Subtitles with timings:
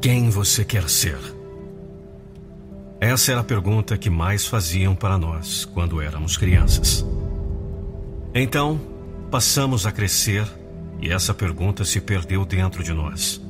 [0.00, 1.18] Quem você quer ser?
[3.00, 7.04] Essa era a pergunta que mais faziam para nós quando éramos crianças.
[8.32, 8.80] Então,
[9.28, 10.46] passamos a crescer
[11.00, 13.42] e essa pergunta se perdeu dentro de nós.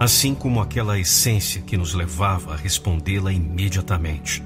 [0.00, 4.42] Assim como aquela essência que nos levava a respondê-la imediatamente.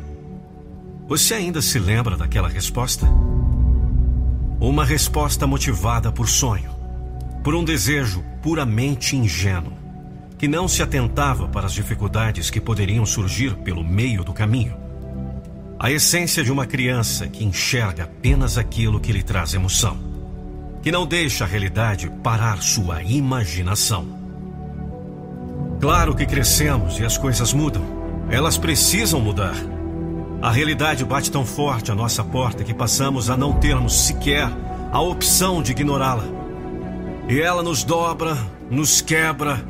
[1.08, 3.06] Você ainda se lembra daquela resposta?
[4.60, 6.70] Uma resposta motivada por sonho,
[7.42, 9.83] por um desejo puramente ingênuo
[10.38, 14.76] que não se atentava para as dificuldades que poderiam surgir pelo meio do caminho.
[15.78, 19.96] A essência de uma criança que enxerga apenas aquilo que lhe traz emoção,
[20.82, 24.06] que não deixa a realidade parar sua imaginação.
[25.80, 27.82] Claro que crescemos e as coisas mudam.
[28.30, 29.54] Elas precisam mudar.
[30.40, 34.48] A realidade bate tão forte à nossa porta que passamos a não termos sequer
[34.92, 36.24] a opção de ignorá-la.
[37.28, 38.36] E ela nos dobra,
[38.70, 39.62] nos quebra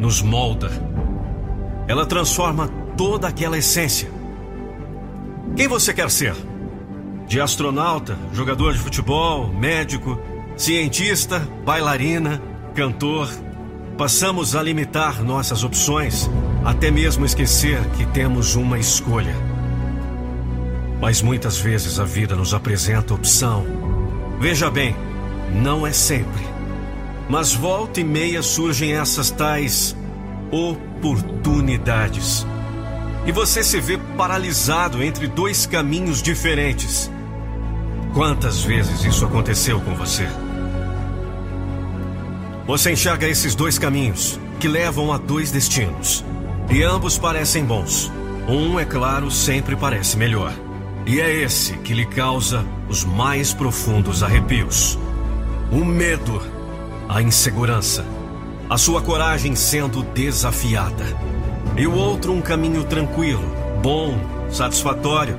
[0.00, 0.70] nos molda.
[1.86, 4.10] Ela transforma toda aquela essência.
[5.54, 6.34] Quem você quer ser?
[7.28, 10.18] De astronauta, jogador de futebol, médico,
[10.56, 12.40] cientista, bailarina,
[12.74, 13.28] cantor.
[13.98, 16.30] Passamos a limitar nossas opções,
[16.64, 19.34] até mesmo esquecer que temos uma escolha.
[20.98, 23.66] Mas muitas vezes a vida nos apresenta opção.
[24.40, 24.96] Veja bem,
[25.52, 26.59] não é sempre.
[27.30, 29.96] Mas volta e meia surgem essas tais
[30.50, 32.44] oportunidades.
[33.24, 37.08] E você se vê paralisado entre dois caminhos diferentes.
[38.12, 40.26] Quantas vezes isso aconteceu com você?
[42.66, 46.24] Você enxerga esses dois caminhos que levam a dois destinos.
[46.68, 48.10] E ambos parecem bons.
[48.48, 50.52] Um, é claro, sempre parece melhor.
[51.06, 54.98] E é esse que lhe causa os mais profundos arrepios.
[55.70, 56.42] O medo
[57.12, 58.04] a insegurança,
[58.68, 61.04] a sua coragem sendo desafiada.
[61.76, 63.42] E o outro um caminho tranquilo,
[63.82, 64.16] bom,
[64.48, 65.36] satisfatório.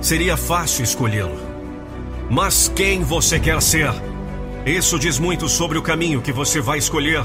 [0.00, 1.38] Seria fácil escolhê-lo.
[2.28, 3.92] Mas quem você quer ser?
[4.66, 7.24] Isso diz muito sobre o caminho que você vai escolher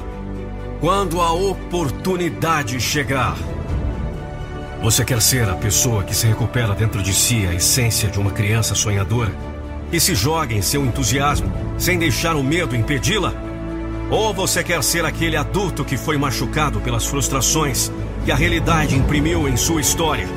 [0.79, 3.35] quando a oportunidade chegar.
[4.83, 8.29] Você quer ser a pessoa que se recupera dentro de si a essência de uma
[8.29, 9.31] criança sonhadora,
[9.89, 13.49] que se joga em seu entusiasmo sem deixar o medo impedi-la?
[14.09, 17.91] Ou você quer ser aquele adulto que foi machucado pelas frustrações
[18.25, 20.27] que a realidade imprimiu em sua história?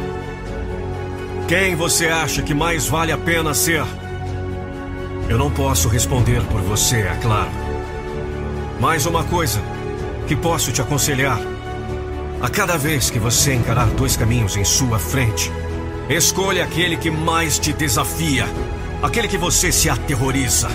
[1.48, 3.82] Quem você acha que mais vale a pena ser?
[5.28, 7.50] Eu não posso responder por você, é claro.
[8.78, 9.60] Mais uma coisa
[10.28, 11.40] que posso te aconselhar.
[12.42, 15.50] A cada vez que você encarar dois caminhos em sua frente,
[16.10, 18.46] escolha aquele que mais te desafia,
[19.02, 20.68] aquele que você se aterroriza.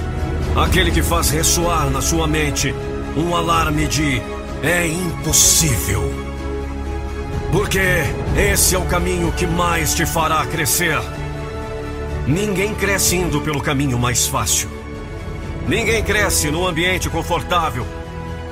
[0.57, 2.73] Aquele que faz ressoar na sua mente
[3.15, 4.19] um alarme de
[4.63, 6.11] é impossível.
[7.51, 7.79] Porque
[8.35, 10.99] esse é o caminho que mais te fará crescer.
[12.25, 14.67] Ninguém cresce indo pelo caminho mais fácil.
[15.67, 17.85] Ninguém cresce num ambiente confortável.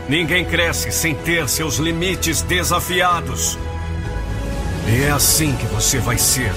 [0.07, 3.57] Ninguém cresce sem ter seus limites desafiados.
[4.87, 6.53] E é assim que você vai ser.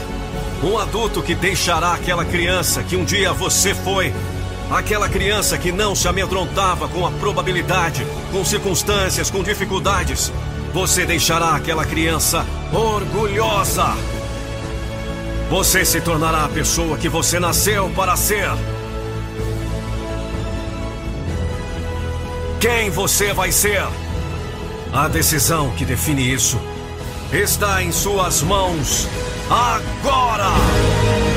[0.62, 4.12] Um adulto que deixará aquela criança que um dia você foi
[4.70, 10.30] Aquela criança que não se amedrontava com a probabilidade, com circunstâncias, com dificuldades.
[10.74, 13.96] Você deixará aquela criança orgulhosa.
[15.48, 18.50] Você se tornará a pessoa que você nasceu para ser.
[22.60, 23.82] Quem você vai ser?
[24.92, 26.58] A decisão que define isso
[27.32, 29.06] está em suas mãos
[29.50, 31.27] agora!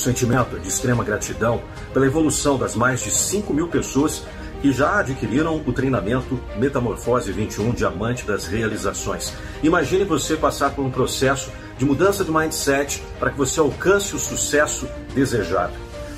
[0.00, 1.62] Sentimento de extrema gratidão
[1.92, 4.24] pela evolução das mais de 5 mil pessoas
[4.60, 9.32] que já adquiriram o treinamento Metamorfose 21 Diamante das Realizações.
[9.62, 14.18] Imagine você passar por um processo de mudança de mindset para que você alcance o
[14.18, 15.72] sucesso desejado.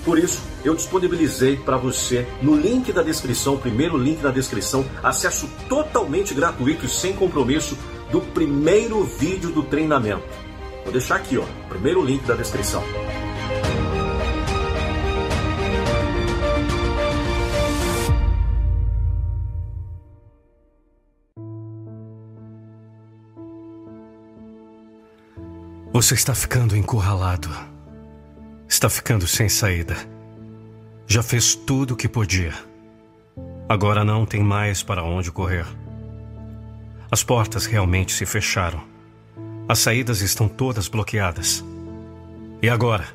[0.05, 5.49] Por isso, eu disponibilizei para você no link da descrição, primeiro link da descrição, acesso
[5.69, 7.79] totalmente gratuito e sem compromisso
[8.11, 10.25] do primeiro vídeo do treinamento.
[10.83, 12.83] Vou deixar aqui, ó, primeiro link da descrição.
[25.93, 27.51] Você está ficando encurralado.
[28.67, 29.95] Está ficando sem saída.
[31.07, 32.55] Já fez tudo o que podia.
[33.69, 35.67] Agora não tem mais para onde correr.
[37.11, 38.83] As portas realmente se fecharam.
[39.69, 41.63] As saídas estão todas bloqueadas.
[42.63, 43.07] E agora?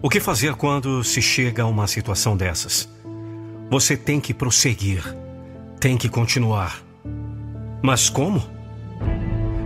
[0.00, 2.88] O que fazer quando se chega a uma situação dessas?
[3.70, 5.04] Você tem que prosseguir.
[5.78, 6.82] Tem que continuar.
[7.82, 8.59] Mas como?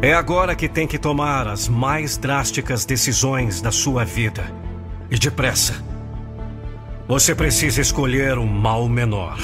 [0.04, 4.44] É agora que tem que tomar as mais drásticas decisões da sua vida.
[5.10, 5.82] E depressa.
[7.08, 9.38] Você precisa escolher o mal menor.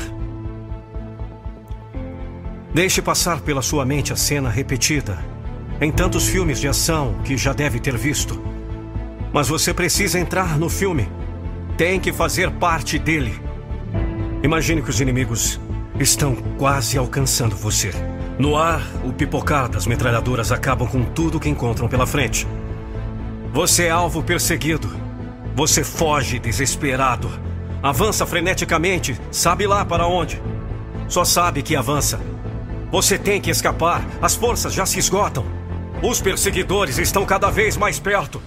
[2.74, 5.18] Deixe passar pela sua mente a cena repetida
[5.80, 8.38] em tantos filmes de ação que já deve ter visto.
[9.32, 11.08] Mas você precisa entrar no filme.
[11.78, 13.40] Tem que fazer parte dele.
[14.42, 15.58] Imagine que os inimigos
[15.98, 17.92] estão quase alcançando você.
[18.40, 22.48] No ar, o pipocar das metralhadoras acabam com tudo que encontram pela frente.
[23.52, 24.90] Você é alvo perseguido.
[25.54, 27.31] Você foge desesperado.
[27.82, 30.40] Avança freneticamente, sabe lá para onde.
[31.06, 32.19] Só sabe que avança.
[32.90, 34.02] Você tem que escapar.
[34.22, 35.44] As forças já se esgotam.
[36.02, 38.40] Os perseguidores estão cada vez mais perto.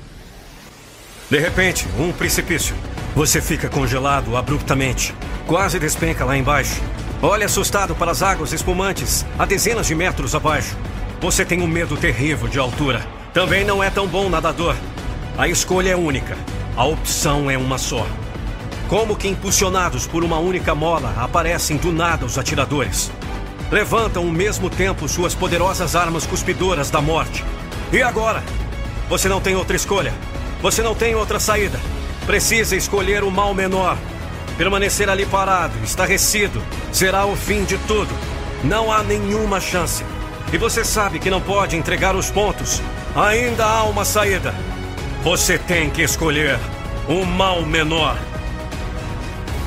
[1.30, 2.75] De repente, um precipício.
[3.16, 5.13] Você fica congelado abruptamente.
[5.45, 6.81] Quase despenca lá embaixo.
[7.25, 10.75] Olha assustado para as águas espumantes, a dezenas de metros abaixo.
[11.22, 13.08] Você tem um medo terrível de altura.
[13.34, 14.75] Também não é tão bom nadador.
[15.38, 16.38] A escolha é única.
[16.75, 18.06] A opção é uma só.
[18.90, 23.10] Como que impulsionados por uma única mola, aparecem do nada os atiradores.
[23.72, 27.42] Levantam ao mesmo tempo suas poderosas armas cuspidoras da morte.
[27.94, 28.44] E agora?
[29.08, 30.14] Você não tem outra escolha.
[30.62, 31.80] Você não tem outra saída.
[32.26, 33.98] Precisa escolher o mal menor.
[34.58, 36.62] Permanecer ali parado, estarrecido,
[36.92, 38.14] será o fim de tudo.
[38.64, 40.06] Não há nenhuma chance.
[40.52, 42.82] E você sabe que não pode entregar os pontos.
[43.16, 44.54] Ainda há uma saída.
[45.24, 46.60] Você tem que escolher
[47.08, 48.18] o mal menor.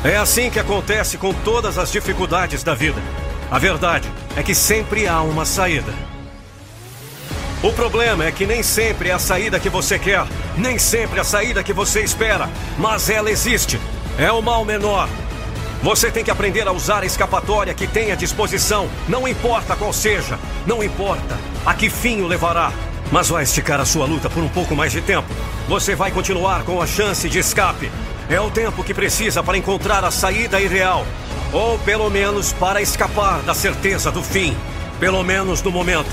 [0.05, 3.03] É assim que acontece com todas as dificuldades da vida.
[3.51, 5.93] A verdade é que sempre há uma saída.
[7.63, 10.25] O problema é que nem sempre é a saída que você quer,
[10.57, 12.49] nem sempre é a saída que você espera,
[12.79, 13.81] mas ela existe.
[14.19, 15.09] É o mal menor.
[15.83, 19.93] Você tem que aprender a usar a escapatória que tem à disposição, não importa qual
[19.93, 22.73] seja, não importa a que fim o levará,
[23.13, 25.29] mas vai esticar a sua luta por um pouco mais de tempo.
[25.69, 27.93] Você vai continuar com a chance de escape.
[28.31, 31.07] É o tempo que precisa para encontrar a saída ideal,
[31.53, 34.57] ou pelo menos para escapar da certeza do fim,
[34.99, 36.11] pelo menos no momento.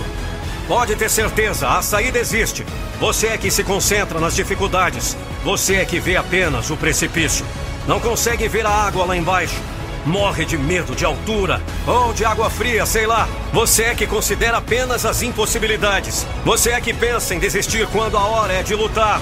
[0.68, 2.66] Pode ter certeza, a saída existe.
[3.00, 5.16] Você é que se concentra nas dificuldades.
[5.44, 7.46] Você é que vê apenas o precipício.
[7.88, 9.60] Não consegue ver a água lá embaixo.
[10.06, 13.28] Morre de medo de altura ou de água fria, sei lá.
[13.52, 16.26] Você é que considera apenas as impossibilidades.
[16.44, 19.22] Você é que pensa em desistir quando a hora é de lutar.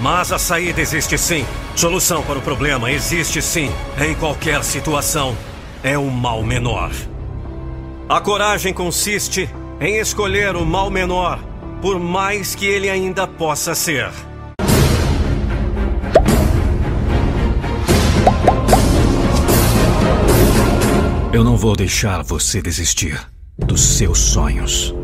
[0.00, 1.46] Mas a saída existe sim.
[1.76, 3.70] Solução para o problema existe sim.
[4.00, 5.36] Em qualquer situação.
[5.82, 6.92] É o mal menor.
[8.08, 9.48] A coragem consiste
[9.80, 11.40] em escolher o mal menor,
[11.80, 14.10] por mais que ele ainda possa ser.
[21.32, 23.18] Eu não vou deixar você desistir
[23.56, 24.94] dos seus sonhos.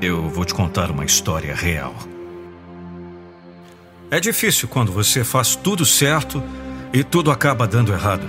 [0.00, 1.94] Eu vou te contar uma história real.
[4.10, 6.42] É difícil quando você faz tudo certo
[6.92, 8.26] e tudo acaba dando errado.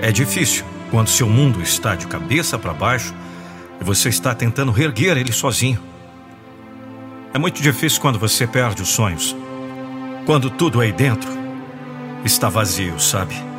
[0.00, 3.14] É difícil quando seu mundo está de cabeça para baixo
[3.80, 5.82] e você está tentando reerguer ele sozinho.
[7.32, 9.34] É muito difícil quando você perde os sonhos.
[10.26, 11.30] Quando tudo aí dentro
[12.22, 13.55] está vazio, sabe?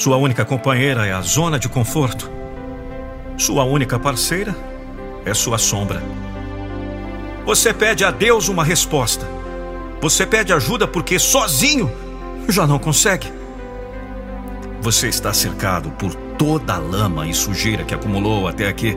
[0.00, 2.30] Sua única companheira é a zona de conforto.
[3.36, 4.56] Sua única parceira
[5.26, 6.02] é sua sombra.
[7.44, 9.28] Você pede a Deus uma resposta.
[10.00, 11.92] Você pede ajuda porque sozinho
[12.48, 13.30] já não consegue.
[14.80, 18.96] Você está cercado por toda a lama e sujeira que acumulou até aqui.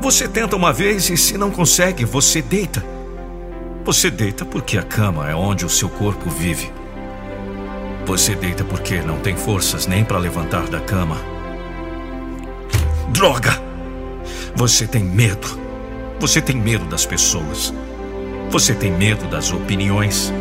[0.00, 2.84] Você tenta uma vez e, se não consegue, você deita.
[3.84, 6.72] Você deita porque a cama é onde o seu corpo vive.
[8.06, 11.16] Você deita porque não tem forças nem para levantar da cama.
[13.08, 13.62] Droga!
[14.54, 15.58] Você tem medo.
[16.20, 17.72] Você tem medo das pessoas.
[18.50, 20.32] Você tem medo das opiniões.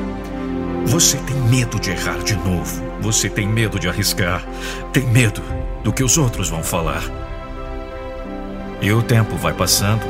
[0.85, 2.83] Você tem medo de errar de novo.
[3.01, 4.45] Você tem medo de arriscar.
[4.91, 5.41] Tem medo
[5.83, 7.03] do que os outros vão falar.
[8.81, 10.03] E o tempo vai passando.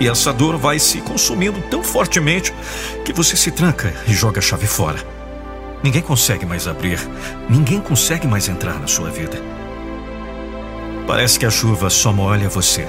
[0.00, 2.52] E essa dor vai se consumindo tão fortemente
[3.04, 5.19] que você se tranca e joga a chave fora.
[5.82, 6.98] Ninguém consegue mais abrir.
[7.48, 9.38] Ninguém consegue mais entrar na sua vida.
[11.06, 12.86] Parece que a chuva só molha você.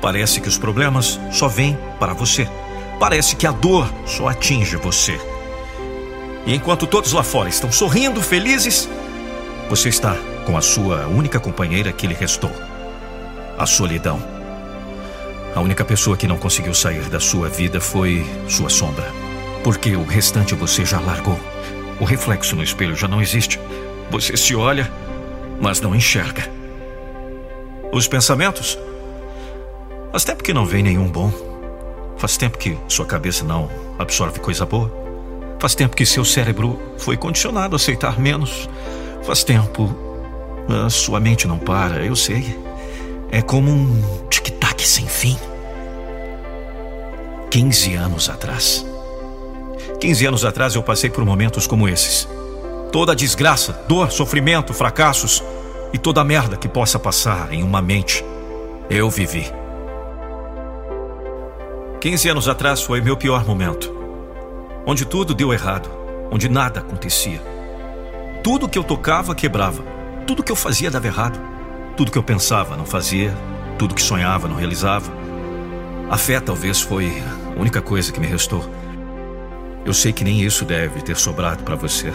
[0.00, 2.48] Parece que os problemas só vêm para você.
[2.98, 5.18] Parece que a dor só atinge você.
[6.44, 8.88] E enquanto todos lá fora estão sorrindo, felizes,
[9.70, 12.50] você está com a sua única companheira que lhe restou:
[13.56, 14.20] a solidão.
[15.54, 19.06] A única pessoa que não conseguiu sair da sua vida foi sua sombra.
[19.62, 21.38] Porque o restante você já largou.
[22.00, 23.58] O reflexo no espelho já não existe.
[24.10, 24.90] Você se olha,
[25.60, 26.50] mas não enxerga.
[27.92, 28.78] Os pensamentos?
[30.10, 31.32] Faz tempo que não vem nenhum bom.
[32.16, 34.92] Faz tempo que sua cabeça não absorve coisa boa.
[35.58, 38.68] Faz tempo que seu cérebro foi condicionado a aceitar menos.
[39.22, 39.94] Faz tempo.
[40.68, 42.58] A sua mente não para, eu sei.
[43.30, 45.36] É como um tic-tac sem fim.
[47.50, 48.84] 15 anos atrás.
[50.02, 52.28] 15 anos atrás eu passei por momentos como esses.
[52.90, 55.40] Toda a desgraça, dor, sofrimento, fracassos
[55.92, 58.24] e toda a merda que possa passar em uma mente,
[58.90, 59.48] eu vivi.
[62.00, 63.94] 15 anos atrás foi meu pior momento.
[64.84, 65.88] Onde tudo deu errado,
[66.32, 67.40] onde nada acontecia.
[68.42, 69.84] Tudo que eu tocava quebrava,
[70.26, 71.38] tudo que eu fazia dava errado.
[71.96, 73.32] Tudo que eu pensava não fazia,
[73.78, 75.12] tudo que sonhava não realizava.
[76.10, 77.22] A fé talvez foi
[77.56, 78.81] a única coisa que me restou.
[79.84, 82.12] Eu sei que nem isso deve ter sobrado para você.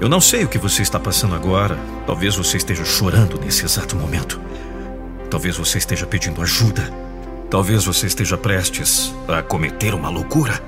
[0.00, 1.78] Eu não sei o que você está passando agora.
[2.06, 4.40] Talvez você esteja chorando nesse exato momento.
[5.30, 6.92] Talvez você esteja pedindo ajuda.
[7.50, 10.62] Talvez você esteja prestes a cometer uma loucura.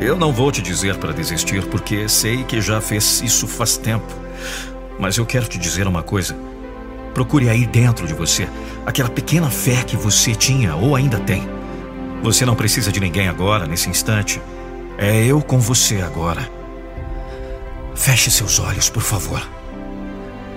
[0.00, 4.12] Eu não vou te dizer para desistir, porque sei que já fez isso faz tempo.
[4.98, 6.36] Mas eu quero te dizer uma coisa.
[7.14, 8.48] Procure aí dentro de você
[8.84, 11.61] aquela pequena fé que você tinha ou ainda tem.
[12.22, 14.40] Você não precisa de ninguém agora, nesse instante.
[14.96, 16.48] É eu com você agora.
[17.96, 19.42] Feche seus olhos, por favor.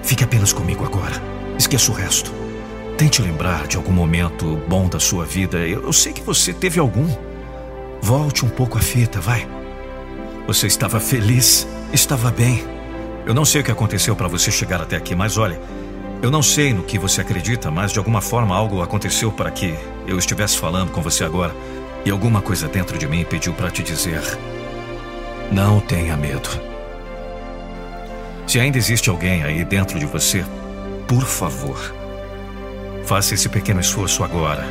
[0.03, 1.15] Fique apenas comigo agora.
[1.57, 2.31] Esqueça o resto.
[2.98, 5.57] Tente lembrar de algum momento bom da sua vida.
[5.57, 7.07] Eu, sei que você teve algum.
[8.00, 9.48] Volte um pouco a fita, vai.
[10.45, 12.63] Você estava feliz, estava bem.
[13.25, 15.60] Eu não sei o que aconteceu para você chegar até aqui, mas olha,
[16.22, 19.75] eu não sei no que você acredita, mas de alguma forma algo aconteceu para que
[20.07, 21.55] eu estivesse falando com você agora.
[22.05, 24.22] E alguma coisa dentro de mim pediu para te dizer:
[25.51, 26.50] não tenha medo.
[28.48, 30.45] Se ainda existe alguém aí dentro de você,
[31.07, 31.93] por favor,
[33.05, 34.65] faça esse pequeno esforço agora.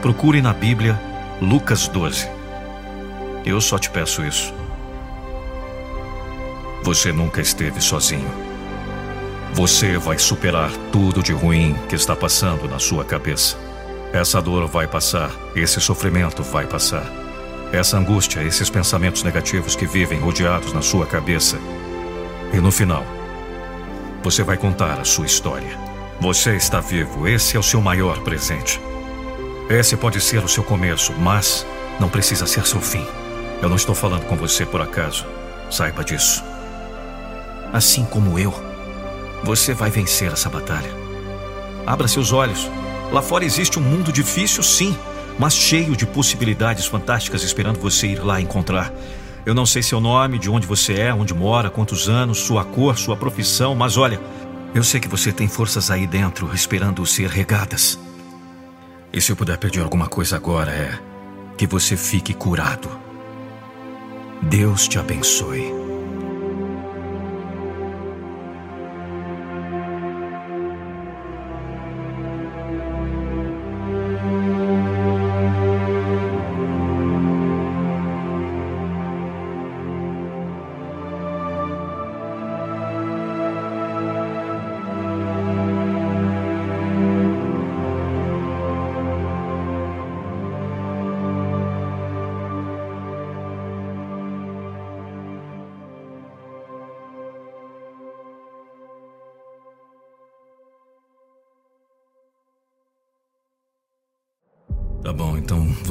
[0.00, 1.00] Procure na Bíblia
[1.40, 2.28] Lucas 12.
[3.44, 4.54] Eu só te peço isso.
[6.82, 8.43] Você nunca esteve sozinho.
[9.54, 13.56] Você vai superar tudo de ruim que está passando na sua cabeça.
[14.12, 17.04] Essa dor vai passar, esse sofrimento vai passar.
[17.72, 21.56] Essa angústia, esses pensamentos negativos que vivem rodeados na sua cabeça.
[22.52, 23.06] E no final,
[24.24, 25.78] você vai contar a sua história.
[26.20, 28.80] Você está vivo, esse é o seu maior presente.
[29.70, 31.64] Esse pode ser o seu começo, mas
[32.00, 33.06] não precisa ser seu fim.
[33.62, 35.24] Eu não estou falando com você por acaso.
[35.70, 36.42] Saiba disso.
[37.72, 38.73] Assim como eu,
[39.44, 40.90] você vai vencer essa batalha.
[41.86, 42.70] Abra seus olhos.
[43.12, 44.96] Lá fora existe um mundo difícil, sim,
[45.38, 48.92] mas cheio de possibilidades fantásticas esperando você ir lá encontrar.
[49.44, 52.96] Eu não sei seu nome, de onde você é, onde mora, quantos anos, sua cor,
[52.96, 54.18] sua profissão, mas olha,
[54.74, 57.98] eu sei que você tem forças aí dentro esperando ser regadas.
[59.12, 60.98] E se eu puder pedir alguma coisa agora é
[61.56, 62.88] que você fique curado.
[64.42, 65.83] Deus te abençoe.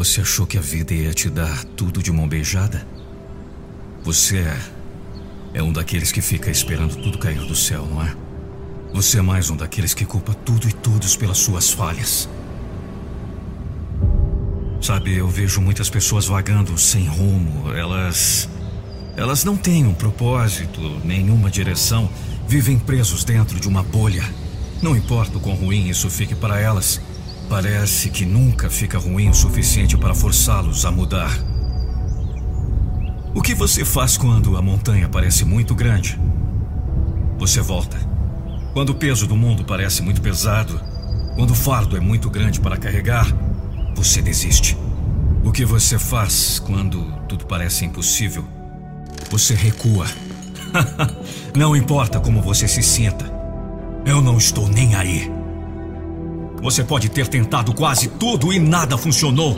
[0.04, 2.86] Você achou que a vida ia te dar tudo de mão beijada?
[4.04, 4.58] Você é.
[5.54, 8.14] É um daqueles que fica esperando tudo cair do céu, não é?
[8.94, 12.28] Você é mais um daqueles que culpa tudo e todos pelas suas falhas.
[14.82, 17.72] Sabe, eu vejo muitas pessoas vagando sem rumo.
[17.72, 18.50] Elas.
[19.16, 22.10] Elas não têm um propósito, nenhuma direção.
[22.46, 24.26] Vivem presos dentro de uma bolha.
[24.82, 27.00] Não importa o quão ruim isso fique para elas.
[27.50, 31.32] Parece que nunca fica ruim o suficiente para forçá-los a mudar.
[33.36, 36.20] O que você faz quando a montanha parece muito grande?
[37.38, 37.98] Você volta.
[38.74, 40.80] Quando o peso do mundo parece muito pesado,
[41.36, 43.28] quando o fardo é muito grande para carregar,
[43.96, 44.78] você desiste.
[45.44, 48.46] O que você faz quando tudo parece impossível?
[49.30, 50.08] Você recua.
[51.56, 53.26] não importa como você se sinta.
[54.06, 55.43] Eu não estou nem aí.
[56.64, 59.54] Você pode ter tentado quase tudo e nada funcionou.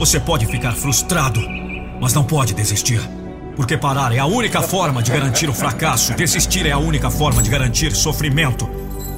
[0.00, 1.40] Você pode ficar frustrado,
[2.00, 3.00] mas não pode desistir.
[3.54, 6.14] Porque parar é a única forma de garantir o fracasso.
[6.14, 8.68] Desistir é a única forma de garantir sofrimento.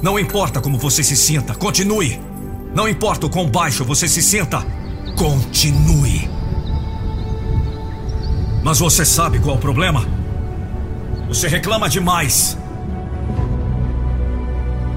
[0.03, 2.21] Não importa como você se sinta, continue.
[2.75, 4.63] Não importa o quão baixo você se sinta,
[5.17, 6.29] continue.
[8.63, 10.05] Mas você sabe qual é o problema?
[11.27, 12.55] Você reclama demais.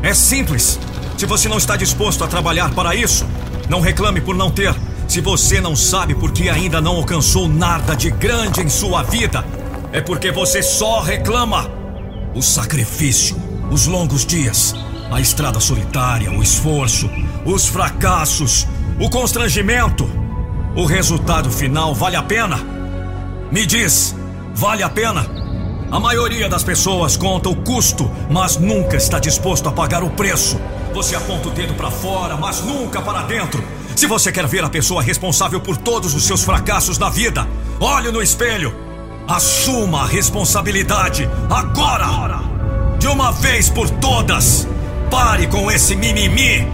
[0.03, 0.79] É simples.
[1.25, 3.26] Se você não está disposto a trabalhar para isso,
[3.71, 4.75] não reclame por não ter.
[5.09, 9.43] Se você não sabe por que ainda não alcançou nada de grande em sua vida,
[9.90, 11.71] é porque você só reclama.
[12.35, 13.38] O sacrifício,
[13.71, 14.75] os longos dias,
[15.11, 17.09] a estrada solitária, o esforço,
[17.47, 18.66] os fracassos,
[19.00, 20.07] o constrangimento.
[20.76, 22.61] O resultado final vale a pena?
[23.50, 24.14] Me diz,
[24.54, 25.26] vale a pena?
[25.90, 30.61] A maioria das pessoas conta o custo, mas nunca está disposto a pagar o preço.
[30.95, 33.63] Você aponta o dedo para fora, mas nunca para dentro.
[33.97, 37.49] Se você quer ver a pessoa responsável por todos os seus fracassos na vida,
[37.80, 38.73] olhe no espelho.
[39.26, 42.41] Assuma a responsabilidade agora!
[42.99, 44.69] De uma vez por todas!
[45.11, 46.67] Pare com esse mimimi!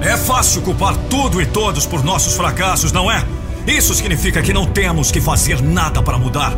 [0.00, 3.24] É fácil culpar tudo e todos por nossos fracassos, não é?
[3.64, 6.52] Isso significa que não temos que fazer nada para mudar.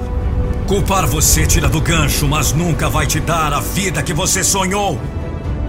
[0.66, 4.98] Culpar você tira do gancho, mas nunca vai te dar a vida que você sonhou.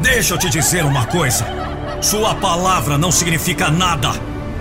[0.01, 1.45] Deixa eu te dizer uma coisa.
[2.01, 4.11] Sua palavra não significa nada.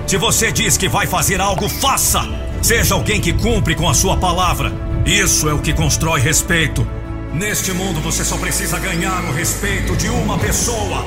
[0.07, 2.23] Se você diz que vai fazer algo, faça!
[2.63, 4.73] Seja alguém que cumpre com a sua palavra.
[5.05, 6.87] Isso é o que constrói respeito.
[7.33, 11.05] Neste mundo você só precisa ganhar o respeito de uma pessoa.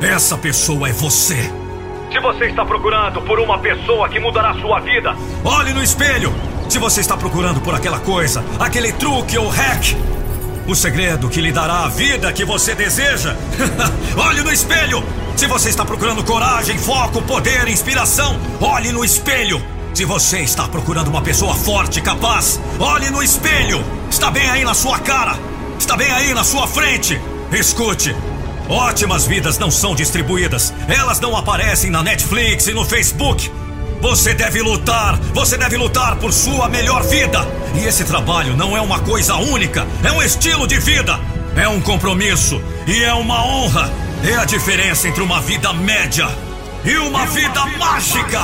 [0.00, 1.52] Essa pessoa é você.
[2.12, 6.32] Se você está procurando por uma pessoa que mudará sua vida, olhe no espelho.
[6.68, 9.94] Se você está procurando por aquela coisa, aquele truque ou hack,
[10.68, 13.34] o segredo que lhe dará a vida que você deseja.
[14.16, 15.02] olhe no espelho.
[15.34, 19.64] Se você está procurando coragem, foco, poder, inspiração, olhe no espelho.
[19.94, 23.82] Se você está procurando uma pessoa forte, capaz, olhe no espelho.
[24.10, 25.38] Está bem aí na sua cara.
[25.78, 27.18] Está bem aí na sua frente.
[27.50, 28.14] Escute.
[28.68, 30.74] Ótimas vidas não são distribuídas.
[30.86, 33.50] Elas não aparecem na Netflix e no Facebook.
[34.00, 37.46] Você deve lutar, você deve lutar por sua melhor vida.
[37.74, 41.18] E esse trabalho não é uma coisa única, é um estilo de vida,
[41.56, 43.90] é um compromisso e é uma honra.
[44.24, 46.28] É a diferença entre uma vida média
[46.84, 48.40] e uma, vida, mágica.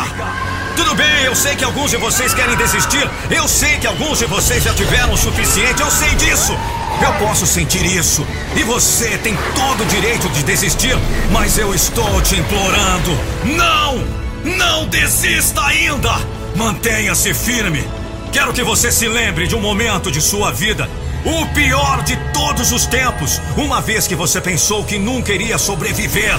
[0.76, 3.08] Tudo bem, eu sei que alguns de vocês querem desistir.
[3.30, 5.80] Eu sei que alguns de vocês já tiveram o suficiente.
[5.80, 6.52] Eu sei disso.
[7.00, 8.26] Eu posso sentir isso.
[8.56, 10.96] E você tem todo o direito de desistir.
[11.30, 13.18] Mas eu estou te implorando.
[13.56, 14.23] Não!
[14.44, 16.10] Não desista ainda!
[16.54, 17.82] Mantenha-se firme!
[18.30, 20.88] Quero que você se lembre de um momento de sua vida,
[21.24, 26.38] o pior de todos os tempos, uma vez que você pensou que nunca iria sobreviver.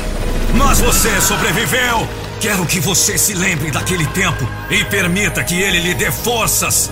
[0.53, 2.07] Mas você sobreviveu!
[2.39, 6.91] Quero que você se lembre daquele tempo e permita que ele lhe dê forças.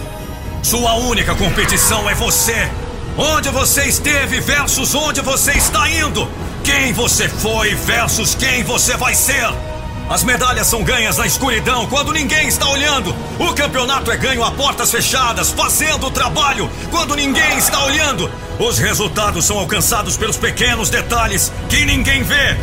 [0.63, 2.67] Sua única competição é você.
[3.15, 6.27] Onde você esteve versus onde você está indo.
[6.63, 9.72] Quem você foi versus quem você vai ser.
[10.09, 13.15] As medalhas são ganhas na escuridão, quando ninguém está olhando.
[13.39, 18.29] O campeonato é ganho a portas fechadas, fazendo o trabalho, quando ninguém está olhando.
[18.59, 22.57] Os resultados são alcançados pelos pequenos detalhes que ninguém vê.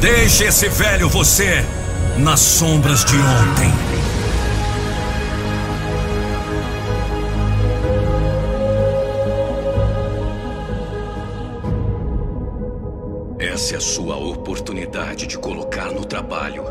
[0.00, 1.64] Deixe esse velho você
[2.16, 3.89] nas sombras de ontem.
[13.70, 16.64] Essa é a sua oportunidade de colocar no trabalho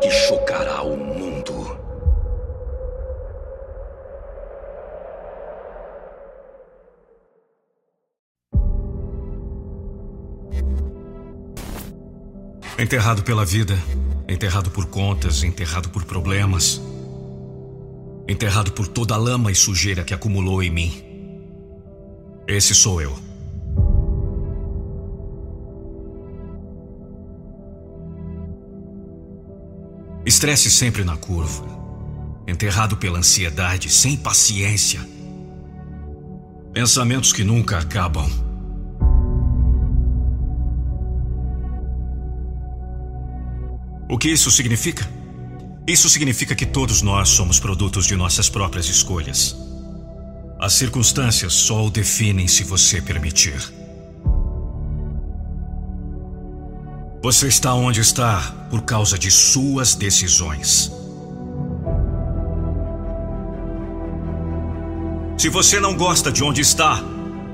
[0.00, 1.76] que chocará o mundo.
[12.78, 13.76] Enterrado pela vida,
[14.28, 16.80] enterrado por contas, enterrado por problemas,
[18.28, 21.02] enterrado por toda a lama e sujeira que acumulou em mim.
[22.46, 23.25] Esse sou eu.
[30.26, 31.64] Estresse sempre na curva,
[32.48, 35.00] enterrado pela ansiedade, sem paciência.
[36.72, 38.28] Pensamentos que nunca acabam.
[44.10, 45.08] O que isso significa?
[45.86, 49.56] Isso significa que todos nós somos produtos de nossas próprias escolhas.
[50.58, 53.85] As circunstâncias só o definem se você permitir.
[57.26, 60.92] Você está onde está por causa de suas decisões.
[65.36, 67.00] Se você não gosta de onde está,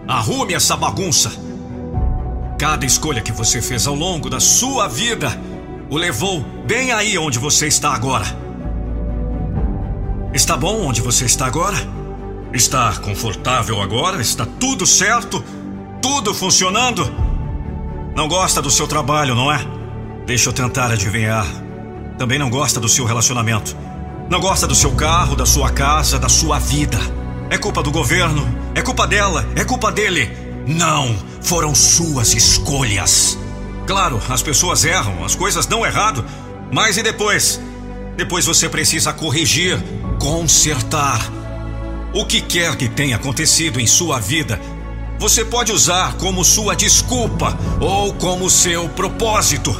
[0.06, 1.32] arrume essa bagunça.
[2.58, 5.40] Cada escolha que você fez ao longo da sua vida
[5.88, 8.26] o levou bem aí onde você está agora.
[10.34, 11.78] Está bom onde você está agora?
[12.52, 14.20] Está confortável agora?
[14.20, 15.42] Está tudo certo?
[16.02, 17.31] Tudo funcionando?
[18.14, 19.58] Não gosta do seu trabalho, não é?
[20.26, 21.46] Deixa eu tentar adivinhar.
[22.18, 23.74] Também não gosta do seu relacionamento.
[24.28, 26.98] Não gosta do seu carro, da sua casa, da sua vida.
[27.48, 30.30] É culpa do governo, é culpa dela, é culpa dele.
[30.66, 33.38] Não, foram suas escolhas.
[33.86, 36.24] Claro, as pessoas erram, as coisas dão errado,
[36.70, 37.60] mas e depois?
[38.16, 39.82] Depois você precisa corrigir,
[40.20, 41.20] consertar.
[42.14, 44.60] O que quer que tenha acontecido em sua vida,
[45.18, 49.74] você pode usar como sua desculpa ou como seu propósito.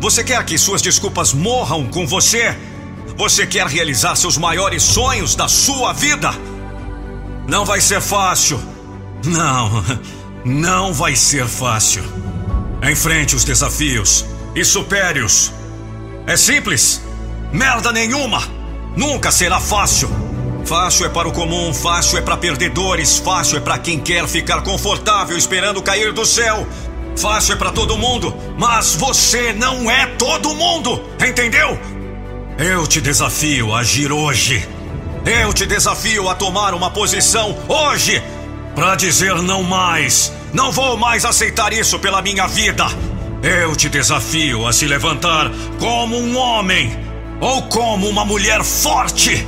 [0.00, 2.56] Você quer que suas desculpas morram com você?
[3.16, 6.30] Você quer realizar seus maiores sonhos da sua vida?
[7.46, 8.60] Não vai ser fácil.
[9.24, 9.84] Não,
[10.44, 12.02] não vai ser fácil.
[12.82, 15.52] Enfrente os desafios e supere-os.
[16.26, 17.00] É simples.
[17.52, 18.42] Merda nenhuma.
[18.96, 20.10] Nunca será fácil.
[20.64, 24.62] Fácil é para o comum, fácil é para perdedores, fácil é para quem quer ficar
[24.62, 26.66] confortável esperando cair do céu.
[27.16, 31.78] Fácil é para todo mundo, mas você não é todo mundo, entendeu?
[32.58, 34.66] Eu te desafio a agir hoje.
[35.26, 38.22] Eu te desafio a tomar uma posição hoje
[38.74, 42.84] para dizer não mais não vou mais aceitar isso pela minha vida.
[43.42, 46.94] Eu te desafio a se levantar como um homem
[47.40, 49.46] ou como uma mulher forte.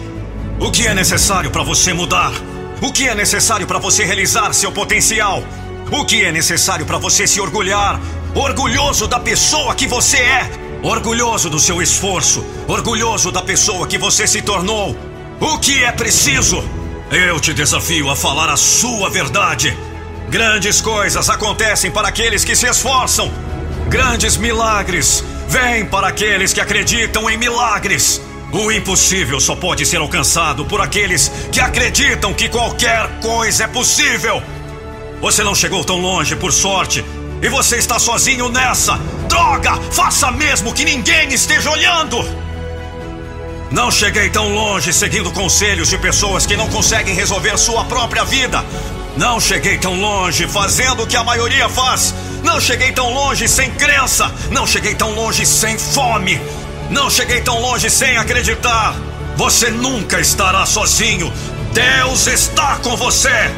[0.60, 2.32] O que é necessário para você mudar?
[2.80, 5.42] O que é necessário para você realizar seu potencial?
[5.90, 8.00] O que é necessário para você se orgulhar?
[8.34, 10.50] Orgulhoso da pessoa que você é,
[10.82, 14.96] orgulhoso do seu esforço, orgulhoso da pessoa que você se tornou.
[15.40, 16.64] O que é preciso?
[17.10, 19.76] Eu te desafio a falar a sua verdade
[20.28, 23.30] Grandes coisas acontecem para aqueles que se esforçam.
[23.88, 28.20] Grandes milagres vêm para aqueles que acreditam em milagres.
[28.54, 34.40] O impossível só pode ser alcançado por aqueles que acreditam que qualquer coisa é possível.
[35.20, 37.04] Você não chegou tão longe por sorte
[37.42, 38.96] e você está sozinho nessa.
[39.28, 39.74] Droga!
[39.90, 42.24] Faça mesmo que ninguém esteja olhando!
[43.72, 48.64] Não cheguei tão longe seguindo conselhos de pessoas que não conseguem resolver sua própria vida.
[49.16, 52.14] Não cheguei tão longe fazendo o que a maioria faz.
[52.44, 54.32] Não cheguei tão longe sem crença.
[54.52, 56.40] Não cheguei tão longe sem fome.
[56.90, 58.94] Não cheguei tão longe sem acreditar.
[59.36, 61.32] Você nunca estará sozinho.
[61.72, 63.50] Deus está com você.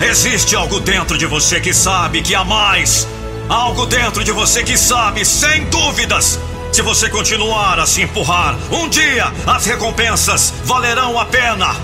[0.00, 3.06] Existe algo dentro de você que sabe que há mais.
[3.48, 6.38] Algo dentro de você que sabe, sem dúvidas.
[6.72, 11.74] Se você continuar a se empurrar, um dia as recompensas valerão a pena.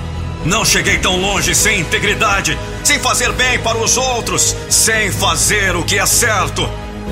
[0.45, 5.85] Não cheguei tão longe sem integridade, sem fazer bem para os outros, sem fazer o
[5.85, 6.69] que é certo.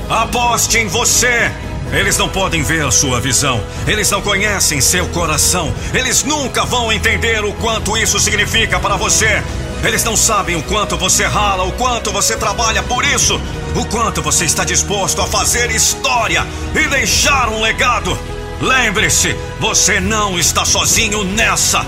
[0.09, 1.51] Aposte em você.
[1.91, 7.43] Eles não podem ver sua visão, eles não conhecem seu coração, eles nunca vão entender
[7.43, 9.43] o quanto isso significa para você.
[9.83, 13.41] Eles não sabem o quanto você rala, o quanto você trabalha por isso,
[13.75, 18.17] o quanto você está disposto a fazer história e deixar um legado.
[18.61, 21.85] Lembre-se, você não está sozinho nessa.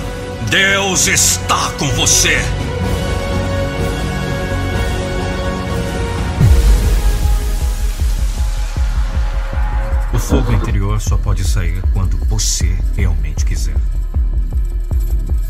[0.50, 2.42] Deus está com você.
[10.32, 13.76] Fogo interior só pode sair quando você realmente quiser.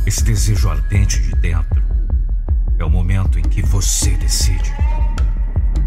[0.07, 1.83] Esse desejo ardente de dentro
[2.79, 4.73] é o momento em que você decide.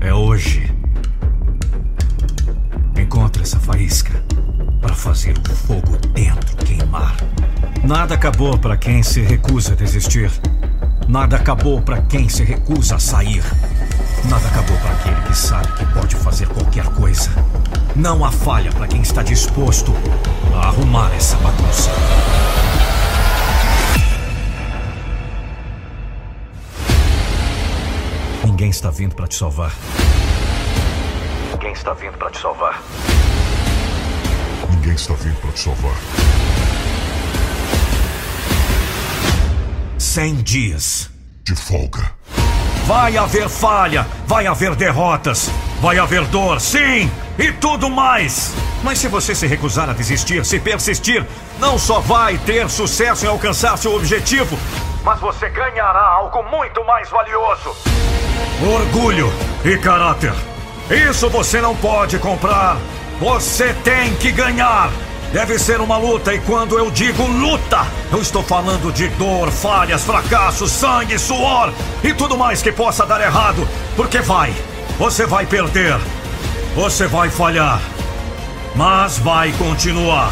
[0.00, 0.72] É hoje.
[2.96, 4.12] Encontre essa faísca
[4.80, 7.16] para fazer o fogo dentro queimar.
[7.82, 10.30] Nada acabou para quem se recusa a desistir.
[11.08, 13.42] Nada acabou para quem se recusa a sair.
[14.28, 17.30] Nada acabou para aquele que sabe que pode fazer qualquer coisa.
[17.94, 19.92] Não há falha para quem está disposto
[20.54, 21.90] a arrumar essa bagunça.
[28.44, 29.72] Ninguém está vindo para te salvar.
[31.52, 32.82] Ninguém está vindo para te salvar.
[34.70, 35.96] Ninguém está vindo para te salvar.
[39.98, 41.10] Cem dias
[41.44, 42.12] de folga.
[42.86, 48.52] Vai haver falha, vai haver derrotas, vai haver dor, sim, e tudo mais.
[48.82, 51.24] Mas se você se recusar a desistir, se persistir,
[51.58, 54.58] não só vai ter sucesso em alcançar seu objetivo,
[55.02, 57.74] mas você ganhará algo muito mais valioso:
[58.62, 59.32] orgulho
[59.64, 60.34] e caráter.
[60.90, 62.76] Isso você não pode comprar.
[63.18, 64.90] Você tem que ganhar.
[65.34, 70.04] Deve ser uma luta, e quando eu digo luta, eu estou falando de dor, falhas,
[70.04, 73.68] fracassos, sangue, suor e tudo mais que possa dar errado.
[73.96, 74.54] Porque vai,
[74.96, 75.98] você vai perder,
[76.76, 77.80] você vai falhar,
[78.76, 80.30] mas vai continuar.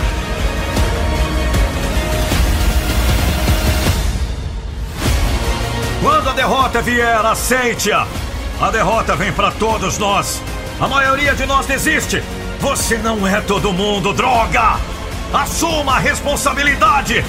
[6.01, 8.07] Quando a derrota vier, aceite-a.
[8.61, 10.41] A derrota vem para todos nós.
[10.79, 12.23] A maioria de nós desiste.
[12.63, 14.79] Você não é todo mundo, droga!
[15.35, 17.25] Assuma a responsabilidade!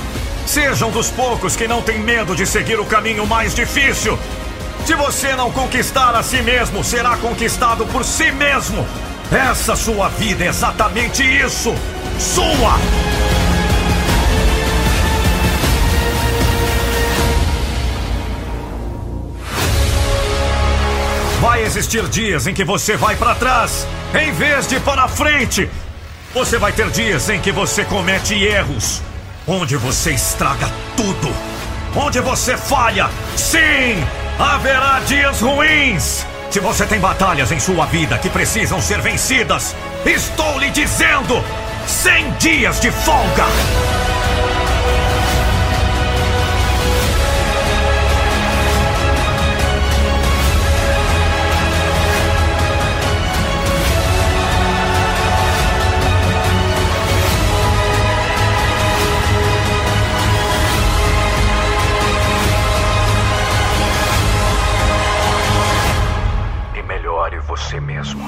[0.46, 4.18] Seja um dos poucos que não tem medo de seguir o caminho mais difícil.
[4.86, 8.88] Se você não conquistar a si mesmo, será conquistado por si mesmo.
[9.32, 11.74] Essa sua vida é exatamente isso.
[12.20, 12.78] Sua!
[21.44, 23.86] Vai existir dias em que você vai para trás,
[24.18, 25.70] em vez de para frente.
[26.34, 29.02] Você vai ter dias em que você comete erros,
[29.46, 31.36] onde você estraga tudo,
[31.98, 33.10] onde você falha.
[33.36, 34.02] Sim,
[34.40, 36.26] haverá dias ruins.
[36.50, 39.76] Se você tem batalhas em sua vida que precisam ser vencidas,
[40.06, 41.44] estou lhe dizendo:
[41.86, 43.44] 100 dias de folga.
[67.64, 68.24] Você mesmo.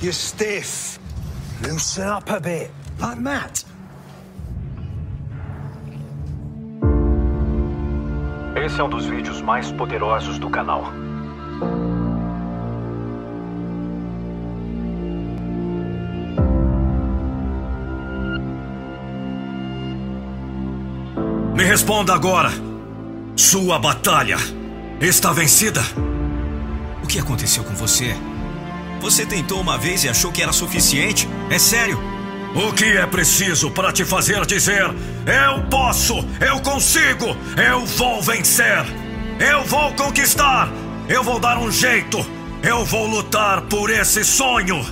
[0.00, 0.98] You're stiff.
[1.62, 3.64] Loosen up a bit, like Matt.
[8.64, 10.92] Esse é um dos vídeos mais poderosos do canal.
[21.54, 22.50] Me responda agora.
[23.36, 24.36] Sua batalha
[25.00, 25.80] está vencida?
[27.04, 28.16] O que aconteceu com você?
[29.00, 31.28] Você tentou uma vez e achou que era suficiente?
[31.48, 32.17] É sério?
[32.54, 34.84] O que é preciso para te fazer dizer:
[35.26, 37.36] Eu posso, eu consigo,
[37.70, 38.84] eu vou vencer,
[39.38, 40.68] eu vou conquistar,
[41.08, 42.24] eu vou dar um jeito,
[42.62, 44.84] eu vou lutar por esse sonho?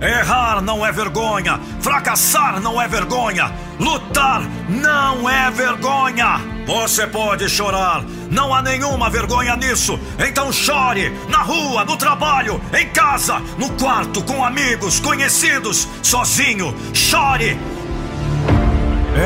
[0.00, 6.53] Errar não é vergonha, fracassar não é vergonha, lutar não é vergonha.
[6.66, 9.98] Você pode chorar, não há nenhuma vergonha nisso.
[10.18, 16.74] Então chore na rua, no trabalho, em casa, no quarto, com amigos, conhecidos, sozinho.
[16.94, 17.58] Chore.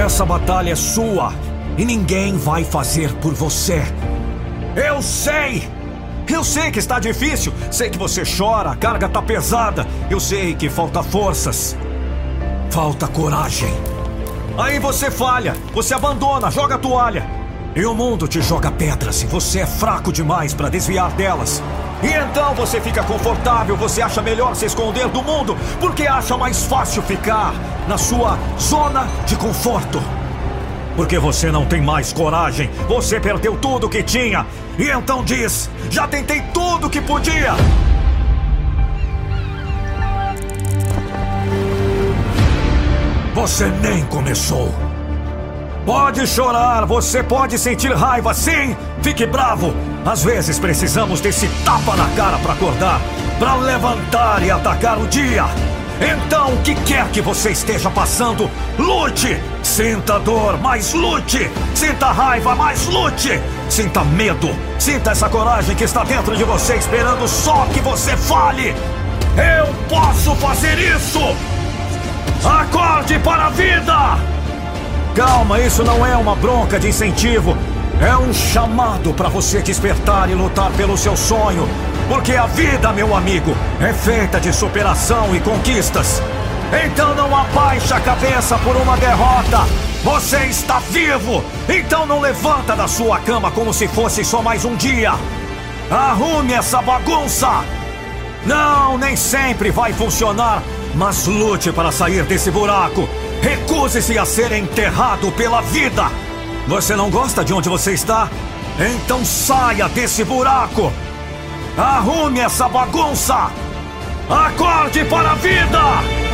[0.05, 1.33] Essa batalha é sua
[1.77, 3.83] e ninguém vai fazer por você.
[4.75, 5.69] Eu sei.
[6.29, 10.55] Eu sei que está difícil, sei que você chora, a carga está pesada, eu sei
[10.55, 11.75] que falta forças,
[12.71, 13.73] falta coragem.
[14.59, 17.25] Aí você falha, você abandona, joga a toalha.
[17.77, 21.63] E o mundo te joga pedras e você é fraco demais para desviar delas.
[22.03, 26.65] E então você fica confortável, você acha melhor se esconder do mundo, porque acha mais
[26.65, 27.55] fácil ficar
[27.87, 30.03] na sua zona de conforto.
[30.97, 34.45] Porque você não tem mais coragem, você perdeu tudo que tinha.
[34.77, 37.55] E então diz: já tentei tudo que podia.
[43.41, 44.75] Você nem começou.
[45.87, 48.77] Pode chorar, você pode sentir raiva, sim.
[49.01, 49.73] Fique bravo.
[50.05, 53.01] Às vezes precisamos desse tapa na cara para acordar,
[53.39, 55.45] para levantar e atacar o dia.
[56.01, 59.41] Então, o que quer que você esteja passando, lute!
[59.63, 61.49] Sinta dor, mas lute!
[61.77, 63.41] Sinta raiva, mas lute!
[63.69, 68.75] Sinta medo, sinta essa coragem que está dentro de você esperando só que você fale!
[69.37, 71.58] Eu posso fazer isso!
[72.45, 74.19] Acorde para a vida!
[75.15, 77.57] Calma, isso não é uma bronca de incentivo.
[78.01, 81.69] É um chamado para você despertar e lutar pelo seu sonho.
[82.09, 86.23] Porque a vida, meu amigo, é feita de superação e conquistas.
[86.85, 89.67] Então não abaixe a cabeça por uma derrota.
[90.05, 91.43] Você está vivo!
[91.69, 95.13] Então não levanta da sua cama como se fosse só mais um dia.
[95.91, 97.65] Arrume essa bagunça!
[98.47, 100.63] Não, nem sempre vai funcionar,
[100.95, 103.09] mas lute para sair desse buraco.
[103.41, 106.11] Recuse-se a ser enterrado pela vida.
[106.67, 108.29] Você não gosta de onde você está?
[108.79, 110.93] Então saia desse buraco!
[111.77, 113.51] Arrume essa bagunça!
[114.29, 116.28] Acorde para a vida!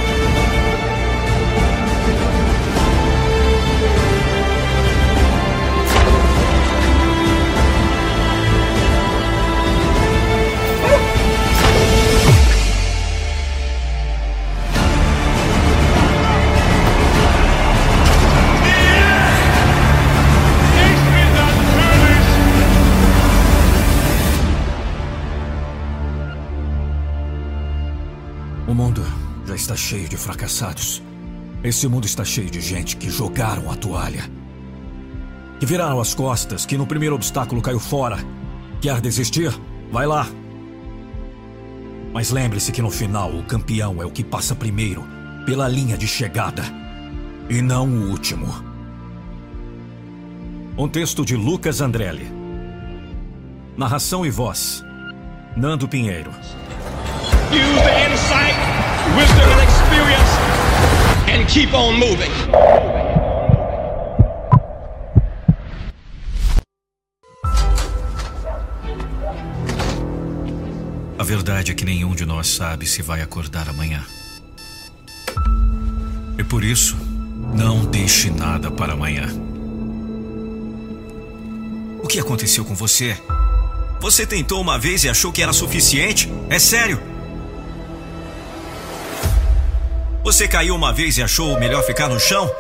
[29.74, 31.02] Está cheio de fracassados.
[31.62, 34.30] Esse mundo está cheio de gente que jogaram a toalha.
[35.58, 38.18] Que viraram as costas, que no primeiro obstáculo caiu fora.
[38.80, 39.52] Quer desistir?
[39.90, 40.28] Vai lá.
[42.12, 45.04] Mas lembre-se que no final o campeão é o que passa primeiro
[45.44, 46.62] pela linha de chegada
[47.50, 48.46] e não o último.
[50.78, 52.30] Um texto de Lucas Andrelli.
[53.76, 54.84] Narração e voz:
[55.56, 56.30] Nando Pinheiro.
[61.35, 62.31] And keep on moving.
[71.18, 74.05] A verdade é que nenhum de nós sabe se vai acordar amanhã.
[76.38, 76.97] E por isso,
[77.55, 79.29] não deixe nada para amanhã.
[82.03, 83.16] O que aconteceu com você?
[84.01, 86.31] Você tentou uma vez e achou que era suficiente?
[86.51, 87.13] É sério?
[90.24, 92.50] Você caiu uma vez e achou melhor ficar no chão?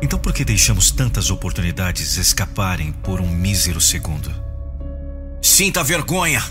[0.00, 4.32] Então por que deixamos tantas oportunidades escaparem por um mísero segundo?
[5.42, 6.42] Sinta vergonha!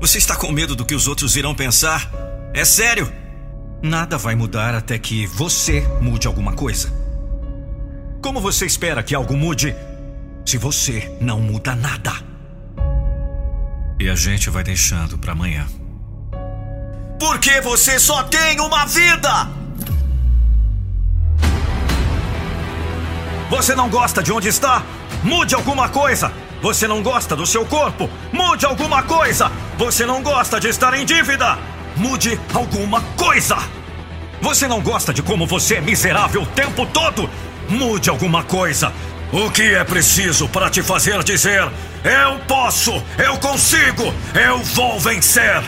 [0.00, 2.08] Você está com medo do que os outros irão pensar?
[2.54, 3.12] É sério?
[3.82, 6.88] Nada vai mudar até que você mude alguma coisa.
[8.22, 9.74] Como você espera que algo mude
[10.46, 12.12] se você não muda nada?
[13.98, 15.66] E a gente vai deixando para amanhã.
[17.18, 19.48] Porque você só tem uma vida!
[23.48, 24.82] Você não gosta de onde está?
[25.22, 26.32] Mude alguma coisa!
[26.60, 28.10] Você não gosta do seu corpo?
[28.32, 29.50] Mude alguma coisa!
[29.78, 31.58] Você não gosta de estar em dívida?
[31.96, 33.56] Mude alguma coisa!
[34.42, 37.30] Você não gosta de como você é miserável o tempo todo?
[37.68, 38.92] Mude alguma coisa!
[39.32, 41.62] O que é preciso para te fazer dizer:
[42.04, 45.62] Eu posso, eu consigo, eu vou vencer,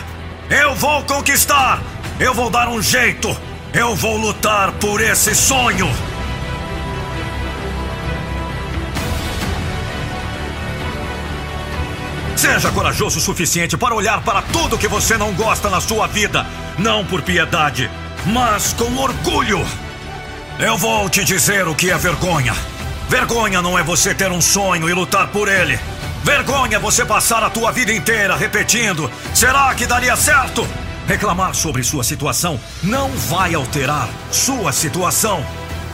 [0.49, 1.81] eu vou conquistar,
[2.19, 3.35] eu vou dar um jeito,
[3.73, 5.89] eu vou lutar por esse sonho!
[12.35, 16.45] Seja corajoso o suficiente para olhar para tudo que você não gosta na sua vida,
[16.77, 17.91] não por piedade,
[18.25, 19.63] mas com orgulho.
[20.57, 22.55] Eu vou te dizer o que é vergonha.
[23.09, 25.77] Vergonha não é você ter um sonho e lutar por ele.
[26.23, 30.67] Vergonha você passar a tua vida inteira repetindo: será que daria certo?
[31.07, 35.43] Reclamar sobre sua situação não vai alterar sua situação.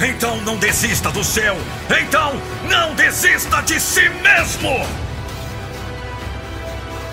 [0.01, 1.55] Então não desista do seu.
[2.01, 2.33] Então
[2.69, 4.85] não desista de si mesmo.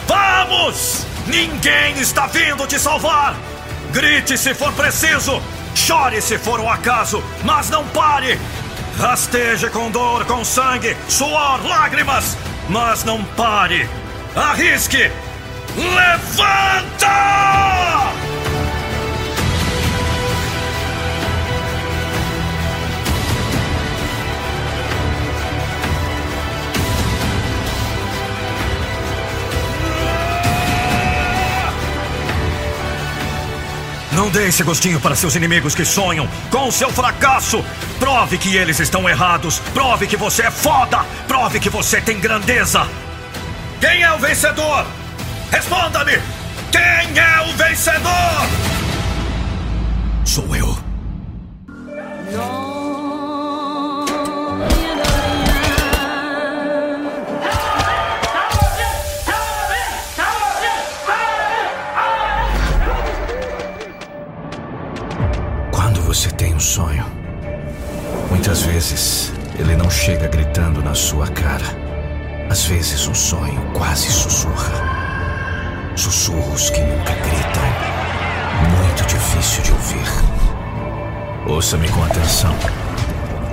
[0.06, 1.06] Vamos!
[1.26, 3.36] Ninguém está vindo te salvar!
[3.92, 5.40] Grite se for preciso!
[5.74, 8.38] Chore se for o acaso, mas não pare!
[8.98, 12.36] Rasteje com dor, com sangue, suor, lágrimas,
[12.68, 13.88] mas não pare!
[14.34, 15.10] Arrisque!
[15.76, 17.08] Levanta!
[34.22, 37.60] Não dê esse gostinho para seus inimigos que sonham com o seu fracasso.
[37.98, 39.58] Prove que eles estão errados.
[39.74, 41.04] Prove que você é foda.
[41.26, 42.86] Prove que você tem grandeza.
[43.80, 44.86] Quem é o vencedor?
[45.50, 46.20] Responda-me!
[46.70, 48.46] Quem é o vencedor?
[50.24, 50.78] Sou eu.
[51.66, 52.71] Quando
[66.62, 67.04] sonho,
[68.30, 71.64] muitas vezes ele não chega gritando na sua cara.
[72.48, 74.72] Às vezes um sonho quase sussurra.
[75.96, 77.62] Sussurros que nunca gritam.
[78.78, 80.06] Muito difícil de ouvir.
[81.46, 82.54] Ouça-me com atenção.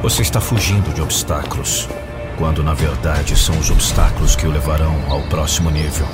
[0.03, 1.89] Você está fugindo de obstáculos,
[2.37, 6.05] quando na verdade são os obstáculos que o levarão ao próximo nível.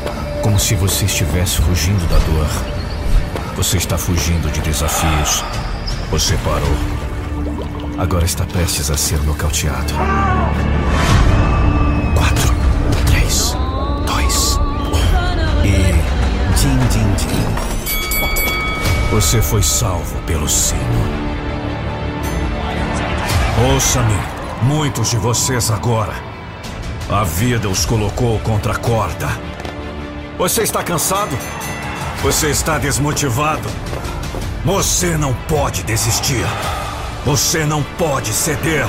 [0.42, 2.48] Como se você estivesse fugindo da dor.
[3.58, 5.44] Você está fugindo de desafios.
[6.12, 6.76] Você parou.
[7.98, 9.94] Agora está prestes a ser nocauteado.
[12.16, 12.56] Quatro,
[13.08, 13.56] três,
[14.06, 15.66] dois, um.
[15.66, 15.94] E.
[16.56, 17.36] Din, din, din.
[19.12, 20.82] Você foi salvo pelo sino.
[23.74, 24.18] Ouça-me,
[24.64, 26.14] muitos de vocês agora.
[27.10, 29.28] A vida os colocou contra a corda.
[30.38, 31.38] Você está cansado?
[32.22, 33.70] Você está desmotivado?
[34.66, 36.44] Você não pode desistir.
[37.24, 38.88] Você não pode ceder.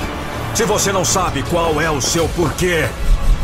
[0.55, 2.89] Se você não sabe qual é o seu porquê,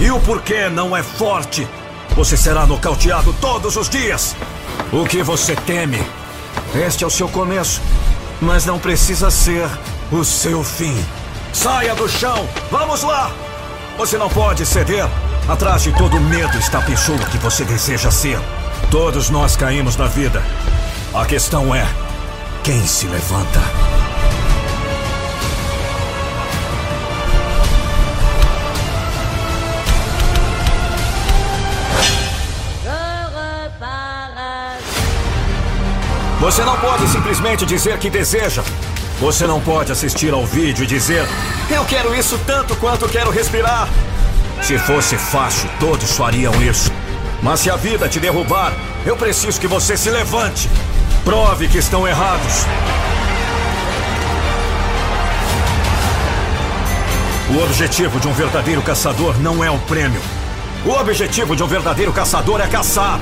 [0.01, 1.69] e o porquê não é forte,
[2.17, 4.35] você será nocauteado todos os dias.
[4.91, 6.03] O que você teme?
[6.75, 7.83] Este é o seu começo,
[8.41, 9.69] mas não precisa ser
[10.11, 10.97] o seu fim.
[11.53, 12.49] Saia do chão!
[12.71, 13.31] Vamos lá!
[13.99, 15.07] Você não pode ceder.
[15.47, 18.41] Atrás de todo medo está a pessoa que você deseja ser.
[18.91, 20.43] Todos nós caímos na vida.
[21.13, 21.87] A questão é:
[22.63, 23.61] quem se levanta?
[36.39, 38.63] Você não pode simplesmente dizer que deseja.
[39.19, 41.27] Você não pode assistir ao vídeo e dizer:
[41.69, 43.89] Eu quero isso tanto quanto quero respirar.
[44.63, 46.93] Se fosse fácil, todos fariam isso.
[47.43, 48.73] Mas se a vida te derrubar,
[49.05, 50.69] eu preciso que você se levante.
[51.25, 52.67] Prove que estão errados.
[57.49, 60.21] O objetivo de um verdadeiro caçador não é um prêmio.
[60.85, 63.21] O objetivo de um verdadeiro caçador é caçar.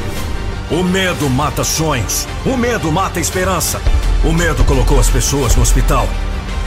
[0.70, 2.26] O medo mata sonhos.
[2.46, 3.82] O medo mata esperança.
[4.24, 6.08] O medo colocou as pessoas no hospital.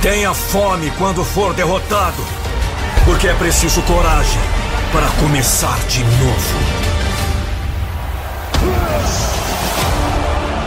[0.03, 2.23] Tenha fome quando for derrotado.
[3.05, 4.41] Porque é preciso coragem
[4.91, 6.82] para começar de novo.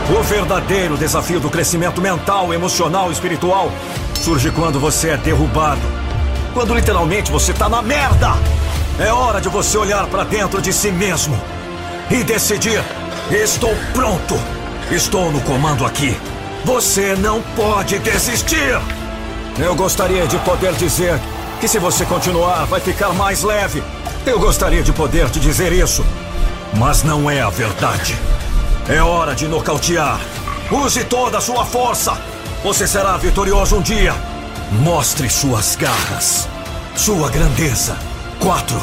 [0.09, 3.69] O verdadeiro desafio do crescimento mental, emocional espiritual
[4.21, 5.81] surge quando você é derrubado.
[6.53, 8.31] Quando literalmente você está na merda.
[8.97, 11.37] É hora de você olhar para dentro de si mesmo
[12.09, 12.81] e decidir:
[13.29, 14.39] estou pronto.
[14.89, 16.17] Estou no comando aqui.
[16.63, 18.79] Você não pode desistir!
[19.59, 21.19] Eu gostaria de poder dizer
[21.59, 23.83] que se você continuar, vai ficar mais leve.
[24.25, 26.05] Eu gostaria de poder te dizer isso.
[26.77, 28.17] Mas não é a verdade.
[28.89, 30.17] É hora de nocautear.
[30.71, 32.17] Use toda a sua força.
[32.63, 34.15] Você será vitorioso um dia.
[34.79, 36.47] Mostre suas garras.
[36.95, 37.97] Sua grandeza.
[38.39, 38.79] Quatro,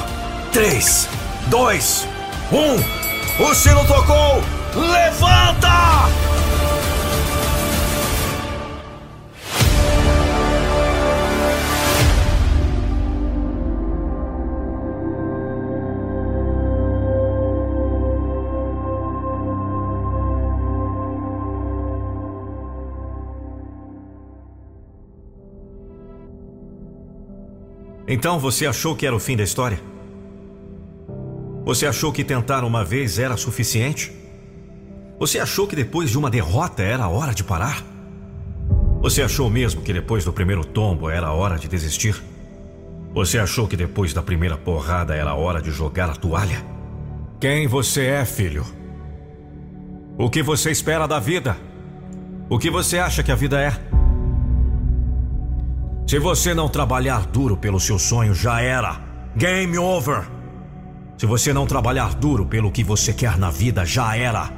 [0.53, 1.09] três,
[1.47, 2.07] dois,
[2.53, 3.43] um.
[3.43, 4.43] O sino tocou.
[4.75, 6.34] Levanta!
[28.15, 29.81] Então você achou que era o fim da história?
[31.65, 34.13] Você achou que tentar uma vez era suficiente?
[35.19, 37.83] Você achou que depois de uma derrota era a hora de parar?
[39.01, 42.23] Você achou mesmo que depois do primeiro tombo era a hora de desistir?
[43.13, 46.65] Você achou que depois da primeira porrada era a hora de jogar a toalha?
[47.41, 48.65] Quem você é, filho?
[50.17, 51.57] O que você espera da vida?
[52.49, 53.94] O que você acha que a vida é?
[56.07, 59.01] Se você não trabalhar duro pelo seu sonho, já era.
[59.35, 60.29] Game over.
[61.17, 64.51] Se você não trabalhar duro pelo que você quer na vida, já era.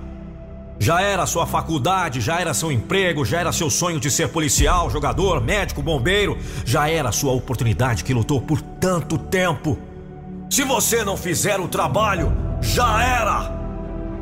[0.78, 4.90] Já era sua faculdade, já era seu emprego, já era seu sonho de ser policial,
[4.90, 9.78] jogador, médico, bombeiro, já era sua oportunidade que lutou por tanto tempo.
[10.50, 13.65] Se você não fizer o trabalho, já era.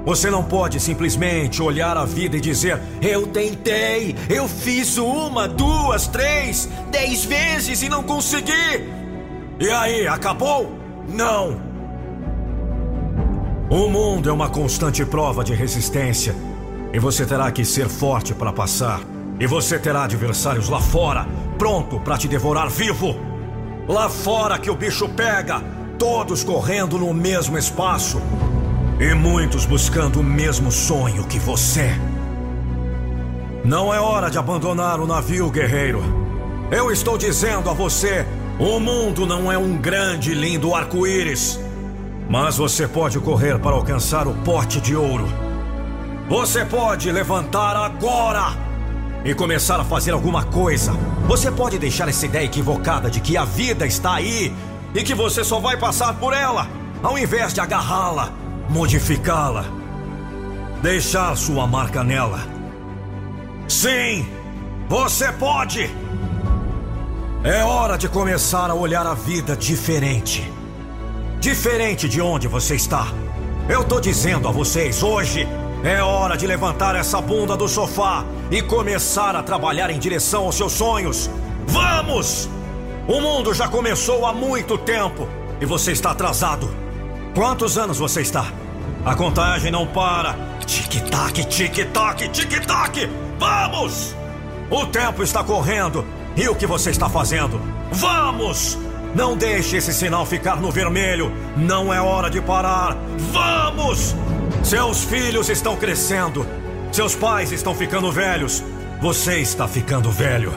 [0.04, 6.06] Você não pode simplesmente olhar a vida e dizer: Eu tentei, eu fiz uma, duas,
[6.06, 8.92] três, dez vezes e não consegui.
[9.58, 10.78] E aí, acabou?
[11.08, 11.56] Não.
[13.70, 16.34] O mundo é uma constante prova de resistência.
[16.92, 19.00] E você terá que ser forte para passar.
[19.40, 21.26] E você terá adversários lá fora,
[21.58, 23.16] pronto para te devorar vivo.
[23.88, 25.60] Lá fora que o bicho pega,
[25.98, 28.20] todos correndo no mesmo espaço.
[28.98, 31.90] E muitos buscando o mesmo sonho que você.
[33.64, 36.00] Não é hora de abandonar o navio, guerreiro.
[36.70, 38.24] Eu estou dizendo a você:
[38.56, 41.58] o mundo não é um grande e lindo arco-íris.
[42.28, 45.26] Mas você pode correr para alcançar o pote de ouro.
[46.28, 48.56] Você pode levantar agora
[49.24, 50.92] e começar a fazer alguma coisa.
[51.26, 54.54] Você pode deixar essa ideia equivocada de que a vida está aí
[54.94, 56.68] e que você só vai passar por ela,
[57.02, 59.64] ao invés de agarrá-la, modificá-la,
[60.82, 62.40] deixar sua marca nela.
[63.68, 64.26] Sim,
[64.88, 65.90] você pode!
[67.42, 70.50] É hora de começar a olhar a vida diferente.
[71.40, 73.08] Diferente de onde você está.
[73.68, 75.46] Eu tô dizendo a vocês, hoje
[75.82, 80.54] é hora de levantar essa bunda do sofá e começar a trabalhar em direção aos
[80.54, 81.30] seus sonhos.
[81.66, 82.48] Vamos!
[83.06, 85.28] O mundo já começou há muito tempo
[85.60, 86.83] e você está atrasado.
[87.34, 88.46] Quantos anos você está?
[89.04, 90.36] A contagem não para.
[90.64, 93.10] Tic-tac, tic-tac, tic-tac!
[93.40, 94.14] Vamos!
[94.70, 96.06] O tempo está correndo
[96.36, 97.60] e o que você está fazendo?
[97.90, 98.78] Vamos!
[99.16, 101.32] Não deixe esse sinal ficar no vermelho.
[101.56, 102.96] Não é hora de parar.
[103.32, 104.14] Vamos!
[104.62, 106.46] Seus filhos estão crescendo.
[106.92, 108.62] Seus pais estão ficando velhos.
[109.00, 110.52] Você está ficando velho.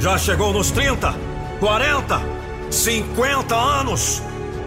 [0.00, 1.14] Já chegou nos 30,
[1.60, 2.20] 40,
[2.68, 4.20] 50 anos.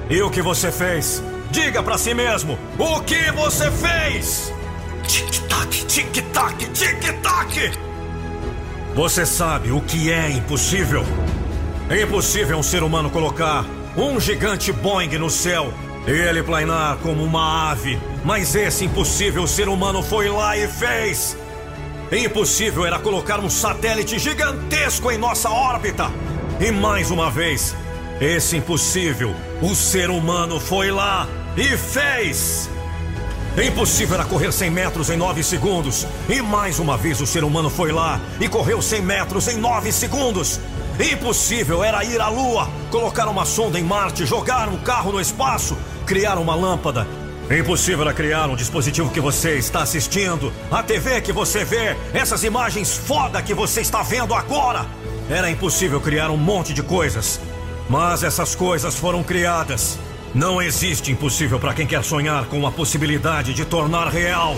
[0.10, 1.22] E o que você fez?
[1.52, 4.54] Diga para si mesmo: o que você fez?
[5.06, 7.72] Tic-tac, tic-tac, tic-tac.
[8.96, 11.04] Você sabe o que é impossível?
[11.90, 13.66] É impossível um ser humano colocar
[13.98, 15.74] um gigante Boeing no céu
[16.08, 18.00] e ele planar como uma ave.
[18.24, 21.38] Mas esse impossível ser humano foi lá e fez.
[22.12, 26.10] Impossível era colocar um satélite gigantesco em nossa órbita.
[26.60, 27.76] E mais uma vez,
[28.20, 32.68] esse impossível, o ser humano foi lá e fez.
[33.64, 36.08] Impossível era correr 100 metros em 9 segundos.
[36.28, 39.92] E mais uma vez o ser humano foi lá e correu 100 metros em 9
[39.92, 40.60] segundos.
[41.00, 45.78] Impossível era ir à Lua, colocar uma sonda em Marte, jogar um carro no espaço,
[46.06, 47.08] criar uma lâmpada.
[47.52, 52.44] Impossível era criar um dispositivo que você está assistindo, a TV que você vê, essas
[52.44, 54.86] imagens foda que você está vendo agora.
[55.30, 57.40] Era impossível criar um monte de coisas.
[57.90, 59.98] Mas essas coisas foram criadas.
[60.36, 64.56] Não existe impossível para quem quer sonhar com a possibilidade de tornar real.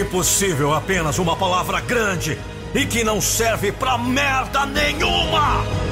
[0.00, 2.38] Impossível apenas uma palavra grande
[2.74, 5.85] e que não serve pra merda nenhuma!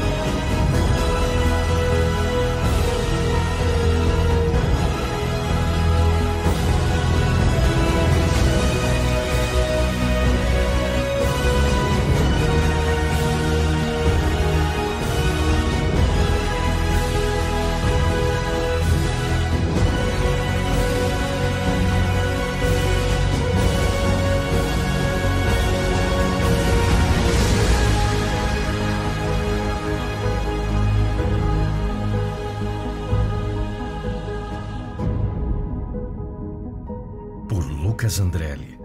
[38.14, 38.78] Lucas Andrelli.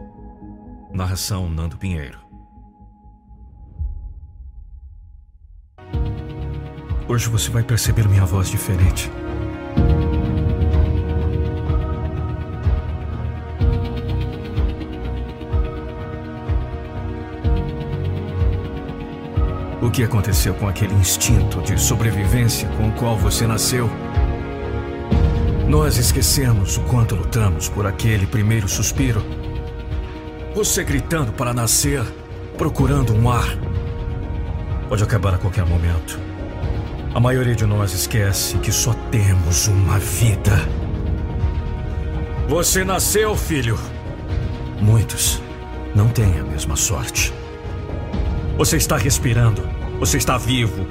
[0.91, 2.19] Narração Nando Pinheiro.
[7.07, 9.11] Hoje você vai perceber minha voz diferente.
[19.82, 23.89] O que aconteceu com aquele instinto de sobrevivência com o qual você nasceu?
[25.70, 29.24] Nós esquecemos o quanto lutamos por aquele primeiro suspiro.
[30.55, 32.03] Você gritando para nascer,
[32.57, 33.55] procurando um ar.
[34.89, 36.20] Pode acabar a qualquer momento.
[37.13, 40.57] A maioria de nós esquece que só temos uma vida.
[42.47, 43.78] Você nasceu, filho.
[44.82, 45.39] Muitos
[45.93, 47.32] não têm a mesma sorte.
[48.57, 49.61] Você está respirando.
[49.99, 50.88] Você está vivo.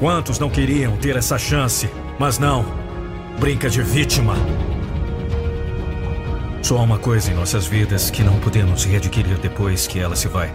[0.00, 2.83] Quantos não queriam ter essa chance, mas não
[3.38, 4.34] brinca de vítima.
[6.62, 10.28] Só há uma coisa em nossas vidas que não podemos readquirir depois que ela se
[10.28, 10.52] vai.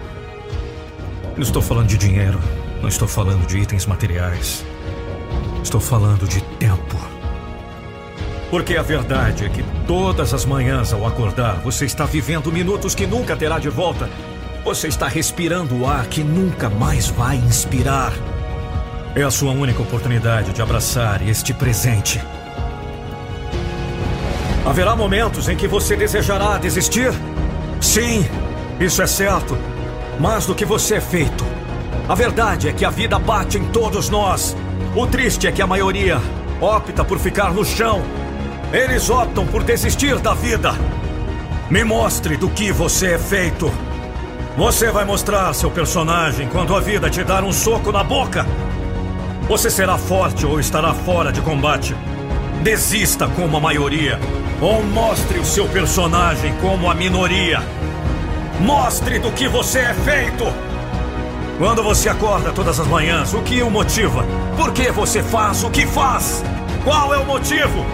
[1.36, 2.39] Não estou falando de dinheiro,
[2.82, 4.65] não estou falando de itens materiais.
[5.63, 6.97] Estou falando de tempo.
[8.49, 13.05] Porque a verdade é que todas as manhãs ao acordar, você está vivendo minutos que
[13.05, 14.09] nunca terá de volta.
[14.63, 18.11] Você está respirando o ar que nunca mais vai inspirar.
[19.15, 22.19] É a sua única oportunidade de abraçar este presente
[24.70, 27.11] Haverá momentos em que você desejará desistir?
[27.82, 28.24] Sim,
[28.80, 29.57] isso é certo.
[30.20, 31.43] Mas do que você é feito?
[32.07, 34.55] A verdade é que a vida bate em todos nós.
[34.95, 36.22] O triste é que a maioria
[36.61, 38.03] opta por ficar no chão.
[38.72, 40.72] Eles optam por desistir da vida.
[41.67, 43.74] Me mostre do que você é feito.
[44.55, 48.45] Você vai mostrar seu personagem quando a vida te dar um soco na boca.
[49.47, 51.95] Você será forte ou estará fora de combate.
[52.61, 54.20] Desista como a maioria.
[54.62, 57.62] Ou mostre o seu personagem como a minoria.
[58.60, 60.43] Mostre do que você é feito.
[61.57, 64.26] Quando você acorda todas as manhãs, o que o motiva?
[64.57, 66.43] Por que você faz o que faz?
[66.84, 67.86] Qual é o motivo?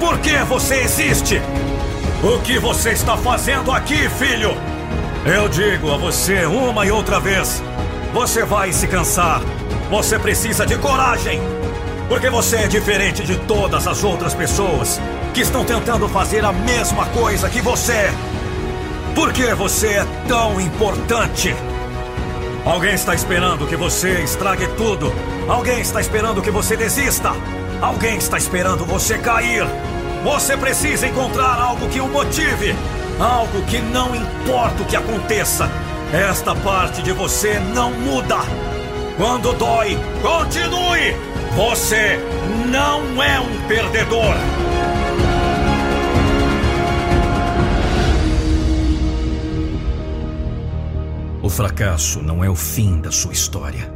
[0.00, 1.40] Por que você existe?
[2.24, 4.56] O que você está fazendo aqui, filho?
[5.24, 7.62] Eu digo a você uma e outra vez:
[8.12, 9.40] você vai se cansar.
[9.88, 11.40] Você precisa de coragem.
[12.08, 15.00] Porque você é diferente de todas as outras pessoas
[15.32, 18.10] que estão tentando fazer a mesma coisa que você.
[19.14, 21.54] Por que você é tão importante?
[22.64, 25.12] Alguém está esperando que você estrague tudo.
[25.48, 27.32] Alguém está esperando que você desista.
[27.80, 29.64] Alguém está esperando você cair.
[30.24, 32.74] Você precisa encontrar algo que o motive.
[33.18, 35.70] Algo que não importa o que aconteça.
[36.12, 38.38] Esta parte de você não muda.
[39.16, 41.14] Quando dói, continue!
[41.56, 42.18] Você
[42.70, 44.34] não é um perdedor!
[51.42, 53.92] O fracasso não é o fim da sua história.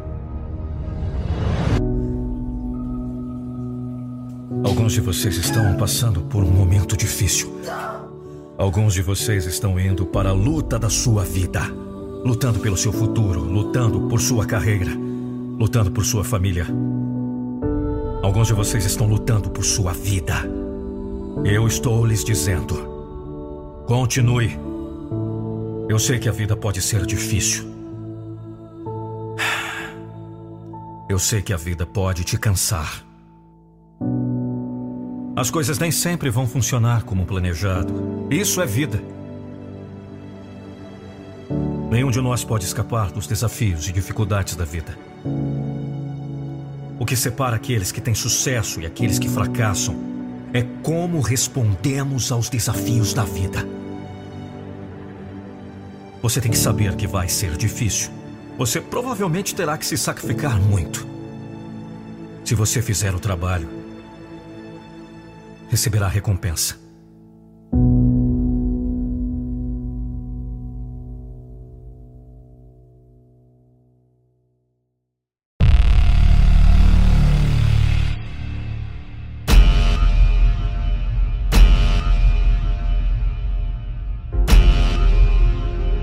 [4.64, 7.55] Alguns de vocês estão passando por um momento difícil.
[8.57, 11.61] Alguns de vocês estão indo para a luta da sua vida,
[12.24, 14.92] lutando pelo seu futuro, lutando por sua carreira,
[15.59, 16.66] lutando por sua família,
[18.24, 20.34] Alguns de vocês estão lutando por sua vida.
[21.45, 22.74] Eu estou lhes dizendo:
[23.86, 24.59] continue.
[25.87, 27.64] Eu sei que a vida pode ser difícil.
[31.09, 33.05] Eu sei que a vida pode te cansar.
[35.37, 38.26] As coisas nem sempre vão funcionar como planejado.
[38.30, 39.03] Isso é vida.
[41.91, 44.99] Nenhum de nós pode escapar dos desafios e dificuldades da vida.
[46.99, 49.95] O que separa aqueles que têm sucesso e aqueles que fracassam
[50.55, 53.84] é como respondemos aos desafios da vida.
[56.25, 58.11] Você tem que saber que vai ser difícil.
[58.57, 61.07] Você provavelmente terá que se sacrificar muito.
[62.43, 63.68] Se você fizer o trabalho,
[65.68, 66.79] receberá recompensa.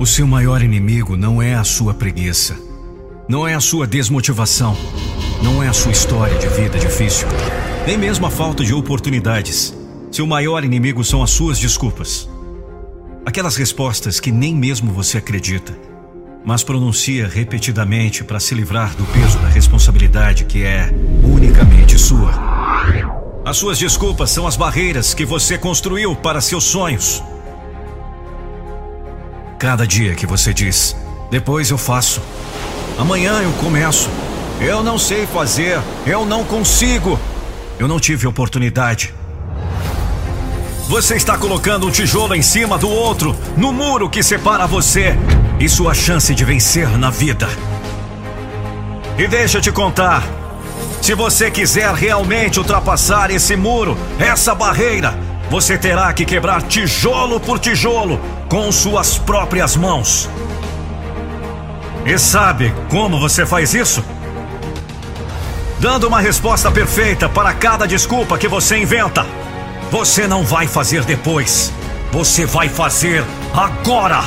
[0.02, 2.58] O seu maior inimigo não é a sua preguiça,
[3.30, 4.76] não é a sua desmotivação,
[5.44, 7.28] não é a sua história de vida difícil,
[7.86, 9.78] nem mesmo a falta de oportunidades.
[10.12, 12.28] Seu maior inimigo são as suas desculpas.
[13.24, 15.78] Aquelas respostas que nem mesmo você acredita,
[16.44, 20.92] mas pronuncia repetidamente para se livrar do peso da responsabilidade que é
[21.24, 22.34] unicamente sua.
[23.46, 27.22] As suas desculpas são as barreiras que você construiu para seus sonhos.
[29.62, 30.96] Cada dia que você diz,
[31.30, 32.20] depois eu faço.
[32.98, 34.10] Amanhã eu começo.
[34.60, 35.80] Eu não sei fazer.
[36.04, 37.20] Eu não consigo.
[37.78, 39.14] Eu não tive oportunidade.
[40.88, 45.16] Você está colocando um tijolo em cima do outro, no muro que separa você
[45.60, 47.48] e sua chance de vencer na vida.
[49.16, 50.24] E deixa eu te contar:
[51.04, 55.16] se você quiser realmente ultrapassar esse muro, essa barreira,
[55.52, 60.30] você terá que quebrar tijolo por tijolo com suas próprias mãos.
[62.06, 64.02] E sabe como você faz isso?
[65.78, 69.26] Dando uma resposta perfeita para cada desculpa que você inventa.
[69.92, 71.70] Você não vai fazer depois.
[72.14, 73.22] Você vai fazer
[73.54, 74.24] agora.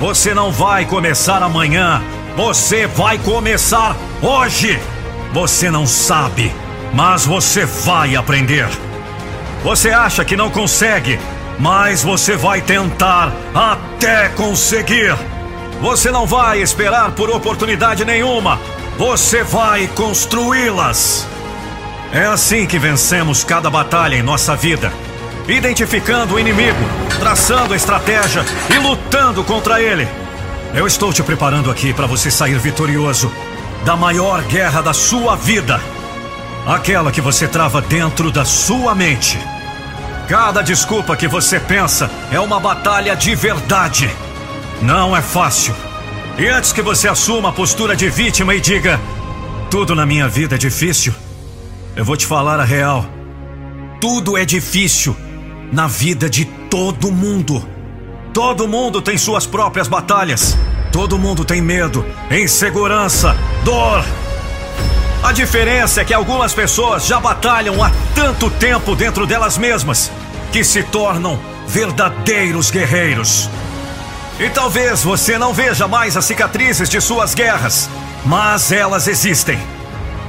[0.00, 2.02] Você não vai começar amanhã.
[2.36, 4.80] Você vai começar hoje.
[5.32, 6.52] Você não sabe,
[6.92, 8.68] mas você vai aprender.
[9.62, 11.18] Você acha que não consegue,
[11.58, 15.14] mas você vai tentar até conseguir.
[15.82, 18.58] Você não vai esperar por oportunidade nenhuma,
[18.96, 21.26] você vai construí-las.
[22.12, 24.90] É assim que vencemos cada batalha em nossa vida.
[25.46, 26.78] Identificando o inimigo,
[27.18, 28.44] traçando a estratégia
[28.74, 30.08] e lutando contra ele.
[30.74, 33.30] Eu estou te preparando aqui para você sair vitorioso
[33.84, 35.80] da maior guerra da sua vida
[36.70, 39.38] aquela que você trava dentro da sua mente.
[40.28, 44.08] Cada desculpa que você pensa é uma batalha de verdade.
[44.80, 45.74] Não é fácil.
[46.38, 49.00] E antes que você assuma a postura de vítima e diga:
[49.68, 51.12] tudo na minha vida é difícil,
[51.96, 53.04] eu vou te falar a real.
[54.00, 55.16] Tudo é difícil
[55.72, 57.66] na vida de todo mundo.
[58.32, 60.56] Todo mundo tem suas próprias batalhas.
[60.92, 64.04] Todo mundo tem medo, insegurança, dor.
[65.22, 70.10] A diferença é que algumas pessoas já batalham há tanto tempo dentro delas mesmas
[70.50, 73.48] que se tornam verdadeiros guerreiros.
[74.38, 77.88] E talvez você não veja mais as cicatrizes de suas guerras,
[78.24, 79.58] mas elas existem.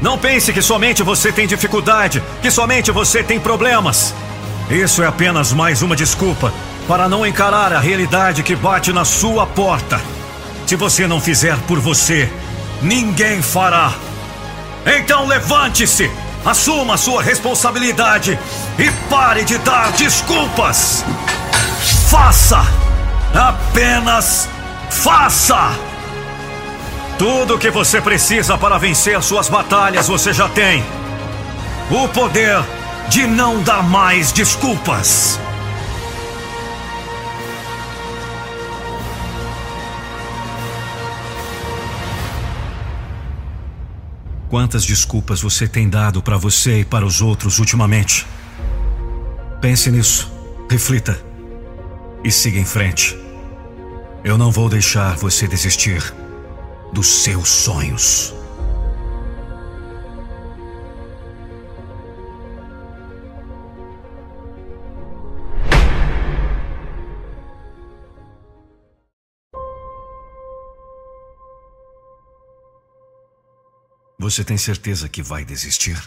[0.02, 4.14] Não pense que somente você tem dificuldade, que somente você tem problemas.
[4.70, 6.54] Isso é apenas mais uma desculpa
[6.86, 10.02] para não encarar a realidade que bate na sua porta.
[10.68, 12.30] Se você não fizer por você,
[12.82, 13.94] ninguém fará.
[14.86, 16.10] Então levante-se,
[16.46, 18.38] assuma sua responsabilidade
[18.80, 21.06] e pare de dar desculpas.
[22.10, 22.66] Faça!
[23.34, 24.50] Apenas
[24.90, 25.72] faça!
[27.18, 30.84] Tudo o que você precisa para vencer suas batalhas você já tem.
[31.92, 32.64] O poder
[33.10, 35.40] de não dar mais desculpas.
[44.52, 48.28] Quantas desculpas você tem dado para você e para os outros ultimamente?
[49.62, 50.30] Pense nisso,
[50.70, 51.18] reflita
[52.22, 53.18] e siga em frente.
[54.26, 56.04] Eu não vou deixar você desistir
[56.92, 58.34] dos seus sonhos.
[74.22, 75.98] Você tem certeza que vai desistir?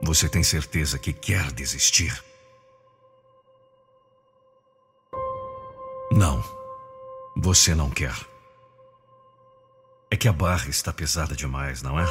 [0.00, 2.22] Você tem certeza que quer desistir?
[6.12, 6.40] Não,
[7.36, 8.14] você não quer.
[10.08, 12.06] É que a barra está pesada demais, não é?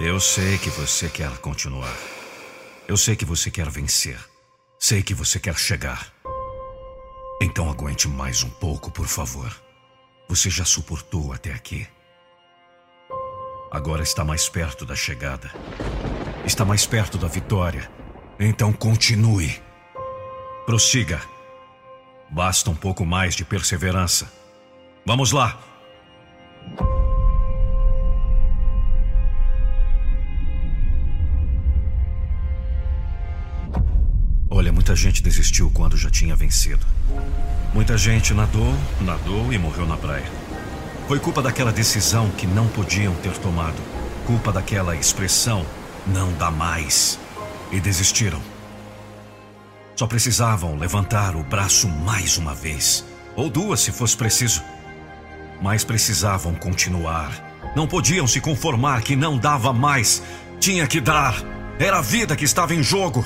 [0.00, 1.96] Eu sei que você quer continuar.
[2.86, 4.22] Eu sei que você quer vencer.
[4.78, 6.12] Sei que você quer chegar.
[7.40, 9.50] Então aguente mais um pouco, por favor.
[10.28, 11.88] Você já suportou até aqui.
[13.76, 15.50] Agora está mais perto da chegada.
[16.46, 17.90] Está mais perto da vitória.
[18.40, 19.54] Então continue.
[20.64, 21.20] Prossiga.
[22.30, 24.32] Basta um pouco mais de perseverança.
[25.04, 25.60] Vamos lá.
[34.48, 36.86] Olha, muita gente desistiu quando já tinha vencido.
[37.74, 40.45] Muita gente nadou, nadou e morreu na praia.
[41.06, 43.80] Foi culpa daquela decisão que não podiam ter tomado.
[44.26, 45.64] Culpa daquela expressão
[46.04, 47.16] não dá mais.
[47.70, 48.40] E desistiram.
[49.94, 53.04] Só precisavam levantar o braço mais uma vez.
[53.36, 54.64] Ou duas, se fosse preciso.
[55.62, 57.30] Mas precisavam continuar.
[57.76, 60.24] Não podiam se conformar que não dava mais.
[60.58, 61.36] Tinha que dar.
[61.78, 63.24] Era a vida que estava em jogo.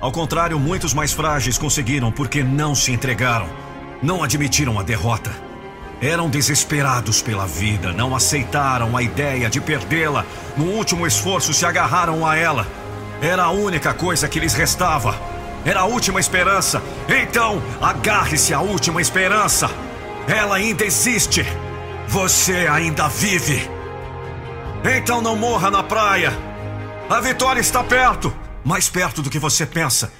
[0.00, 3.48] Ao contrário, muitos mais frágeis conseguiram porque não se entregaram.
[4.00, 5.45] Não admitiram a derrota.
[6.00, 10.24] Eram desesperados pela vida, não aceitaram a ideia de perdê-la.
[10.56, 12.66] No último esforço, se agarraram a ela.
[13.22, 15.18] Era a única coisa que lhes restava.
[15.64, 16.82] Era a última esperança.
[17.08, 19.70] Então, agarre-se à última esperança.
[20.28, 21.44] Ela ainda existe.
[22.08, 23.68] Você ainda vive.
[24.84, 26.32] Então não morra na praia.
[27.08, 28.32] A vitória está perto
[28.66, 30.12] mais perto do que você pensa.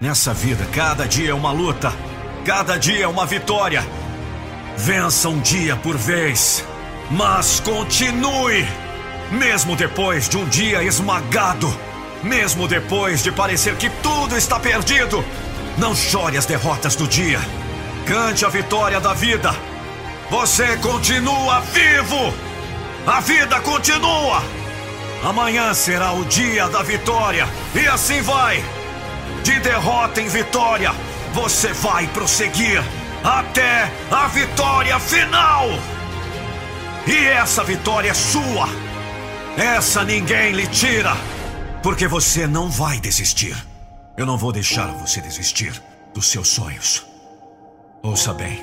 [0.00, 1.92] Nessa vida, cada dia é uma luta.
[2.42, 3.84] Cada dia é uma vitória.
[4.76, 6.64] Vença um dia por vez,
[7.08, 8.66] mas continue!
[9.30, 11.72] Mesmo depois de um dia esmagado,
[12.22, 15.24] mesmo depois de parecer que tudo está perdido,
[15.78, 17.40] não chore as derrotas do dia.
[18.04, 19.54] Cante a vitória da vida.
[20.28, 22.34] Você continua vivo!
[23.06, 24.42] A vida continua!
[25.22, 28.62] Amanhã será o dia da vitória e assim vai!
[29.44, 30.92] De derrota em vitória,
[31.32, 32.82] você vai prosseguir
[33.24, 35.68] até a vitória final.
[37.06, 38.68] E essa vitória é sua.
[39.56, 41.12] Essa ninguém lhe tira,
[41.82, 43.56] porque você não vai desistir.
[44.16, 47.06] Eu não vou deixar você desistir dos seus sonhos.
[48.02, 48.60] Ouça bem.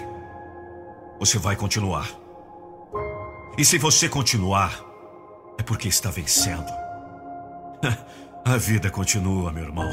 [1.19, 2.07] Você vai continuar.
[3.57, 4.79] E se você continuar,
[5.59, 6.71] é porque está vencendo.
[8.45, 9.89] A vida continua, meu irmão.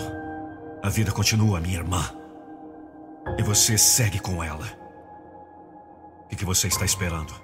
[0.83, 2.18] A vida continua, minha irmã.
[3.37, 4.66] E você segue com ela.
[6.31, 7.35] O que você está esperando?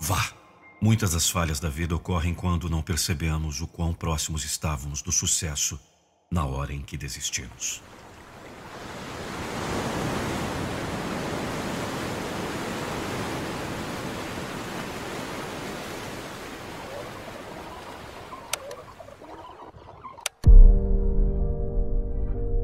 [0.00, 0.32] Vá!
[0.80, 5.80] Muitas das falhas da vida ocorrem quando não percebemos o quão próximos estávamos do sucesso
[6.30, 7.82] na hora em que desistimos.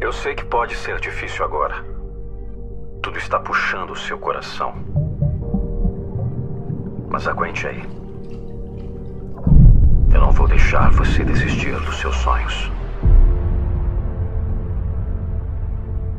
[0.00, 2.03] Eu sei que pode ser difícil agora.
[3.04, 4.72] Tudo está puxando o seu coração.
[7.10, 7.84] Mas aguente aí.
[10.10, 12.72] Eu não vou deixar você desistir dos seus sonhos.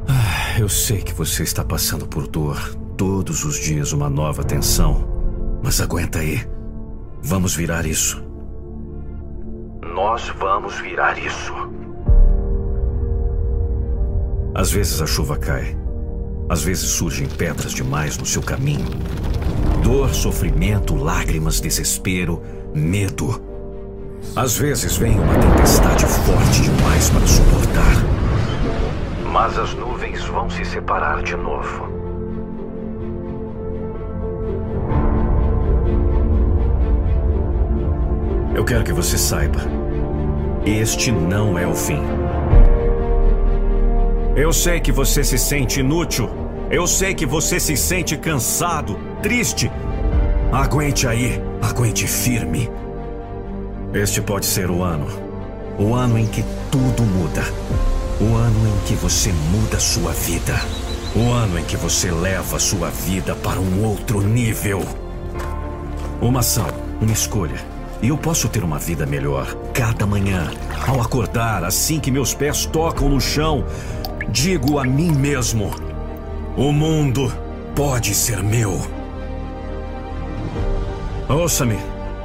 [0.08, 2.56] Ah, eu sei que você está passando por dor.
[2.96, 5.60] Todos os dias uma nova tensão.
[5.64, 6.48] Mas aguenta aí.
[7.20, 8.24] Vamos virar isso.
[9.82, 11.52] Nós vamos virar isso.
[14.54, 15.85] Às vezes a chuva cai.
[16.48, 18.86] Às vezes surgem pedras demais no seu caminho.
[19.82, 22.42] Dor, sofrimento, lágrimas, desespero,
[22.74, 23.42] medo.
[24.36, 27.96] Às vezes vem uma tempestade forte demais para suportar.
[29.32, 31.90] Mas as nuvens vão se separar de novo.
[38.56, 39.60] Eu quero que você saiba.
[40.66, 42.02] Este não é o fim.
[44.36, 46.30] Eu sei que você se sente inútil.
[46.70, 49.72] Eu sei que você se sente cansado, triste.
[50.52, 52.70] Aguente aí, aguente firme.
[53.94, 55.08] Este pode ser o ano.
[55.80, 57.44] O ano em que tudo muda.
[58.20, 60.60] O ano em que você muda sua vida.
[61.16, 64.84] O ano em que você leva sua vida para um outro nível.
[66.22, 66.68] Uma ação,
[67.00, 70.52] uma escolha e eu posso ter uma vida melhor cada manhã.
[70.88, 73.66] Ao acordar, assim que meus pés tocam no chão,
[74.30, 75.72] digo a mim mesmo:
[76.58, 77.32] o mundo
[77.76, 78.80] pode ser meu.
[81.28, 81.78] Ouça-me,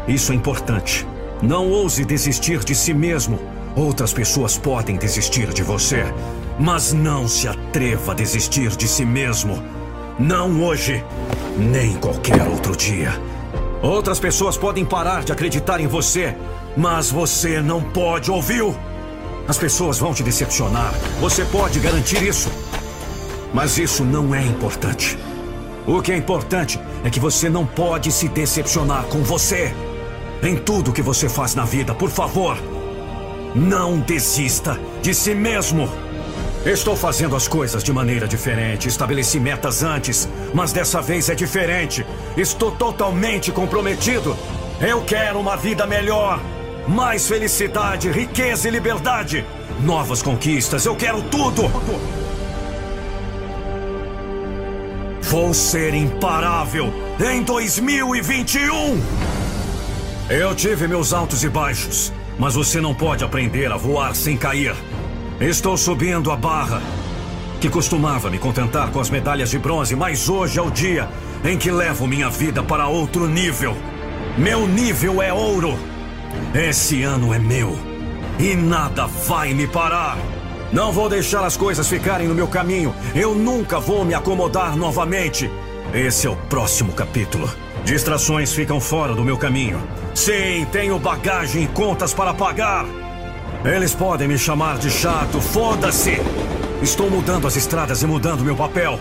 [0.07, 1.07] isso é importante.
[1.43, 3.39] Não ouse desistir de si mesmo.
[3.75, 6.05] Outras pessoas podem desistir de você,
[6.59, 9.63] mas não se atreva a desistir de si mesmo.
[10.19, 11.03] Não hoje,
[11.57, 13.13] nem qualquer outro dia.
[13.83, 16.37] Outras pessoas podem parar de acreditar em você,
[16.77, 18.77] mas você não pode, ouviu?
[19.49, 20.93] As pessoas vão te decepcionar.
[21.21, 22.51] Você pode garantir isso.
[23.53, 25.19] Mas isso não é importante.
[25.87, 29.75] O que é importante é que você não pode se decepcionar com você.
[30.43, 32.57] Em tudo que você faz na vida, por favor,
[33.55, 35.89] não desista de si mesmo.
[36.65, 38.87] Estou fazendo as coisas de maneira diferente.
[38.87, 42.07] Estabeleci metas antes, mas dessa vez é diferente.
[42.37, 44.37] Estou totalmente comprometido.
[44.81, 46.41] Eu quero uma vida melhor.
[46.89, 49.45] Mais felicidade, riqueza e liberdade.
[49.83, 51.63] Novas conquistas, eu quero tudo.
[55.23, 59.01] Vou ser imparável em 2021.
[60.29, 64.75] Eu tive meus altos e baixos, mas você não pode aprender a voar sem cair.
[65.41, 66.83] Estou subindo a barra.
[67.61, 71.09] Que costumava me contentar com as medalhas de bronze, mas hoje é o dia
[71.45, 73.77] em que levo minha vida para outro nível.
[74.37, 75.79] Meu nível é ouro.
[76.55, 77.79] Esse ano é meu.
[78.39, 80.17] E nada vai me parar.
[80.73, 82.95] Não vou deixar as coisas ficarem no meu caminho.
[83.15, 85.51] Eu nunca vou me acomodar novamente.
[85.93, 87.51] Esse é o próximo capítulo.
[87.85, 89.83] Distrações ficam fora do meu caminho.
[90.15, 92.87] Sim, tenho bagagem e contas para pagar.
[93.65, 96.19] Eles podem me chamar de chato, foda-se!
[96.83, 98.99] Estou mudando as estradas e mudando meu papel.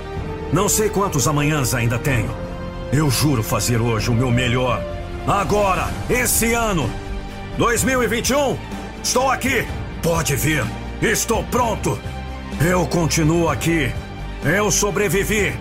[0.51, 2.29] Não sei quantos amanhãs ainda tenho.
[2.91, 4.83] Eu juro fazer hoje o meu melhor.
[5.27, 6.89] Agora, esse ano,
[7.59, 8.57] 2021,
[9.03, 9.67] estou aqui.
[10.01, 10.63] Pode vir.
[11.01, 11.99] Estou pronto.
[12.65, 13.91] Eu continuo aqui.
[14.45, 15.53] Eu sobrevivi.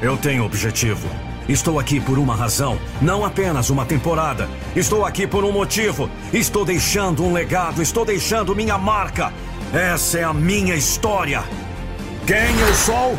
[0.00, 1.06] Eu tenho objetivo.
[1.46, 4.48] Estou aqui por uma razão, não apenas uma temporada.
[4.74, 6.08] Estou aqui por um motivo.
[6.32, 9.30] Estou deixando um legado, estou deixando minha marca.
[9.74, 11.44] Essa é a minha história.
[12.26, 13.18] Quem eu sou?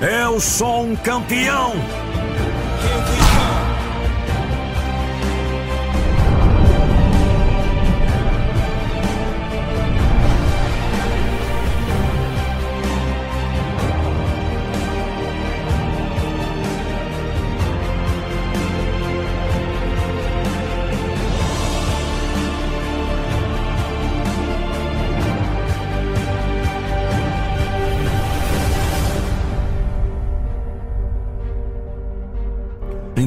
[0.00, 1.74] Eu sou um campeão.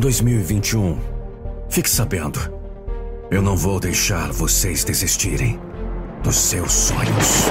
[0.10, 0.97] 2021,
[1.70, 2.39] fique sabendo,
[3.30, 5.60] eu não vou deixar vocês desistirem
[6.24, 7.45] dos seus sonhos.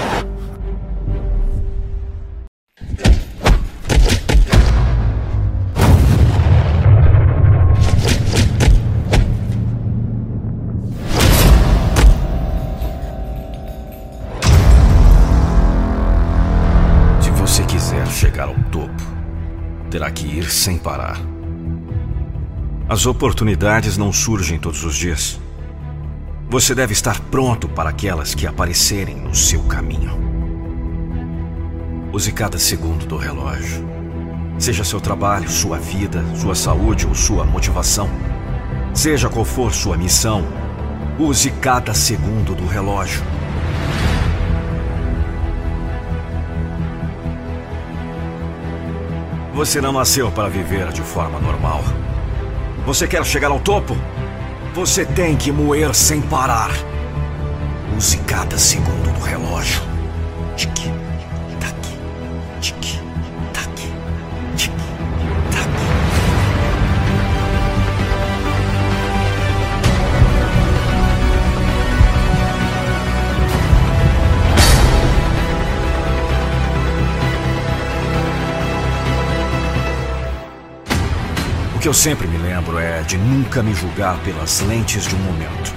[17.20, 18.90] Se você quiser chegar ao topo,
[19.92, 21.37] terá que ir sem parar.
[22.88, 25.38] As oportunidades não surgem todos os dias.
[26.48, 30.16] Você deve estar pronto para aquelas que aparecerem no seu caminho.
[32.10, 33.86] Use cada segundo do relógio.
[34.58, 38.08] Seja seu trabalho, sua vida, sua saúde ou sua motivação.
[38.94, 40.42] Seja qual for sua missão,
[41.18, 43.22] use cada segundo do relógio.
[49.52, 51.84] Você não nasceu para viver de forma normal.
[52.88, 53.94] Você quer chegar ao topo?
[54.72, 56.70] Você tem que moer sem parar.
[57.94, 59.82] Use cada segundo do relógio.
[60.56, 60.90] Tique,
[81.78, 85.18] O que eu sempre me lembro é de nunca me julgar pelas lentes de um
[85.20, 85.72] momento.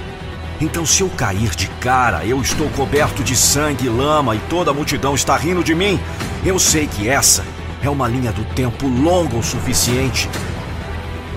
[0.59, 4.73] Então, se eu cair de cara, eu estou coberto de sangue lama e toda a
[4.73, 5.99] multidão está rindo de mim,
[6.43, 7.45] eu sei que essa
[7.83, 10.27] é uma linha do tempo longa o suficiente.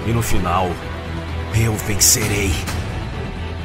[0.06, 0.70] E no final,
[1.54, 2.50] eu vencerei.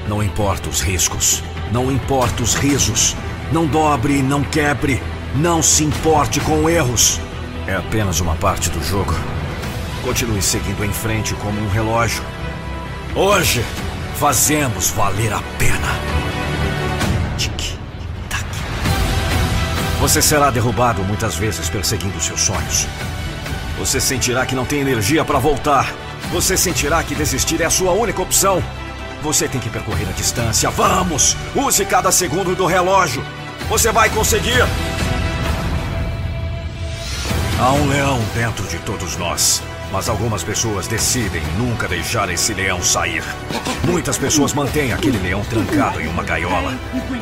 [0.06, 1.42] Não importa os riscos,
[1.72, 3.16] não importa os risos,
[3.54, 5.02] não dobre, não quebre,
[5.34, 7.22] não se importe com erros.
[7.66, 9.16] É apenas uma parte do jogo.
[10.04, 12.24] Continue seguindo em frente como um relógio.
[13.16, 13.64] Hoje,
[14.16, 15.88] fazemos valer a pena.
[17.38, 17.78] Tic,
[18.30, 18.46] tac.
[20.00, 22.88] Você será derrubado muitas vezes perseguindo seus sonhos.
[23.78, 25.94] Você sentirá que não tem energia para voltar.
[26.32, 28.64] Você sentirá que desistir é a sua única opção.
[29.22, 30.70] Você tem que percorrer a distância.
[30.70, 31.36] Vamos!
[31.54, 33.24] Use cada segundo do relógio.
[33.70, 34.64] Você vai conseguir!
[37.60, 39.62] Há um leão dentro de todos nós.
[39.92, 43.24] Mas algumas pessoas decidem nunca deixar esse leão sair.
[43.84, 46.78] Muitas pessoas mantêm aquele leão trancado em uma gaiola.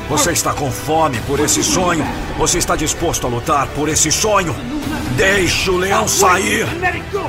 [0.09, 2.05] Você está com fome por esse sonho?
[2.37, 4.53] Você está disposto a lutar por esse sonho?
[5.15, 6.67] Deixe o leão sair!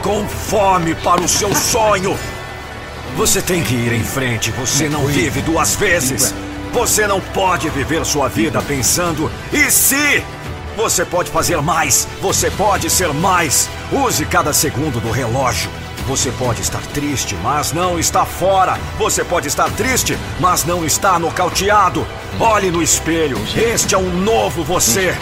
[0.03, 2.19] Com fome para o seu sonho!
[3.17, 4.51] Você tem que ir em frente.
[4.53, 6.35] Você não vive duas vezes.
[6.73, 10.23] Você não pode viver sua vida pensando: e se?
[10.79, 12.07] Você pode fazer mais.
[12.23, 13.69] Você pode ser mais.
[13.91, 15.69] Use cada segundo do relógio.
[16.07, 18.79] Você pode estar triste, mas não está fora.
[18.97, 22.07] Você pode estar triste, mas não está nocauteado.
[22.39, 23.37] Olhe no espelho.
[23.57, 25.19] Este é um novo você.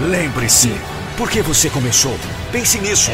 [0.00, 0.74] Lembre-se,
[1.18, 2.18] por que você começou?
[2.50, 3.10] Pense nisso.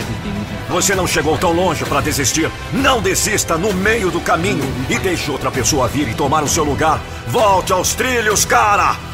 [0.68, 2.48] Você não chegou tão longe para desistir.
[2.72, 6.62] Não desista no meio do caminho e deixe outra pessoa vir e tomar o seu
[6.62, 7.00] lugar.
[7.26, 9.09] Volte aos trilhos, cara!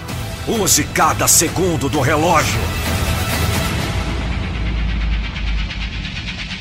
[0.49, 2.61] Use cada segundo do relógio.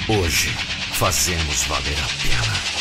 [0.09, 0.49] Hoje
[0.93, 2.74] fazemos valer a pena.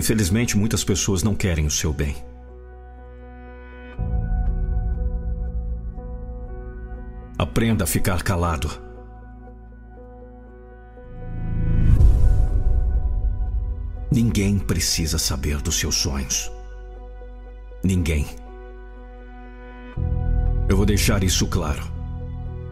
[0.00, 2.16] Infelizmente, muitas pessoas não querem o seu bem.
[7.38, 8.70] Aprenda a ficar calado.
[14.10, 16.50] Ninguém precisa saber dos seus sonhos.
[17.84, 18.24] Ninguém.
[20.66, 21.82] Eu vou deixar isso claro.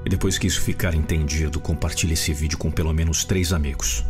[0.02, 4.02] E depois que isso ficar entendido, compartilhe esse vídeo com pelo menos três amigos.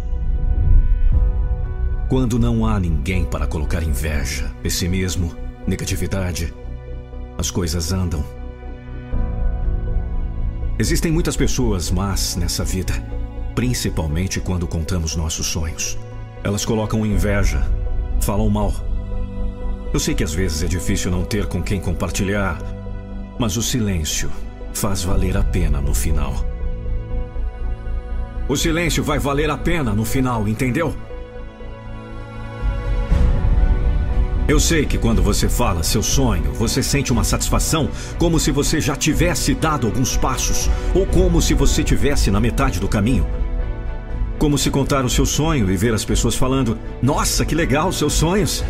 [2.08, 5.36] Quando não há ninguém para colocar inveja, pessimismo,
[5.66, 6.54] negatividade,
[7.36, 8.24] as coisas andam.
[10.78, 12.94] Existem muitas pessoas más nessa vida,
[13.54, 15.98] principalmente quando contamos nossos sonhos.
[16.42, 17.62] Elas colocam inveja,
[18.22, 18.72] falam mal.
[19.92, 22.58] Eu sei que às vezes é difícil não ter com quem compartilhar,
[23.38, 24.30] mas o silêncio
[24.72, 26.42] faz valer a pena no final.
[28.48, 30.96] O silêncio vai valer a pena no final, entendeu?
[34.48, 38.80] Eu sei que quando você fala seu sonho, você sente uma satisfação como se você
[38.80, 43.26] já tivesse dado alguns passos, ou como se você tivesse na metade do caminho.
[44.38, 48.14] Como se contar o seu sonho e ver as pessoas falando: Nossa, que legal, seus
[48.14, 48.64] sonhos!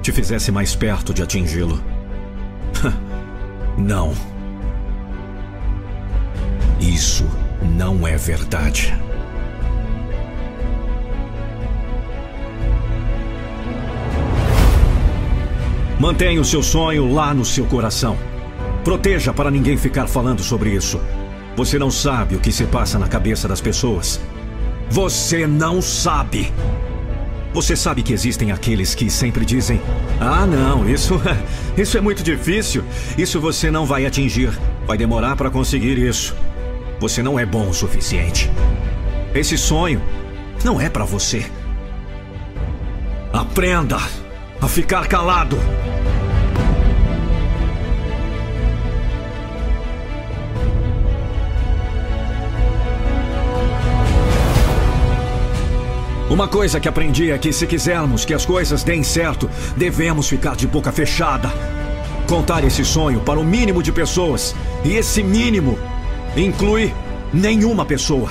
[0.00, 1.78] Te fizesse mais perto de atingi-lo.
[3.76, 4.14] Não.
[6.80, 7.26] Isso
[7.62, 8.94] não é verdade.
[16.00, 18.16] Mantenha o seu sonho lá no seu coração.
[18.82, 20.98] Proteja para ninguém ficar falando sobre isso.
[21.54, 24.18] Você não sabe o que se passa na cabeça das pessoas.
[24.88, 26.50] Você não sabe.
[27.52, 29.78] Você sabe que existem aqueles que sempre dizem:
[30.18, 31.20] Ah, não, isso,
[31.76, 32.82] isso é muito difícil.
[33.18, 34.58] Isso você não vai atingir.
[34.86, 36.34] Vai demorar para conseguir isso.
[36.98, 38.50] Você não é bom o suficiente.
[39.34, 40.00] Esse sonho
[40.64, 41.44] não é para você.
[43.34, 43.98] Aprenda
[44.60, 45.58] a ficar calado.
[56.28, 60.54] Uma coisa que aprendi é que se quisermos que as coisas deem certo, devemos ficar
[60.54, 61.50] de boca fechada.
[62.28, 64.54] Contar esse sonho para o mínimo de pessoas.
[64.84, 65.78] E esse mínimo
[66.36, 66.94] inclui
[67.32, 68.30] nenhuma pessoa.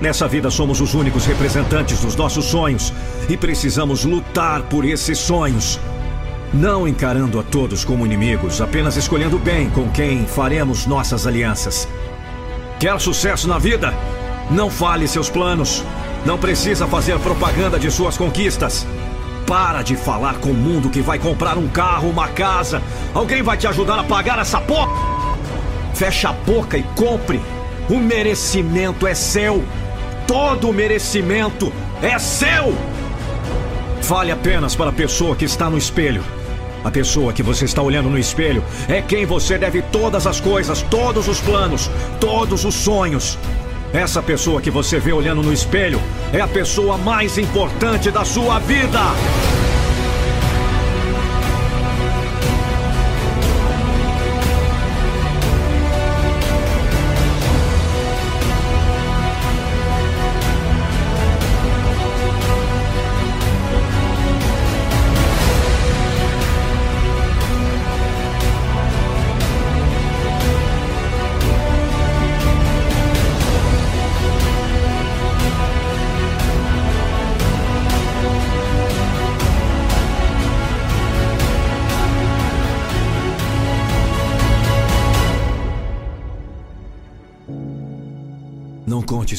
[0.00, 2.92] Nessa vida somos os únicos representantes dos nossos sonhos
[3.28, 5.78] e precisamos lutar por esses sonhos.
[6.52, 11.88] Não encarando a todos como inimigos, apenas escolhendo bem com quem faremos nossas alianças.
[12.78, 13.92] Quer sucesso na vida?
[14.50, 15.82] Não fale seus planos.
[16.24, 18.86] Não precisa fazer propaganda de suas conquistas.
[19.46, 22.80] Para de falar com o mundo que vai comprar um carro, uma casa.
[23.12, 24.92] Alguém vai te ajudar a pagar essa porra?
[25.92, 27.40] Fecha a boca e compre.
[27.88, 29.64] O merecimento é seu.
[30.26, 32.74] Todo merecimento é seu.
[34.04, 36.22] Fale apenas para a pessoa que está no espelho.
[36.84, 40.82] A pessoa que você está olhando no espelho é quem você deve todas as coisas,
[40.82, 41.90] todos os planos,
[42.20, 43.38] todos os sonhos.
[43.94, 45.98] Essa pessoa que você vê olhando no espelho
[46.34, 49.00] é a pessoa mais importante da sua vida.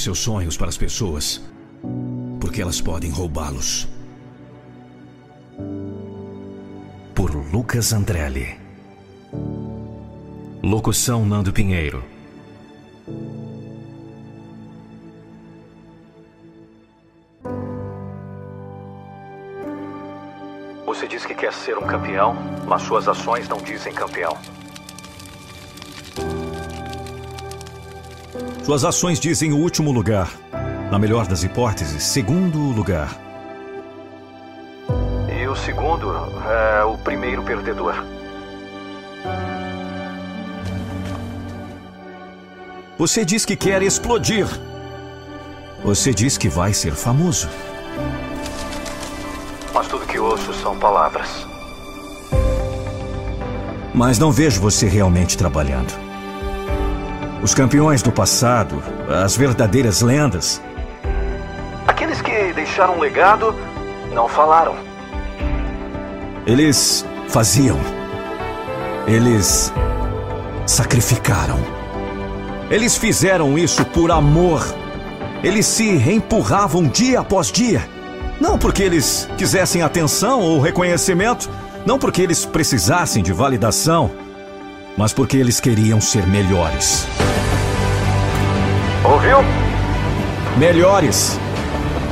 [0.06, 1.42] Seus sonhos para as pessoas,
[2.40, 3.88] porque elas podem roubá-los.
[7.16, 8.56] Por Lucas Andrelli.
[10.62, 12.04] Locução Nando Pinheiro.
[20.86, 22.36] Você diz que quer ser um campeão,
[22.68, 24.38] mas suas ações não dizem campeão.
[28.66, 30.28] Suas ações dizem o último lugar.
[30.90, 33.16] Na melhor das hipóteses, segundo lugar.
[35.30, 36.12] E o segundo
[36.50, 38.04] é o primeiro perdedor.
[42.98, 44.48] Você diz que quer explodir.
[45.84, 47.48] Você diz que vai ser famoso.
[49.76, 51.46] Mas tudo que ouço são palavras.
[53.94, 56.15] Mas não vejo você realmente trabalhando.
[57.46, 58.82] Os campeões do passado,
[59.24, 60.60] as verdadeiras lendas.
[61.88, 63.54] Aqueles que deixaram um legado
[64.12, 64.76] não falaram.
[66.48, 67.78] Eles faziam.
[69.06, 69.72] Eles
[70.66, 71.60] sacrificaram.
[72.72, 74.66] Eles fizeram isso por amor.
[75.44, 77.88] Eles se empurravam dia após dia.
[78.42, 81.48] Não porque eles quisessem atenção ou reconhecimento,
[81.86, 84.10] não porque eles precisassem de validação,
[84.98, 87.06] mas porque eles queriam ser melhores.
[89.06, 89.38] Ouviu?
[90.58, 91.40] Melhores.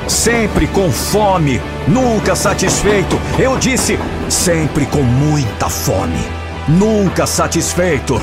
[0.07, 3.19] Sempre com fome, nunca satisfeito.
[3.39, 3.97] Eu disse
[4.29, 6.19] sempre com muita fome,
[6.67, 8.21] nunca satisfeito.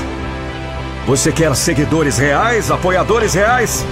[1.05, 3.83] Você quer seguidores reais, apoiadores reais?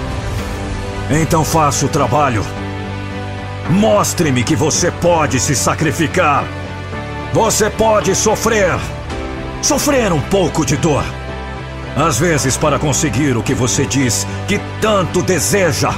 [1.10, 2.44] Então faça o trabalho.
[3.68, 6.44] Mostre-me que você pode se sacrificar.
[7.32, 8.78] Você pode sofrer.
[9.60, 11.04] Sofrer um pouco de dor.
[11.96, 15.90] Às vezes, para conseguir o que você diz que tanto deseja,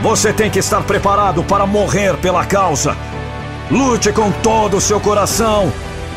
[0.00, 2.96] você tem que estar preparado para morrer pela causa.
[3.70, 5.72] Lute com todo o seu coração.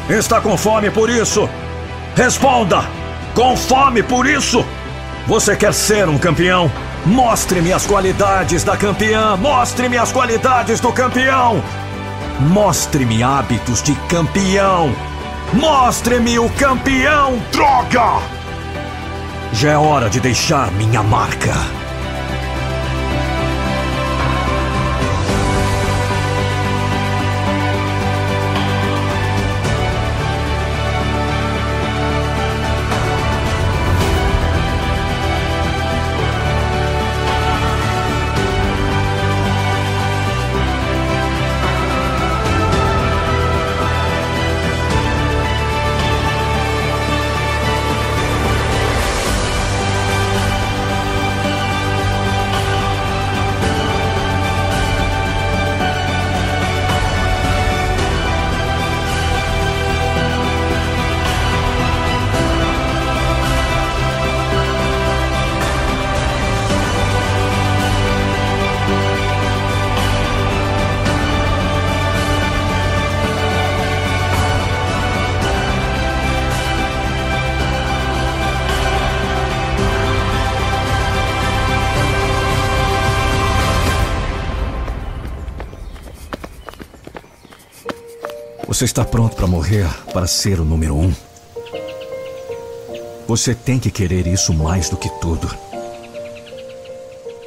[0.10, 1.50] Está com fome por isso?
[2.16, 2.84] Responda!
[3.34, 4.66] Com fome por isso?
[5.28, 6.72] Você quer ser um campeão?
[7.06, 9.36] Mostre-me as qualidades da campeã!
[9.36, 11.62] Mostre-me as qualidades do campeão!
[12.40, 14.96] Mostre-me hábitos de campeão!
[15.54, 18.35] Mostre-me o campeão, droga!
[19.54, 21.85] Já é hora de deixar minha marca.
[88.68, 91.14] Você está pronto para morrer para ser o número um?
[93.28, 95.48] Você tem que querer isso mais do que tudo.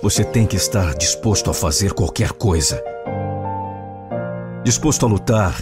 [0.01, 2.81] Você tem que estar disposto a fazer qualquer coisa.
[4.63, 5.55] Disposto a lutar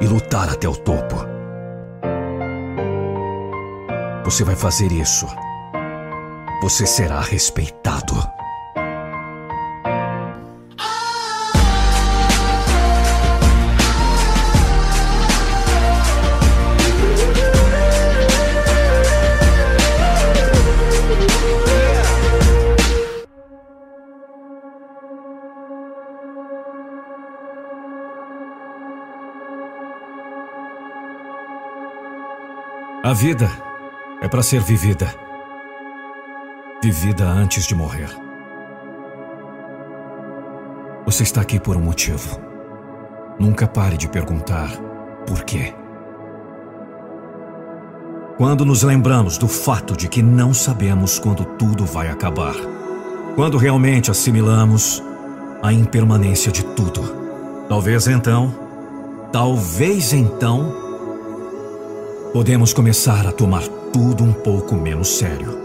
[0.00, 1.16] e lutar até o topo.
[4.24, 5.26] Você vai fazer isso.
[6.62, 8.31] Você será respeitado.
[33.12, 33.50] A vida
[34.22, 35.14] é para ser vivida.
[36.82, 38.08] Vivida antes de morrer.
[41.04, 42.40] Você está aqui por um motivo.
[43.38, 44.70] Nunca pare de perguntar
[45.26, 45.74] por quê.
[48.38, 52.54] Quando nos lembramos do fato de que não sabemos quando tudo vai acabar.
[53.34, 55.02] Quando realmente assimilamos
[55.62, 57.02] a impermanência de tudo.
[57.68, 58.54] Talvez então,
[59.30, 60.81] talvez então,
[62.32, 65.60] podemos começar a tomar tudo um pouco menos sério.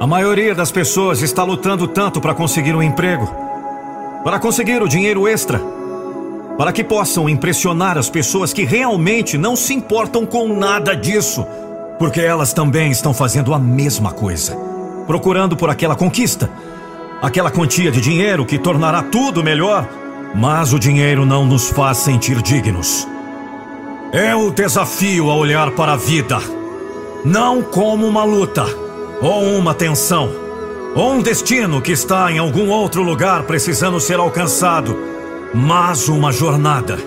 [0.00, 3.30] A maioria das pessoas está lutando tanto para conseguir um emprego,
[4.24, 5.60] para conseguir o dinheiro extra,
[6.56, 11.46] para que possam impressionar as pessoas que realmente não se importam com nada disso,
[11.98, 14.56] porque elas também estão fazendo a mesma coisa,
[15.06, 16.50] procurando por aquela conquista,
[17.20, 19.86] aquela quantia de dinheiro que tornará tudo melhor,
[20.34, 23.06] mas o dinheiro não nos faz sentir dignos.
[24.14, 26.36] É o desafio a olhar para a vida,
[27.24, 28.62] não como uma luta,
[29.22, 30.28] ou uma tensão,
[30.94, 34.94] ou um destino que está em algum outro lugar precisando ser alcançado,
[35.54, 36.98] mas uma jornada.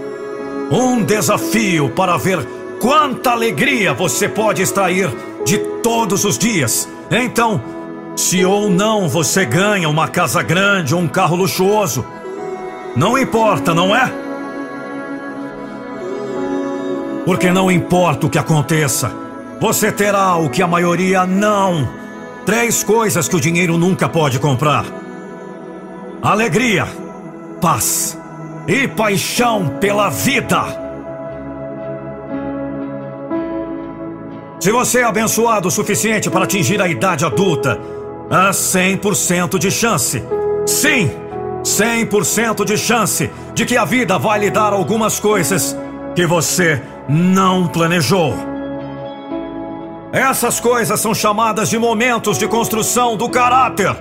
[0.72, 2.44] Um desafio para ver
[2.80, 5.08] quanta alegria você pode extrair
[5.46, 6.90] de todos os dias.
[7.12, 7.62] Então,
[8.16, 12.04] se ou não você ganha uma casa grande ou um carro luxuoso,
[12.96, 14.25] não importa, não é?
[17.26, 19.12] Porque não importa o que aconteça,
[19.60, 21.90] você terá o que a maioria não.
[22.46, 24.86] Três coisas que o dinheiro nunca pode comprar:
[26.22, 26.88] alegria,
[27.60, 28.18] paz
[28.68, 30.86] e paixão pela vida.
[34.60, 37.80] Se você é abençoado o suficiente para atingir a idade adulta,
[38.30, 40.24] há 100% de chance.
[40.66, 41.12] Sim,
[41.64, 45.78] 100% de chance de que a vida vai lhe dar algumas coisas
[46.16, 48.34] que você não planejou.
[50.12, 53.96] Essas coisas são chamadas de momentos de construção do caráter,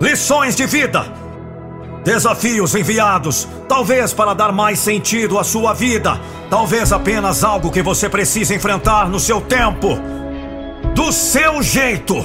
[0.00, 1.04] lições de vida,
[2.04, 6.18] desafios enviados, talvez para dar mais sentido à sua vida,
[6.48, 9.98] talvez apenas algo que você precisa enfrentar no seu tempo,
[10.94, 12.24] do seu jeito.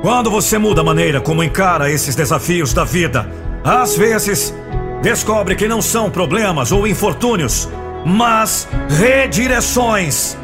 [0.00, 3.28] Quando você muda a maneira como encara esses desafios da vida,
[3.64, 4.54] às vezes
[5.02, 7.68] descobre que não são problemas ou infortúnios,
[8.04, 10.36] mas redireções.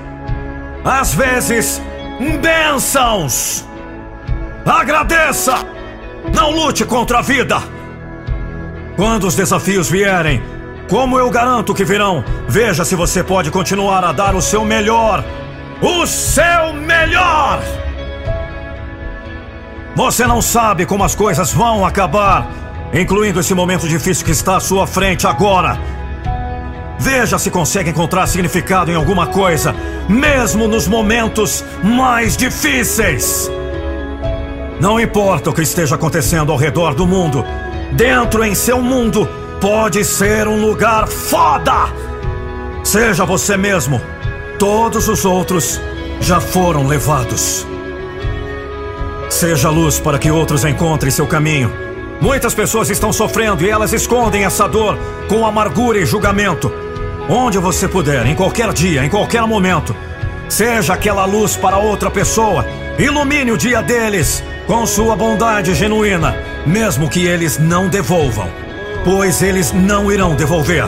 [0.84, 1.80] Às vezes,
[2.40, 3.64] bênçãos.
[4.66, 5.54] Agradeça!
[6.34, 7.58] Não lute contra a vida!
[8.96, 10.42] Quando os desafios vierem,
[10.88, 15.24] como eu garanto que virão, veja se você pode continuar a dar o seu melhor.
[15.82, 17.60] O seu melhor!
[19.96, 22.48] Você não sabe como as coisas vão acabar,
[22.92, 25.78] incluindo esse momento difícil que está à sua frente agora.
[26.98, 29.74] Veja se consegue encontrar significado em alguma coisa,
[30.08, 33.50] mesmo nos momentos mais difíceis.
[34.80, 37.44] Não importa o que esteja acontecendo ao redor do mundo,
[37.92, 39.28] dentro em seu mundo
[39.60, 41.88] pode ser um lugar foda.
[42.82, 44.00] Seja você mesmo,
[44.58, 45.80] todos os outros
[46.20, 47.66] já foram levados.
[49.30, 51.72] Seja luz para que outros encontrem seu caminho.
[52.20, 54.98] Muitas pessoas estão sofrendo e elas escondem essa dor
[55.28, 56.83] com amargura e julgamento.
[57.28, 59.96] Onde você puder, em qualquer dia, em qualquer momento,
[60.48, 62.66] seja aquela luz para outra pessoa.
[62.98, 66.36] Ilumine o dia deles com sua bondade genuína,
[66.66, 68.48] mesmo que eles não devolvam,
[69.04, 70.84] pois eles não irão devolver.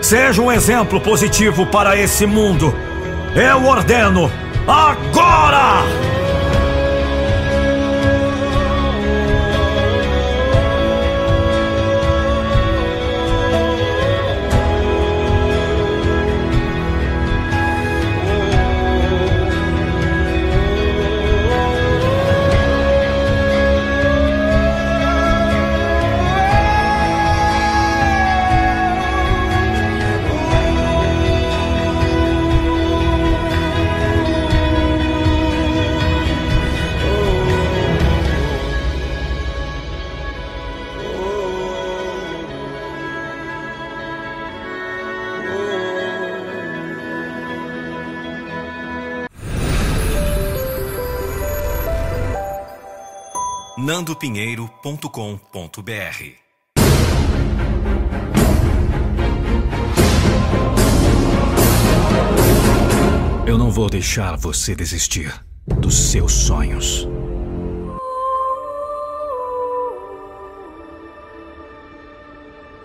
[0.00, 2.74] Seja um exemplo positivo para esse mundo.
[3.34, 4.30] Eu ordeno
[4.66, 6.17] agora!
[53.88, 55.08] nandopinheiro.com.br.
[63.46, 65.32] Eu não vou deixar você desistir
[65.66, 67.08] dos seus sonhos.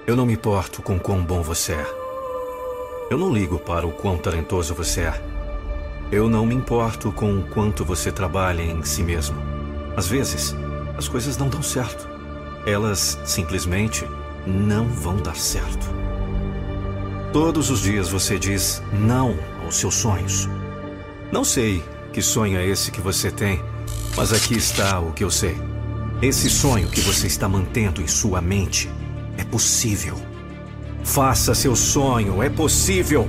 [0.08, 1.86] Eu não me importo com quão bom você é.
[3.12, 5.22] Eu não ligo para o quão talentoso você é.
[6.10, 9.36] Eu não me importo com o quanto você trabalha em si mesmo.
[9.98, 10.56] Às vezes,
[10.98, 12.08] as coisas não dão certo.
[12.66, 14.08] Elas simplesmente
[14.46, 15.88] não vão dar certo.
[17.32, 20.48] Todos os dias você diz não aos seus sonhos.
[21.32, 23.62] Não sei que sonho é esse que você tem,
[24.16, 25.58] mas aqui está o que eu sei.
[26.22, 28.90] Esse sonho que você está mantendo em sua mente
[29.38, 30.16] é possível.
[31.04, 33.28] Faça seu sonho, é possível.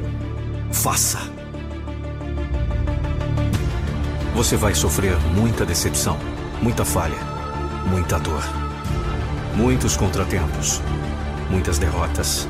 [0.70, 1.18] Faça.
[4.34, 6.18] Você vai sofrer muita decepção,
[6.60, 7.16] muita falha,
[7.86, 8.42] muita dor,
[9.54, 10.80] muitos contratempos,
[11.50, 12.48] muitas derrotas.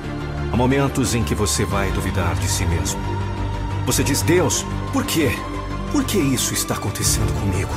[0.52, 3.00] Há momentos em que você vai duvidar de si mesmo.
[3.86, 5.30] Você diz: Deus, por quê?
[5.92, 7.72] Por que isso está acontecendo comigo?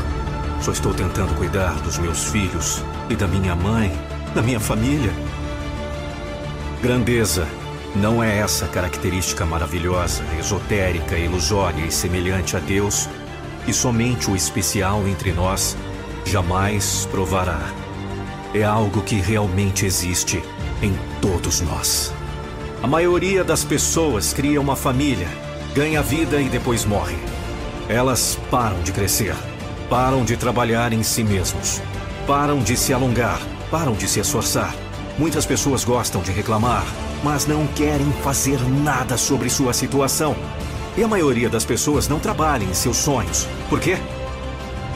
[0.61, 3.91] Só estou tentando cuidar dos meus filhos e da minha mãe,
[4.33, 5.11] da minha família.
[6.81, 7.47] Grandeza
[7.95, 13.07] não é essa característica maravilhosa, esotérica, ilusória e semelhante a Deus
[13.67, 15.75] que somente o especial entre nós
[16.27, 17.59] jamais provará.
[18.53, 20.43] É algo que realmente existe
[20.81, 22.13] em todos nós.
[22.83, 25.27] A maioria das pessoas cria uma família,
[25.73, 27.17] ganha vida e depois morre.
[27.89, 29.35] Elas param de crescer,
[29.89, 31.81] param de trabalhar em si mesmos,
[32.27, 33.39] param de se alongar,
[33.71, 34.73] param de se esforçar
[35.17, 36.85] Muitas pessoas gostam de reclamar,
[37.23, 40.35] mas não querem fazer nada sobre sua situação.
[40.95, 43.47] E a maioria das pessoas não trabalha em seus sonhos.
[43.67, 43.97] Por quê?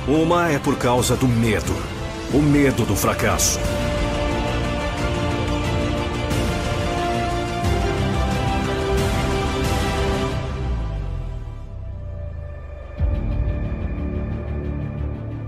[0.07, 1.91] Uma é por causa do medo
[2.33, 3.59] o medo do fracasso.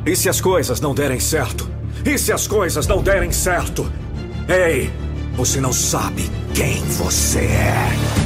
[0.05, 1.69] E se as coisas não derem certo?
[2.05, 3.89] E se as coisas não derem certo?
[4.49, 4.91] Ei,
[5.35, 8.23] você não sabe quem você é.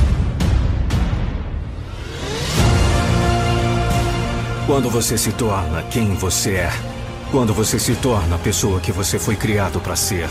[4.68, 6.72] Quando você se torna quem você é,
[7.32, 10.28] quando você se torna a pessoa que você foi criado para ser,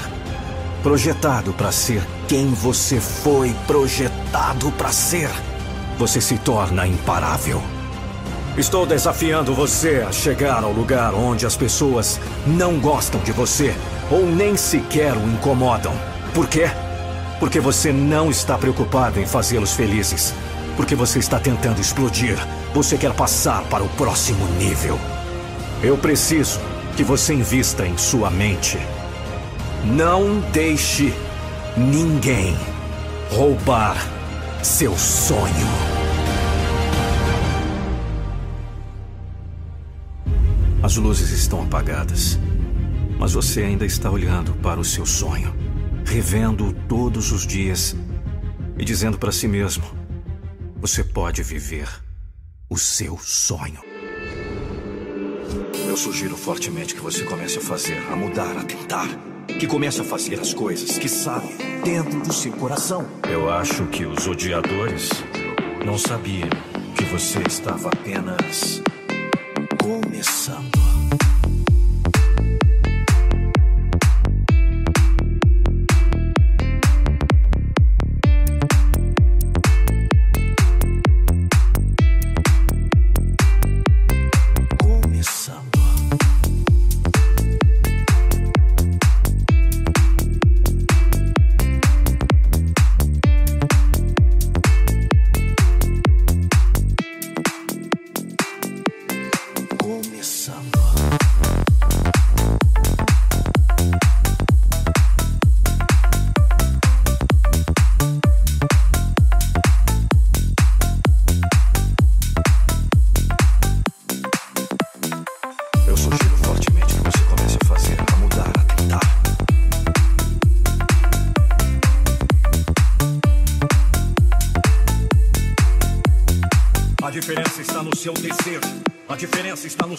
[0.83, 5.31] projetado para ser quem você foi projetado para ser,
[5.97, 7.63] você se torna imparável.
[8.59, 13.75] Estou desafiando você a chegar ao lugar onde as pessoas não gostam de você
[14.11, 15.95] ou nem sequer o incomodam.
[16.35, 16.69] Por quê?
[17.41, 20.35] Porque você não está preocupado em fazê-los felizes.
[20.77, 22.37] Porque você está tentando explodir.
[22.75, 24.99] Você quer passar para o próximo nível.
[25.83, 26.61] Eu preciso
[26.97, 28.79] que você invista em sua mente.
[29.85, 31.13] Não deixe
[31.77, 32.57] ninguém
[33.31, 33.97] roubar
[34.63, 35.67] seu sonho.
[40.83, 42.39] As luzes estão apagadas.
[43.19, 45.55] Mas você ainda está olhando para o seu sonho,
[46.05, 47.97] revendo-o todos os dias
[48.79, 49.85] e dizendo para si mesmo:
[50.81, 51.89] você pode viver
[52.69, 53.81] o seu sonho.
[55.89, 59.09] Eu sugiro fortemente que você comece a fazer, a mudar, a tentar.
[59.59, 61.49] Que comece a fazer as coisas que sabe
[61.83, 63.07] dentro do seu coração.
[63.31, 65.09] Eu acho que os odiadores
[65.85, 66.51] não sabiam
[66.95, 68.83] que você estava apenas
[69.83, 70.76] começando.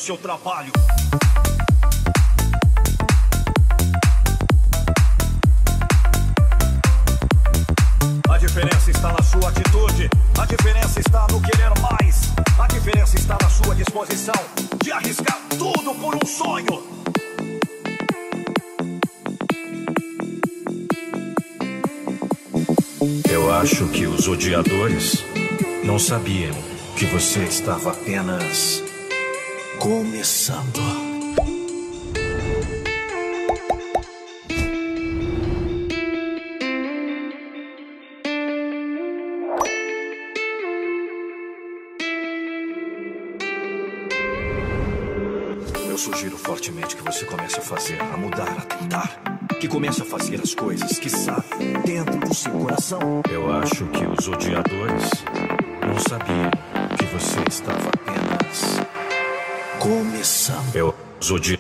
[0.08, 0.72] seu trabalho.
[8.30, 10.10] A diferença está na sua atitude,
[10.40, 14.34] a diferença está no querer mais, a diferença está na sua disposição
[14.82, 16.82] de arriscar tudo por um sonho.
[23.30, 25.26] Eu acho que os odiadores
[25.84, 26.56] não sabiam
[26.96, 28.87] que você estava apenas
[29.88, 30.97] começando.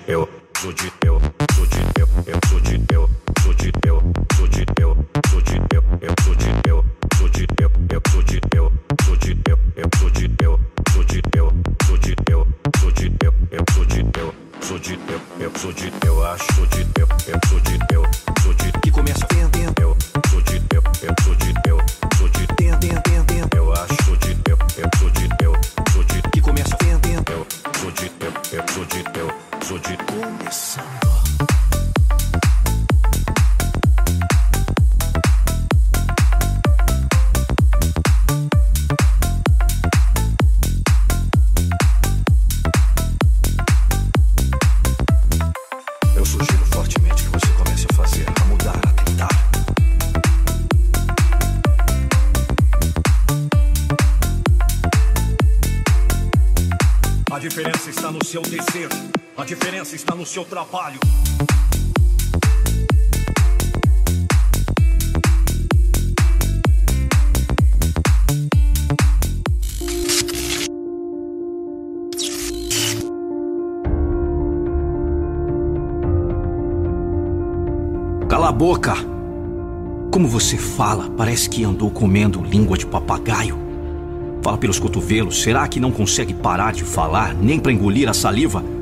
[0.07, 0.27] Eu,
[60.37, 60.99] seu trabalho.
[78.29, 78.93] Cala a boca!
[80.11, 83.57] Como você fala, parece que andou comendo língua de papagaio.
[84.43, 88.76] Fala pelos cotovelos, será que não consegue parar de falar, nem para engolir a saliva?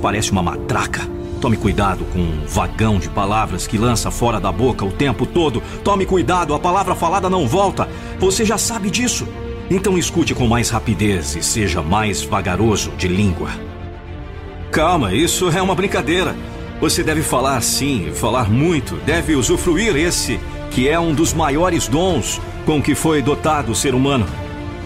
[0.00, 1.06] Parece uma matraca.
[1.40, 5.62] Tome cuidado com um vagão de palavras que lança fora da boca o tempo todo.
[5.82, 7.88] Tome cuidado, a palavra falada não volta.
[8.18, 9.26] Você já sabe disso.
[9.70, 13.50] Então escute com mais rapidez e seja mais vagaroso de língua.
[14.70, 16.34] Calma, isso é uma brincadeira.
[16.80, 20.40] Você deve falar sim, falar muito, deve usufruir esse,
[20.70, 24.26] que é um dos maiores dons com que foi dotado o ser humano.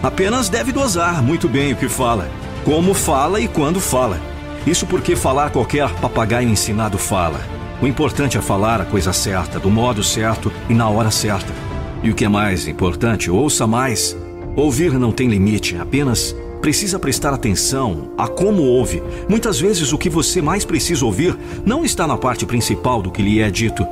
[0.03, 2.29] Apenas deve dosar muito bem o que fala,
[2.63, 4.34] como fala e quando fala.
[4.65, 7.39] Isso porque falar qualquer papagaio ensinado fala.
[7.81, 11.53] O importante é falar a coisa certa, do modo certo e na hora certa.
[12.01, 14.17] E o que é mais importante, ouça mais.
[14.55, 19.03] Ouvir não tem limite, apenas precisa prestar atenção a como ouve.
[19.29, 23.21] Muitas vezes o que você mais precisa ouvir não está na parte principal do que
[23.21, 23.85] lhe é dito.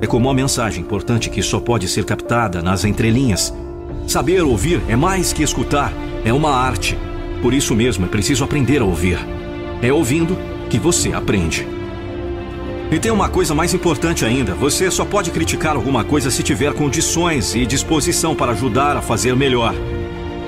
[0.00, 3.54] É como uma mensagem importante que só pode ser captada nas entrelinhas.
[4.08, 5.92] Saber ouvir é mais que escutar,
[6.24, 6.98] é uma arte.
[7.40, 9.18] Por isso mesmo é preciso aprender a ouvir.
[9.84, 10.34] É ouvindo
[10.70, 11.68] que você aprende.
[12.90, 16.72] E tem uma coisa mais importante ainda: você só pode criticar alguma coisa se tiver
[16.72, 19.74] condições e disposição para ajudar a fazer melhor.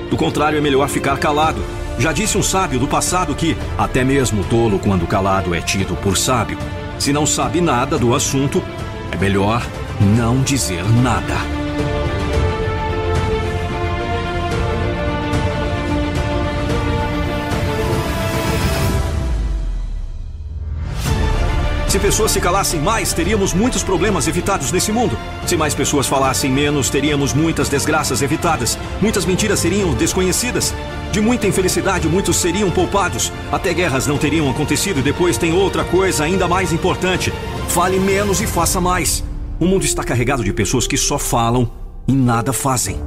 [0.09, 1.63] Do contrário, é melhor ficar calado.
[1.99, 6.17] Já disse um sábio do passado que, até mesmo tolo, quando calado, é tido por
[6.17, 6.57] sábio.
[6.97, 8.63] Se não sabe nada do assunto,
[9.11, 9.63] é melhor
[10.17, 11.56] não dizer nada.
[21.87, 25.17] Se pessoas se calassem mais, teríamos muitos problemas evitados nesse mundo.
[25.45, 28.77] Se mais pessoas falassem menos, teríamos muitas desgraças evitadas.
[29.01, 30.75] Muitas mentiras seriam desconhecidas.
[31.13, 33.31] De muita infelicidade, muitos seriam poupados.
[33.51, 34.99] Até guerras não teriam acontecido.
[34.99, 37.31] E depois tem outra coisa ainda mais importante:
[37.69, 39.23] fale menos e faça mais.
[39.57, 41.71] O mundo está carregado de pessoas que só falam
[42.05, 42.97] e nada fazem.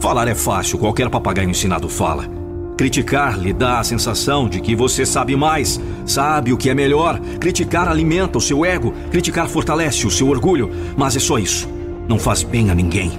[0.00, 2.37] Falar é fácil, qualquer papagaio ensinado fala.
[2.78, 7.18] Criticar lhe dá a sensação de que você sabe mais, sabe o que é melhor.
[7.40, 11.68] Criticar alimenta o seu ego, criticar fortalece o seu orgulho, mas é só isso.
[12.06, 13.10] Não faz bem a ninguém.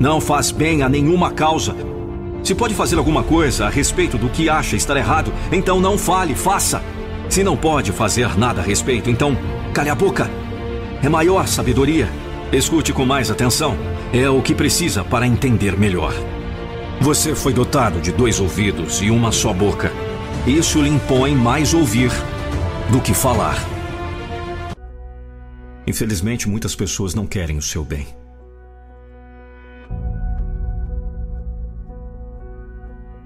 [0.00, 1.76] Não faz bem a nenhuma causa.
[2.42, 6.34] Se pode fazer alguma coisa a respeito do que acha estar errado, então não fale,
[6.34, 6.82] faça.
[7.28, 9.36] Se não pode fazer nada a respeito, então
[9.74, 10.30] cale a boca.
[11.02, 12.08] É maior sabedoria.
[12.50, 13.76] Escute com mais atenção.
[14.10, 16.14] É o que precisa para entender melhor.
[17.02, 19.90] Você foi dotado de dois ouvidos e uma só boca.
[20.46, 22.12] Isso lhe impõe mais ouvir
[22.92, 23.56] do que falar.
[25.84, 28.06] Infelizmente, muitas pessoas não querem o seu bem.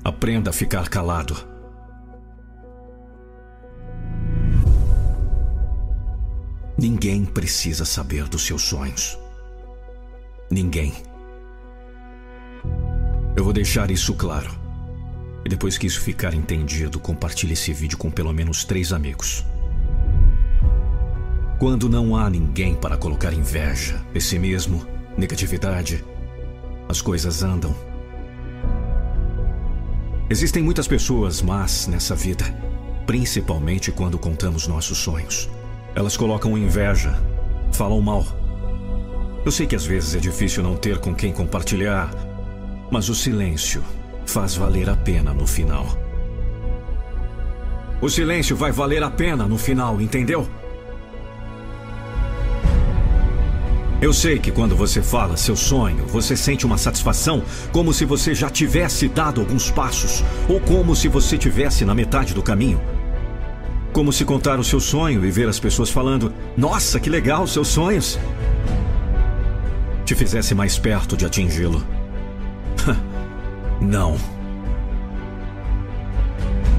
[0.02, 1.36] Aprenda a ficar calado.
[6.78, 9.18] Ninguém precisa saber dos seus sonhos.
[10.50, 10.94] ninguém.
[13.36, 14.50] Eu vou deixar isso claro.
[15.44, 19.44] E depois que isso ficar entendido, compartilhe esse vídeo com pelo menos três amigos.
[21.58, 24.86] Quando não há ninguém para colocar inveja, pessimismo,
[25.18, 26.02] negatividade,
[26.88, 27.76] as coisas andam.
[30.30, 32.44] Existem muitas pessoas más nessa vida,
[33.06, 35.48] principalmente quando contamos nossos sonhos.
[35.94, 37.14] Elas colocam inveja,
[37.70, 38.24] falam mal.
[39.44, 42.10] Eu sei que às vezes é difícil não ter com quem compartilhar,
[42.90, 43.82] mas o silêncio
[44.24, 45.86] faz valer a pena no final.
[48.00, 50.46] O silêncio vai valer a pena no final, entendeu?
[54.00, 57.42] Eu sei que quando você fala seu sonho, você sente uma satisfação
[57.72, 62.34] como se você já tivesse dado alguns passos, ou como se você tivesse na metade
[62.34, 62.78] do caminho.
[63.94, 67.68] Como se contar o seu sonho e ver as pessoas falando: Nossa, que legal, seus
[67.68, 68.18] sonhos!
[70.04, 71.95] Te fizesse mais perto de atingi-lo.
[73.80, 74.16] não.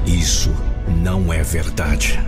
[0.06, 0.54] Isso
[1.02, 2.18] não é verdade.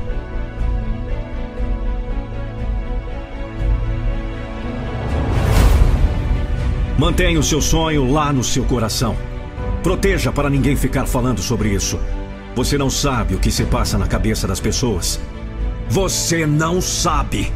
[6.98, 9.16] Mantenha o seu sonho lá no seu coração.
[9.82, 11.98] Proteja para ninguém ficar falando sobre isso.
[12.54, 15.18] Você não sabe o que se passa na cabeça das pessoas.
[15.88, 17.50] Você não sabe.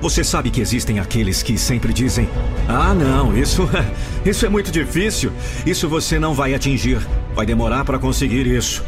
[0.00, 2.28] Você sabe que existem aqueles que sempre dizem:
[2.68, 3.68] "Ah, não, isso
[4.24, 5.32] isso é muito difícil.
[5.66, 7.00] Isso você não vai atingir.
[7.34, 8.84] Vai demorar para conseguir isso.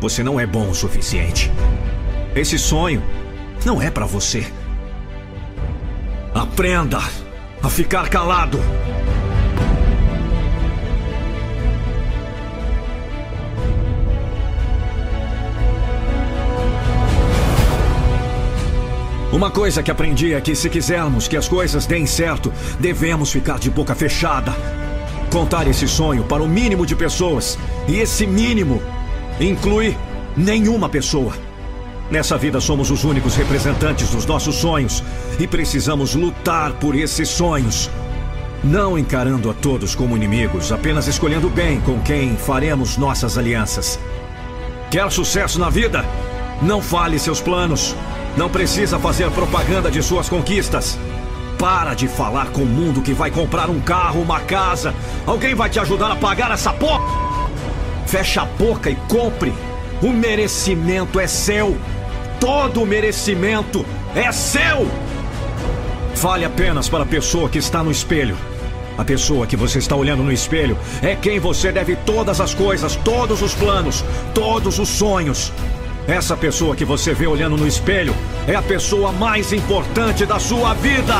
[0.00, 1.50] Você não é bom o suficiente.
[2.34, 3.02] Esse sonho
[3.64, 4.46] não é para você.
[6.34, 7.00] Aprenda
[7.62, 8.58] a ficar calado.
[19.32, 23.60] Uma coisa que aprendi é que se quisermos que as coisas deem certo, devemos ficar
[23.60, 24.52] de boca fechada.
[25.30, 27.56] Contar esse sonho para o mínimo de pessoas.
[27.86, 28.82] E esse mínimo
[29.38, 29.96] inclui
[30.36, 31.32] nenhuma pessoa.
[32.10, 35.00] Nessa vida somos os únicos representantes dos nossos sonhos
[35.38, 37.88] e precisamos lutar por esses sonhos.
[38.64, 43.96] Não encarando a todos como inimigos, apenas escolhendo bem com quem faremos nossas alianças.
[44.90, 46.04] Quer sucesso na vida?
[46.60, 47.94] Não fale seus planos.
[48.36, 50.98] Não precisa fazer propaganda de suas conquistas.
[51.58, 54.94] Para de falar com o mundo que vai comprar um carro, uma casa.
[55.26, 57.04] Alguém vai te ajudar a pagar essa porra?
[58.06, 59.52] Fecha a boca e compre.
[60.02, 61.76] O merecimento é seu.
[62.38, 63.84] Todo o merecimento
[64.14, 64.88] é seu!
[66.14, 68.36] Fale apenas para a pessoa que está no espelho.
[68.96, 72.96] A pessoa que você está olhando no espelho é quem você deve todas as coisas,
[72.96, 74.04] todos os planos,
[74.34, 75.52] todos os sonhos.
[76.06, 78.14] Essa pessoa que você vê olhando no espelho
[78.46, 81.14] é a pessoa mais importante da sua vida.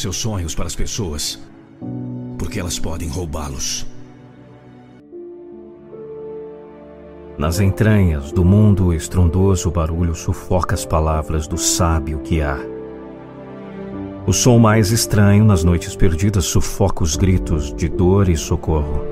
[0.00, 1.38] Seus sonhos para as pessoas,
[2.38, 3.86] porque elas podem roubá-los.
[7.36, 12.58] Nas entranhas do mundo, o estrondoso barulho sufoca as palavras do sábio que há.
[14.26, 19.04] O som mais estranho nas noites perdidas sufoca os gritos de dor e socorro.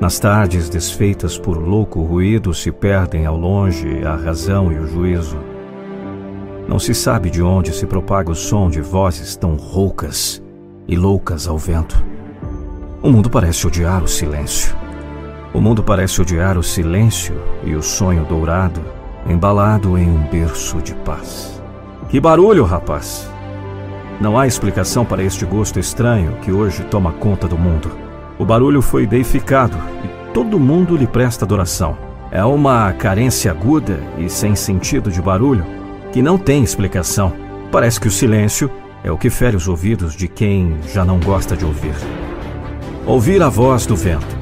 [0.00, 5.36] Nas tardes desfeitas por louco ruído se perdem ao longe a razão e o juízo.
[6.68, 10.42] Não se sabe de onde se propaga o som de vozes tão roucas
[10.86, 12.02] e loucas ao vento.
[13.02, 14.74] O mundo parece odiar o silêncio.
[15.52, 17.34] O mundo parece odiar o silêncio
[17.64, 18.80] e o sonho dourado,
[19.26, 21.60] embalado em um berço de paz.
[22.08, 23.28] Que barulho, rapaz!
[24.20, 27.90] Não há explicação para este gosto estranho que hoje toma conta do mundo.
[28.38, 31.96] O barulho foi deificado e todo mundo lhe presta adoração.
[32.30, 35.64] É uma carência aguda e sem sentido de barulho
[36.12, 37.32] que não tem explicação.
[37.70, 38.70] Parece que o silêncio
[39.02, 41.94] é o que fere os ouvidos de quem já não gosta de ouvir.
[43.06, 44.36] Ouvir a voz do vento,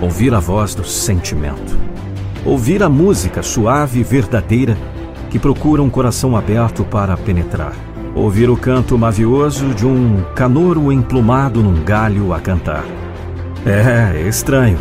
[0.00, 1.76] ouvir a voz do sentimento,
[2.44, 4.76] ouvir a música suave e verdadeira
[5.30, 7.74] que procura um coração aberto para penetrar,
[8.14, 12.84] ouvir o canto mavioso de um canouro emplumado num galho a cantar.
[13.66, 14.78] É, é estranho.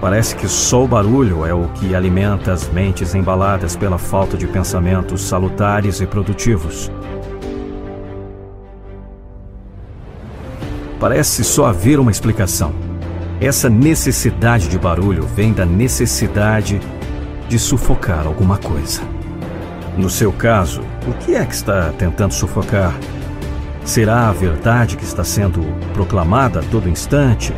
[0.00, 4.46] Parece que só o barulho é o que alimenta as mentes embaladas pela falta de
[4.46, 6.90] pensamentos salutares e produtivos.
[10.98, 12.72] Parece só haver uma explicação.
[13.42, 16.80] Essa necessidade de barulho vem da necessidade
[17.46, 19.02] de sufocar alguma coisa.
[19.98, 22.94] No seu caso, o que é que está tentando sufocar?
[23.84, 25.60] Será a verdade que está sendo
[25.92, 27.52] proclamada a todo instante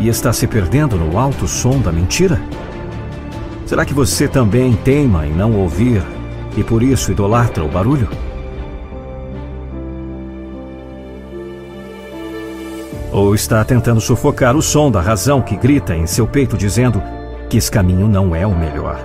[0.00, 2.40] e está se perdendo no alto som da mentira?
[3.66, 6.02] Será que você também teima em não ouvir
[6.56, 8.08] e por isso idolatra o barulho?
[13.12, 17.02] Ou está tentando sufocar o som da razão que grita em seu peito dizendo
[17.48, 18.98] que esse caminho não é o melhor?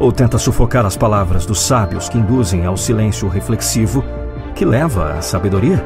[0.00, 4.04] Ou tenta sufocar as palavras dos sábios que induzem ao silêncio reflexivo
[4.54, 5.84] que leva à sabedoria?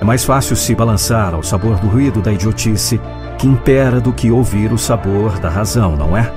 [0.00, 3.00] É mais fácil se balançar ao sabor do ruído da idiotice
[3.46, 6.32] impera do que ouvir o sabor da razão, não é?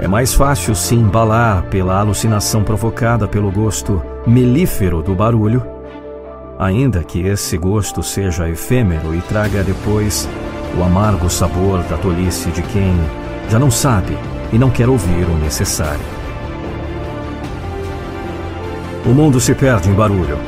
[0.00, 5.64] É mais fácil se embalar pela alucinação provocada pelo gosto melífero do barulho,
[6.58, 10.28] ainda que esse gosto seja efêmero e traga depois
[10.76, 12.94] o amargo sabor da tolice de quem
[13.48, 14.16] já não sabe
[14.52, 16.00] e não quer ouvir o necessário.
[19.04, 20.38] O mundo se perde em barulho,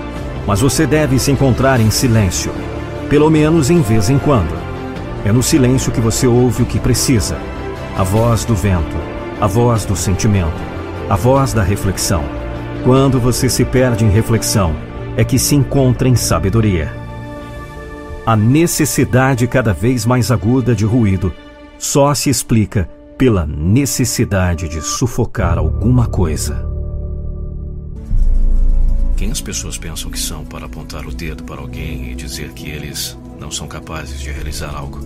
[0.46, 2.52] mas você deve se encontrar em silêncio,
[3.08, 4.63] pelo menos em vez em quando.
[5.24, 7.38] É no silêncio que você ouve o que precisa:
[7.96, 8.96] a voz do vento,
[9.40, 10.60] a voz do sentimento,
[11.08, 12.22] a voz da reflexão.
[12.84, 14.76] Quando você se perde em reflexão,
[15.16, 16.94] é que se encontra em sabedoria.
[18.26, 21.32] A necessidade cada vez mais aguda de ruído
[21.78, 26.68] só se explica pela necessidade de sufocar alguma coisa.
[29.16, 32.68] Quem as pessoas pensam que são para apontar o dedo para alguém e dizer que
[32.68, 35.00] eles não são capazes de realizar algo?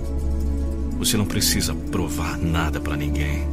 [0.99, 3.47] Você não precisa provar nada para ninguém,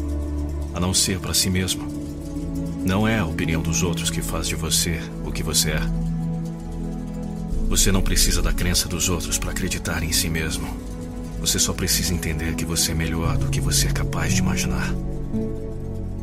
[0.74, 1.88] a não ser para si mesmo.
[2.86, 5.82] Não é a opinião dos outros que faz de você o que você é.
[7.68, 10.68] Você não precisa da crença dos outros para acreditar em si mesmo.
[11.40, 14.94] Você só precisa entender que você é melhor do que você é capaz de imaginar.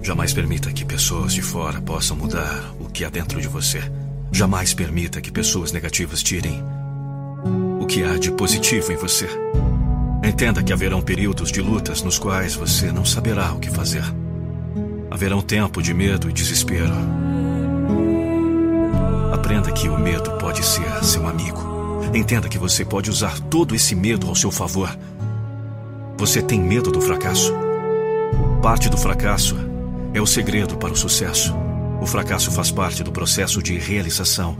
[0.03, 3.81] Jamais permita que pessoas de fora possam mudar o que há dentro de você.
[4.33, 6.62] Jamais permita que pessoas negativas tirem
[7.93, 9.28] que há de positivo em você.
[10.24, 14.02] Entenda que haverão períodos de lutas nos quais você não saberá o que fazer.
[15.10, 16.94] Haverão tempo de medo e desespero.
[19.31, 21.60] Aprenda que o medo pode ser seu amigo.
[22.14, 24.89] Entenda que você pode usar todo esse medo ao seu favor.
[26.16, 27.52] Você tem medo do fracasso?
[28.62, 29.55] Parte do fracasso
[30.14, 31.55] é o segredo para o sucesso.
[32.01, 34.56] O fracasso faz parte do processo de realização.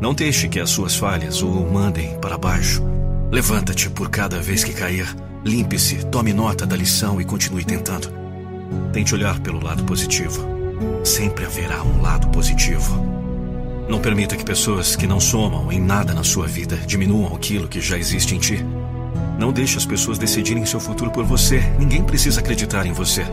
[0.00, 2.82] Não deixe que as suas falhas o mandem para baixo.
[3.30, 5.06] Levanta-te por cada vez que cair.
[5.42, 8.08] Limpe-se, tome nota da lição e continue tentando.
[8.92, 10.46] Tente olhar pelo lado positivo.
[11.02, 12.94] Sempre haverá um lado positivo.
[13.88, 17.80] Não permita que pessoas que não somam em nada na sua vida diminuam aquilo que
[17.80, 18.64] já existe em ti.
[19.38, 21.60] Não deixe as pessoas decidirem seu futuro por você.
[21.78, 23.24] Ninguém precisa acreditar em você.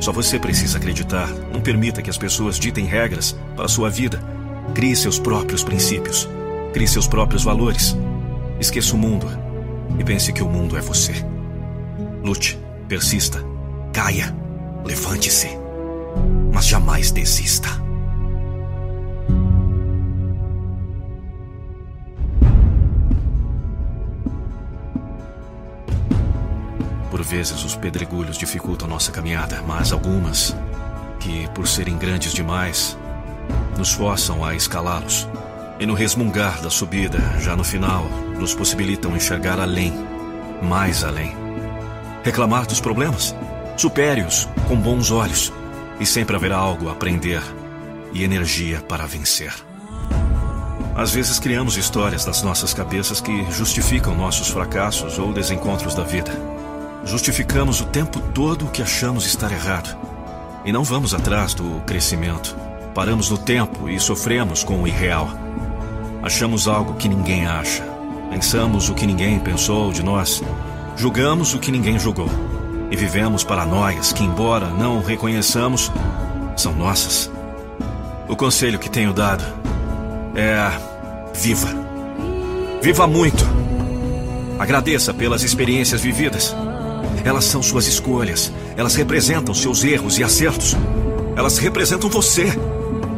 [0.00, 1.28] Só você precisa acreditar.
[1.52, 4.39] Não permita que as pessoas ditem regras para a sua vida.
[4.74, 6.28] Crie seus próprios princípios.
[6.72, 7.96] Crie seus próprios valores.
[8.60, 9.26] Esqueça o mundo
[9.98, 11.12] e pense que o mundo é você.
[12.22, 13.44] Lute, persista,
[13.92, 14.34] caia,
[14.84, 15.48] levante-se,
[16.52, 17.68] mas jamais desista.
[27.10, 30.54] Por vezes os pedregulhos dificultam nossa caminhada, mas algumas,
[31.18, 32.96] que por serem grandes demais,
[33.80, 35.26] nos forçam a escalá-los.
[35.78, 38.04] E no resmungar da subida, já no final,
[38.38, 39.90] nos possibilitam enxergar além,
[40.62, 41.34] mais além.
[42.22, 43.34] Reclamar dos problemas?
[43.78, 45.50] Supere-os com bons olhos,
[45.98, 47.40] e sempre haverá algo a aprender
[48.12, 49.54] e energia para vencer.
[50.94, 56.32] Às vezes criamos histórias das nossas cabeças que justificam nossos fracassos ou desencontros da vida.
[57.06, 59.96] Justificamos o tempo todo o que achamos estar errado.
[60.66, 62.69] E não vamos atrás do crescimento.
[62.94, 65.28] Paramos no tempo e sofremos com o irreal.
[66.22, 67.82] Achamos algo que ninguém acha.
[68.30, 70.42] Pensamos o que ninguém pensou de nós.
[70.96, 72.28] Julgamos o que ninguém julgou.
[72.90, 75.90] E vivemos paranoias que, embora não reconheçamos,
[76.56, 77.30] são nossas.
[78.28, 79.44] O conselho que tenho dado
[80.34, 80.70] é:
[81.32, 81.68] viva.
[82.82, 83.44] Viva muito.
[84.58, 86.54] Agradeça pelas experiências vividas.
[87.24, 88.52] Elas são suas escolhas.
[88.76, 90.76] Elas representam seus erros e acertos.
[91.40, 92.52] Elas representam você.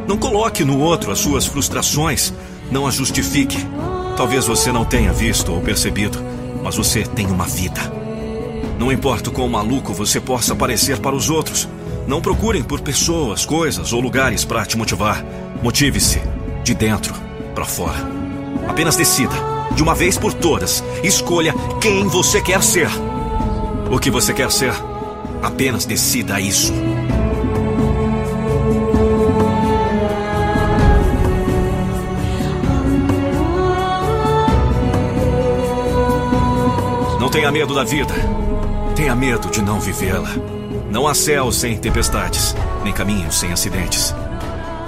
[0.07, 2.33] Não coloque no outro as suas frustrações.
[2.71, 3.57] Não as justifique.
[4.15, 6.17] Talvez você não tenha visto ou percebido,
[6.63, 7.81] mas você tem uma vida.
[8.79, 11.67] Não importa quão maluco você possa parecer para os outros,
[12.07, 15.21] não procurem por pessoas, coisas ou lugares para te motivar.
[15.61, 16.21] Motive-se
[16.63, 17.13] de dentro
[17.53, 18.07] para fora.
[18.69, 19.35] Apenas decida,
[19.75, 22.87] de uma vez por todas, escolha quem você quer ser.
[23.91, 24.73] O que você quer ser?
[25.41, 26.71] Apenas decida isso.
[37.33, 38.13] Tenha medo da vida.
[38.95, 40.29] Tenha medo de não vivê-la.
[40.91, 44.13] Não há céu sem tempestades, nem caminhos sem acidentes.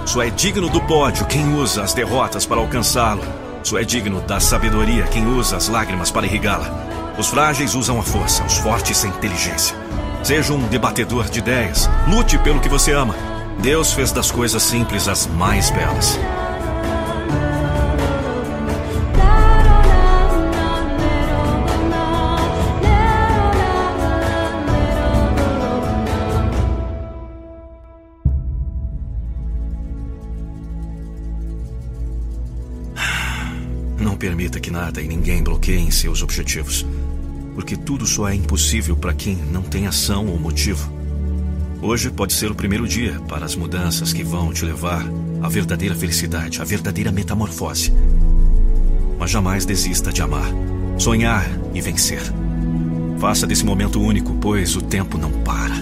[0.05, 3.23] Só é digno do pódio quem usa as derrotas para alcançá-lo.
[3.63, 6.69] Só é digno da sabedoria quem usa as lágrimas para irrigá-la.
[7.17, 9.76] Os frágeis usam a força, os fortes a inteligência.
[10.22, 11.89] Seja um debatedor de ideias.
[12.07, 13.15] Lute pelo que você ama.
[13.57, 16.19] Deus fez das coisas simples as mais belas.
[34.86, 36.86] Nada e ninguém bloqueiem seus objetivos,
[37.56, 40.94] porque tudo só é impossível para quem não tem ação ou motivo.
[41.82, 45.03] Hoje pode ser o primeiro dia para as mudanças que vão te levar
[45.41, 47.91] à verdadeira felicidade, à verdadeira metamorfose.
[49.18, 50.52] Mas jamais desista de amar,
[50.99, 52.22] sonhar e vencer.
[53.18, 55.76] Faça desse momento único, pois o tempo não para.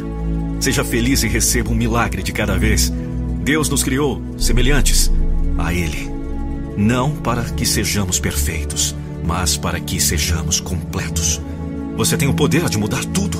[0.62, 2.90] Seja feliz e receba um milagre de cada vez.
[3.44, 5.12] Deus nos criou semelhantes
[5.58, 6.13] a Ele.
[6.76, 11.42] Não para que sejamos perfeitos, mas para que sejamos completos.
[11.96, 13.38] Você tem o poder de mudar tudo,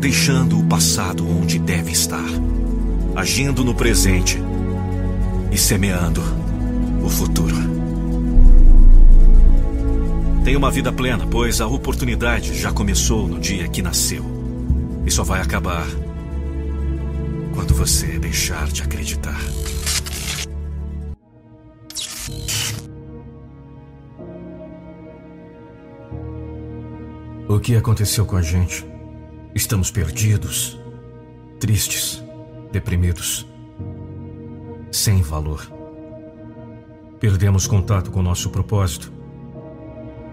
[0.00, 2.24] deixando o passado onde deve estar,
[3.14, 4.38] agindo no presente
[5.52, 6.22] e semeando
[7.04, 7.56] o futuro.
[10.44, 14.24] Tenha uma vida plena, pois a oportunidade já começou no dia que nasceu.
[15.06, 15.86] E só vai acabar
[17.54, 19.38] quando você deixar de acreditar.
[27.50, 28.86] O que aconteceu com a gente?
[29.52, 30.78] Estamos perdidos,
[31.58, 32.22] tristes,
[32.70, 33.44] deprimidos,
[34.92, 35.68] sem valor.
[37.18, 39.12] Perdemos contato com nosso propósito.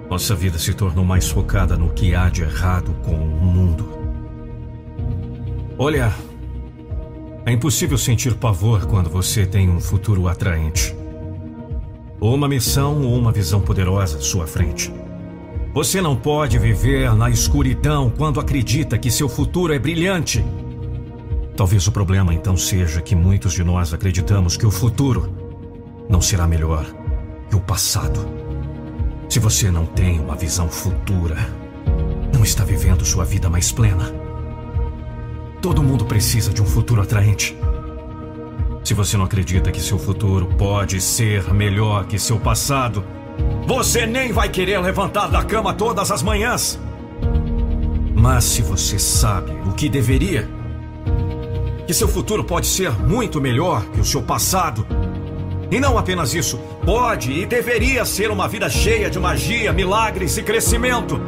[0.08, 3.98] Nossa vida se tornou mais focada no que há de errado com o mundo.
[5.76, 6.14] Olha,
[7.48, 10.96] é impossível sentir pavor quando você tem um futuro atraente.
[12.20, 14.94] Ou uma missão ou uma visão poderosa à sua frente.
[15.78, 20.44] Você não pode viver na escuridão quando acredita que seu futuro é brilhante.
[21.56, 25.32] Talvez o problema então seja que muitos de nós acreditamos que o futuro
[26.10, 26.84] não será melhor
[27.48, 28.28] que o passado.
[29.30, 31.38] Se você não tem uma visão futura,
[32.34, 34.12] não está vivendo sua vida mais plena.
[35.62, 37.56] Todo mundo precisa de um futuro atraente.
[38.84, 43.06] Se você não acredita que seu futuro pode ser melhor que seu passado,
[43.66, 46.80] você nem vai querer levantar da cama todas as manhãs.
[48.16, 50.50] Mas se você sabe o que deveria,
[51.86, 54.86] que seu futuro pode ser muito melhor que o seu passado,
[55.70, 60.44] e não apenas isso, pode e deveria ser uma vida cheia de magia, milagres e
[60.44, 61.20] crescimento.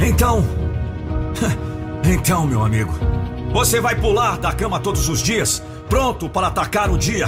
[0.00, 0.44] Então.
[2.08, 2.94] Então, meu amigo,
[3.52, 7.26] você vai pular da cama todos os dias, pronto para atacar o dia,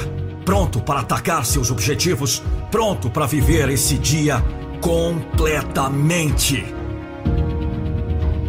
[0.48, 4.42] pronto para atacar seus objetivos, pronto para viver esse dia
[4.80, 6.64] completamente.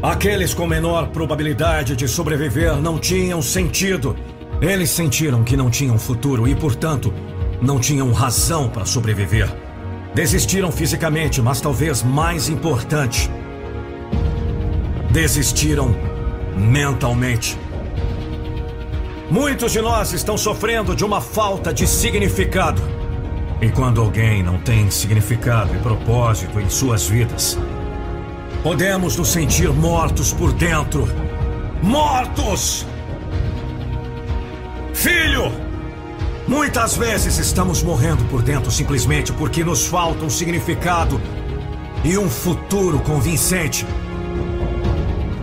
[0.02, 4.16] Aqueles com menor probabilidade de sobreviver não tinham sentido.
[4.62, 7.14] Eles sentiram que não tinham futuro e, portanto,
[7.62, 9.54] não tinham razão para sobreviver.
[10.16, 13.30] Desistiram fisicamente, mas talvez mais importante,
[15.12, 15.94] desistiram
[16.56, 17.60] mentalmente.
[19.32, 22.82] Muitos de nós estão sofrendo de uma falta de significado.
[23.62, 27.56] E quando alguém não tem significado e propósito em suas vidas,
[28.64, 31.08] podemos nos sentir mortos por dentro.
[31.84, 32.88] Mortos!
[34.96, 35.52] Filho!
[36.48, 41.22] Muitas vezes estamos morrendo por dentro simplesmente porque nos falta um significado
[42.04, 43.86] e um futuro convincente.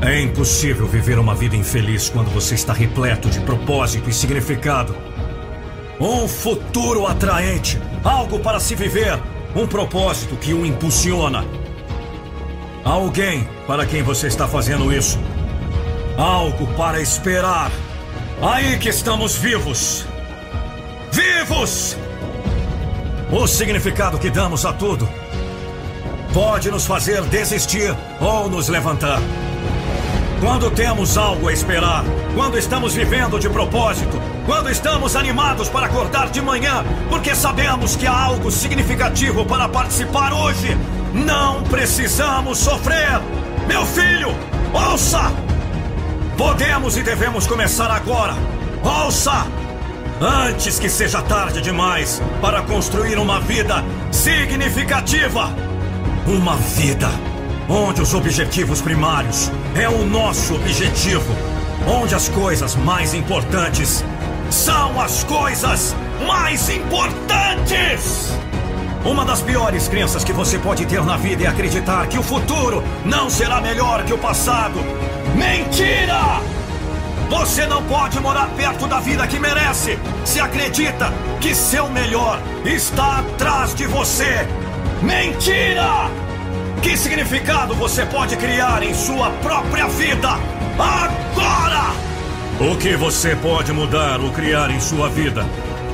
[0.00, 4.94] É impossível viver uma vida infeliz quando você está repleto de propósito e significado.
[5.98, 9.18] Um futuro atraente, algo para se viver,
[9.54, 11.44] um propósito que o impulsiona.
[12.84, 15.18] Alguém para quem você está fazendo isso.
[16.18, 17.70] Algo para esperar.
[18.42, 20.04] Aí que estamos vivos.
[21.10, 21.96] Vivos!
[23.32, 25.08] O significado que damos a tudo
[26.34, 29.20] pode nos fazer desistir ou nos levantar.
[30.40, 32.04] Quando temos algo a esperar,
[32.34, 38.06] quando estamos vivendo de propósito, quando estamos animados para acordar de manhã, porque sabemos que
[38.06, 40.76] há algo significativo para participar hoje,
[41.14, 43.18] não precisamos sofrer.
[43.66, 44.28] Meu filho,
[44.74, 45.32] ouça!
[46.36, 48.34] Podemos e devemos começar agora.
[48.84, 49.46] Ouça!
[50.20, 53.82] Antes que seja tarde demais para construir uma vida
[54.12, 55.50] significativa.
[56.26, 57.08] Uma vida
[57.68, 61.36] onde os objetivos primários é o nosso objetivo,
[61.86, 64.02] onde as coisas mais importantes
[64.50, 65.94] são as coisas
[66.26, 68.32] mais importantes.
[69.04, 72.82] Uma das piores crenças que você pode ter na vida é acreditar que o futuro
[73.04, 74.80] não será melhor que o passado.
[75.34, 76.40] Mentira!
[77.28, 83.18] Você não pode morar perto da vida que merece se acredita que seu melhor está
[83.18, 84.48] atrás de você.
[85.02, 86.25] Mentira!
[86.82, 90.28] Que significado você pode criar em sua própria vida
[90.78, 91.92] agora?
[92.60, 95.44] O que você pode mudar ou criar em sua vida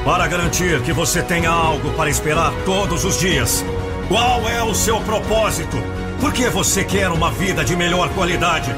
[0.05, 3.65] para garantir que você tenha algo para esperar todos os dias?
[4.09, 5.77] Qual é o seu propósito?
[6.21, 8.73] Por que você quer uma vida de melhor qualidade?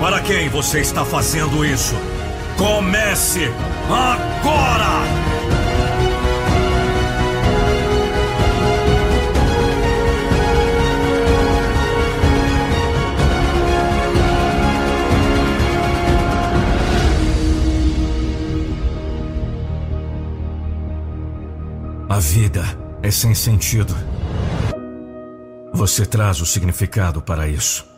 [0.00, 1.94] Para quem você está fazendo isso?
[2.56, 3.52] Comece
[3.88, 5.29] agora!
[22.20, 22.62] Vida
[23.02, 23.94] é sem sentido.
[25.72, 27.88] Você traz o significado para isso.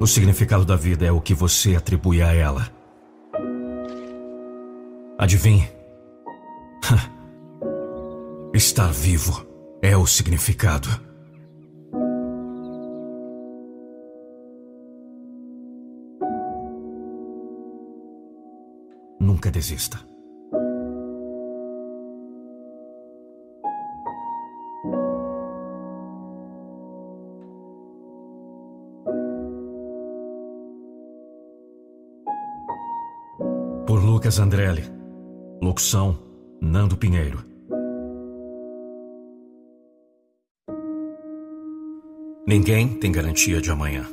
[0.00, 2.66] O significado da vida é o que você atribui a ela.
[5.18, 5.68] Adivinhe?
[8.54, 9.46] Estar vivo
[9.82, 10.88] é o significado.
[19.20, 20.09] Nunca desista.
[34.38, 34.84] Andrelli.
[35.60, 36.18] Locução:
[36.60, 37.44] Nando Pinheiro.
[42.46, 44.06] Ninguém tem garantia de amanhã.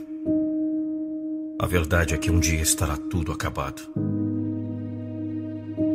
[1.60, 3.82] A verdade é que um dia estará tudo acabado.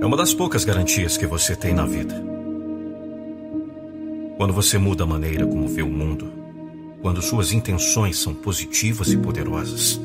[0.01, 2.15] É uma das poucas garantias que você tem na vida.
[4.37, 6.33] Quando você muda a maneira como vê o mundo,
[7.01, 10.01] quando suas intenções são positivas e poderosas,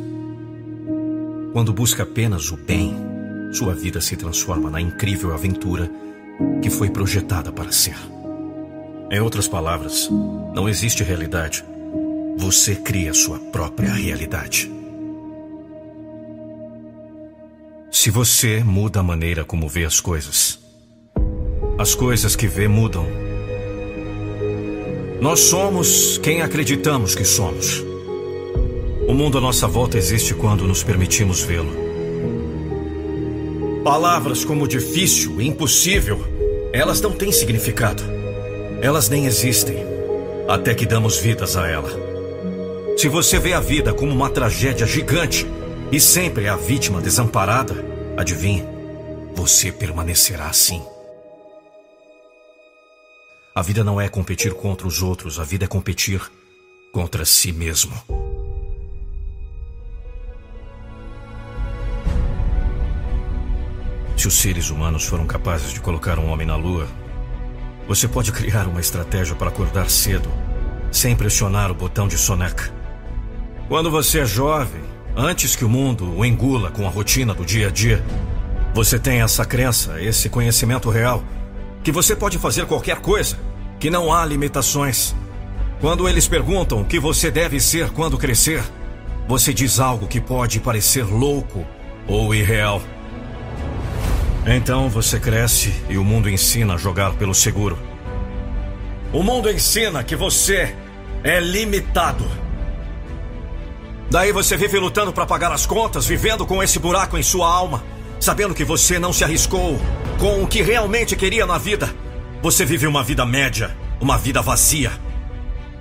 [1.54, 3.17] quando busca apenas o bem
[3.52, 5.90] sua vida se transforma na incrível aventura
[6.62, 7.96] que foi projetada para ser.
[9.10, 10.10] Em outras palavras,
[10.54, 11.64] não existe realidade.
[12.38, 14.72] Você cria sua própria realidade.
[17.90, 20.60] Se você muda a maneira como vê as coisas,
[21.80, 23.06] as coisas que vê mudam.
[25.22, 27.84] Nós somos quem acreditamos que somos.
[29.08, 31.87] O mundo à nossa volta existe quando nos permitimos vê-lo.
[33.88, 36.20] Palavras como difícil impossível,
[36.74, 38.04] elas não têm significado.
[38.82, 39.78] Elas nem existem
[40.46, 41.90] até que damos vidas a ela.
[42.98, 45.48] Se você vê a vida como uma tragédia gigante
[45.90, 47.76] e sempre é a vítima desamparada,
[48.18, 48.66] adivinhe,
[49.34, 50.84] você permanecerá assim.
[53.56, 56.22] A vida não é competir contra os outros, a vida é competir
[56.92, 57.94] contra si mesmo.
[64.18, 66.88] Se os seres humanos foram capazes de colocar um homem na Lua,
[67.88, 70.28] você pode criar uma estratégia para acordar cedo,
[70.92, 72.74] sem pressionar o botão de soneca.
[73.68, 74.82] Quando você é jovem,
[75.16, 78.04] antes que o mundo o engula com a rotina do dia a dia,
[78.74, 81.24] você tem essa crença, esse conhecimento real,
[81.84, 83.38] que você pode fazer qualquer coisa,
[83.80, 85.16] que não há limitações.
[85.80, 88.64] Quando eles perguntam o que você deve ser quando crescer,
[89.28, 91.64] você diz algo que pode parecer louco
[92.08, 92.82] ou irreal.
[94.50, 97.78] Então você cresce e o mundo ensina a jogar pelo seguro.
[99.12, 100.74] O mundo ensina que você
[101.22, 102.26] é limitado.
[104.10, 107.84] Daí você vive lutando para pagar as contas, vivendo com esse buraco em sua alma,
[108.22, 109.78] sabendo que você não se arriscou
[110.18, 111.94] com o que realmente queria na vida.
[112.42, 114.94] Você vive uma vida média, uma vida vazia.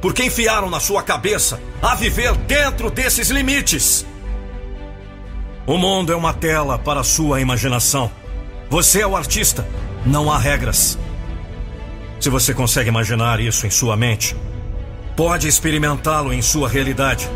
[0.00, 4.04] Porque enfiaram na sua cabeça a viver dentro desses limites.
[5.64, 8.10] O mundo é uma tela para sua imaginação.
[8.68, 9.66] Você é o artista.
[10.04, 10.98] Não há regras.
[12.18, 14.36] Se você consegue imaginar isso em sua mente,
[15.14, 17.28] pode experimentá-lo em sua realidade.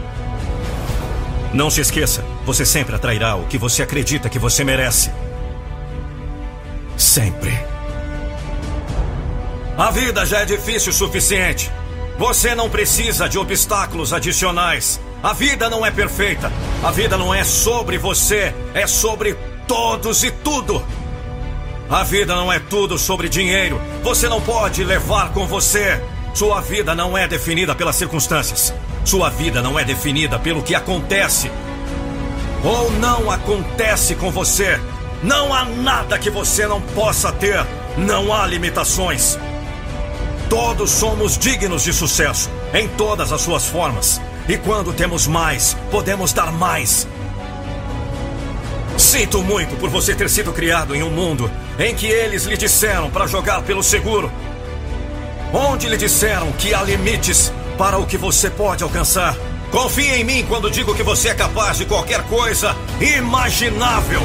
[1.52, 5.11] Não se esqueça, você sempre atrairá o que você acredita que você merece.
[6.97, 7.57] Sempre.
[9.78, 11.70] A vida já é difícil o suficiente.
[12.19, 15.01] Você não precisa de obstáculos adicionais.
[15.23, 16.52] A vida não é perfeita.
[16.82, 19.36] A vida não é sobre você, é sobre
[19.66, 20.85] todos e tudo.
[21.90, 23.80] A vida não é tudo sobre dinheiro.
[24.04, 26.00] Você não pode levar com você.
[26.32, 28.72] Sua vida não é definida pelas circunstâncias.
[29.04, 31.50] Sua vida não é definida pelo que acontece
[32.62, 34.78] ou não acontece com você.
[35.22, 37.66] Não há nada que você não possa ter.
[37.96, 39.36] Não há limitações.
[40.48, 44.20] Todos somos dignos de sucesso, em todas as suas formas.
[44.48, 47.06] E quando temos mais, podemos dar mais.
[49.01, 53.10] Sinto muito por você ter sido criado em um mundo em que eles lhe disseram
[53.10, 54.31] para jogar pelo seguro.
[55.55, 59.35] Onde lhe disseram que há limites para o que você pode alcançar.
[59.72, 64.20] Confie em mim quando digo que você é capaz de qualquer coisa imaginável.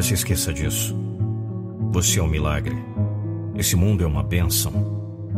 [0.00, 0.96] Nunca se esqueça disso.
[1.92, 2.74] Você é um milagre.
[3.54, 4.72] Esse mundo é uma bênção.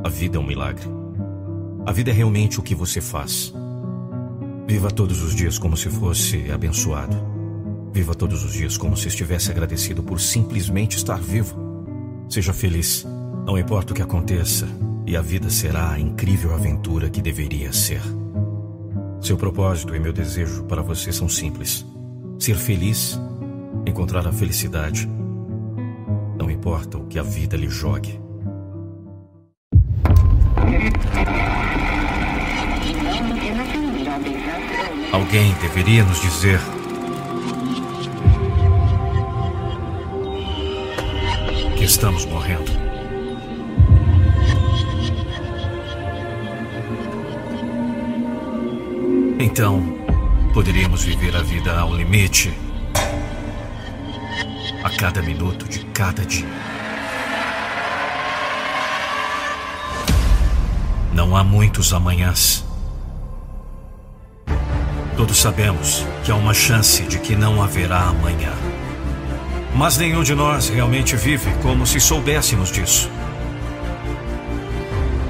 [0.05, 0.89] A vida é um milagre.
[1.85, 3.53] A vida é realmente o que você faz.
[4.69, 7.17] Viva todos os dias como se fosse abençoado.
[7.93, 11.57] Viva todos os dias como se estivesse agradecido por simplesmente estar vivo.
[12.29, 13.05] Seja feliz.
[13.45, 14.69] Não importa o que aconteça,
[15.05, 18.01] e a vida será a incrível aventura que deveria ser.
[19.21, 21.85] Seu propósito e meu desejo para você são simples:
[22.39, 23.19] ser feliz
[23.87, 25.09] encontrar a felicidade.
[26.39, 28.21] Não importa o que a vida lhe jogue.
[35.13, 36.61] Alguém deveria nos dizer.
[41.77, 42.73] Que estamos morrendo.
[49.39, 49.83] Então,
[50.55, 52.53] poderíamos viver a vida ao limite
[54.83, 56.47] a cada minuto de cada dia.
[61.13, 62.65] Não há muitos amanhãs.
[65.17, 68.53] Todos sabemos que há uma chance de que não haverá amanhã.
[69.75, 73.11] Mas nenhum de nós realmente vive como se soubéssemos disso.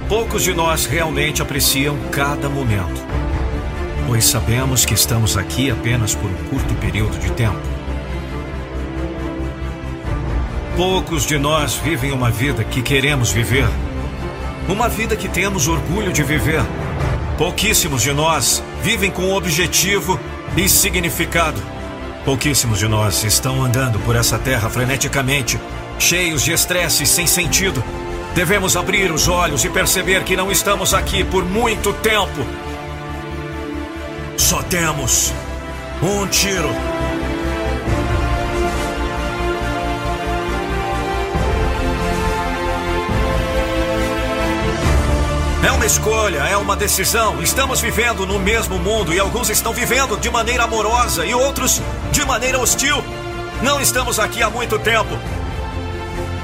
[0.09, 3.03] Poucos de nós realmente apreciam cada momento,
[4.07, 7.72] pois sabemos que estamos aqui apenas por um curto período de tempo.
[10.77, 13.69] Poucos de nós vivem uma vida que queremos viver.
[14.67, 16.63] Uma vida que temos orgulho de viver.
[17.37, 20.19] Pouquíssimos de nós vivem com objetivo
[20.57, 21.61] e significado.
[22.25, 25.61] Pouquíssimos de nós estão andando por essa terra freneticamente,
[25.99, 27.85] cheios de estresse sem sentido.
[28.35, 32.47] Devemos abrir os olhos e perceber que não estamos aqui por muito tempo.
[34.39, 35.35] Só temos
[36.03, 36.71] um tiro.
[45.65, 47.41] É uma escolha, é uma decisão.
[47.41, 51.81] Estamos vivendo no mesmo mundo e alguns estão vivendo de maneira amorosa e outros
[52.11, 53.03] de maneira hostil.
[53.63, 55.17] Não estamos aqui há muito tempo.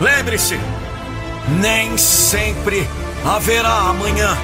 [0.01, 0.59] Lembre-se,
[1.61, 2.89] nem sempre
[3.25, 4.37] haverá amanhã.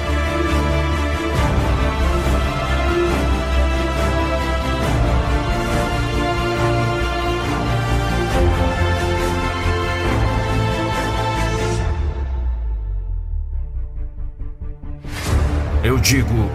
[15.95, 16.51] Eu digo: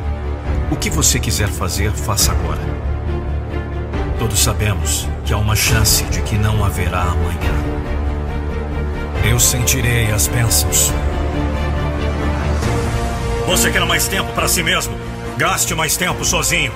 [0.71, 2.61] o que você quiser fazer, faça agora.
[4.19, 7.55] Todos sabemos que há uma chance de que não haverá amanhã.
[9.25, 10.93] Eu sentirei as bênçãos.
[13.47, 14.95] Você quer mais tempo para si mesmo?
[15.39, 16.75] Gaste mais tempo sozinho.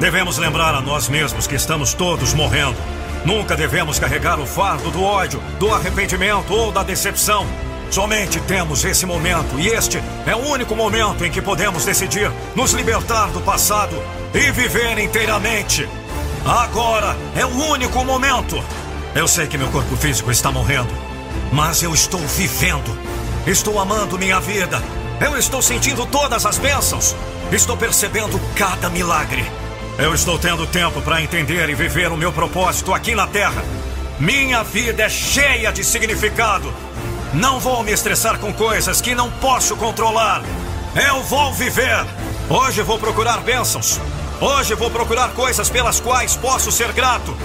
[0.00, 2.78] Devemos lembrar a nós mesmos que estamos todos morrendo.
[3.26, 7.46] Nunca devemos carregar o fardo do ódio, do arrependimento ou da decepção.
[7.90, 12.72] Somente temos esse momento, e este é o único momento em que podemos decidir nos
[12.72, 14.00] libertar do passado
[14.32, 15.88] e viver inteiramente.
[16.46, 18.62] Agora é o único momento.
[19.12, 20.92] Eu sei que meu corpo físico está morrendo,
[21.52, 22.96] mas eu estou vivendo.
[23.44, 24.80] Estou amando minha vida.
[25.20, 27.16] Eu estou sentindo todas as bênçãos.
[27.50, 29.44] Estou percebendo cada milagre.
[29.98, 33.64] Eu estou tendo tempo para entender e viver o meu propósito aqui na Terra.
[34.20, 36.72] Minha vida é cheia de significado.
[37.32, 40.42] Não vou me estressar com coisas que não posso controlar.
[41.08, 42.04] Eu vou viver.
[42.48, 44.00] Hoje vou procurar bênçãos.
[44.40, 47.36] Hoje vou procurar coisas pelas quais posso ser grato.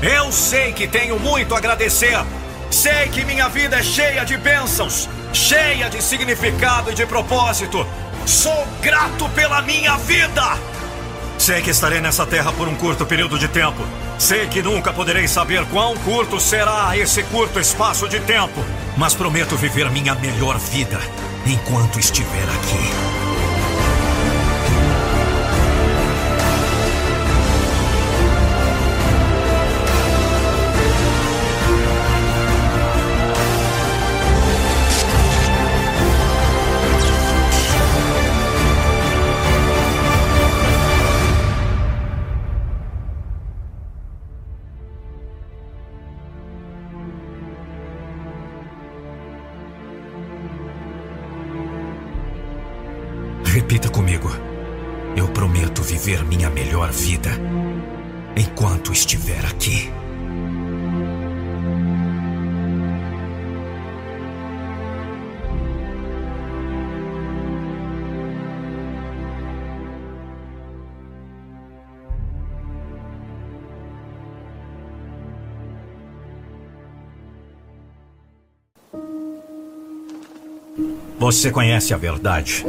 [0.00, 2.16] Eu sei que tenho muito a agradecer.
[2.70, 7.84] Sei que minha vida é cheia de bênçãos, cheia de significado e de propósito.
[8.24, 10.73] Sou grato pela minha vida.
[11.44, 13.86] Sei que estarei nessa terra por um curto período de tempo.
[14.18, 18.64] Sei que nunca poderei saber quão curto será esse curto espaço de tempo.
[18.96, 20.98] Mas prometo viver minha melhor vida
[21.46, 23.23] enquanto estiver aqui.
[81.24, 82.66] Você conhece a verdade.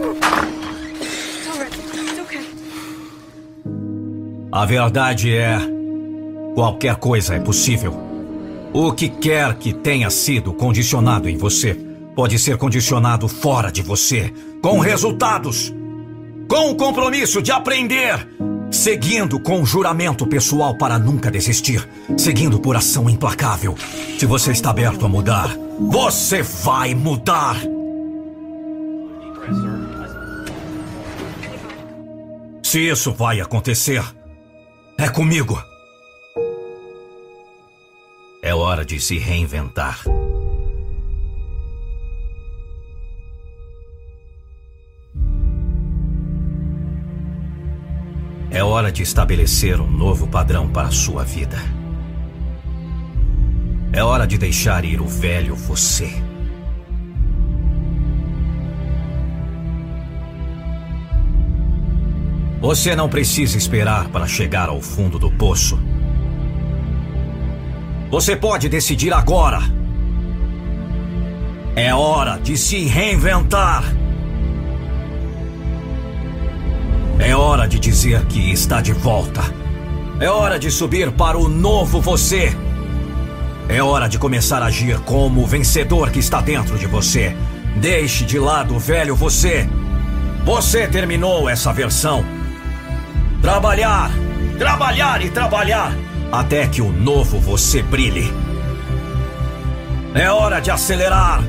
[4.49, 5.59] A verdade é:
[6.53, 7.99] qualquer coisa é possível.
[8.71, 11.77] O que quer que tenha sido condicionado em você
[12.15, 15.73] pode ser condicionado fora de você, com resultados,
[16.47, 18.25] com o compromisso de aprender,
[18.71, 21.85] seguindo com juramento pessoal para nunca desistir,
[22.17, 23.75] seguindo por ação implacável.
[24.17, 27.74] Se você está aberto a mudar, você vai mudar.
[32.63, 34.03] Se isso vai acontecer,
[34.97, 35.61] é comigo.
[38.41, 40.03] É hora de se reinventar.
[48.51, 51.57] É hora de estabelecer um novo padrão para a sua vida.
[53.93, 56.34] É hora de deixar ir o velho você.
[62.65, 65.79] Você não precisa esperar para chegar ao fundo do poço.
[68.09, 69.59] Você pode decidir agora.
[71.75, 73.83] É hora de se reinventar.
[77.19, 79.43] É hora de dizer que está de volta.
[80.19, 82.51] É hora de subir para o novo você.
[83.69, 87.37] É hora de começar a agir como o vencedor que está dentro de você.
[87.79, 89.69] Deixe de lado o velho você.
[90.43, 92.25] Você terminou essa versão
[93.41, 94.11] Trabalhar,
[94.57, 95.95] trabalhar e trabalhar
[96.31, 98.33] até que o novo você brilhe.
[100.13, 101.43] É hora de acelerar.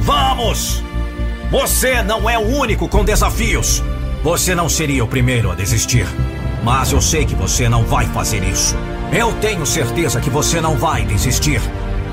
[0.00, 0.82] Vamos!
[1.50, 3.82] Você não é o único com desafios.
[4.22, 6.06] Você não seria o primeiro a desistir.
[6.62, 8.76] Mas eu sei que você não vai fazer isso.
[9.12, 11.60] Eu tenho certeza que você não vai desistir.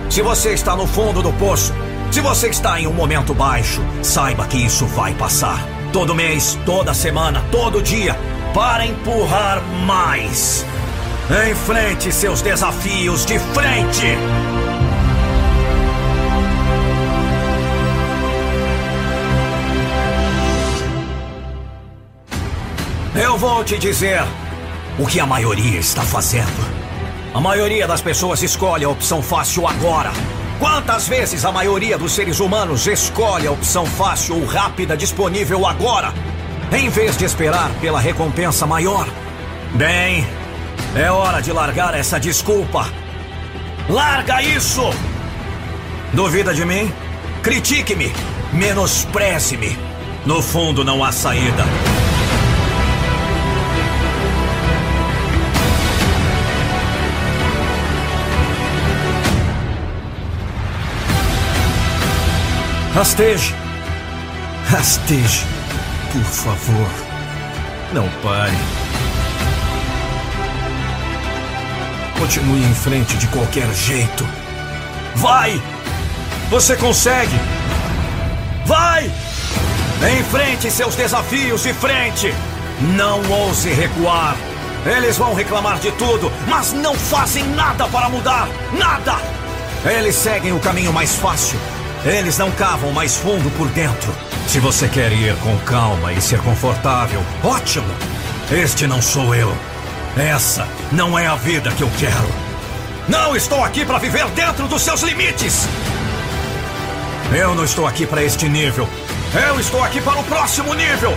[0.09, 1.73] Se você está no fundo do poço,
[2.11, 5.65] se você está em um momento baixo, saiba que isso vai passar.
[5.93, 8.17] Todo mês, toda semana, todo dia,
[8.53, 10.65] para empurrar mais.
[11.49, 14.17] Enfrente seus desafios de frente!
[23.15, 24.21] Eu vou te dizer
[24.99, 26.81] o que a maioria está fazendo.
[27.33, 30.11] A maioria das pessoas escolhe a opção fácil agora.
[30.59, 36.13] Quantas vezes a maioria dos seres humanos escolhe a opção fácil ou rápida disponível agora?
[36.71, 39.07] Em vez de esperar pela recompensa maior.
[39.73, 40.25] Bem,
[40.95, 42.87] é hora de largar essa desculpa.
[43.89, 44.89] Larga isso!
[46.13, 46.91] Duvida de mim?
[47.41, 48.13] Critique-me,
[48.53, 49.77] menospreze-me.
[50.25, 51.65] No fundo, não há saída.
[62.93, 63.55] Rasteje.
[64.69, 65.60] Rasteje.
[66.11, 66.89] Por favor,
[67.93, 68.57] não pare.
[72.19, 74.27] Continue em frente de qualquer jeito.
[75.15, 75.61] Vai!
[76.49, 77.39] Você consegue!
[78.65, 79.09] Vai!
[80.19, 82.33] Enfrente seus desafios de frente!
[82.81, 84.35] Não ouse recuar!
[84.85, 88.49] Eles vão reclamar de tudo, mas não fazem nada para mudar!
[88.73, 89.15] Nada!
[89.85, 91.57] Eles seguem o caminho mais fácil.
[92.03, 94.11] Eles não cavam mais fundo por dentro.
[94.47, 97.93] Se você quer ir com calma e ser confortável, ótimo!
[98.51, 99.55] Este não sou eu.
[100.17, 102.27] Essa não é a vida que eu quero.
[103.07, 105.67] Não estou aqui para viver dentro dos seus limites.
[107.31, 108.89] Eu não estou aqui para este nível.
[109.47, 111.15] Eu estou aqui para o próximo nível.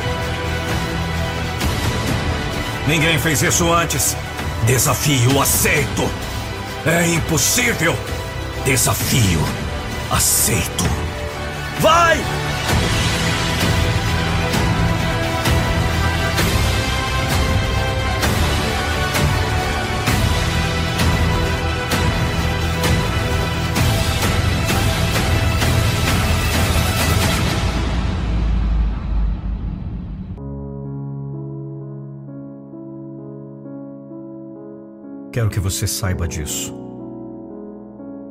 [2.86, 4.14] Ninguém fez isso antes.
[4.66, 6.10] Desafio aceito.
[6.86, 7.96] É impossível.
[8.66, 9.63] Desafio
[10.14, 10.84] aceito.
[11.80, 12.22] Vai!
[35.32, 36.83] Quero que você saiba disso.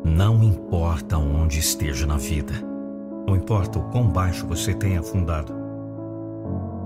[0.04, 2.54] Não importa onde esteja na vida,
[3.28, 5.54] não importa o quão baixo você tenha afundado,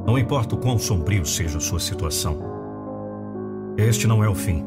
[0.06, 2.38] não importa o quão sombrio seja a sua situação,
[3.77, 4.64] este não é o fim.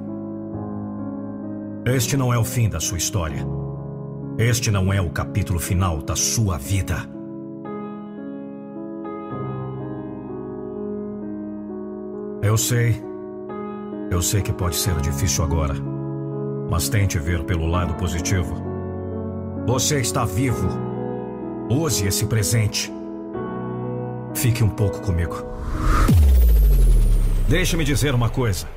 [1.85, 3.45] Este não é o fim da sua história.
[4.39, 6.97] Este não é o capítulo final da sua vida.
[12.43, 13.03] Eu sei
[14.11, 15.75] eu sei que pode ser difícil agora,
[16.71, 18.55] mas tente ver pelo lado positivo.
[19.67, 20.69] Você está vivo.
[21.69, 22.93] Use esse presente.
[24.35, 25.45] Fique um pouco comigo.
[27.49, 28.69] Deixe-me dizer uma coisa.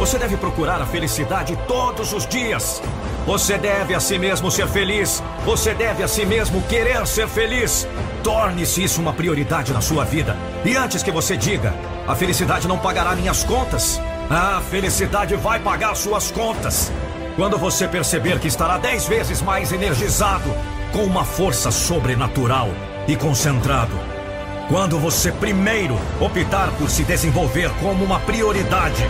[0.00, 2.82] Você deve procurar a felicidade todos os dias.
[3.24, 5.22] Você deve a si mesmo ser feliz.
[5.44, 7.86] Você deve a si mesmo querer ser feliz.
[8.22, 10.36] Torne-se isso uma prioridade na sua vida.
[10.64, 11.72] E antes que você diga,
[12.06, 14.00] a felicidade não pagará minhas contas.
[14.28, 16.90] A felicidade vai pagar suas contas.
[17.36, 20.50] Quando você perceber que estará dez vezes mais energizado,
[20.92, 22.68] com uma força sobrenatural
[23.06, 23.94] e concentrado.
[24.68, 29.08] Quando você primeiro optar por se desenvolver como uma prioridade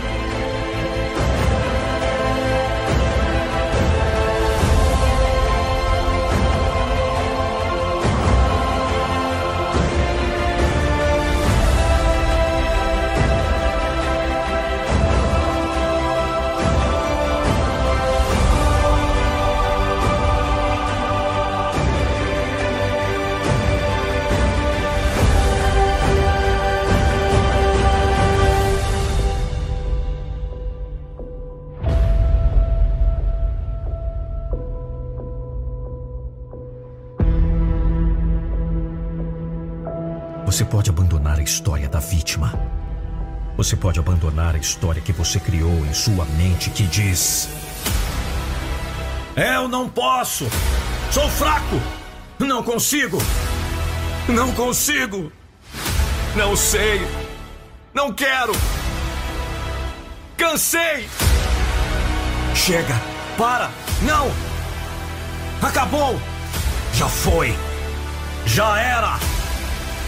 [40.77, 42.53] pode abandonar a história da vítima.
[43.57, 47.49] Você pode abandonar a história que você criou em sua mente que diz:
[49.35, 50.45] Eu não posso!
[51.09, 51.81] Sou fraco!
[52.37, 53.17] Não consigo!
[54.29, 55.31] Não consigo!
[56.35, 57.01] Não sei!
[57.91, 58.53] Não quero!
[60.37, 61.09] Cansei!
[62.53, 63.01] Chega!
[63.35, 63.71] Para!
[64.03, 64.29] Não!
[65.67, 66.21] Acabou!
[66.93, 67.51] Já foi!
[68.45, 69.36] Já era!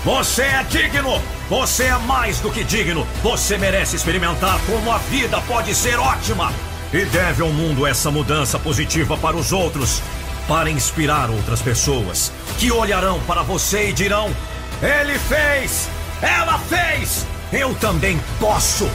[0.06, 1.22] Você é digno!
[1.50, 3.06] Você é mais do que digno!
[3.22, 6.54] Você merece experimentar como a vida pode ser ótima!
[6.94, 10.02] E deve ao mundo essa mudança positiva para os outros,
[10.48, 14.34] para inspirar outras pessoas, que olharão para você e dirão:
[14.82, 15.90] Ele fez!
[16.22, 17.26] Ela fez!
[17.52, 18.90] Eu também posso!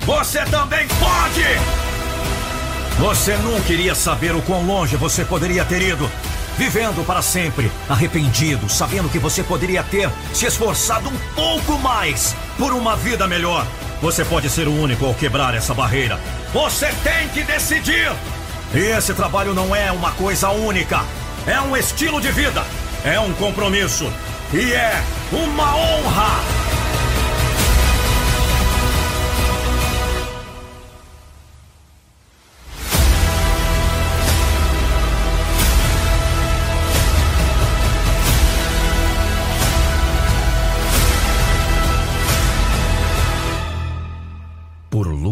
[0.00, 1.44] Você também pode!
[2.98, 6.10] Você nunca iria saber o quão longe você poderia ter ido
[6.60, 12.74] vivendo para sempre, arrependido, sabendo que você poderia ter se esforçado um pouco mais por
[12.74, 13.66] uma vida melhor.
[14.02, 16.20] Você pode ser o único ao quebrar essa barreira.
[16.52, 18.12] Você tem que decidir!
[18.74, 21.02] Esse trabalho não é uma coisa única,
[21.46, 22.62] é um estilo de vida,
[23.06, 24.12] é um compromisso
[24.52, 26.79] e é uma honra!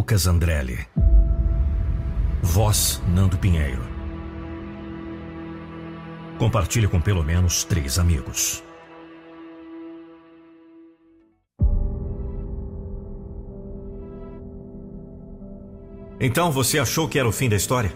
[0.09, 0.87] Lucas Andrelli.
[2.41, 3.83] Voz Nando Pinheiro.
[6.39, 8.65] Compartilhe com pelo menos três amigos.
[16.19, 17.93] Então você achou que era o fim da história?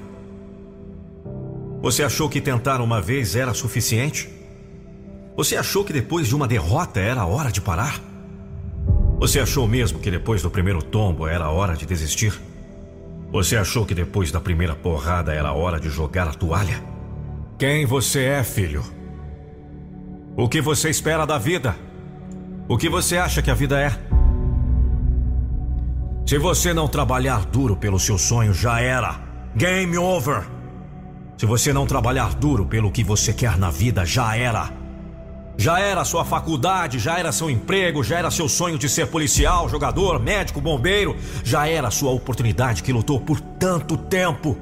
[1.80, 4.28] Você achou que tentar uma vez era suficiente?
[5.34, 8.11] Você achou que depois de uma derrota era hora de parar?
[9.22, 12.42] Você achou mesmo que depois do primeiro tombo era hora de desistir?
[13.30, 16.82] Você achou que depois da primeira porrada era hora de jogar a toalha?
[17.56, 18.82] Quem você é, filho?
[20.36, 21.76] O que você espera da vida?
[22.66, 23.96] O que você acha que a vida é?
[26.26, 29.20] Se você não trabalhar duro pelo seu sonho, já era.
[29.54, 30.42] Game over.
[31.38, 34.81] Se você não trabalhar duro pelo que você quer na vida, já era.
[35.56, 39.68] Já era sua faculdade, já era seu emprego, já era seu sonho de ser policial,
[39.68, 44.56] jogador, médico, bombeiro, já era sua oportunidade que lutou por tanto tempo.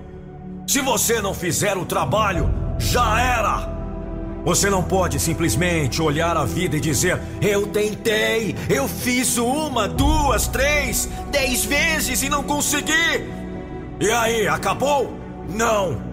[0.66, 3.80] Se você não fizer o trabalho, já era.
[4.44, 10.48] Você não pode simplesmente olhar a vida e dizer: Eu tentei, eu fiz uma, duas,
[10.48, 13.28] três, dez vezes e não consegui.
[14.00, 15.14] E aí, acabou?
[15.48, 16.09] Não.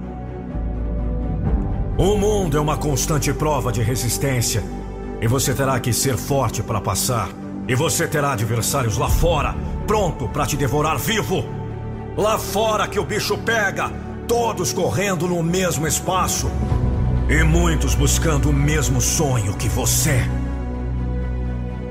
[1.97, 4.63] O mundo é uma constante prova de resistência.
[5.19, 7.27] E você terá que ser forte para passar.
[7.67, 9.55] E você terá adversários lá fora,
[9.87, 11.43] pronto para te devorar vivo.
[12.15, 13.91] Lá fora que o bicho pega,
[14.27, 16.51] todos correndo no mesmo espaço.
[17.27, 20.21] E muitos buscando o mesmo sonho que você.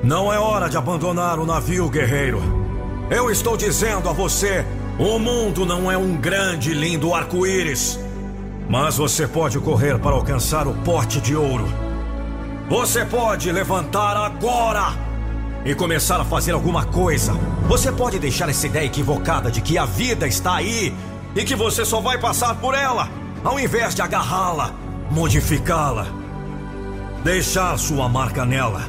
[0.04, 2.40] Não é hora de abandonar o navio, guerreiro.
[3.10, 4.64] Eu estou dizendo a você:
[5.00, 8.05] o mundo não é um grande e lindo arco-íris.
[8.68, 11.66] Mas você pode correr para alcançar o pote de ouro.
[12.68, 14.92] Você pode levantar agora
[15.64, 17.32] e começar a fazer alguma coisa.
[17.68, 20.92] Você pode deixar essa ideia equivocada de que a vida está aí
[21.34, 23.08] e que você só vai passar por ela,
[23.44, 24.72] ao invés de agarrá-la,
[25.10, 26.06] modificá-la,
[27.22, 28.82] deixar sua marca nela.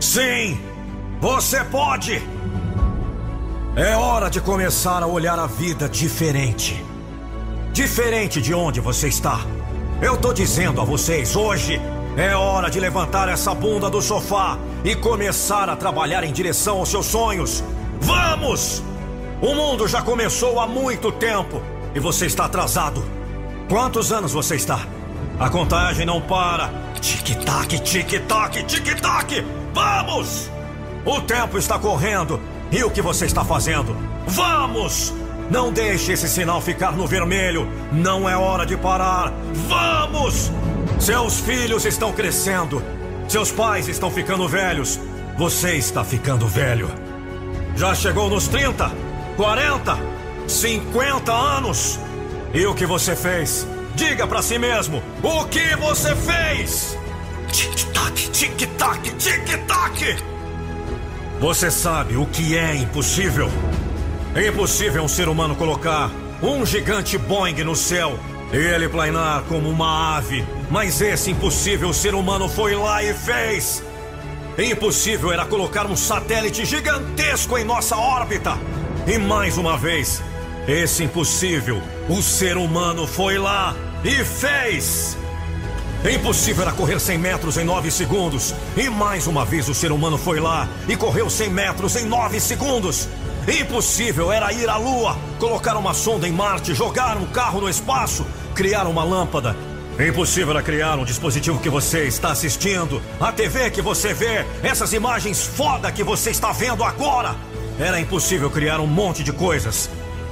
[0.00, 0.58] Sim,
[1.20, 2.22] você pode!
[3.74, 6.82] É hora de começar a olhar a vida diferente.
[7.76, 9.38] Diferente de onde você está.
[10.00, 11.78] Eu tô dizendo a vocês, hoje
[12.16, 16.88] é hora de levantar essa bunda do sofá e começar a trabalhar em direção aos
[16.88, 17.62] seus sonhos.
[18.00, 18.82] Vamos!
[19.42, 21.60] O mundo já começou há muito tempo
[21.94, 23.04] e você está atrasado.
[23.68, 24.80] Quantos anos você está?
[25.38, 26.70] A contagem não para.
[26.98, 29.44] Tic-tac, tic-tac, tic-tac!
[29.74, 30.50] Vamos!
[31.04, 32.40] O tempo está correndo
[32.72, 33.94] e o que você está fazendo?
[34.28, 35.25] Vamos!
[35.50, 37.68] Não deixe esse sinal ficar no vermelho.
[37.92, 39.32] Não é hora de parar.
[39.68, 40.50] Vamos!
[40.98, 42.82] Seus filhos estão crescendo.
[43.28, 44.98] Seus pais estão ficando velhos.
[45.36, 46.90] Você está ficando velho.
[47.76, 48.90] Já chegou nos 30,
[49.36, 49.98] 40,
[50.48, 52.00] 50 anos.
[52.54, 53.66] E o que você fez?
[53.94, 56.96] Diga para si mesmo: o que você fez?
[57.52, 60.16] Tic-tac, tic-tac, tic-tac.
[61.40, 63.50] Você sabe o que é impossível?
[64.36, 66.10] É impossível um ser humano colocar
[66.42, 68.18] um gigante Boeing no céu
[68.52, 70.44] e ele planar como uma ave.
[70.70, 73.82] Mas esse impossível ser humano foi lá e fez.
[74.58, 78.58] Impossível era colocar um satélite gigantesco em nossa órbita.
[79.06, 80.22] E mais uma vez,
[80.68, 85.16] esse impossível, o ser humano foi lá e fez.
[86.04, 88.54] Impossível era correr 100 metros em 9 segundos.
[88.76, 92.38] E mais uma vez o ser humano foi lá e correu 100 metros em 9
[92.38, 93.08] segundos.
[93.48, 98.26] Impossível era ir à Lua, colocar uma sonda em Marte, jogar um carro no espaço,
[98.56, 99.56] criar uma lâmpada.
[100.00, 104.92] Impossível era criar um dispositivo que você está assistindo, a TV que você vê, essas
[104.92, 107.36] imagens foda que você está vendo agora.
[107.78, 109.88] Era impossível criar um monte de coisas.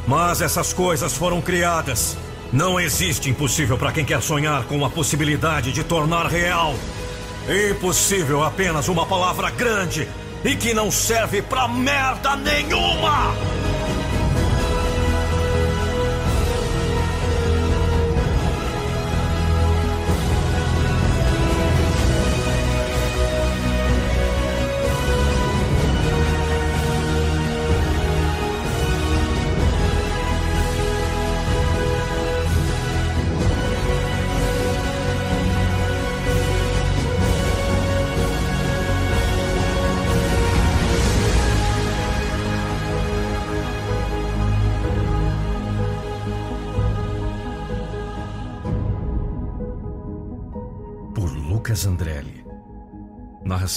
[0.09, 2.16] Mas essas coisas foram criadas.
[2.53, 6.74] Não existe impossível para quem quer sonhar com a possibilidade de tornar real.
[7.70, 10.09] Impossível apenas uma palavra grande
[10.45, 13.64] e que não serve pra merda nenhuma!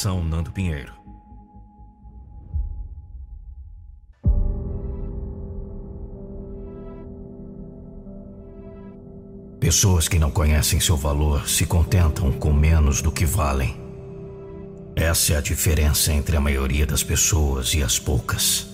[0.06, 0.94] Nando Pinheiro.
[9.60, 13.76] Pessoas que não conhecem seu valor se contentam com menos do que valem.
[14.96, 18.68] Essa é a diferença entre a maioria das pessoas e as poucas.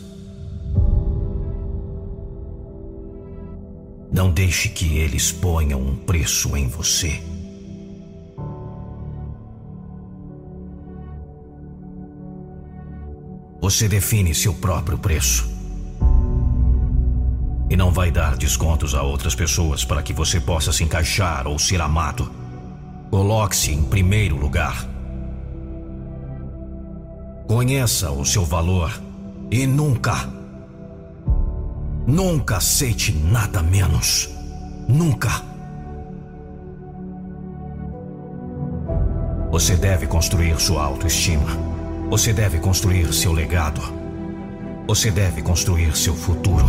[4.11, 7.32] Não deixe que eles ponham um preço em você.
[13.63, 15.49] Você define seu próprio preço.
[17.69, 21.57] E não vai dar descontos a outras pessoas para que você possa se encaixar ou
[21.57, 22.29] ser amado.
[23.09, 24.85] Coloque-se em primeiro lugar.
[27.47, 28.91] Conheça o seu valor
[29.49, 30.27] e nunca,
[32.05, 34.29] nunca aceite nada menos.
[34.89, 35.41] Nunca.
[39.51, 41.72] Você deve construir sua autoestima.
[42.09, 43.81] Você deve construir seu legado.
[44.87, 46.65] Você deve construir seu futuro.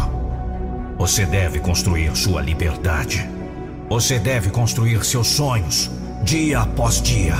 [0.96, 3.28] Você deve construir sua liberdade.
[3.88, 5.90] Você deve construir seus sonhos,
[6.22, 7.34] dia após dia.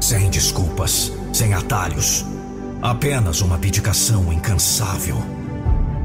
[0.00, 2.24] Sem desculpas, sem atalhos.
[2.80, 5.16] Apenas uma dedicação incansável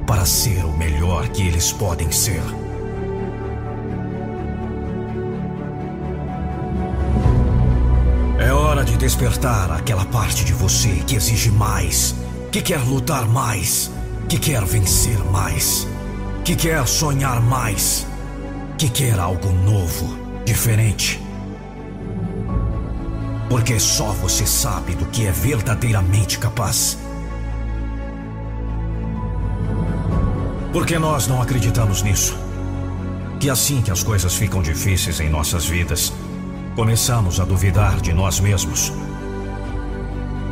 [0.06, 2.44] para ser o melhor que eles podem ser.
[8.88, 12.16] De despertar aquela parte de você que exige mais,
[12.52, 13.92] que quer lutar mais,
[14.30, 15.86] que quer vencer mais,
[16.46, 18.08] que quer sonhar mais,
[18.78, 21.22] que quer algo novo, diferente.
[23.50, 26.98] Porque só você sabe do que é verdadeiramente capaz.
[30.72, 32.38] Porque nós não acreditamos nisso.
[33.40, 36.12] Que assim que as coisas ficam difíceis em nossas vidas,
[36.78, 38.94] começamos a duvidar de nós mesmos.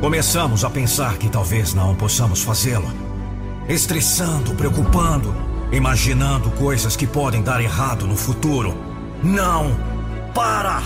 [0.02, 2.92] Começamos a pensar que talvez não possamos fazê-lo.
[3.70, 5.36] Estressando, preocupando,
[5.72, 8.76] imaginando coisas que podem dar errado no futuro.
[9.24, 9.78] Não!
[10.34, 10.82] Para!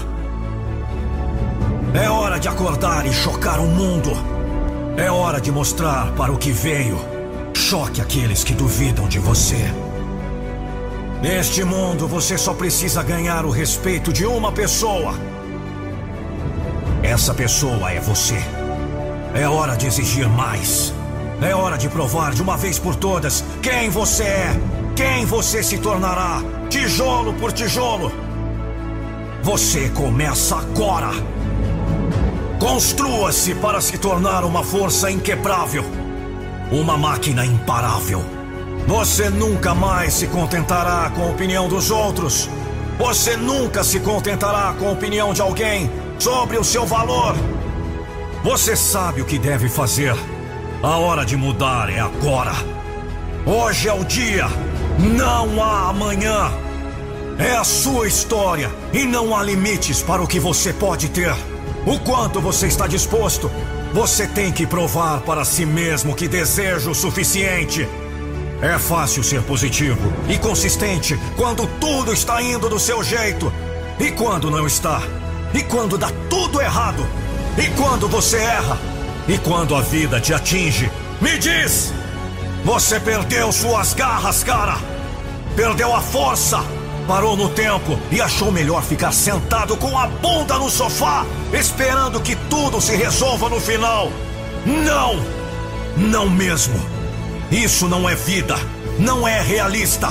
[1.93, 4.11] É hora de acordar e chocar o mundo.
[4.97, 6.99] É hora de mostrar para o que veio.
[7.53, 9.73] Choque aqueles que duvidam de você.
[11.21, 15.13] Neste mundo, você só precisa ganhar o respeito de uma pessoa.
[17.03, 18.37] Essa pessoa é você.
[19.33, 20.93] É hora de exigir mais.
[21.41, 24.59] É hora de provar de uma vez por todas quem você é,
[24.95, 28.13] quem você se tornará, tijolo por tijolo.
[29.43, 31.11] Você começa agora.
[32.59, 35.83] Construa-se para se tornar uma força inquebrável,
[36.71, 38.38] uma máquina imparável.
[38.87, 42.49] Você nunca mais se contentará com a opinião dos outros.
[42.97, 47.35] Você nunca se contentará com a opinião de alguém sobre o seu valor.
[48.43, 50.15] Você sabe o que deve fazer.
[50.81, 52.53] A hora de mudar é agora.
[53.45, 54.47] Hoje é o dia.
[54.97, 56.51] Não há amanhã.
[57.37, 61.33] É a sua história e não há limites para o que você pode ter.
[61.85, 63.49] O quanto você está disposto?
[63.93, 67.87] Você tem que provar para si mesmo que deseja o suficiente.
[68.61, 73.51] É fácil ser positivo e consistente quando tudo está indo do seu jeito.
[73.97, 75.01] E quando não está?
[75.53, 77.05] E quando dá tudo errado?
[77.57, 78.77] E quando você erra?
[79.27, 80.91] E quando a vida te atinge?
[81.21, 81.93] Me diz!
[82.65, 84.77] Você perdeu suas garras, cara!
[85.55, 86.59] Perdeu a força!
[87.07, 92.35] Parou no tempo e achou melhor ficar sentado com a bunda no sofá, esperando que
[92.49, 94.11] tudo se resolva no final.
[94.65, 95.15] Não!
[95.97, 96.98] Não mesmo!
[97.51, 98.55] Isso não é vida,
[98.99, 100.09] não é realista.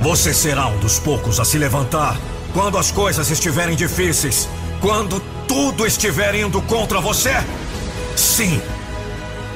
[0.00, 2.16] Você será um dos poucos a se levantar
[2.52, 4.48] quando as coisas estiverem difíceis,
[4.80, 7.32] quando tudo estiver indo contra você.
[8.14, 8.60] Sim,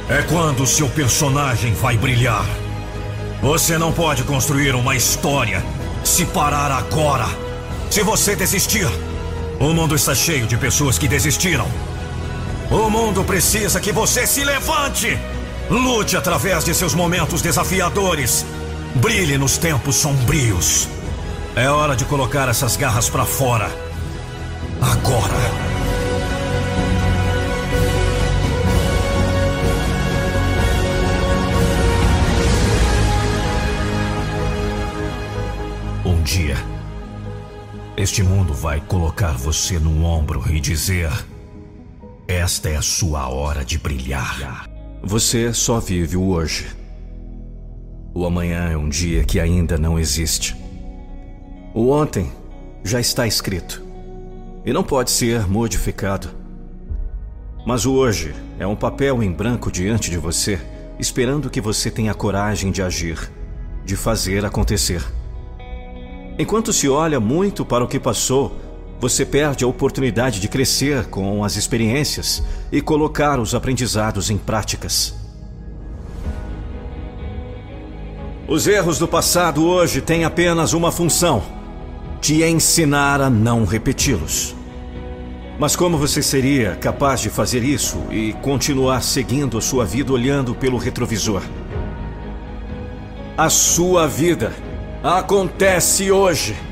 [0.09, 2.46] é quando seu personagem vai brilhar.
[3.42, 5.62] Você não pode construir uma história
[6.02, 7.26] se parar agora.
[7.90, 8.88] Se você desistir,
[9.60, 11.68] o mundo está cheio de pessoas que desistiram.
[12.70, 15.18] O mundo precisa que você se levante.
[15.70, 18.45] Lute através de seus momentos desafiadores.
[18.95, 20.89] Brilhe nos tempos sombrios.
[21.55, 23.70] É hora de colocar essas garras para fora.
[24.81, 25.69] Agora.
[36.05, 36.57] Um dia,
[37.97, 41.11] este mundo vai colocar você no ombro e dizer:
[42.27, 44.68] Esta é a sua hora de brilhar.
[45.02, 46.66] Você só vive o hoje.
[48.12, 50.56] O amanhã é um dia que ainda não existe.
[51.72, 52.32] O ontem
[52.82, 53.80] já está escrito
[54.66, 56.30] e não pode ser modificado.
[57.64, 60.60] Mas o hoje é um papel em branco diante de você,
[60.98, 63.30] esperando que você tenha coragem de agir,
[63.84, 65.04] de fazer acontecer.
[66.38, 68.56] Enquanto se olha muito para o que passou,
[69.00, 72.42] você perde a oportunidade de crescer com as experiências
[72.72, 75.14] e colocar os aprendizados em práticas.
[78.48, 81.42] Os erros do passado hoje têm apenas uma função:
[82.20, 84.56] te ensinar a não repeti-los.
[85.58, 90.54] Mas como você seria capaz de fazer isso e continuar seguindo a sua vida olhando
[90.54, 91.42] pelo retrovisor?
[93.36, 94.52] A sua vida
[95.02, 96.68] acontece hoje.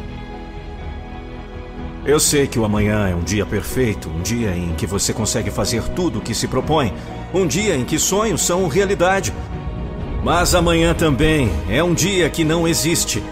[2.06, 5.50] Eu sei que o amanhã é um dia perfeito, um dia em que você consegue
[5.50, 6.94] fazer tudo o que se propõe,
[7.34, 9.34] um dia em que sonhos são realidade.
[10.22, 13.22] Mas amanhã também é um dia que não existe.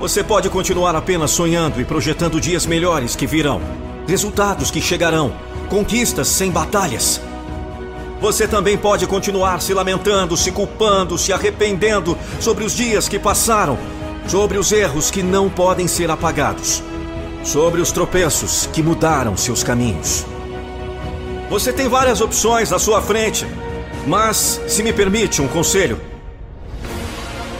[0.00, 3.60] Você pode continuar apenas sonhando e projetando dias melhores que virão
[4.06, 5.32] resultados que chegarão,
[5.68, 7.20] conquistas sem batalhas.
[8.20, 13.78] Você também pode continuar se lamentando, se culpando, se arrependendo sobre os dias que passaram,
[14.26, 16.82] sobre os erros que não podem ser apagados,
[17.44, 20.24] sobre os tropeços que mudaram seus caminhos.
[21.48, 23.46] Você tem várias opções à sua frente,
[24.06, 26.00] mas, se me permite um conselho,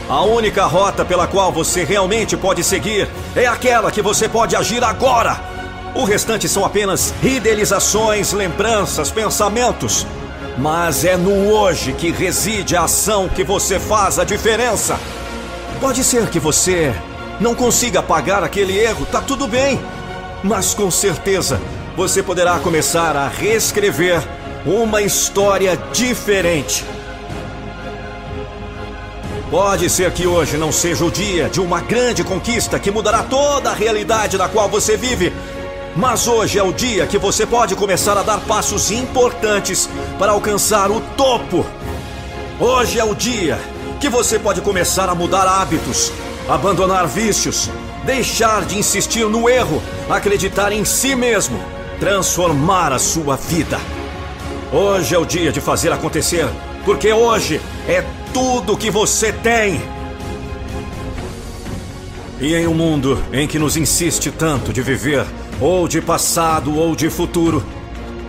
[0.08, 4.82] a única rota pela qual você realmente pode seguir é aquela que você pode agir
[4.82, 5.54] agora
[5.94, 10.04] o restante são apenas idealizações, lembranças, pensamentos.
[10.58, 14.98] Mas é no hoje que reside a ação que você faz a diferença.
[15.80, 16.92] Pode ser que você
[17.40, 19.80] não consiga apagar aquele erro, tá tudo bem.
[20.42, 21.60] Mas com certeza
[21.96, 24.22] você poderá começar a reescrever
[24.66, 26.84] uma história diferente.
[29.50, 33.70] Pode ser que hoje não seja o dia de uma grande conquista que mudará toda
[33.70, 35.32] a realidade na qual você vive,
[35.94, 39.88] mas hoje é o dia que você pode começar a dar passos importantes
[40.18, 41.64] para alcançar o topo.
[42.58, 43.58] Hoje é o dia
[44.00, 46.10] que você pode começar a mudar hábitos,
[46.48, 47.70] abandonar vícios,
[48.04, 51.58] deixar de insistir no erro, acreditar em si mesmo,
[51.98, 53.80] transformar a sua vida.
[54.72, 56.46] Hoje é o dia de fazer acontecer,
[56.84, 59.80] porque hoje é tudo que você tem.
[62.40, 65.24] E em um mundo em que nos insiste tanto de viver
[65.60, 67.64] ou de passado ou de futuro,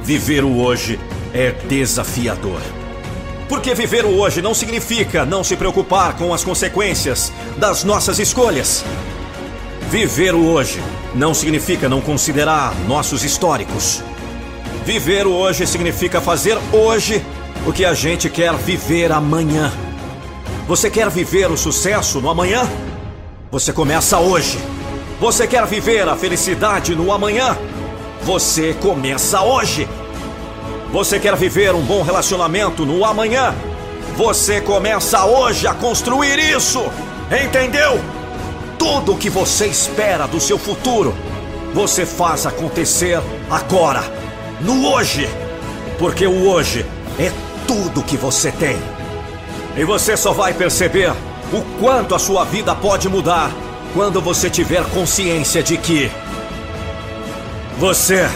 [0.03, 0.99] viver o hoje
[1.33, 2.61] é desafiador.
[3.47, 8.83] Porque viver o hoje não significa não se preocupar com as consequências das nossas escolhas.
[9.89, 10.81] Viver o hoje
[11.13, 14.03] não significa não considerar nossos históricos.
[14.83, 17.23] Viver o hoje significa fazer hoje
[17.67, 19.71] o que a gente quer viver amanhã.
[20.67, 22.67] Você quer viver o sucesso no amanhã?
[23.51, 24.57] Você começa hoje.
[25.19, 27.55] Você quer viver a felicidade no amanhã?
[28.23, 29.87] Você começa hoje.
[30.95, 33.53] Você quer viver um bom relacionamento no amanhã?
[34.15, 36.89] Você começa hoje a construir isso.
[37.29, 37.99] Entendeu?
[38.79, 41.13] Tudo o que você espera do seu futuro,
[41.73, 44.05] você faz acontecer agora,
[44.61, 45.27] no hoje.
[45.99, 46.85] Porque o hoje
[47.19, 47.29] é
[47.67, 48.77] tudo que você tem.
[49.75, 51.11] E você só vai perceber
[51.51, 53.51] o quanto a sua vida pode mudar
[53.93, 56.09] quando você tiver consciência de que
[57.77, 58.29] você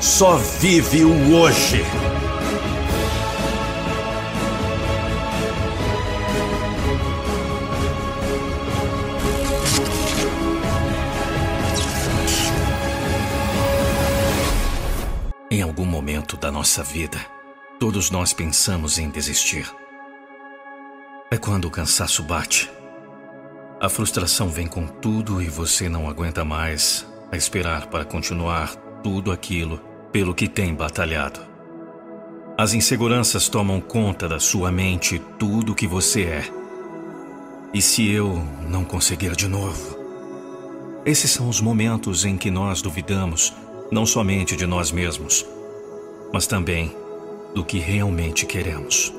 [0.00, 1.84] só vive o hoje.
[15.50, 17.18] Em algum momento da nossa vida,
[17.78, 19.70] todos nós pensamos em desistir.
[21.30, 22.70] É quando o cansaço bate
[23.80, 29.32] a frustração vem com tudo e você não aguenta mais a esperar para continuar tudo
[29.32, 29.80] aquilo
[30.12, 31.40] pelo que tem batalhado.
[32.58, 36.44] As inseguranças tomam conta da sua mente tudo o que você é.
[37.72, 39.98] E se eu não conseguir de novo?
[41.06, 43.54] Esses são os momentos em que nós duvidamos
[43.90, 45.46] não somente de nós mesmos,
[46.32, 46.94] mas também
[47.54, 49.12] do que realmente queremos.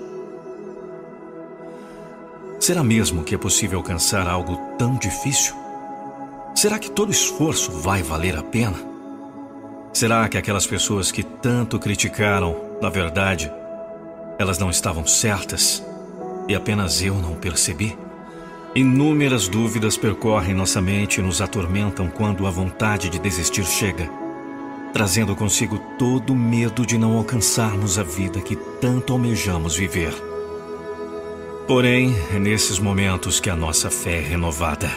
[2.59, 5.55] Será mesmo que é possível alcançar algo tão difícil?
[6.53, 8.90] Será que todo esforço vai valer a pena?
[9.93, 13.51] Será que aquelas pessoas que tanto criticaram, na verdade,
[14.39, 15.83] elas não estavam certas
[16.47, 17.97] e apenas eu não percebi?
[18.73, 24.09] Inúmeras dúvidas percorrem nossa mente e nos atormentam quando a vontade de desistir chega,
[24.93, 30.13] trazendo consigo todo o medo de não alcançarmos a vida que tanto almejamos viver.
[31.67, 34.89] Porém, é nesses momentos que a nossa fé é renovada.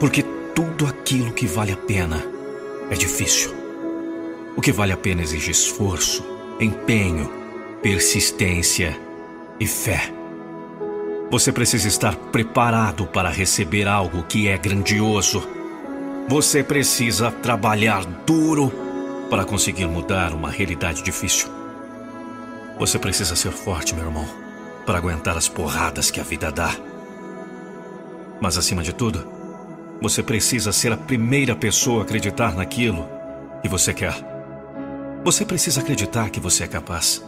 [0.00, 0.24] Porque
[0.54, 2.33] tudo aquilo que vale a pena
[2.90, 3.54] é difícil.
[4.56, 6.24] O que vale a pena exige esforço,
[6.60, 7.30] empenho,
[7.82, 8.98] persistência
[9.58, 10.12] e fé.
[11.30, 15.42] Você precisa estar preparado para receber algo que é grandioso.
[16.28, 18.72] Você precisa trabalhar duro
[19.28, 21.48] para conseguir mudar uma realidade difícil.
[22.78, 24.26] Você precisa ser forte, meu irmão.
[24.84, 26.76] para aguentar as porradas que a vida dá.
[28.40, 29.26] Mas acima de tudo,
[30.04, 33.08] você precisa ser a primeira pessoa a acreditar naquilo
[33.62, 34.14] que você quer.
[35.24, 37.24] Você precisa acreditar que você é capaz,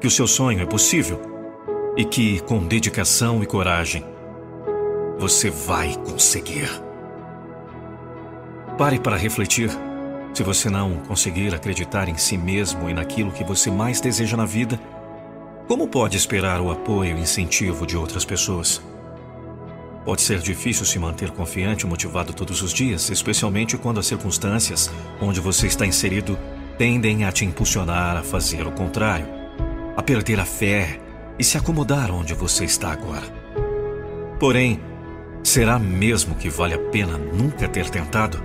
[0.00, 1.22] que o seu sonho é possível
[1.96, 4.04] e que, com dedicação e coragem,
[5.20, 6.68] você vai conseguir.
[8.76, 9.70] Pare para refletir.
[10.34, 14.44] Se você não conseguir acreditar em si mesmo e naquilo que você mais deseja na
[14.44, 14.80] vida,
[15.68, 18.82] como pode esperar o apoio e incentivo de outras pessoas?
[20.04, 24.90] Pode ser difícil se manter confiante e motivado todos os dias, especialmente quando as circunstâncias
[25.20, 26.38] onde você está inserido
[26.76, 29.26] tendem a te impulsionar a fazer o contrário,
[29.96, 31.00] a perder a fé
[31.38, 33.26] e se acomodar onde você está agora.
[34.38, 34.78] Porém,
[35.42, 38.42] será mesmo que vale a pena nunca ter tentado?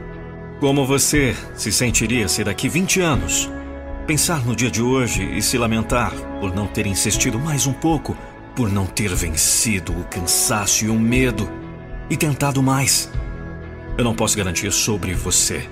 [0.61, 3.49] Como você se sentiria se daqui 20 anos
[4.07, 8.15] pensar no dia de hoje e se lamentar por não ter insistido mais um pouco
[8.59, 11.49] por não ter vencido o cansaço e o medo
[12.09, 13.09] e tentado mais.
[13.97, 15.65] Eu não posso garantir sobre você,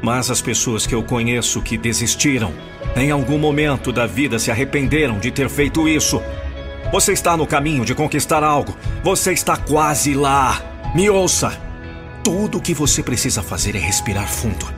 [0.00, 2.54] mas as pessoas que eu conheço que desistiram,
[2.94, 6.22] em algum momento da vida se arrependeram de ter feito isso.
[6.92, 10.62] Você está no caminho de conquistar algo, você está quase lá.
[10.94, 11.60] Me ouça!
[12.22, 14.72] Tudo o que você precisa fazer é respirar fundo.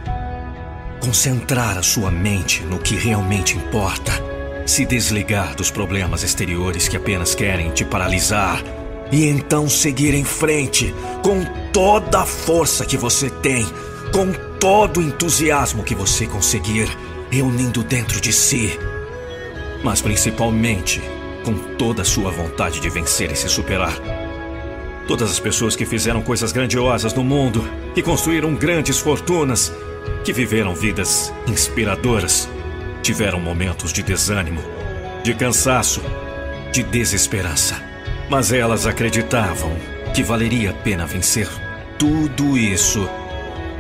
[1.01, 4.32] Concentrar a sua mente no que realmente importa
[4.67, 8.63] se desligar dos problemas exteriores que apenas querem te paralisar
[9.11, 13.67] e então seguir em frente com toda a força que você tem,
[14.13, 16.89] com todo o entusiasmo que você conseguir,
[17.31, 18.79] reunindo dentro de si,
[19.85, 21.03] mas principalmente
[21.45, 23.93] com toda a sua vontade de vencer e se superar.
[25.07, 29.73] Todas as pessoas que fizeram coisas grandiosas no mundo, que construíram grandes fortunas,
[30.25, 32.49] que viveram vidas inspiradoras,
[33.03, 34.63] Tiveram momentos de desânimo,
[35.25, 36.01] de cansaço,
[36.71, 37.83] de desesperança.
[38.31, 39.77] Mas elas acreditavam
[40.15, 41.49] que valeria a pena vencer
[41.99, 43.09] tudo isso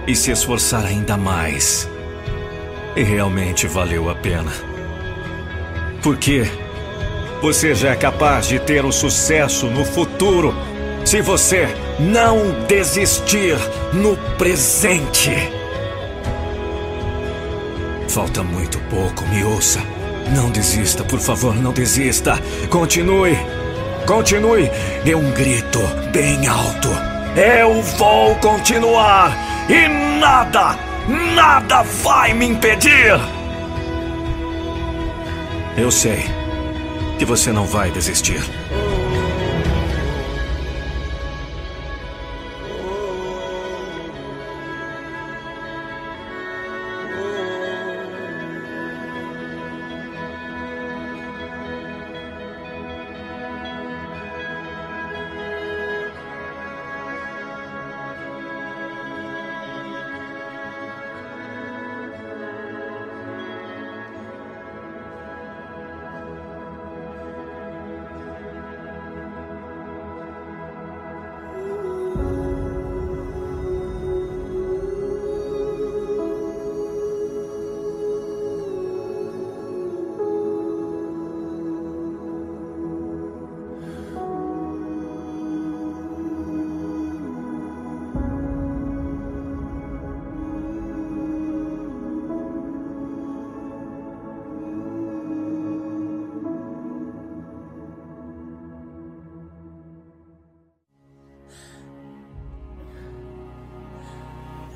[0.06, 1.88] e se esforçar ainda mais.
[2.96, 4.52] E realmente valeu a pena.
[6.02, 6.44] Porque
[7.40, 10.52] você já é capaz de ter o sucesso no futuro
[11.04, 11.68] se você
[11.98, 13.56] não desistir
[13.92, 15.61] no presente.
[18.12, 19.80] Falta muito pouco, me ouça.
[20.36, 22.38] Não desista, por favor, não desista.
[22.68, 23.34] Continue.
[24.06, 24.70] Continue.
[25.02, 25.78] Dê um grito
[26.12, 26.88] bem alto.
[27.34, 29.34] Eu vou continuar.
[29.66, 29.88] E
[30.20, 30.76] nada,
[31.34, 33.18] nada vai me impedir.
[35.78, 36.22] Eu sei
[37.18, 38.42] que você não vai desistir.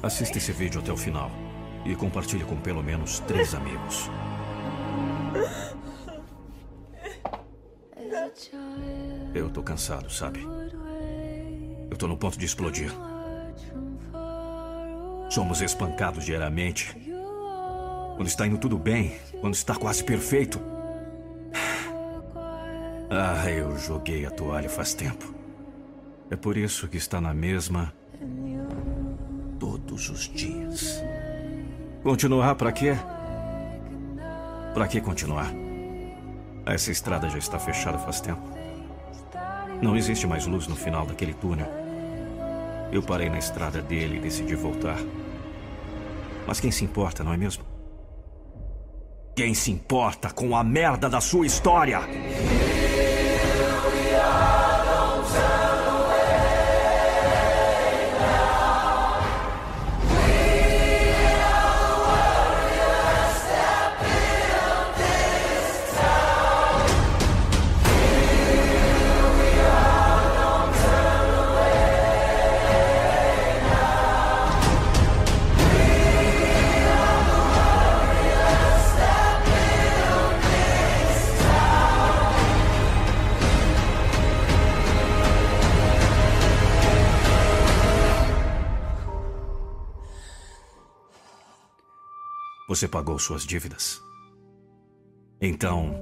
[0.07, 1.33] Assista esse vídeo até o final
[1.85, 4.09] e compartilhe com pelo menos três amigos.
[9.35, 10.47] Eu tô cansado, sabe?
[11.91, 12.93] Eu tô no ponto de explodir.
[15.29, 16.97] Somos espancados diariamente.
[18.15, 20.61] Quando está indo tudo bem, quando está quase perfeito.
[23.11, 25.35] Ah, eu joguei a toalha faz tempo.
[26.31, 27.93] É por isso que está na mesma
[29.87, 31.03] todos os dias.
[32.03, 32.97] Continuar para quê?
[34.75, 35.51] Para que continuar?
[36.67, 38.43] Essa estrada já está fechada faz tempo.
[39.81, 41.69] Não existe mais luz no final daquele túnel.
[42.91, 44.99] Eu parei na estrada dele e decidi voltar.
[46.47, 47.65] Mas quem se importa, não é mesmo?
[49.35, 52.01] Quem se importa com a merda da sua história?
[92.77, 94.03] Você pagou suas dívidas.
[95.41, 95.99] Então,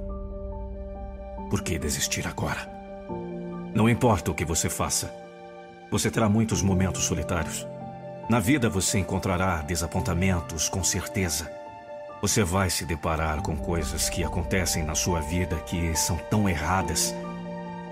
[1.49, 2.69] por que desistir agora?
[3.73, 5.09] Não importa o que você faça,
[5.89, 7.65] você terá muitos momentos solitários.
[8.29, 11.49] Na vida você encontrará desapontamentos, com certeza.
[12.21, 17.15] Você vai se deparar com coisas que acontecem na sua vida que são tão erradas.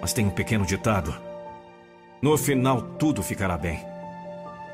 [0.02, 1.16] Mas tem um pequeno ditado:
[2.22, 3.80] no final tudo ficará bem.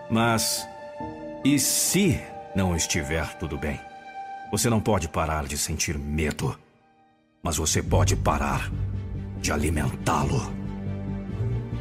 [0.10, 0.68] Mas
[1.46, 2.20] e se
[2.56, 3.89] não estiver tudo bem?
[4.52, 6.58] Você não pode parar de sentir medo,
[7.44, 8.72] mas você pode parar
[9.40, 10.52] de alimentá-lo.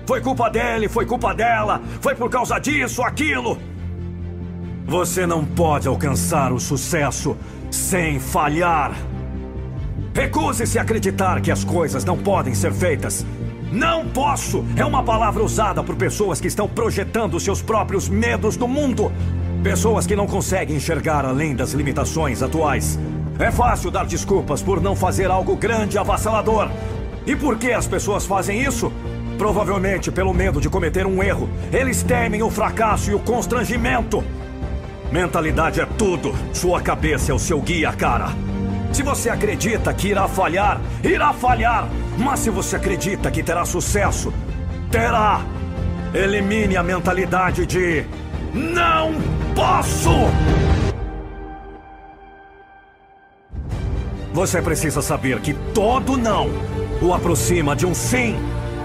[0.06, 3.58] Foi culpa dele, foi culpa dela, foi por causa disso, aquilo.
[4.86, 7.36] Você não pode alcançar o sucesso
[7.70, 8.92] sem falhar.
[10.14, 13.24] Recuse-se a acreditar que as coisas não podem ser feitas.
[13.70, 18.66] Não posso é uma palavra usada por pessoas que estão projetando seus próprios medos no
[18.66, 19.12] mundo.
[19.62, 22.98] Pessoas que não conseguem enxergar além das limitações atuais.
[23.38, 26.70] É fácil dar desculpas por não fazer algo grande e avassalador.
[27.26, 28.92] E por que as pessoas fazem isso?
[29.36, 31.48] Provavelmente pelo medo de cometer um erro.
[31.72, 34.22] Eles temem o fracasso e o constrangimento.
[35.10, 36.34] Mentalidade é tudo.
[36.52, 38.28] Sua cabeça é o seu guia, cara.
[38.92, 41.88] Se você acredita que irá falhar, irá falhar.
[42.16, 44.32] Mas se você acredita que terá sucesso,
[44.90, 45.40] terá.
[46.14, 48.04] Elimine a mentalidade de
[48.54, 50.10] não posso.
[54.32, 56.48] Você precisa saber que todo não
[57.02, 58.36] o aproxima de um sim.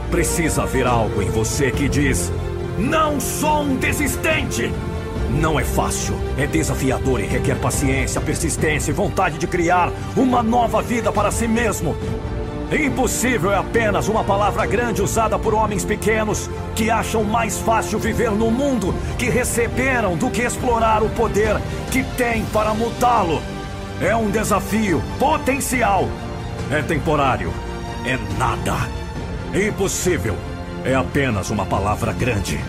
[0.09, 2.31] Precisa haver algo em você que diz:
[2.79, 4.71] Não sou um desistente.
[5.39, 10.81] Não é fácil, é desafiador e requer paciência, persistência e vontade de criar uma nova
[10.81, 11.95] vida para si mesmo.
[12.73, 18.31] Impossível é apenas uma palavra grande usada por homens pequenos que acham mais fácil viver
[18.31, 21.55] no mundo que receberam do que explorar o poder
[21.91, 23.39] que têm para mudá-lo.
[24.01, 26.09] É um desafio potencial.
[26.71, 27.53] É temporário.
[28.07, 28.75] É nada.
[29.53, 30.35] Impossível.
[30.83, 32.59] É apenas uma palavra grande.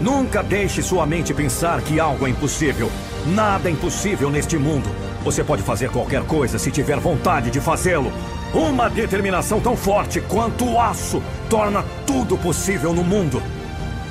[0.00, 2.90] Nunca deixe sua mente pensar que algo é impossível.
[3.26, 4.88] Nada é impossível neste mundo.
[5.22, 8.10] Você pode fazer qualquer coisa se tiver vontade de fazê-lo.
[8.56, 13.42] Uma determinação tão forte quanto o aço torna tudo possível no mundo.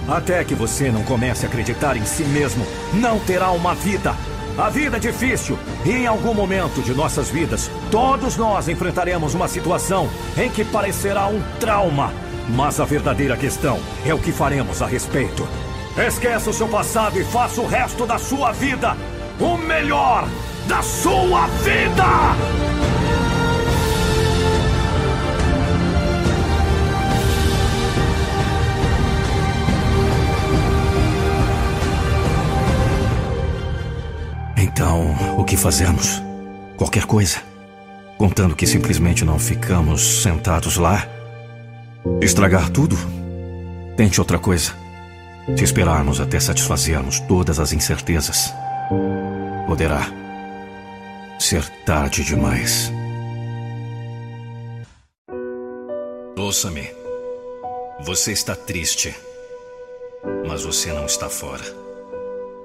[0.08, 4.16] Até que você não comece a acreditar em si mesmo, não terá uma vida.
[4.56, 9.48] A vida é difícil e em algum momento de nossas vidas, todos nós enfrentaremos uma
[9.48, 10.08] situação
[10.38, 12.14] em que parecerá um trauma.
[12.48, 15.48] Mas a verdadeira questão é o que faremos a respeito.
[15.98, 18.96] Esqueça o seu passado e faça o resto da sua vida
[19.40, 20.28] o melhor
[20.68, 22.95] da sua vida!
[35.46, 36.22] Que fazemos?
[36.76, 37.38] Qualquer coisa.
[38.18, 41.08] Contando que simplesmente não ficamos sentados lá.
[42.22, 42.98] Estragar tudo?
[43.96, 44.74] Tente outra coisa.
[45.56, 48.52] Se esperarmos até satisfazermos todas as incertezas,
[49.68, 50.08] poderá
[51.40, 52.92] ser tarde demais.
[56.38, 56.90] Ouça-me.
[58.04, 59.16] Você está triste,
[60.48, 61.64] mas você não está fora.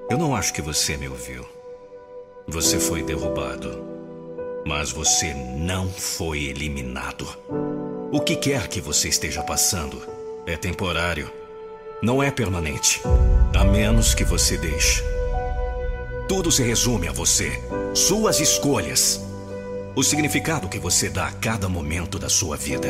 [0.09, 1.45] Eu não acho que você me ouviu.
[2.47, 3.83] Você foi derrubado,
[4.65, 7.27] mas você não foi eliminado.
[8.11, 10.01] O que quer que você esteja passando
[10.45, 11.31] é temporário.
[12.01, 13.01] Não é permanente,
[13.55, 15.03] a menos que você deixe.
[16.27, 17.51] Tudo se resume a você,
[17.93, 19.21] suas escolhas,
[19.95, 22.89] o significado que você dá a cada momento da sua vida.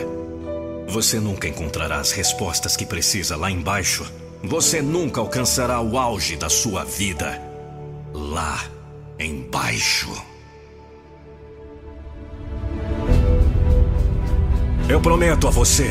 [0.88, 4.10] Você nunca encontrará as respostas que precisa lá embaixo.
[4.44, 7.40] Você nunca alcançará o auge da sua vida
[8.14, 8.81] lá
[9.24, 10.09] embaixo.
[14.90, 15.90] Eu prometo a você,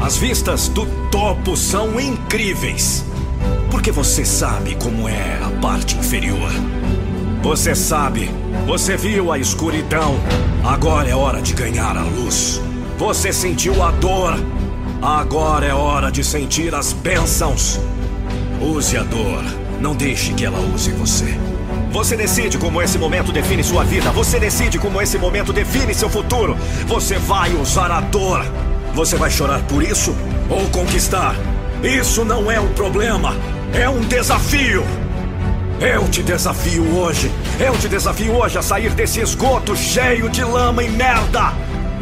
[0.00, 3.04] as vistas do topo são incríveis.
[3.70, 6.50] Porque você sabe como é a parte inferior.
[7.42, 8.30] Você sabe,
[8.66, 10.14] você viu a escuridão.
[10.64, 12.60] Agora é hora de ganhar a luz.
[12.96, 14.34] Você sentiu a dor.
[15.02, 17.80] Agora é hora de sentir as bênçãos.
[18.60, 19.42] Use a dor.
[19.80, 21.36] Não deixe que ela use você.
[21.90, 24.10] Você decide como esse momento define sua vida.
[24.10, 26.56] Você decide como esse momento define seu futuro.
[26.86, 28.44] Você vai usar a dor.
[28.94, 30.14] Você vai chorar por isso
[30.50, 31.34] ou conquistar?
[31.82, 33.34] Isso não é um problema.
[33.72, 34.84] É um desafio.
[35.80, 37.30] Eu te desafio hoje.
[37.58, 41.52] Eu te desafio hoje a sair desse esgoto cheio de lama e merda.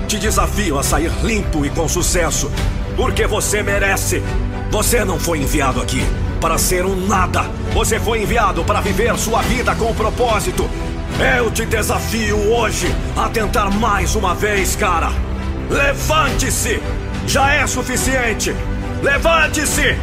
[0.08, 2.50] Te desafio a sair limpo e com sucesso.
[2.96, 4.22] Porque você merece.
[4.70, 6.04] Você não foi enviado aqui
[6.46, 7.42] para ser um nada.
[7.74, 10.70] Você foi enviado para viver sua vida com propósito.
[11.36, 15.08] Eu te desafio hoje a tentar mais uma vez, cara.
[15.68, 16.80] Levante-se!
[17.26, 18.54] Já é suficiente!
[19.02, 19.98] Levante-se!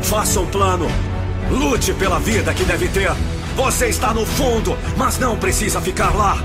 [0.00, 0.90] Faça um plano.
[1.50, 3.12] Lute pela vida que deve ter.
[3.54, 6.38] Você está no fundo, mas não precisa ficar lá.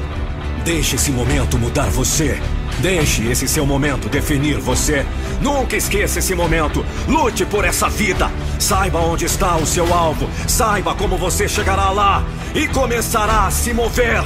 [0.67, 2.37] Deixe esse momento mudar você.
[2.79, 5.05] Deixe esse seu momento definir você.
[5.39, 6.85] Nunca esqueça esse momento.
[7.07, 8.29] Lute por essa vida.
[8.59, 10.29] Saiba onde está o seu alvo.
[10.45, 12.21] Saiba como você chegará lá
[12.53, 14.21] e começará a se mover.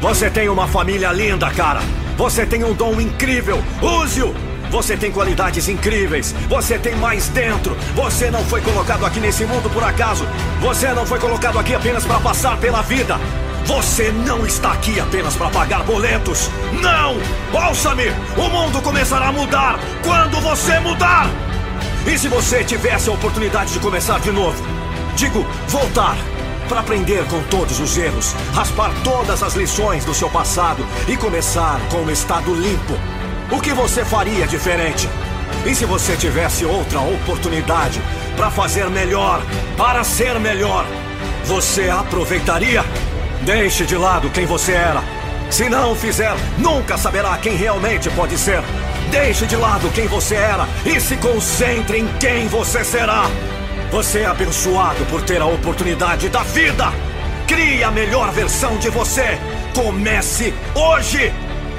[0.00, 1.82] Você tem uma família linda, cara.
[2.16, 3.62] Você tem um dom incrível.
[3.82, 4.34] Use-o.
[4.70, 6.34] Você tem qualidades incríveis.
[6.48, 7.76] Você tem mais dentro.
[7.94, 10.26] Você não foi colocado aqui nesse mundo por acaso.
[10.58, 13.20] Você não foi colocado aqui apenas para passar pela vida.
[13.66, 16.48] Você não está aqui apenas para pagar boletos.
[16.80, 17.16] Não!
[17.52, 18.10] Ouça-me!
[18.36, 21.28] O mundo começará a mudar quando você mudar!
[22.06, 24.56] E se você tivesse a oportunidade de começar de novo?
[25.16, 26.16] Digo, voltar.
[26.68, 31.80] Para aprender com todos os erros, raspar todas as lições do seu passado e começar
[31.90, 32.94] com um estado limpo.
[33.50, 35.08] O que você faria diferente?
[35.64, 38.00] E se você tivesse outra oportunidade
[38.36, 39.42] para fazer melhor,
[39.76, 40.86] para ser melhor,
[41.44, 42.84] você aproveitaria?
[43.42, 45.02] Deixe de lado quem você era.
[45.50, 48.62] Se não fizer, nunca saberá quem realmente pode ser.
[49.10, 53.30] Deixe de lado quem você era e se concentre em quem você será.
[53.90, 56.92] Você é abençoado por ter a oportunidade da vida.
[57.46, 59.38] Crie a melhor versão de você.
[59.74, 61.32] Comece hoje.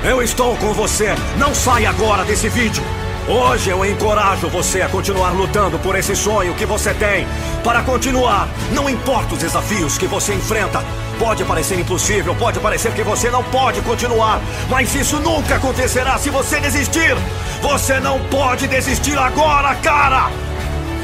[0.04, 1.14] Eu estou com você.
[1.38, 2.84] Não saia agora desse vídeo.
[3.28, 7.28] Hoje eu encorajo você a continuar lutando por esse sonho que você tem.
[7.62, 10.82] Para continuar, não importa os desafios que você enfrenta.
[11.20, 14.40] Pode parecer impossível, pode parecer que você não pode continuar,
[14.70, 17.18] mas isso nunca acontecerá se você desistir.
[17.62, 20.32] Você não pode desistir agora, cara!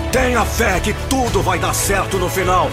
[0.09, 2.69] Tenha fé que tudo vai dar certo no final.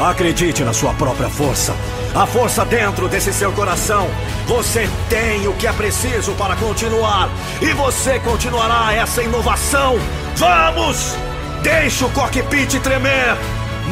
[0.00, 1.74] Acredite na sua própria força.
[2.14, 4.08] A força dentro desse seu coração.
[4.46, 7.28] Você tem o que é preciso para continuar.
[7.60, 9.98] E você continuará essa inovação.
[10.36, 11.16] Vamos!
[11.62, 13.36] Deixe o cockpit tremer.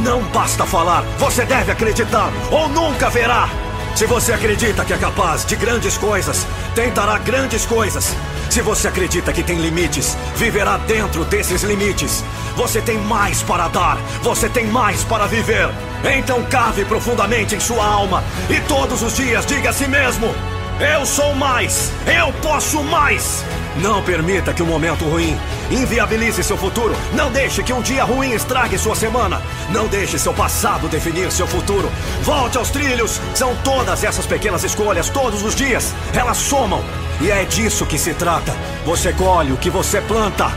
[0.04, 3.48] Não basta falar, você deve acreditar ou nunca verá.
[3.96, 8.14] Se você acredita que é capaz de grandes coisas, tentará grandes coisas.
[8.54, 12.24] Se você acredita que tem limites, viverá dentro desses limites.
[12.54, 15.68] Você tem mais para dar, você tem mais para viver.
[16.16, 20.32] Então cave profundamente em sua alma e todos os dias diga a si mesmo:
[20.80, 23.44] Eu sou mais, eu posso mais.
[23.76, 25.38] Não permita que um momento ruim
[25.70, 26.96] inviabilize seu futuro.
[27.12, 29.40] Não deixe que um dia ruim estrague sua semana.
[29.70, 31.88] Não deixe seu passado definir seu futuro.
[32.22, 33.20] Volte aos trilhos.
[33.36, 35.94] São todas essas pequenas escolhas, todos os dias.
[36.12, 36.82] Elas somam.
[37.20, 38.52] E é disso que se trata.
[38.84, 40.50] Você colhe o que você planta.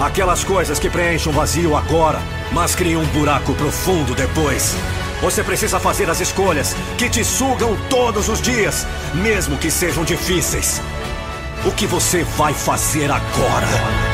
[0.00, 4.74] Aquelas coisas que preenchem um vazio agora, mas criam um buraco profundo depois.
[5.20, 10.80] Você precisa fazer as escolhas que te sugam todos os dias, mesmo que sejam difíceis.
[11.66, 14.09] O que você vai fazer agora?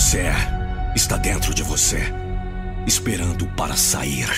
[0.00, 2.00] Você é está dentro de você,
[2.86, 4.30] esperando para sair.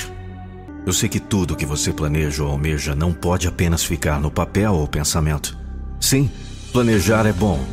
[0.84, 4.74] Eu sei que tudo que você planeja ou almeja não pode apenas ficar no papel
[4.74, 5.56] ou pensamento.
[6.00, 6.28] Sim,
[6.72, 7.64] planejar é bom,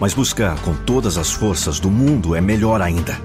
[0.00, 3.16] mas buscar com todas as forças do mundo é melhor ainda.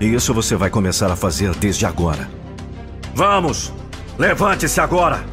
[0.00, 2.28] E isso você vai começar a fazer desde agora.
[3.14, 3.72] Vamos!
[4.18, 5.24] Levante-se agora!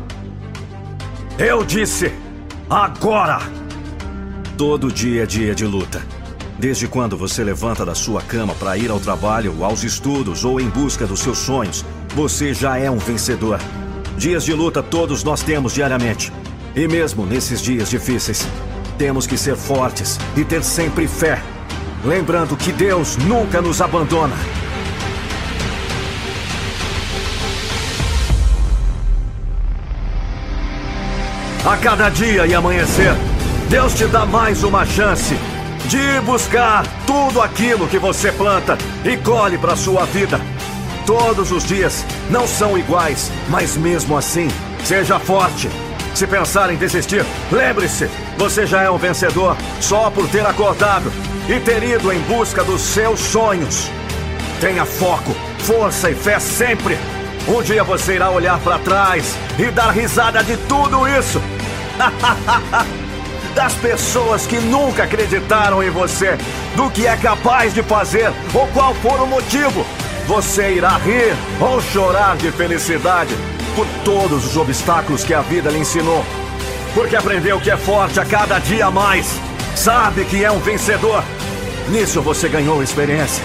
[1.36, 2.14] Eu disse
[2.70, 3.40] agora!
[4.56, 6.19] Todo dia é dia de luta.
[6.60, 10.68] Desde quando você levanta da sua cama para ir ao trabalho, aos estudos ou em
[10.68, 13.62] busca dos seus sonhos, você já é um vencedor.
[14.18, 16.34] Dias de luta todos nós temos diariamente.
[16.76, 18.46] E mesmo nesses dias difíceis,
[18.98, 21.42] temos que ser fortes e ter sempre fé.
[22.04, 24.36] Lembrando que Deus nunca nos abandona.
[31.66, 33.14] A cada dia e amanhecer,
[33.70, 35.38] Deus te dá mais uma chance
[35.86, 40.40] de buscar tudo aquilo que você planta e colhe para sua vida.
[41.06, 44.48] Todos os dias não são iguais, mas mesmo assim,
[44.84, 45.70] seja forte.
[46.14, 51.12] Se pensar em desistir, lembre-se, você já é um vencedor só por ter acordado
[51.48, 53.90] e ter ido em busca dos seus sonhos.
[54.60, 56.98] Tenha foco, força e fé sempre.
[57.48, 61.42] Um dia você irá olhar para trás e dar risada de tudo isso.
[63.54, 66.38] das pessoas que nunca acreditaram em você,
[66.76, 69.86] do que é capaz de fazer ou qual for o motivo.
[70.28, 73.36] Você irá rir ou chorar de felicidade
[73.76, 76.24] por todos os obstáculos que a vida lhe ensinou.
[76.94, 79.40] Porque aprendeu que é forte a cada dia mais.
[79.76, 81.24] Sabe que é um vencedor.
[81.90, 83.44] Nisso você ganhou experiência.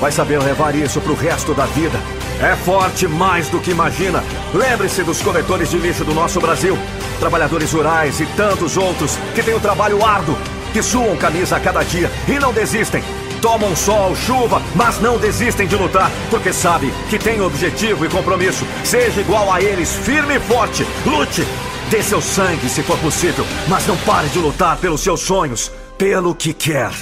[0.00, 1.98] Vai saber levar isso para o resto da vida.
[2.40, 4.24] É forte mais do que imagina.
[4.54, 6.76] Lembre-se dos coletores de lixo do nosso Brasil,
[7.18, 10.34] trabalhadores rurais e tantos outros que têm o um trabalho árduo,
[10.72, 13.04] que suam camisa a cada dia e não desistem.
[13.42, 18.64] Tomam sol, chuva, mas não desistem de lutar, porque sabe que tem objetivo e compromisso.
[18.84, 20.86] Seja igual a eles, firme e forte.
[21.04, 21.46] Lute,
[21.90, 26.34] dê seu sangue se for possível, mas não pare de lutar pelos seus sonhos, pelo
[26.34, 26.92] que quer.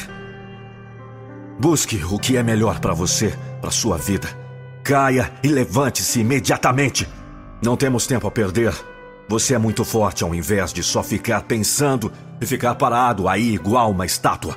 [1.61, 4.38] Busque o que é melhor para você, para sua vida.
[4.89, 7.07] Caia e levante-se imediatamente.
[7.63, 8.73] Não temos tempo a perder.
[9.29, 12.11] Você é muito forte ao invés de só ficar pensando
[12.41, 14.57] e ficar parado aí igual uma estátua.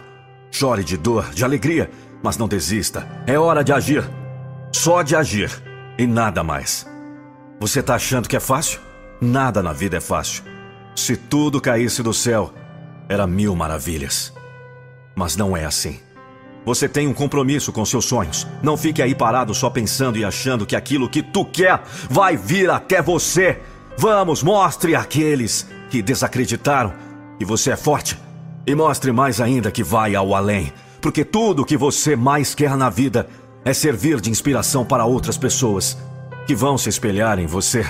[0.50, 1.92] Chore de dor, de alegria,
[2.24, 3.06] mas não desista.
[3.28, 4.10] É hora de agir.
[4.74, 5.52] Só de agir
[5.98, 6.88] e nada mais.
[7.60, 8.80] Você tá achando que é fácil?
[9.20, 10.46] Nada na vida é fácil.
[10.96, 12.54] Se tudo caísse do céu,
[13.10, 14.34] era mil maravilhas.
[15.14, 16.00] Mas não é assim.
[16.66, 18.48] Você tem um compromisso com seus sonhos.
[18.62, 22.70] Não fique aí parado só pensando e achando que aquilo que tu quer vai vir
[22.70, 23.60] até você.
[23.98, 26.94] Vamos, mostre àqueles que desacreditaram
[27.40, 28.18] que você é forte.
[28.66, 30.72] E mostre mais ainda que vai ao além.
[31.02, 33.28] Porque tudo o que você mais quer na vida
[33.66, 35.98] é servir de inspiração para outras pessoas
[36.46, 37.86] que vão se espelhar em você.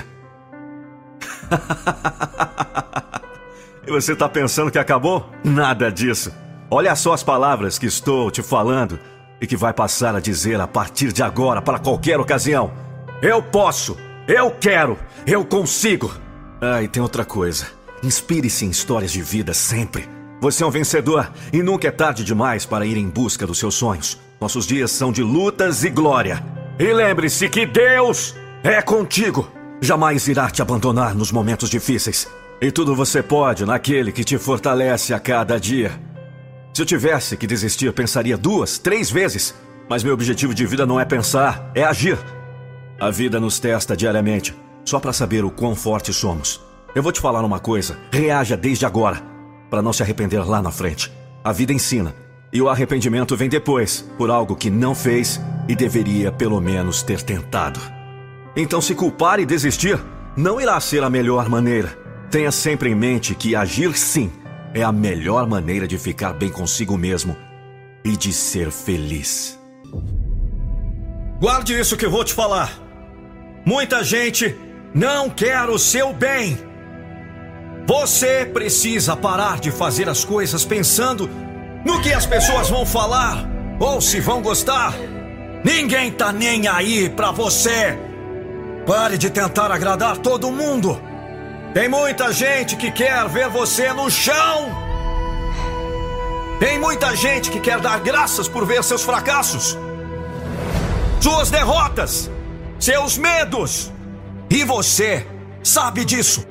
[3.86, 5.28] e você está pensando que acabou?
[5.44, 6.32] Nada disso.
[6.74, 8.98] Olha só as palavras que estou te falando
[9.38, 12.72] e que vai passar a dizer a partir de agora para qualquer ocasião.
[13.20, 13.94] Eu posso,
[14.26, 16.10] eu quero, eu consigo.
[16.62, 17.66] Ah, e tem outra coisa.
[18.02, 20.08] Inspire-se em histórias de vida sempre.
[20.40, 23.74] Você é um vencedor e nunca é tarde demais para ir em busca dos seus
[23.74, 24.18] sonhos.
[24.40, 26.42] Nossos dias são de lutas e glória.
[26.78, 28.34] E lembre-se que Deus
[28.64, 29.46] é contigo.
[29.78, 32.26] Jamais irá te abandonar nos momentos difíceis.
[32.62, 36.10] E tudo você pode naquele que te fortalece a cada dia.
[36.72, 39.54] Se eu tivesse que desistir, pensaria duas, três vezes.
[39.90, 42.18] Mas meu objetivo de vida não é pensar, é agir.
[42.98, 46.62] A vida nos testa diariamente, só para saber o quão fortes somos.
[46.94, 49.22] Eu vou te falar uma coisa: reaja desde agora,
[49.68, 51.12] para não se arrepender lá na frente.
[51.44, 52.14] A vida ensina,
[52.50, 57.20] e o arrependimento vem depois, por algo que não fez e deveria pelo menos ter
[57.20, 57.80] tentado.
[58.56, 59.98] Então, se culpar e desistir,
[60.34, 61.98] não irá ser a melhor maneira.
[62.30, 64.32] Tenha sempre em mente que agir sim
[64.74, 67.36] é a melhor maneira de ficar bem consigo mesmo
[68.04, 69.58] e de ser feliz.
[71.40, 72.70] Guarde isso que vou te falar.
[73.64, 74.56] Muita gente
[74.94, 76.58] não quer o seu bem.
[77.86, 81.28] Você precisa parar de fazer as coisas pensando
[81.84, 83.48] no que as pessoas vão falar
[83.80, 84.94] ou se vão gostar.
[85.64, 87.98] Ninguém tá nem aí pra você.
[88.86, 91.00] Pare de tentar agradar todo mundo.
[91.74, 94.70] Tem muita gente que quer ver você no chão.
[96.60, 99.76] Tem muita gente que quer dar graças por ver seus fracassos,
[101.20, 102.30] suas derrotas,
[102.78, 103.90] seus medos.
[104.50, 105.26] E você
[105.62, 106.46] sabe disso.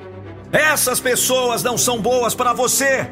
[0.52, 3.08] Essas pessoas não são boas para você.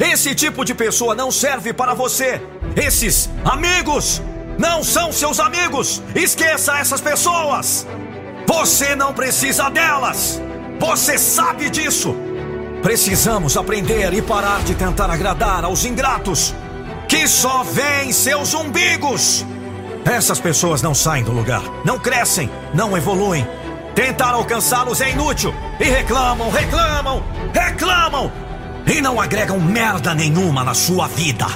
[0.00, 2.40] Esse tipo de pessoa não serve para você.
[2.74, 4.22] Esses amigos
[4.58, 6.02] não são seus amigos.
[6.14, 7.86] Esqueça essas pessoas.
[8.46, 10.40] Você não precisa delas.
[10.80, 12.16] Você sabe disso!
[12.82, 16.54] Precisamos aprender e parar de tentar agradar aos ingratos,
[17.06, 19.44] que só veem seus umbigos.
[20.06, 23.46] Essas pessoas não saem do lugar, não crescem, não evoluem.
[23.94, 28.32] Tentar alcançá-los é inútil e reclamam, reclamam, reclamam
[28.86, 31.46] e não agregam merda nenhuma na sua vida.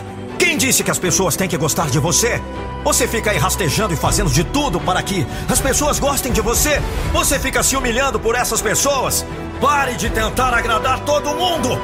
[0.44, 2.39] Quem disse que as pessoas têm que gostar de você?
[2.84, 6.82] Você fica aí rastejando e fazendo de tudo para que as pessoas gostem de você.
[7.14, 9.24] Você fica se humilhando por essas pessoas.
[9.58, 11.81] Pare de tentar agradar todo mundo.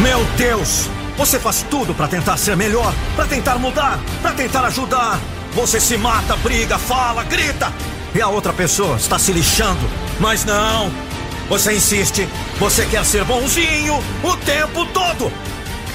[0.00, 0.90] Meu Deus!
[1.16, 5.20] Você faz tudo para tentar ser melhor, para tentar mudar, para tentar ajudar.
[5.54, 7.72] Você se mata, briga, fala, grita,
[8.14, 9.88] e a outra pessoa está se lixando.
[10.18, 10.90] Mas não!
[11.48, 15.32] Você insiste, você quer ser bonzinho o tempo todo.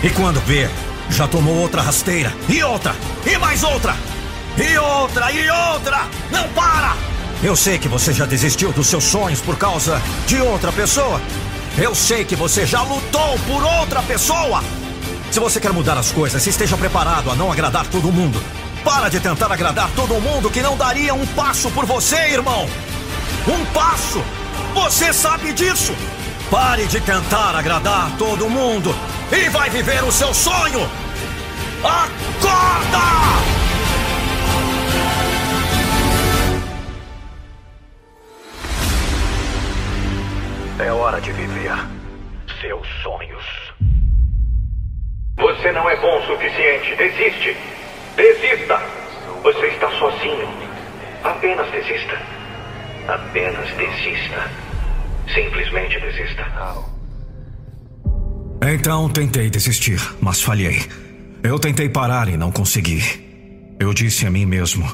[0.03, 0.69] E quando vê,
[1.10, 2.94] já tomou outra rasteira, e outra,
[3.26, 3.95] e mais outra,
[4.58, 6.08] e outra, e outra!
[6.32, 6.95] Não para!
[7.42, 11.22] Eu sei que você já desistiu dos seus sonhos por causa de outra pessoa.
[11.77, 14.64] Eu sei que você já lutou por outra pessoa.
[15.32, 18.42] Se você quer mudar as coisas, esteja preparado a não agradar todo mundo.
[18.85, 22.69] Para de tentar agradar todo mundo que não daria um passo por você, irmão.
[23.47, 24.23] Um passo.
[24.75, 25.91] Você sabe disso.
[26.51, 28.95] Pare de tentar agradar todo mundo
[29.31, 30.88] e vai viver o seu sonho.
[31.83, 33.05] Acorda!
[40.77, 41.75] É hora de viver
[42.61, 43.43] seus sonhos.
[45.38, 46.95] Você não é bom o suficiente.
[46.95, 47.57] Desiste.
[48.16, 48.82] Desista.
[49.44, 50.48] Você está sozinho.
[51.24, 52.18] Apenas desista.
[53.08, 54.50] Apenas desista.
[55.34, 56.45] Simplesmente desista.
[58.61, 60.82] Então tentei desistir, mas falhei.
[61.44, 63.03] Eu tentei parar e não consegui.
[63.80, 64.90] Eu disse a mim mesmo: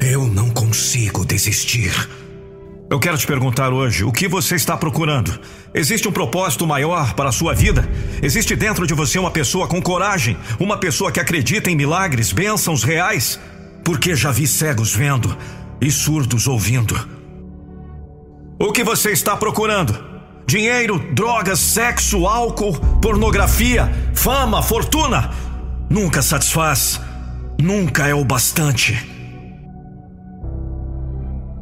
[0.00, 1.92] Eu não consigo desistir.
[2.90, 5.38] Eu quero te perguntar hoje: o que você está procurando?
[5.74, 7.86] Existe um propósito maior para a sua vida?
[8.22, 10.38] Existe dentro de você uma pessoa com coragem?
[10.58, 13.38] Uma pessoa que acredita em milagres, bênçãos reais?
[13.84, 15.36] Porque já vi cegos vendo
[15.80, 16.98] e surdos ouvindo.
[18.58, 20.06] O que você está procurando?
[20.46, 25.30] Dinheiro, drogas, sexo, álcool, pornografia, fama, fortuna?
[25.90, 26.98] Nunca satisfaz.
[27.60, 29.17] Nunca é o bastante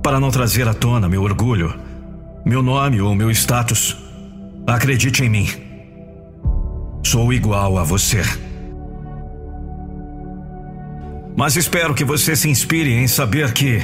[0.07, 1.75] para não trazer à tona meu orgulho,
[2.45, 3.97] meu nome ou meu status.
[4.65, 5.49] Acredite em mim.
[7.05, 8.23] Sou igual a você.
[11.37, 13.81] Mas espero que você se inspire em saber que,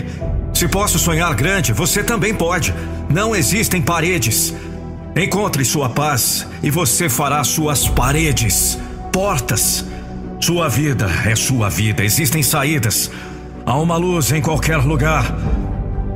[0.55, 2.73] se posso sonhar grande, você também pode.
[3.11, 4.55] Não existem paredes.
[5.17, 8.79] Encontre sua paz e você fará suas paredes,
[9.13, 9.85] portas.
[10.39, 13.11] Sua vida é sua vida, existem saídas.
[13.67, 15.35] Há uma luz em qualquer lugar.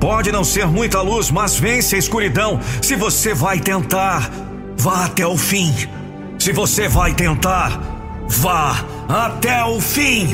[0.06, 2.60] Pode não ser muita luz, mas vence a escuridão.
[2.80, 4.30] Se você vai tentar,
[4.78, 5.74] vá até o fim.
[6.38, 7.82] Se você vai tentar,
[8.28, 10.28] vá até o fim.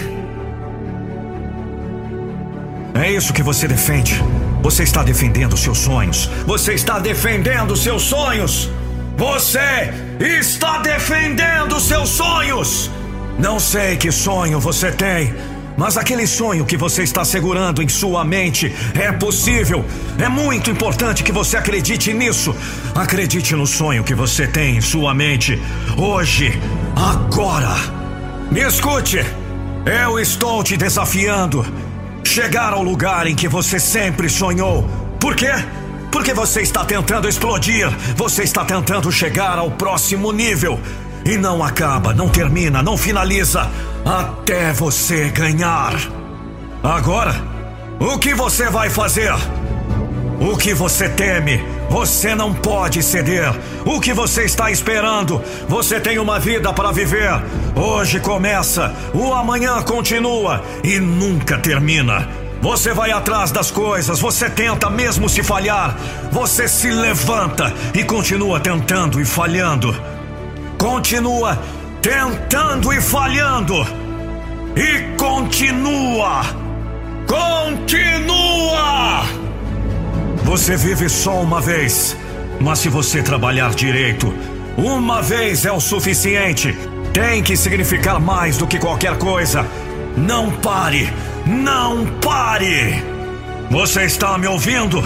[2.92, 4.22] É isso que você defende.
[4.60, 6.26] Você está defendendo seus sonhos.
[6.46, 8.68] Você está defendendo seus sonhos.
[9.16, 12.90] Você está defendendo seus sonhos.
[13.38, 15.34] Não sei que sonho você tem.
[15.76, 19.84] Mas aquele sonho que você está segurando em sua mente é possível.
[20.18, 22.54] É muito importante que você acredite nisso.
[22.94, 25.60] Acredite no sonho que você tem em sua mente.
[25.96, 26.52] Hoje,
[26.94, 27.74] agora.
[28.50, 29.24] Me escute.
[29.86, 31.66] Eu estou te desafiando.
[32.22, 34.88] Chegar ao lugar em que você sempre sonhou.
[35.18, 35.52] Por quê?
[36.10, 37.88] Porque você está tentando explodir.
[38.16, 40.78] Você está tentando chegar ao próximo nível.
[41.24, 43.70] E não acaba, não termina, não finaliza
[44.04, 45.94] até você ganhar.
[46.82, 47.34] Agora,
[48.00, 49.32] o que você vai fazer?
[50.40, 51.64] O que você teme?
[51.88, 53.54] Você não pode ceder.
[53.84, 55.40] O que você está esperando?
[55.68, 57.30] Você tem uma vida para viver.
[57.76, 62.28] Hoje começa, o amanhã continua e nunca termina.
[62.60, 65.96] Você vai atrás das coisas, você tenta mesmo se falhar.
[66.32, 69.94] Você se levanta e continua tentando e falhando.
[70.82, 71.62] Continua
[72.00, 73.86] tentando e falhando.
[74.74, 76.42] E continua!
[77.24, 78.42] Continua!
[80.42, 82.16] Você vive só uma vez,
[82.60, 84.34] mas se você trabalhar direito,
[84.76, 86.76] uma vez é o suficiente.
[87.12, 89.64] Tem que significar mais do que qualquer coisa.
[90.16, 91.12] Não pare!
[91.46, 93.04] Não pare!
[93.70, 95.00] Você está me ouvindo?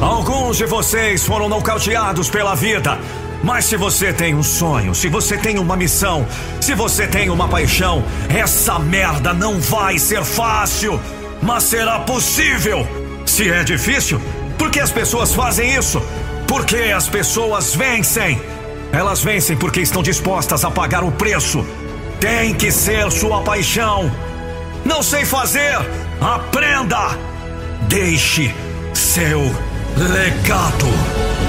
[0.00, 2.96] Alguns de vocês foram nocauteados pela vida
[3.42, 6.26] mas se você tem um sonho, se você tem uma missão,
[6.60, 11.00] se você tem uma paixão, essa merda não vai ser fácil,
[11.40, 12.86] mas será possível.
[13.24, 14.20] Se é difícil,
[14.58, 16.02] por que as pessoas fazem isso?
[16.46, 18.40] Porque as pessoas vencem.
[18.92, 21.64] Elas vencem porque estão dispostas a pagar o preço.
[22.20, 24.10] Tem que ser sua paixão.
[24.84, 25.78] Não sei fazer?
[26.20, 27.16] Aprenda!
[27.88, 28.52] Deixe
[28.94, 29.40] seu
[29.96, 31.47] legado.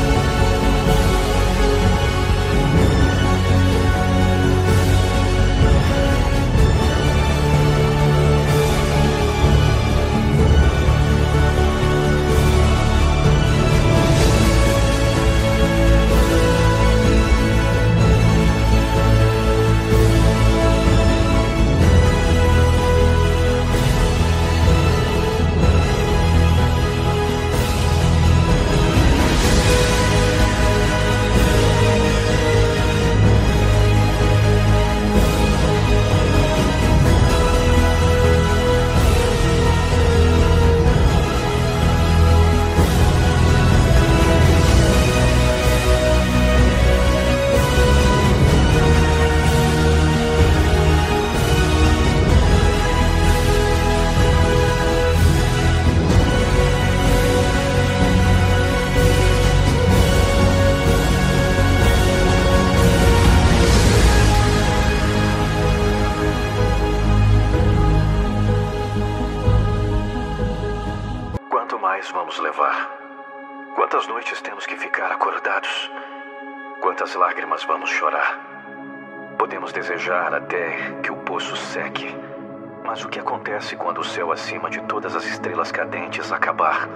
[83.60, 86.88] Acontece quando o céu acima de todas as estrelas cadentes acabar?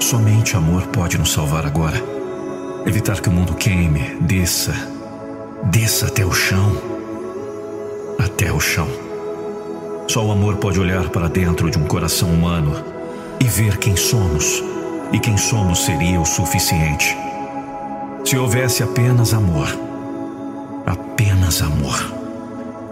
[0.00, 1.96] Somente amor pode nos salvar agora.
[2.86, 4.72] Evitar que o mundo queime, desça,
[5.64, 6.80] desça até o chão.
[8.18, 8.88] Até o chão.
[10.06, 12.72] Só o amor pode olhar para dentro de um coração humano
[13.40, 14.62] e ver quem somos.
[15.12, 17.27] E quem somos seria o suficiente.
[18.28, 19.68] Se houvesse apenas amor.
[20.84, 21.98] Apenas amor.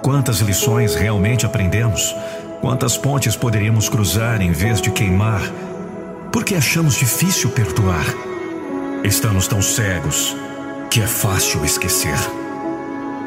[0.02, 2.16] Quantas lições realmente aprendemos?
[2.62, 5.42] Quantas pontes poderíamos cruzar em vez de queimar?
[6.32, 8.06] Porque achamos difícil perdoar.
[9.04, 10.34] Estamos tão cegos
[10.90, 12.16] que é fácil esquecer.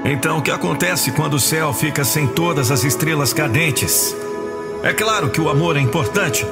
[0.04, 4.16] Então, o que acontece quando o céu fica sem todas as estrelas cadentes?
[4.82, 6.44] É claro que o amor é importante.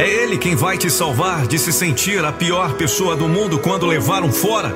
[0.00, 3.84] É ele quem vai te salvar de se sentir a pior pessoa do mundo quando
[3.84, 4.74] levaram fora.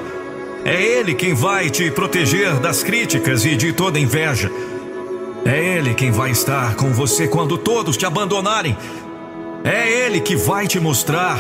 [0.67, 4.51] É ele quem vai te proteger das críticas e de toda inveja.
[5.47, 8.77] É ele quem vai estar com você quando todos te abandonarem.
[9.65, 11.39] É ele que vai te mostrar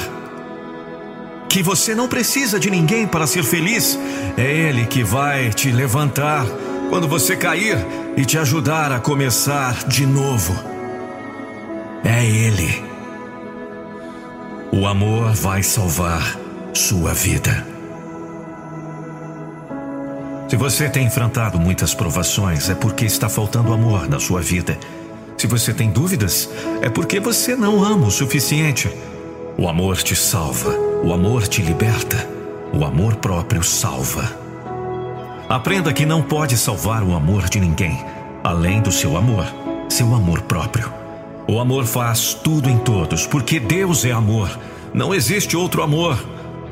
[1.47, 3.99] que você não precisa de ninguém para ser feliz.
[4.39, 6.47] É Ele que vai te levantar
[6.89, 7.77] quando você cair
[8.17, 10.55] e te ajudar a começar de novo.
[12.03, 12.94] É Ele.
[14.77, 16.37] O amor vai salvar
[16.73, 17.65] sua vida.
[20.49, 24.77] Se você tem enfrentado muitas provações, é porque está faltando amor na sua vida.
[25.39, 26.51] Se você tem dúvidas,
[26.83, 28.93] é porque você não ama o suficiente.
[29.57, 30.71] O amor te salva,
[31.05, 32.29] o amor te liberta,
[32.73, 34.29] o amor próprio salva.
[35.49, 38.05] Aprenda que não pode salvar o amor de ninguém,
[38.43, 39.47] além do seu amor,
[39.89, 41.04] seu amor próprio.
[41.47, 44.59] O amor faz tudo em todos, porque Deus é amor.
[44.95, 46.19] Não existe outro amor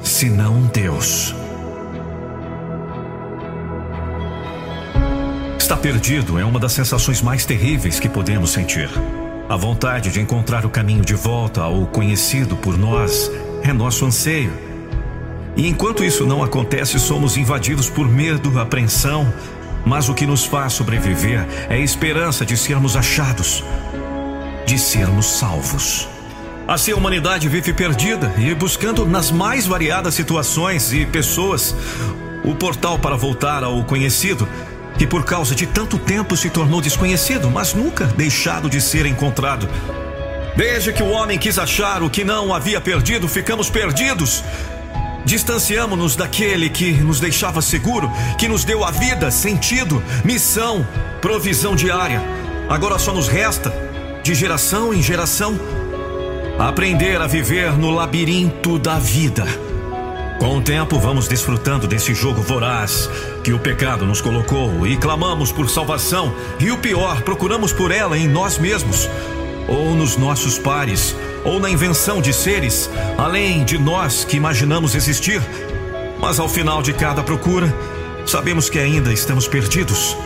[0.02, 1.34] senão Deus.
[5.59, 8.89] Estar perdido é uma das sensações mais terríveis que podemos sentir.
[9.49, 13.31] A vontade de encontrar o caminho de volta ao conhecido por nós
[13.62, 14.52] é nosso anseio.
[15.55, 19.31] E enquanto isso não acontece, somos invadidos por medo, apreensão,
[19.84, 23.62] mas o que nos faz sobreviver é a esperança de sermos achados,
[24.67, 26.09] de sermos salvos.
[26.67, 31.75] Assim a humanidade vive perdida e buscando nas mais variadas situações e pessoas
[32.45, 34.49] o portal para voltar ao conhecido
[34.99, 39.69] que por causa de tanto tempo se tornou desconhecido, mas nunca deixado de ser encontrado.
[40.57, 44.45] Desde que o homem quis achar o que não havia perdido, ficamos perdidos.
[45.25, 50.87] Distanciamos-nos daquele que nos deixava seguro, que nos deu a vida, sentido, missão,
[51.21, 52.21] provisão diária.
[52.69, 53.73] Agora só nos resta,
[54.23, 55.59] de geração em geração,
[56.59, 59.44] aprender a viver no labirinto da vida.
[60.39, 63.10] Com o tempo, vamos desfrutando desse jogo voraz
[63.42, 68.17] que o pecado nos colocou e clamamos por salvação, e o pior, procuramos por ela
[68.17, 69.09] em nós mesmos,
[69.68, 75.42] ou nos nossos pares, ou na invenção de seres além de nós que imaginamos existir.
[76.20, 77.75] Mas ao final de cada procura,
[78.25, 80.17] sabemos que ainda estamos perdidos.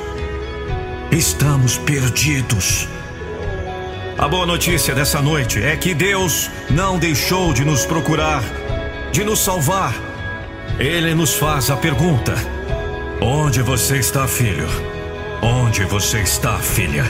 [1.10, 2.88] Estamos perdidos.
[4.18, 8.42] A boa notícia dessa noite é que Deus não deixou de nos procurar,
[9.12, 9.94] de nos salvar.
[10.78, 12.34] Ele nos faz a pergunta:
[13.20, 14.66] Onde você está, filho?
[15.42, 17.04] Onde você está, filha?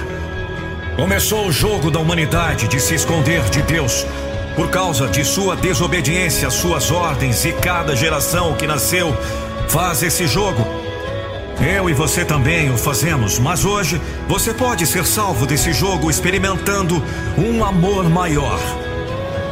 [0.97, 4.05] Começou o jogo da humanidade de se esconder de Deus
[4.57, 9.17] por causa de sua desobediência às suas ordens e cada geração que nasceu
[9.69, 10.76] faz esse jogo.
[11.61, 17.03] Eu e você também o fazemos, mas hoje você pode ser salvo desse jogo experimentando
[17.39, 18.61] um amor maior.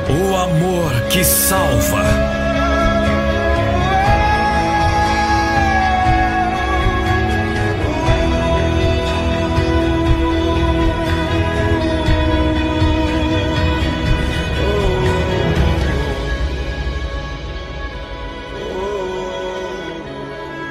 [0.08, 2.43] O amor que salva.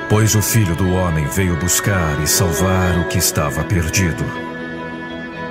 [0.09, 4.23] Pois o Filho do Homem veio buscar e salvar o que estava perdido.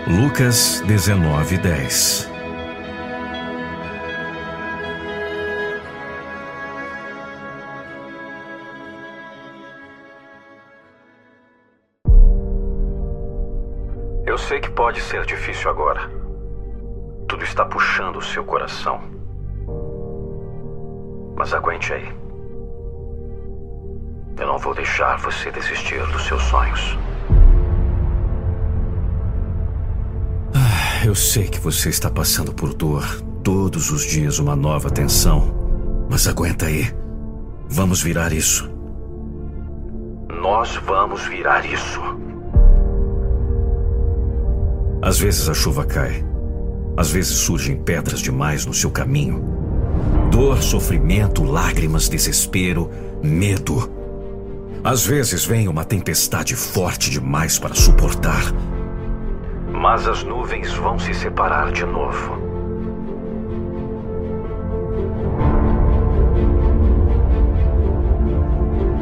[0.07, 2.33] Lucas 19, 10
[14.25, 16.11] Eu sei que pode ser difícil agora.
[17.29, 19.01] Tudo está puxando o seu coração.
[21.37, 22.22] Mas aguente aí.
[24.39, 26.99] Eu não vou deixar você desistir dos seus sonhos.
[30.55, 33.05] Ah, eu sei que você está passando por dor.
[33.45, 36.07] Todos os dias uma nova tensão.
[36.09, 36.93] Mas aguenta aí.
[37.69, 38.71] Vamos virar isso.
[40.41, 42.01] Nós vamos virar isso.
[45.01, 46.25] Às vezes a chuva cai.
[46.97, 49.43] Às vezes surgem pedras demais no seu caminho.
[50.31, 52.91] Dor, sofrimento, lágrimas, desespero,
[53.23, 54.02] medo.
[54.85, 58.53] Às vezes vem uma tempestade forte demais para suportar.
[59.73, 62.37] Mas as nuvens vão se separar de novo.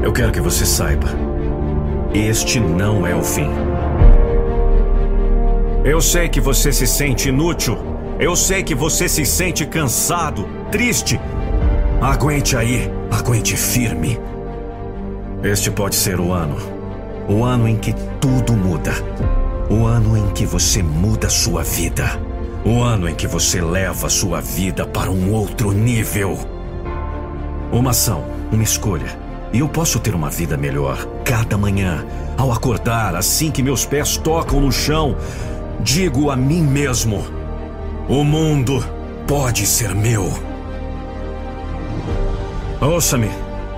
[0.03, 1.07] Eu quero que você saiba:
[2.13, 3.51] este não é o fim.
[5.83, 7.79] Eu sei que você se sente inútil.
[8.19, 11.19] Eu sei que você se sente cansado, triste.
[12.03, 14.21] Aguente aí, aguente firme.
[15.43, 16.57] Este pode ser o ano.
[17.27, 18.93] O ano em que tudo muda.
[19.71, 22.21] O ano em que você muda sua vida.
[22.63, 26.39] O ano em que você leva sua vida para um outro nível.
[27.73, 29.19] Uma ação, uma escolha.
[29.51, 32.05] E eu posso ter uma vida melhor cada manhã.
[32.37, 35.17] Ao acordar, assim que meus pés tocam no chão,
[35.81, 37.25] digo a mim mesmo:
[38.11, 38.85] o mundo
[39.27, 40.31] pode ser meu.
[42.79, 43.31] Ouça-me,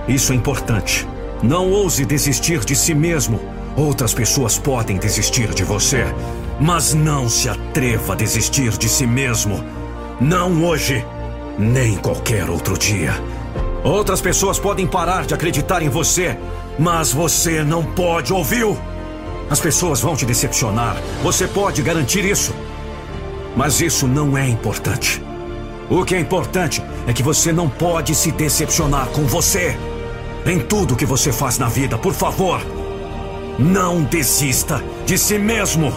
[0.09, 1.12] isso é importante.
[1.43, 3.37] Não ouse desistir de si mesmo.
[3.75, 6.05] Outras pessoas podem desistir de você,
[6.57, 9.61] mas não se atreva a desistir de si mesmo.
[10.21, 11.05] Não hoje,
[11.59, 13.11] nem qualquer outro dia.
[13.83, 16.37] Outras pessoas podem parar de acreditar em você,
[16.79, 18.77] mas você não pode, ouviu?
[19.49, 22.55] As pessoas vão te decepcionar, você pode garantir isso.
[23.53, 25.21] Mas isso não é importante.
[25.89, 29.77] O que é importante é que você não pode se decepcionar com você.
[30.45, 32.61] Em tudo que você faz na vida, por favor,
[33.57, 35.93] não desista de si mesmo.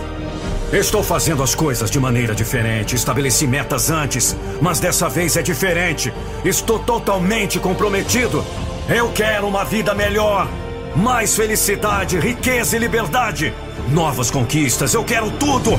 [0.73, 2.95] Estou fazendo as coisas de maneira diferente.
[2.95, 6.13] Estabeleci metas antes, mas dessa vez é diferente.
[6.45, 8.45] Estou totalmente comprometido.
[8.89, 10.49] Eu quero uma vida melhor.
[10.95, 13.53] Mais felicidade, riqueza e liberdade.
[13.91, 15.73] Novas conquistas, eu quero tudo.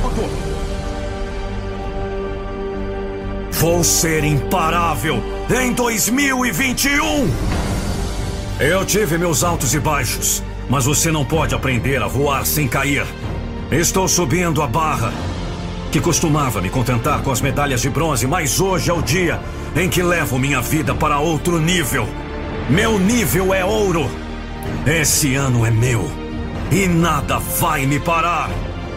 [3.52, 7.57] Vou ser imparável em 2021.
[8.60, 13.06] Eu tive meus altos e baixos, mas você não pode aprender a voar sem cair.
[13.72, 15.14] Estou subindo a barra,
[15.92, 19.40] que costumava me contentar com as medalhas de bronze, mas hoje é o dia
[19.76, 22.08] em que levo minha vida para outro nível.
[22.68, 24.10] Meu nível é ouro.
[24.88, 26.10] Esse ano é meu
[26.72, 28.50] e nada vai me parar.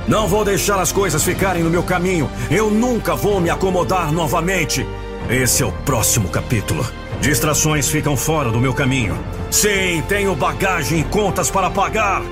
[0.08, 2.30] Não vou deixar as coisas ficarem no meu caminho.
[2.50, 4.86] Eu nunca vou me acomodar novamente.
[5.28, 6.82] Esse é o próximo capítulo.
[7.20, 9.18] Distrações ficam fora do meu caminho.
[9.50, 12.22] Sim, tenho bagagem e contas para pagar.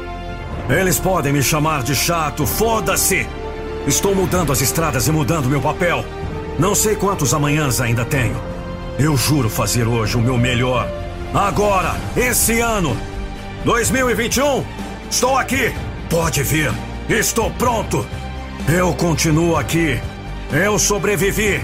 [0.69, 3.27] Eles podem me chamar de chato, foda-se!
[3.87, 6.05] Estou mudando as estradas e mudando meu papel.
[6.59, 8.37] Não sei quantos amanhãs ainda tenho.
[8.99, 10.89] Eu juro fazer hoje o meu melhor.
[11.35, 12.97] Agora, esse ano,
[13.65, 14.65] 2021,
[15.11, 15.75] estou aqui.
[16.11, 16.73] Pode vir.
[17.09, 18.07] Estou pronto.
[18.69, 20.01] Eu continuo aqui.
[20.53, 21.61] Eu sobrevivi.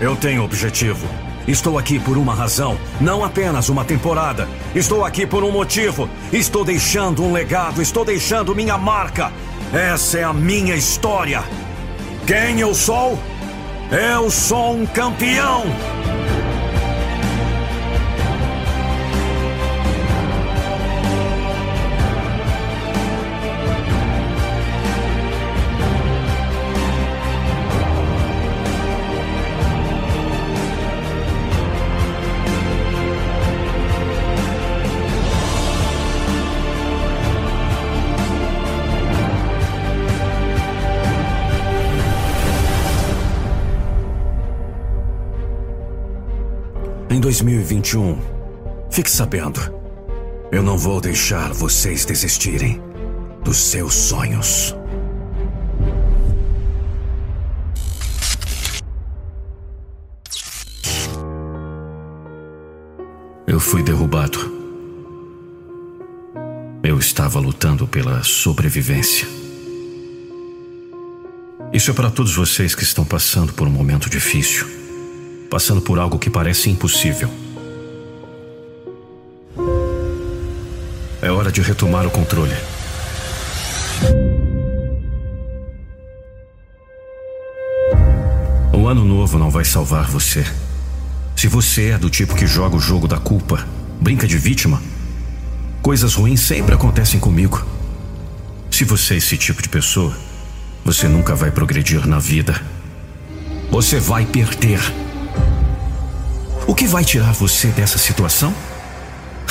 [0.00, 1.25] Eu tenho objetivo.
[1.46, 4.48] Estou aqui por uma razão, não apenas uma temporada.
[4.74, 6.08] Estou aqui por um motivo.
[6.32, 9.32] Estou deixando um legado, estou deixando minha marca.
[9.72, 11.44] Essa é a minha história.
[12.26, 13.18] Quem eu sou?
[13.90, 15.62] Eu sou um campeão.
[47.26, 48.16] 2021,
[48.88, 49.60] fique sabendo,
[50.52, 52.80] eu não vou deixar vocês desistirem
[53.42, 54.76] dos seus sonhos.
[63.44, 64.38] Eu fui derrubado.
[66.84, 69.26] Eu estava lutando pela sobrevivência.
[71.72, 74.85] Isso é para todos vocês que estão passando por um momento difícil
[75.50, 77.30] passando por algo que parece impossível.
[81.22, 82.54] É hora de retomar o controle.
[88.72, 90.44] O ano novo não vai salvar você.
[91.34, 93.66] Se você é do tipo que joga o jogo da culpa,
[94.00, 94.80] brinca de vítima,
[95.82, 97.64] coisas ruins sempre acontecem comigo.
[98.70, 100.16] Se você é esse tipo de pessoa,
[100.84, 102.62] você nunca vai progredir na vida
[103.70, 104.80] Você vai perder.
[106.66, 108.52] O que vai tirar você dessa situação?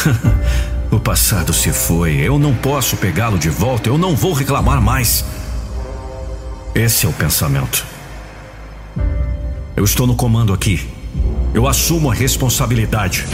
[0.91, 2.15] o passado se foi.
[2.15, 3.87] Eu não posso pegá-lo de volta.
[3.87, 5.23] Eu não vou reclamar mais.
[6.73, 7.85] Esse é o pensamento.
[9.77, 10.89] Eu estou no comando aqui.
[11.53, 13.25] Eu assumo a responsabilidade.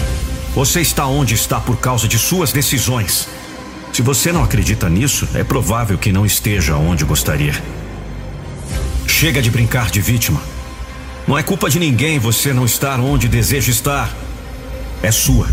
[0.53, 3.27] Você está onde está por causa de suas decisões.
[3.91, 7.61] Se você não acredita nisso, é provável que não esteja onde gostaria.
[9.07, 10.39] Chega de brincar de vítima.
[11.31, 14.13] Não é culpa de ninguém você não estar onde deseja estar.
[15.01, 15.47] É sua.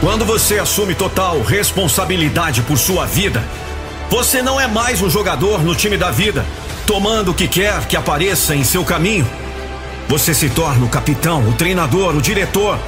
[0.00, 3.44] Quando você assume total responsabilidade por sua vida,
[4.08, 6.46] você não é mais um jogador no time da vida,
[6.86, 9.28] tomando o que quer que apareça em seu caminho.
[10.08, 12.78] Você se torna o capitão, o treinador, o diretor,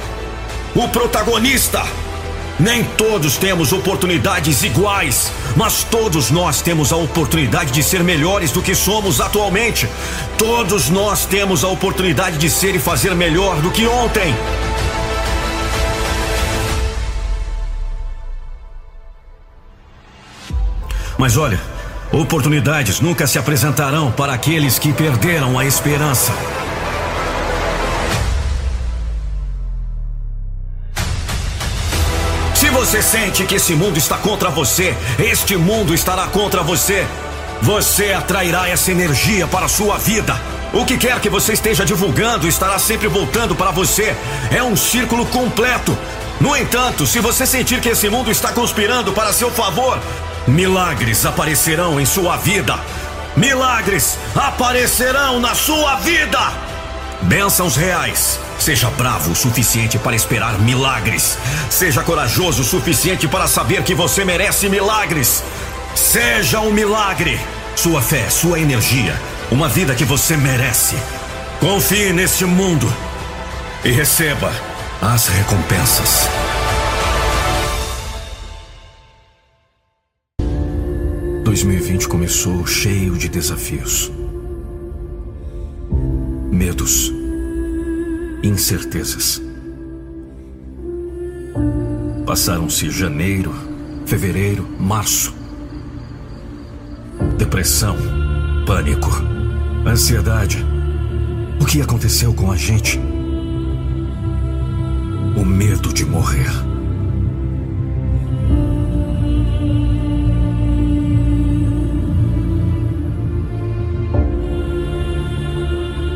[0.73, 1.85] o protagonista.
[2.59, 8.61] Nem todos temos oportunidades iguais, mas todos nós temos a oportunidade de ser melhores do
[8.61, 9.87] que somos atualmente.
[10.37, 14.35] Todos nós temos a oportunidade de ser e fazer melhor do que ontem.
[21.17, 21.59] Mas olha,
[22.11, 26.33] oportunidades nunca se apresentarão para aqueles que perderam a esperança.
[32.91, 37.07] Você sente que esse mundo está contra você, este mundo estará contra você.
[37.61, 40.37] Você atrairá essa energia para a sua vida.
[40.73, 44.13] O que quer que você esteja divulgando estará sempre voltando para você.
[44.53, 45.97] É um círculo completo.
[46.41, 49.97] No entanto, se você sentir que esse mundo está conspirando para seu favor,
[50.45, 52.77] milagres aparecerão em sua vida.
[53.37, 56.70] Milagres aparecerão na sua vida.
[57.23, 58.39] Bênçãos reais.
[58.57, 61.37] Seja bravo o suficiente para esperar milagres.
[61.69, 65.43] Seja corajoso o suficiente para saber que você merece milagres.
[65.95, 67.39] Seja um milagre.
[67.75, 69.15] Sua fé, sua energia,
[69.51, 70.95] uma vida que você merece.
[71.59, 72.91] Confie neste mundo
[73.83, 74.51] e receba
[75.01, 76.29] as recompensas.
[81.43, 84.09] ...2020 começou cheio de desafios.
[86.51, 87.09] Medos.
[88.43, 89.41] Incertezas.
[92.25, 93.53] Passaram-se janeiro,
[94.05, 95.33] fevereiro, março.
[97.37, 97.95] Depressão,
[98.65, 99.09] pânico,
[99.87, 100.63] ansiedade.
[101.61, 102.99] O que aconteceu com a gente?
[105.37, 106.70] O medo de morrer.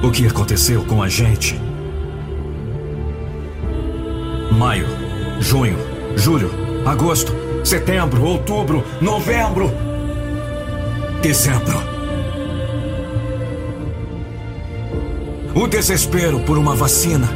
[0.05, 1.59] O que aconteceu com a gente?
[4.51, 4.85] Maio,
[5.39, 5.79] junho,
[6.15, 6.51] julho,
[6.85, 9.71] agosto, setembro, outubro, novembro,
[11.23, 11.75] dezembro.
[15.55, 17.27] O desespero por uma vacina.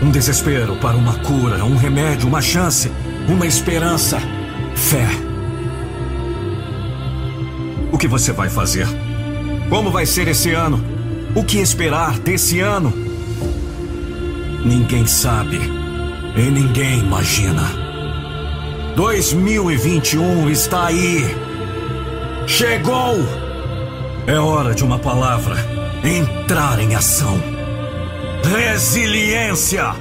[0.00, 2.90] Um desespero para uma cura, um remédio, uma chance,
[3.28, 4.18] uma esperança,
[4.74, 5.06] fé.
[7.92, 8.86] O que você vai fazer?
[9.68, 10.99] Como vai ser esse ano?
[11.34, 12.92] O que esperar desse ano?
[14.64, 15.60] Ninguém sabe
[16.36, 17.62] e ninguém imagina.
[18.96, 21.24] 2021 está aí.
[22.48, 23.16] Chegou!
[24.26, 25.54] É hora de uma palavra.
[26.02, 27.40] Entrar em ação.
[28.42, 29.94] Resiliência!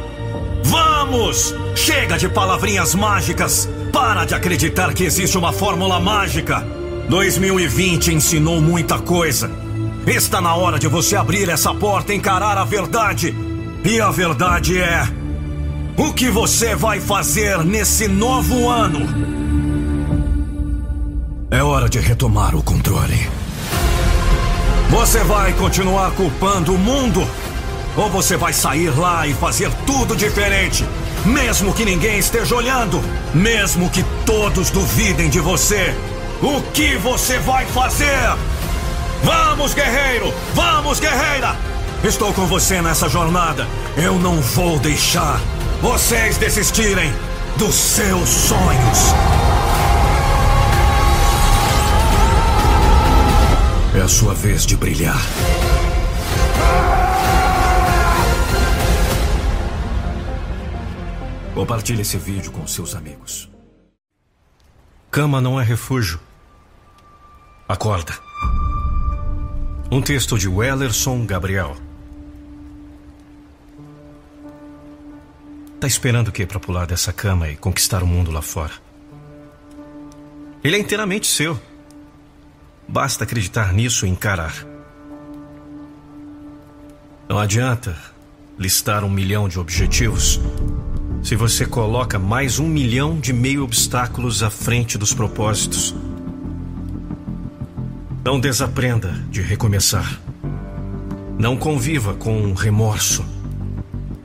[0.64, 1.53] Vamos!
[1.75, 3.69] Chega de palavrinhas mágicas!
[3.93, 6.66] Para de acreditar que existe uma fórmula mágica!
[7.08, 9.69] 2020 ensinou muita coisa.
[10.08, 13.36] Está na hora de você abrir essa porta e encarar a verdade.
[13.84, 15.03] E a verdade é.
[15.98, 19.08] O que você vai fazer nesse novo ano?
[21.52, 23.30] É hora de retomar o controle.
[24.90, 27.28] Você vai continuar culpando o mundo?
[27.95, 30.86] Ou você vai sair lá e fazer tudo diferente?
[31.26, 33.02] Mesmo que ninguém esteja olhando?
[33.34, 35.94] Mesmo que todos duvidem de você?
[36.42, 38.38] O que você vai fazer?
[39.24, 40.34] Vamos, guerreiro!
[40.54, 41.56] Vamos, guerreira!
[42.04, 43.68] Estou com você nessa jornada.
[43.98, 45.40] Eu não vou deixar
[45.82, 47.12] vocês desistirem
[47.58, 49.00] dos seus sonhos.
[53.96, 55.22] É a sua vez de brilhar.
[61.54, 63.50] Compartilhe esse vídeo com seus amigos.
[65.12, 66.18] Cama não é refúgio.
[67.68, 68.14] Acorda.
[69.92, 71.76] Um texto de Wellerson Gabriel.
[75.80, 78.74] Tá esperando o quê para pular dessa cama e conquistar o mundo lá fora?
[80.64, 81.59] Ele é inteiramente seu.
[82.88, 84.53] Basta acreditar nisso e encarar.
[87.27, 87.98] Não adianta
[88.59, 90.40] listar um milhão de objetivos
[91.24, 95.95] se você coloca mais um milhão de meio obstáculos à frente dos propósitos.
[98.24, 100.20] Não desaprenda de recomeçar.
[101.38, 103.24] Não conviva com remorso.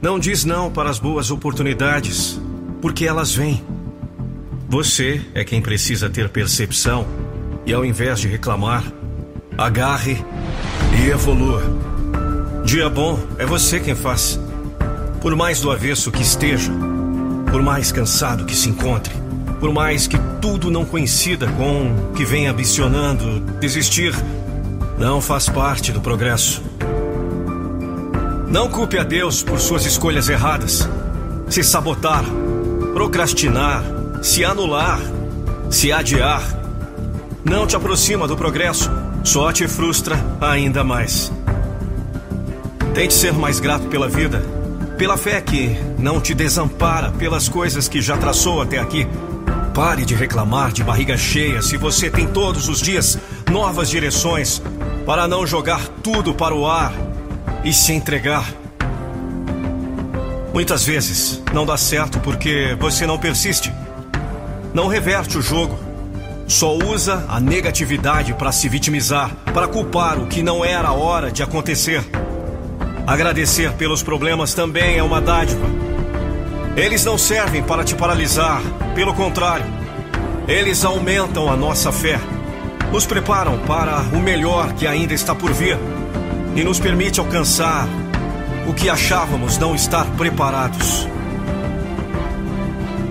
[0.02, 2.40] Não diz não para as boas oportunidades,
[2.82, 3.62] porque elas vêm.
[4.68, 7.06] Você é quem precisa ter percepção
[7.64, 8.84] e, ao invés de reclamar,
[9.56, 10.24] agarre
[10.98, 11.62] e evolua.
[12.64, 14.40] Dia bom é você quem faz.
[15.20, 16.72] Por mais do avesso que esteja,
[17.50, 19.14] por mais cansado que se encontre,
[19.60, 24.14] por mais que tudo não coincida com o que vem ambicionando, desistir
[24.98, 26.62] não faz parte do progresso.
[28.48, 30.88] Não culpe a Deus por suas escolhas erradas.
[31.48, 32.24] Se sabotar,
[32.92, 33.82] procrastinar,
[34.22, 35.00] se anular,
[35.70, 36.42] se adiar,
[37.44, 38.90] não te aproxima do progresso,
[39.24, 41.32] só te frustra ainda mais.
[42.94, 44.40] Tente ser mais grato pela vida,
[44.96, 49.06] pela fé que não te desampara, pelas coisas que já traçou até aqui.
[49.74, 53.18] Pare de reclamar de barriga cheia se você tem todos os dias
[53.50, 54.62] novas direções
[55.04, 56.94] para não jogar tudo para o ar
[57.64, 58.46] e se entregar.
[60.52, 63.74] Muitas vezes não dá certo porque você não persiste.
[64.72, 65.76] Não reverte o jogo.
[66.46, 71.32] Só usa a negatividade para se vitimizar, para culpar o que não era a hora
[71.32, 72.04] de acontecer.
[73.04, 75.93] Agradecer pelos problemas também é uma dádiva.
[76.76, 78.60] Eles não servem para te paralisar,
[78.94, 79.66] pelo contrário,
[80.48, 82.18] eles aumentam a nossa fé,
[82.92, 85.78] nos preparam para o melhor que ainda está por vir
[86.54, 87.86] e nos permite alcançar
[88.66, 91.08] o que achávamos não estar preparados.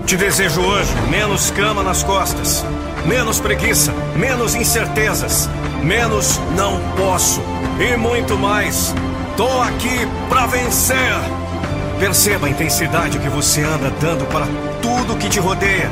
[0.06, 2.64] Te desejo hoje menos cama nas costas,
[3.06, 5.48] menos preguiça, menos incertezas,
[5.82, 7.42] menos não posso
[7.80, 8.94] e muito mais
[9.36, 11.43] Tô aqui para vencer.
[11.98, 14.46] Perceba a intensidade que você anda dando para
[14.82, 15.90] tudo que te rodeia.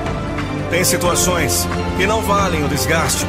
[0.70, 1.66] Tem situações
[1.96, 3.26] que não valem o desgaste.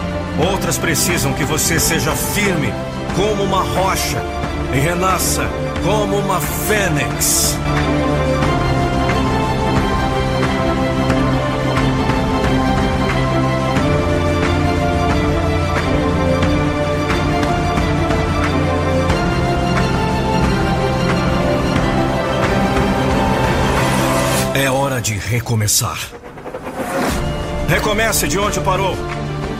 [0.52, 2.74] Outras precisam que você seja firme
[3.16, 4.18] como uma rocha
[4.74, 5.48] e renasça
[5.84, 7.58] como uma fênix.
[25.34, 25.98] Recomeçar.
[27.68, 28.96] Recomece de onde parou,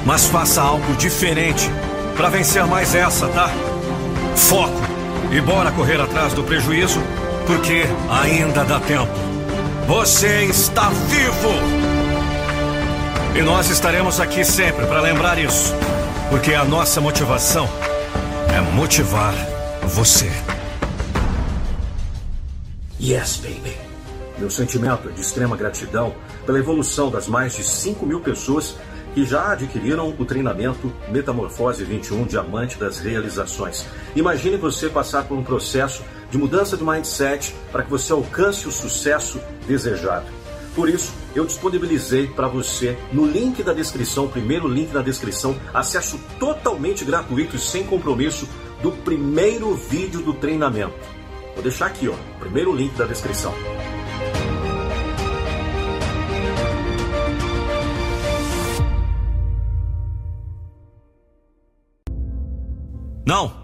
[0.06, 1.68] mas faça algo diferente
[2.16, 3.50] para vencer mais essa, tá?
[4.36, 4.82] Foco
[5.32, 7.02] e bora correr atrás do prejuízo,
[7.48, 9.12] porque ainda dá tempo.
[9.88, 11.50] Você está vivo!
[13.36, 15.74] E nós estaremos aqui sempre para lembrar isso,
[16.30, 17.68] porque a nossa motivação
[18.56, 19.34] é motivar
[19.86, 20.32] você.
[23.00, 23.83] Yes, baby.
[24.44, 26.14] Meu sentimento é de extrema gratidão
[26.46, 28.76] pela evolução das mais de 5 mil pessoas
[29.14, 33.86] que já adquiriram o treinamento Metamorfose 21 Diamante das Realizações.
[34.18, 38.72] Imagine você passar por um processo de mudança de mindset para que você alcance o
[38.72, 40.26] sucesso desejado.
[40.76, 46.20] Por isso, eu disponibilizei para você no link da descrição, primeiro link da descrição, acesso
[46.38, 48.46] totalmente gratuito e sem compromisso
[48.82, 51.00] do primeiro vídeo do treinamento.
[51.54, 53.54] Vou deixar aqui, ó, primeiro link da descrição.
[63.26, 63.64] Não!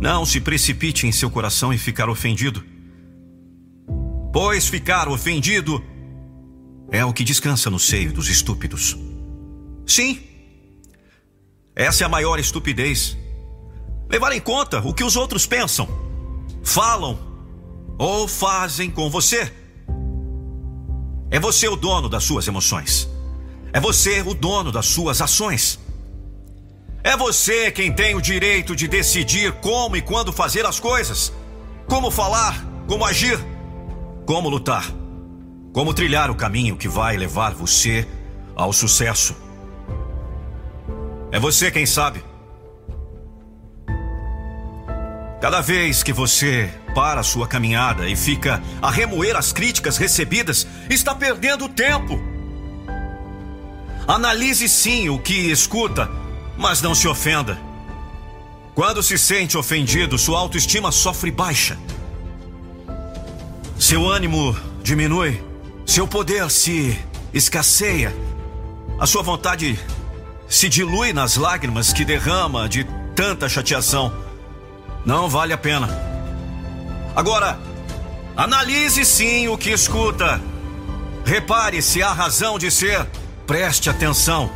[0.00, 2.64] Não se precipite em seu coração e ficar ofendido.
[4.32, 5.82] Pois ficar ofendido
[6.90, 8.96] é o que descansa no seio dos estúpidos.
[9.86, 10.20] Sim,
[11.74, 13.16] essa é a maior estupidez.
[14.08, 15.88] Levar em conta o que os outros pensam,
[16.62, 17.18] falam
[17.98, 19.52] ou fazem com você.
[21.30, 23.08] É você o dono das suas emoções.
[23.72, 25.78] É você o dono das suas ações.
[27.08, 31.32] É você quem tem o direito de decidir como e quando fazer as coisas,
[31.86, 33.40] como falar, como agir,
[34.26, 34.84] como lutar,
[35.72, 38.06] como trilhar o caminho que vai levar você
[38.54, 39.34] ao sucesso.
[41.32, 42.22] É você quem sabe.
[45.40, 51.14] Cada vez que você para sua caminhada e fica a remoer as críticas recebidas, está
[51.14, 52.20] perdendo tempo.
[54.06, 56.27] Analise sim o que escuta
[56.58, 57.56] mas não se ofenda.
[58.74, 61.78] Quando se sente ofendido, sua autoestima sofre baixa.
[63.78, 65.42] Seu ânimo diminui,
[65.86, 66.98] seu poder se
[67.32, 68.14] escasseia,
[68.98, 69.78] a sua vontade
[70.48, 74.12] se dilui nas lágrimas que derrama de tanta chateação.
[75.04, 75.88] Não vale a pena.
[77.14, 77.58] Agora,
[78.36, 80.40] analise sim o que escuta.
[81.24, 83.06] Repare se há razão de ser.
[83.46, 84.50] Preste atenção.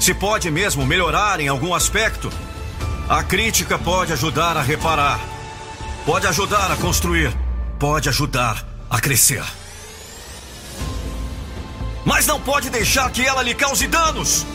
[0.00, 2.32] Se pode mesmo melhorar em algum aspecto.
[3.06, 5.20] A crítica pode ajudar a reparar.
[6.06, 7.30] Pode ajudar a construir.
[7.78, 9.44] Pode ajudar a crescer.
[12.02, 14.46] Mas não pode deixar que ela lhe cause danos.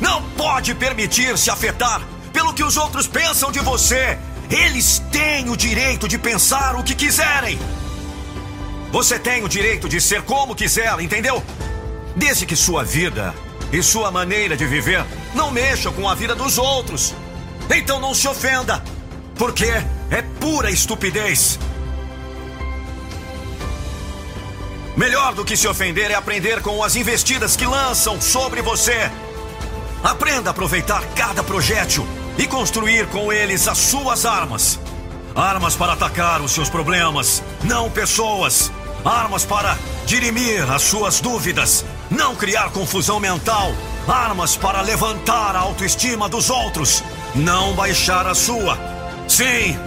[0.00, 2.00] Não pode permitir se afetar
[2.32, 4.18] pelo que os outros pensam de você.
[4.48, 7.58] Eles têm o direito de pensar o que quiserem.
[8.90, 11.44] Você tem o direito de ser como quiser, entendeu?
[12.16, 13.34] Desde que sua vida
[13.72, 17.14] e sua maneira de viver não mexam com a vida dos outros.
[17.74, 18.82] Então não se ofenda,
[19.36, 19.66] porque
[20.10, 21.58] é pura estupidez.
[24.96, 29.10] Melhor do que se ofender é aprender com as investidas que lançam sobre você.
[30.02, 34.80] Aprenda a aproveitar cada projétil e construir com eles as suas armas.
[35.34, 38.70] Armas para atacar os seus problemas, não pessoas.
[39.04, 43.72] Armas para dirimir as suas dúvidas, não criar confusão mental.
[44.08, 48.76] Armas para levantar a autoestima dos outros, não baixar a sua.
[49.28, 49.78] Sim,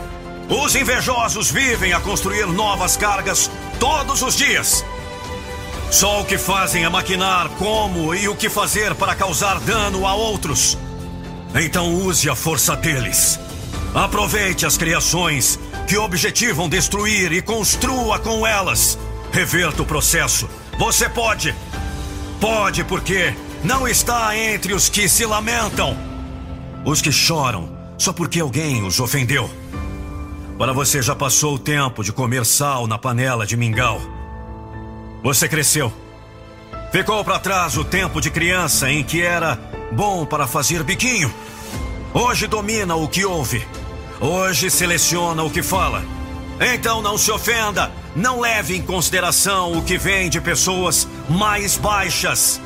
[0.49, 4.85] os invejosos vivem a construir novas cargas todos os dias.
[5.91, 10.15] Só o que fazem é maquinar como e o que fazer para causar dano a
[10.15, 10.77] outros.
[11.53, 13.39] Então use a força deles.
[13.93, 18.97] Aproveite as criações que objetivam destruir e construa com elas.
[19.31, 20.49] Reverta o processo.
[20.79, 21.53] Você pode.
[22.43, 25.97] Pode porque não está entre os que se lamentam.
[26.83, 29.49] Os que choram só porque alguém os ofendeu.
[30.57, 34.01] Para você já passou o tempo de comer sal na panela de mingau.
[35.23, 35.89] Você cresceu.
[36.91, 39.55] Ficou para trás o tempo de criança em que era
[39.93, 41.33] bom para fazer biquinho.
[42.13, 43.65] Hoje domina o que ouve.
[44.19, 46.03] Hoje seleciona o que fala.
[46.59, 47.89] Então não se ofenda.
[48.15, 52.61] Não leve em consideração o que vem de pessoas mais baixas.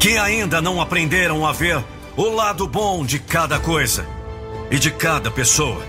[0.00, 1.82] Que ainda não aprenderam a ver
[2.16, 4.06] o lado bom de cada coisa
[4.70, 5.82] e de cada pessoa.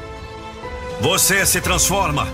[0.99, 2.27] Você se transforma.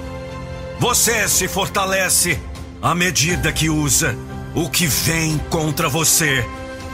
[0.79, 2.39] Você se fortalece
[2.81, 4.17] à medida que usa
[4.55, 6.43] o que vem contra você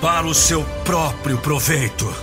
[0.01, 2.13] para o seu próprio proveito.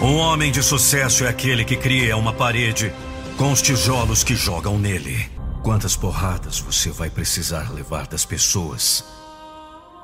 [0.00, 2.92] Um homem de sucesso é aquele que cria uma parede
[3.38, 5.30] com os tijolos que jogam nele.
[5.62, 9.04] Quantas porradas você vai precisar levar das pessoas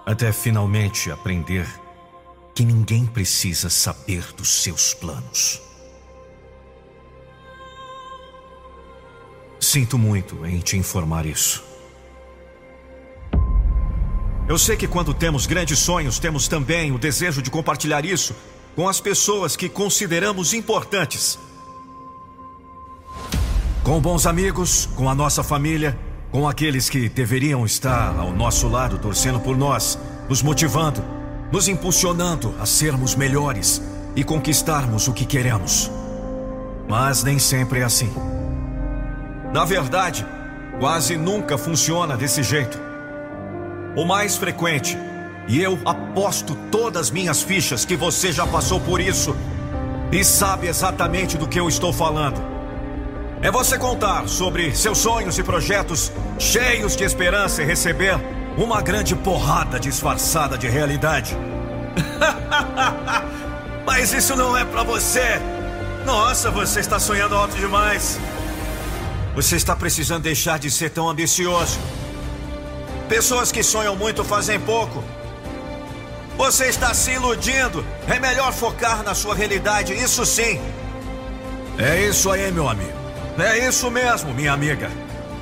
[0.06, 1.66] até finalmente aprender
[2.54, 5.60] que ninguém precisa saber dos seus planos?
[9.58, 11.64] Sinto muito em te informar isso.
[14.48, 18.32] Eu sei que quando temos grandes sonhos, temos também o desejo de compartilhar isso
[18.76, 21.36] com as pessoas que consideramos importantes.
[23.84, 25.94] Com bons amigos, com a nossa família,
[26.32, 31.04] com aqueles que deveriam estar ao nosso lado torcendo por nós, nos motivando,
[31.52, 33.82] nos impulsionando a sermos melhores
[34.16, 35.90] e conquistarmos o que queremos.
[36.88, 38.10] Mas nem sempre é assim.
[39.52, 40.26] Na verdade,
[40.80, 42.80] quase nunca funciona desse jeito.
[43.94, 44.96] O mais frequente,
[45.46, 49.36] e eu aposto todas minhas fichas que você já passou por isso
[50.10, 52.53] e sabe exatamente do que eu estou falando.
[53.44, 58.18] É você contar sobre seus sonhos e projetos cheios de esperança e receber
[58.56, 61.36] uma grande porrada disfarçada de realidade.
[63.84, 65.38] Mas isso não é para você.
[66.06, 68.18] Nossa, você está sonhando alto demais.
[69.34, 71.78] Você está precisando deixar de ser tão ambicioso.
[73.10, 75.04] Pessoas que sonham muito fazem pouco.
[76.38, 77.84] Você está se iludindo.
[78.08, 80.58] É melhor focar na sua realidade, isso sim.
[81.76, 83.03] É isso aí, meu amigo.
[83.36, 84.88] É isso mesmo, minha amiga.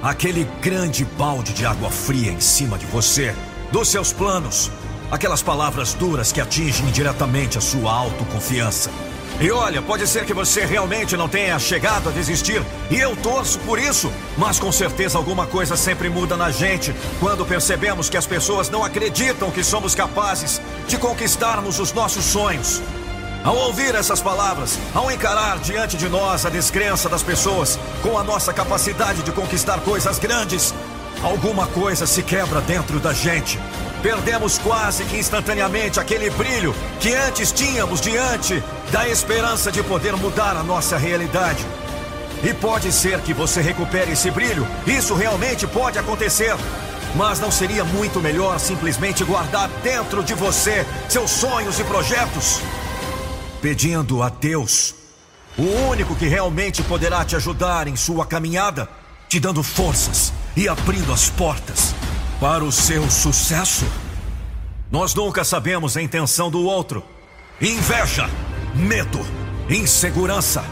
[0.03, 3.35] Aquele grande balde de água fria em cima de você,
[3.71, 4.71] dos seus planos.
[5.11, 8.91] Aquelas palavras duras que atingem diretamente a sua autoconfiança.
[9.39, 13.59] E olha, pode ser que você realmente não tenha chegado a desistir, e eu torço
[13.61, 18.27] por isso, mas com certeza alguma coisa sempre muda na gente quando percebemos que as
[18.27, 22.81] pessoas não acreditam que somos capazes de conquistarmos os nossos sonhos.
[23.45, 28.23] Ao ouvir essas palavras, ao encarar diante de nós a descrença das pessoas com a
[28.23, 30.73] nossa capacidade de conquistar coisas grandes,
[31.23, 33.59] alguma coisa se quebra dentro da gente
[34.03, 40.57] perdemos quase que instantaneamente aquele brilho que antes tínhamos diante da esperança de poder mudar
[40.57, 41.65] a nossa realidade.
[42.43, 46.55] E pode ser que você recupere esse brilho, isso realmente pode acontecer.
[47.15, 52.61] Mas não seria muito melhor simplesmente guardar dentro de você seus sonhos e projetos?
[53.63, 54.93] Pedindo a Deus,
[55.57, 58.89] o único que realmente poderá te ajudar em sua caminhada,
[59.29, 61.95] te dando forças e abrindo as portas
[62.41, 63.87] para o seu sucesso?
[64.91, 67.05] Nós nunca sabemos a intenção do outro.
[67.61, 68.29] Inveja,
[68.75, 69.21] medo,
[69.71, 70.65] insegurança,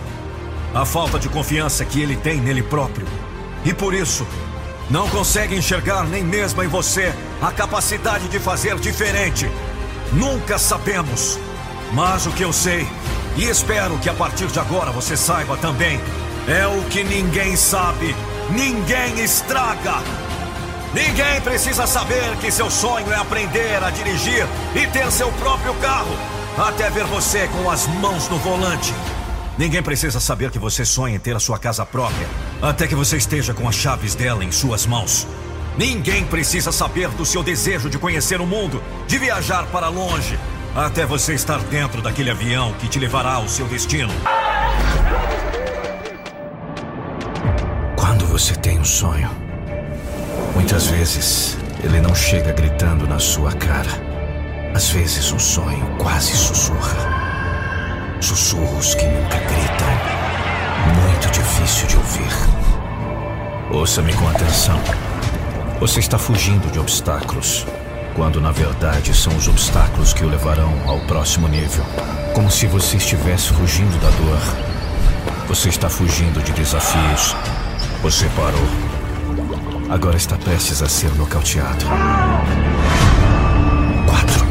[0.75, 3.07] a falta de confiança que ele tem nele próprio.
[3.65, 4.27] E por isso,
[4.91, 9.49] não consegue enxergar nem mesmo em você a capacidade de fazer diferente.
[10.13, 11.39] Nunca sabemos.
[11.93, 12.87] Mas o que eu sei,
[13.37, 16.01] e espero que a partir de agora você saiba também,
[16.47, 18.15] é o que ninguém sabe,
[18.51, 19.97] ninguém estraga.
[20.95, 26.17] Ninguém precisa saber que seu sonho é aprender a dirigir e ter seu próprio carro,
[26.59, 28.93] até ver você com as mãos no volante.
[29.59, 32.27] Ninguém precisa saber que você sonha em ter a sua casa própria,
[32.63, 35.27] até que você esteja com as chaves dela em suas mãos.
[35.77, 40.39] Ninguém precisa saber do seu desejo de conhecer o mundo, de viajar para longe,
[40.75, 44.13] até você estar dentro daquele avião que te levará ao seu destino.
[47.97, 49.31] Quando você tem um sonho,
[50.55, 53.91] muitas vezes ele não chega gritando na sua cara.
[54.75, 56.97] Às vezes um sonho quase sussurra.
[58.21, 59.89] Sussurros que nunca gritam.
[61.03, 62.61] Muito difícil de ouvir.
[63.73, 64.81] Ouça-me com atenção.
[65.81, 67.67] Você está fugindo de obstáculos,
[68.15, 71.85] quando na verdade são os obstáculos que o levarão ao próximo nível.
[72.35, 74.41] Como se você estivesse fugindo da dor.
[75.49, 77.35] Você está fugindo de desafios.
[78.03, 78.91] Você parou.
[79.91, 81.85] Agora está prestes a ser nocauteado.
[84.07, 84.47] Quatro,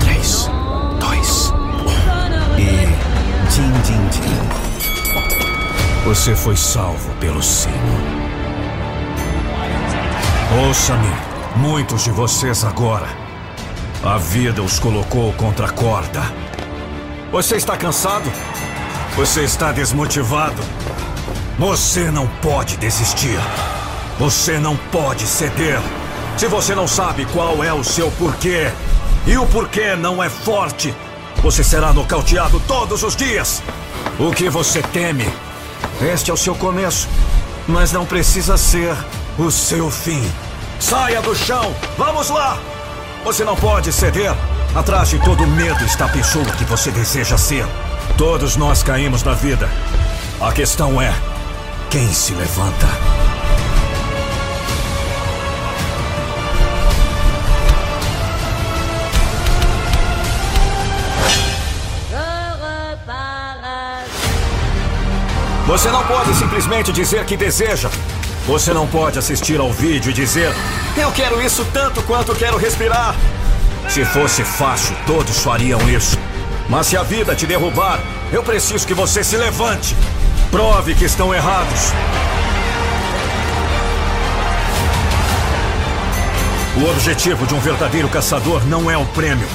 [0.00, 0.50] três,
[1.00, 2.60] dois, um.
[2.60, 2.86] E.
[3.50, 4.62] Din, din, din.
[6.04, 7.72] Você foi salvo pelo sino.
[10.66, 13.06] Ouça-me, muitos de vocês agora.
[14.02, 16.20] A vida os colocou contra a corda.
[17.30, 18.30] Você está cansado?
[19.16, 20.62] Você está desmotivado?
[21.58, 23.38] Você não pode desistir.
[24.18, 25.80] Você não pode ceder.
[26.36, 28.70] Se você não sabe qual é o seu porquê,
[29.26, 30.94] e o porquê não é forte,
[31.42, 33.62] você será nocauteado todos os dias.
[34.18, 35.28] O que você teme?
[36.00, 37.08] Este é o seu começo,
[37.68, 38.96] mas não precisa ser
[39.38, 40.22] o seu fim.
[40.82, 41.72] Saia do chão!
[41.96, 42.58] Vamos lá!
[43.24, 44.34] Você não pode ceder.
[44.74, 47.64] Atrás de todo medo está a pessoa que você deseja ser.
[48.18, 49.68] Todos nós caímos na vida.
[50.40, 51.14] A questão é:
[51.88, 52.86] quem se levanta?
[65.64, 67.88] Você não pode simplesmente dizer que deseja.
[68.46, 70.52] Você não pode assistir ao vídeo e dizer:
[70.96, 73.14] Eu quero isso tanto quanto quero respirar.
[73.88, 76.18] Se fosse fácil, todos fariam isso.
[76.68, 78.00] Mas se a vida te derrubar,
[78.32, 79.96] eu preciso que você se levante.
[80.50, 81.92] Prove que estão errados.
[86.76, 89.46] O objetivo de um verdadeiro caçador não é o prêmio.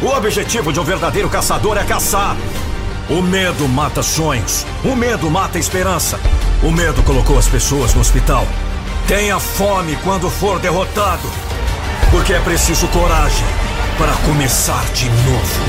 [0.00, 2.36] O objetivo de um verdadeiro caçador é caçar.
[3.12, 4.64] O medo mata sonhos.
[4.82, 6.18] O medo mata esperança.
[6.62, 8.46] O medo colocou as pessoas no hospital.
[9.06, 11.28] Tenha fome quando for derrotado.
[12.10, 13.44] Porque é preciso coragem
[13.98, 15.60] para começar de novo.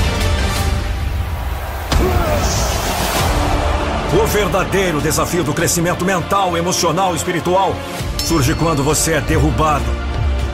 [4.22, 7.76] O verdadeiro desafio do crescimento mental, emocional espiritual
[8.24, 9.84] surge quando você é derrubado.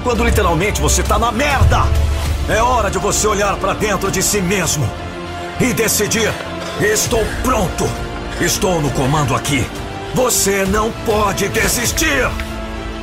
[0.03, 1.85] Quando literalmente você está na merda.
[2.49, 4.91] É hora de você olhar para dentro de si mesmo
[5.61, 6.33] e decidir
[6.83, 7.85] Estou pronto!
[8.41, 9.67] Estou no comando aqui.
[10.15, 12.27] Você não pode desistir!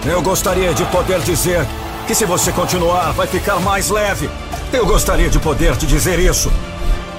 [0.03, 1.63] Eu gostaria de poder dizer
[2.07, 4.27] que se você continuar, vai ficar mais leve.
[4.73, 6.51] Eu gostaria de poder te dizer isso.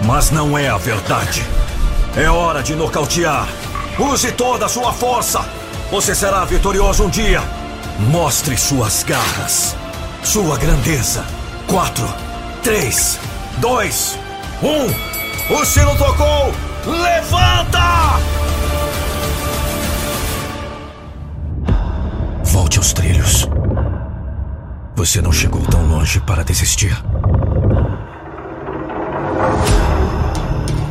[0.03, 1.45] Mas não é a verdade.
[2.17, 3.47] É hora de nocautear.
[3.97, 5.45] Use toda a sua força.
[5.93, 7.41] Você será vitorioso um dia.
[8.01, 9.77] Mostre suas garras.
[10.25, 11.25] Sua grandeza.
[11.69, 12.13] Quatro,
[12.65, 13.17] três,
[13.59, 14.19] dois,
[14.61, 15.08] um.
[15.51, 16.53] O sino tocou!
[16.87, 18.19] Levanta!
[22.45, 23.49] Volte aos trilhos.
[24.95, 26.97] Você não chegou tão longe para desistir.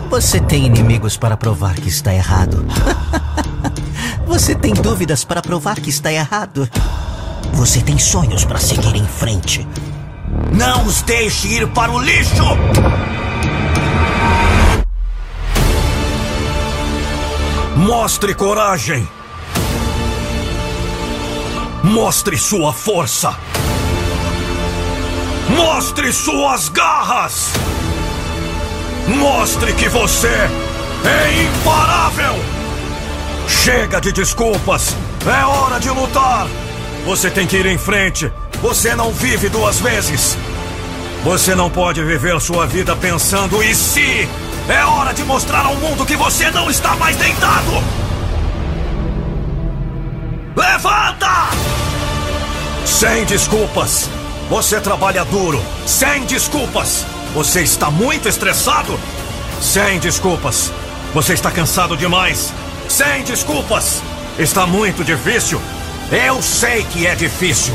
[0.09, 2.66] Você tem inimigos para provar que está errado.
[4.26, 6.69] Você tem dúvidas para provar que está errado.
[7.53, 9.67] Você tem sonhos para seguir em frente.
[10.51, 12.43] Não os deixe ir para o lixo!
[17.88, 19.07] Mostre coragem.
[21.82, 23.33] Mostre sua força.
[25.56, 27.53] Mostre suas garras!
[29.07, 32.35] Mostre que você é imparável!
[33.48, 34.93] Chega de desculpas!
[35.25, 36.45] É hora de lutar!
[37.06, 38.30] Você tem que ir em frente!
[38.61, 40.38] Você não vive duas vezes!
[41.24, 44.27] Você não pode viver sua vida pensando e se?
[44.69, 47.71] É hora de mostrar ao mundo que você não está mais deitado!
[50.55, 51.49] Levanta!
[52.85, 54.09] Sem desculpas!
[54.49, 57.05] Você trabalha duro, sem desculpas!
[57.33, 58.99] Você está muito estressado?
[59.61, 60.71] Sem desculpas!
[61.13, 62.53] Você está cansado demais?
[62.89, 64.01] Sem desculpas!
[64.37, 65.61] Está muito difícil?
[66.11, 67.73] Eu sei que é difícil!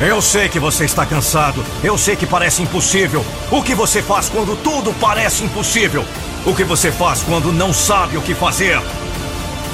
[0.00, 1.64] Eu sei que você está cansado.
[1.82, 3.24] Eu sei que parece impossível.
[3.50, 6.04] O que você faz quando tudo parece impossível?
[6.44, 8.80] O que você faz quando não sabe o que fazer?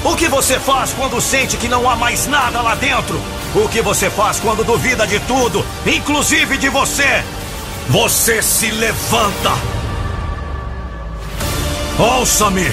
[0.03, 3.19] O que você faz quando sente que não há mais nada lá dentro?
[3.55, 7.23] O que você faz quando duvida de tudo, inclusive de você?
[7.89, 9.51] Você se levanta.
[11.97, 12.71] Ouça-me.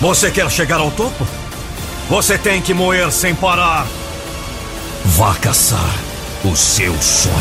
[0.00, 1.26] Você quer chegar ao topo?
[2.10, 3.86] Você tem que moer sem parar.
[5.04, 6.05] Vá caçar
[6.46, 7.34] o seu sonho.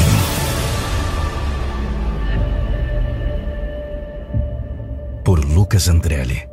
[5.23, 6.47] Por Lucas Andrelli.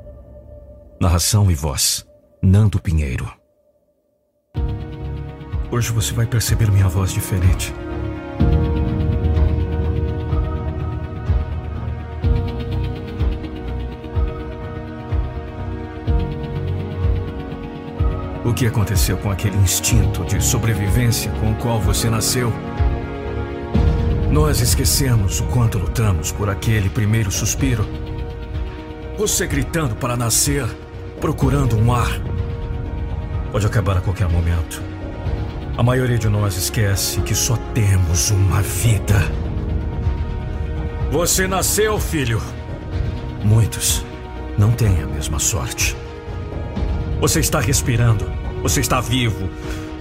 [1.01, 2.05] Narração e voz:
[2.43, 3.33] Nando Pinheiro.
[5.71, 7.73] Hoje você vai perceber minha voz diferente.
[18.53, 22.53] O que aconteceu com aquele instinto de sobrevivência com o qual você nasceu?
[24.31, 27.89] Nós esquecemos o quanto lutamos por aquele primeiro suspiro.
[29.17, 30.67] Você gritando para nascer,
[31.19, 32.11] procurando um ar.
[33.51, 34.83] Pode acabar a qualquer momento.
[35.79, 39.19] A maioria de nós esquece que só temos uma vida.
[41.11, 42.41] Você nasceu, filho.
[43.43, 44.05] Muitos
[44.59, 45.97] não têm a mesma sorte.
[47.19, 48.42] Você está respirando.
[48.63, 49.51] Você está vivo.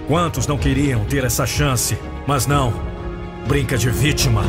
[0.06, 1.98] Quantos não queriam ter essa chance?
[2.26, 2.72] Mas não.
[3.46, 4.44] Brinca de vítima.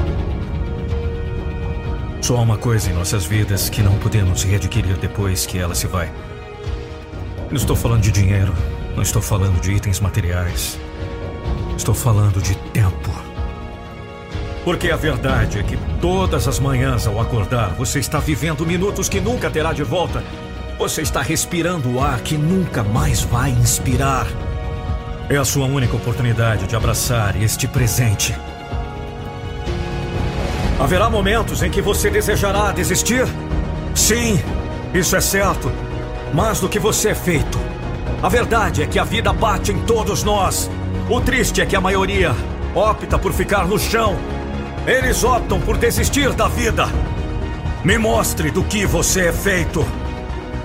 [2.22, 5.88] Só há uma coisa em nossas vidas que não podemos readquirir depois que ela se
[5.88, 6.12] vai.
[7.50, 8.54] Não estou falando de dinheiro.
[8.96, 10.80] Não estou falando de itens materiais.
[11.76, 13.10] Estou falando de tempo.
[14.64, 19.20] Porque a verdade é que todas as manhãs ao acordar, você está vivendo minutos que
[19.20, 20.24] nunca terá de volta
[20.78, 24.28] você está respirando o ar que nunca mais vai inspirar.
[25.30, 28.36] É a sua única oportunidade de abraçar este presente.
[30.80, 33.26] Haverá momentos em que você desejará desistir?
[33.96, 34.40] Sim,
[34.94, 35.72] isso é certo.
[36.34, 37.60] Mas do que você é feito?
[38.22, 40.70] A verdade é que a vida bate em todos nós.
[41.10, 42.36] O triste é que a maioria
[42.76, 44.18] opta por ficar no chão.
[44.86, 46.88] Eles optam por desistir da vida.
[47.84, 49.86] Me mostre do que você é feito.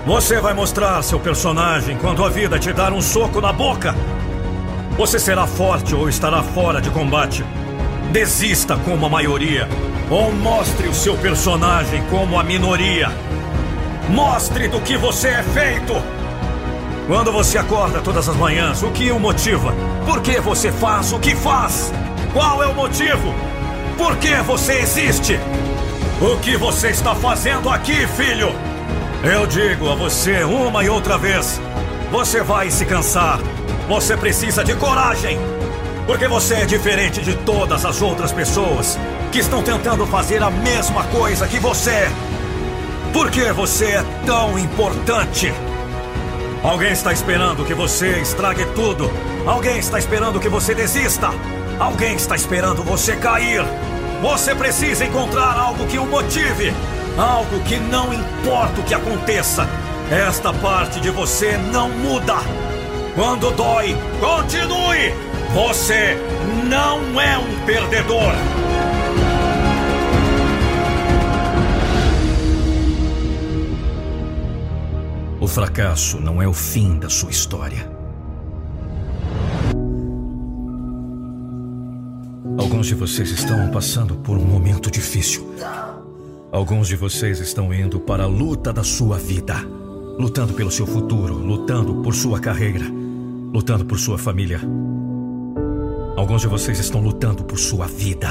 [0.08, 3.94] Você vai mostrar seu personagem quando a vida te dar um soco na boca.
[4.96, 7.44] Você será forte ou estará fora de combate.
[8.10, 9.68] Desista como a maioria.
[10.08, 13.10] Ou mostre o seu personagem como a minoria.
[14.08, 15.92] Mostre do que você é feito.
[17.06, 19.74] Quando você acorda todas as manhãs, o que o motiva?
[20.06, 21.92] Por que você faz o que faz?
[22.32, 23.34] Qual é o motivo?
[23.98, 25.38] Por que você existe?
[26.18, 28.67] O que você está fazendo aqui, filho?
[29.22, 31.60] Eu digo a você uma e outra vez:
[32.10, 33.40] você vai se cansar.
[33.88, 35.38] Você precisa de coragem.
[36.06, 38.96] Porque você é diferente de todas as outras pessoas
[39.32, 42.08] que estão tentando fazer a mesma coisa que você.
[43.12, 45.52] Por que você é tão importante?
[46.62, 49.10] Alguém está esperando que você estrague tudo.
[49.44, 51.30] Alguém está esperando que você desista.
[51.80, 53.64] Alguém está esperando você cair.
[54.22, 56.72] Você precisa encontrar algo que o motive.
[57.18, 59.68] Algo que não importa o que aconteça,
[60.08, 62.36] esta parte de você não muda.
[63.16, 65.12] Quando dói, continue!
[65.52, 66.16] Você
[66.70, 68.32] não é um perdedor!
[75.40, 77.90] O fracasso não é o fim da sua história.
[82.56, 85.48] Alguns de vocês estão passando por um momento difícil.
[86.50, 89.54] Alguns de vocês estão indo para a luta da sua vida,
[90.18, 92.86] lutando pelo seu futuro, lutando por sua carreira,
[93.52, 94.58] lutando por sua família.
[96.16, 98.28] Alguns de vocês estão lutando por sua vida.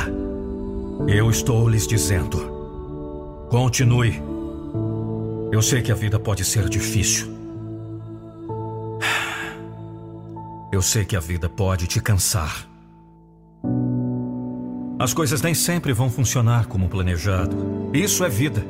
[1.07, 4.19] Eu estou lhes dizendo: continue.
[5.51, 7.27] Eu sei que a vida pode ser difícil.
[10.71, 12.67] Eu sei que a vida pode te cansar.
[14.99, 17.91] As coisas nem sempre vão funcionar como planejado.
[17.93, 18.65] Isso é vida.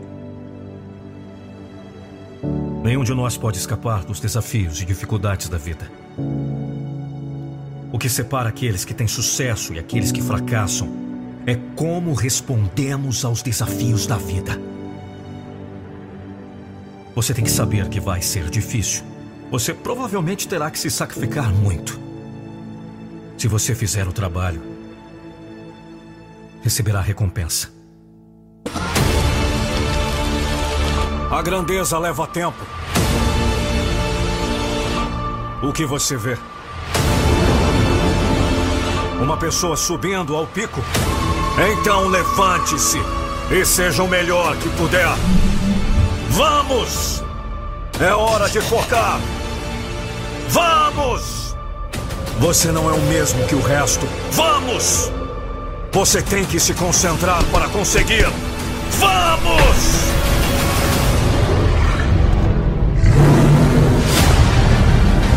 [2.84, 5.90] Nenhum de nós pode escapar dos desafios e dificuldades da vida.
[7.94, 10.90] O que separa aqueles que têm sucesso e aqueles que fracassam
[11.46, 14.60] é como respondemos aos desafios da vida.
[17.16, 19.06] Você tem que saber que vai ser difícil.
[19.50, 21.98] Você provavelmente terá que se sacrificar muito.
[23.38, 24.77] Se você fizer o trabalho,
[26.68, 27.70] receberá recompensa.
[31.32, 32.58] A grandeza leva tempo.
[35.64, 36.38] O que você vê?
[39.22, 40.82] Uma pessoa subindo ao pico?
[41.72, 43.00] Então levante-se
[43.50, 45.08] e seja o melhor que puder.
[46.32, 47.24] Vamos!
[47.98, 49.22] É hora de focar!
[50.50, 51.56] Vamos!
[52.40, 54.06] Você não é o mesmo que o resto.
[54.32, 55.17] Vamos!
[55.98, 58.32] Você tem que se concentrar para conseguir.
[59.00, 59.78] Vamos!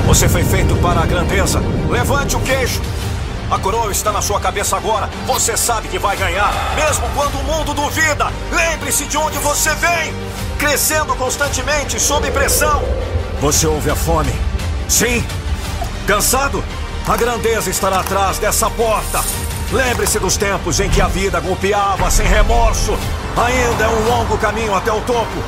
[0.07, 1.63] Você foi feito para a grandeza.
[1.89, 2.83] Levante o queixo.
[3.51, 5.09] A coroa está na sua cabeça agora.
[5.27, 8.31] Você sabe que vai ganhar, mesmo quando o mundo duvida.
[8.53, 10.13] Lembre-se de onde você vem.
[10.59, 12.83] Crescendo constantemente sob pressão.
[13.41, 14.35] Você ouve a fome?
[14.87, 15.25] Sim.
[16.07, 16.63] Cansado?
[17.09, 19.25] A grandeza estará atrás dessa porta.
[19.73, 22.99] Lembre-se dos tempos em que a vida golpeava sem remorso.
[23.37, 25.43] Ainda é um longo caminho até o topo.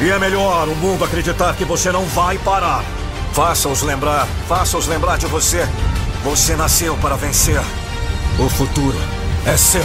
[0.00, 2.82] E é melhor o mundo acreditar que você não vai parar.
[3.34, 5.68] Faça-os lembrar, faça-os lembrar de você.
[6.24, 7.60] Você nasceu para vencer.
[8.38, 8.98] O futuro
[9.44, 9.82] é seu.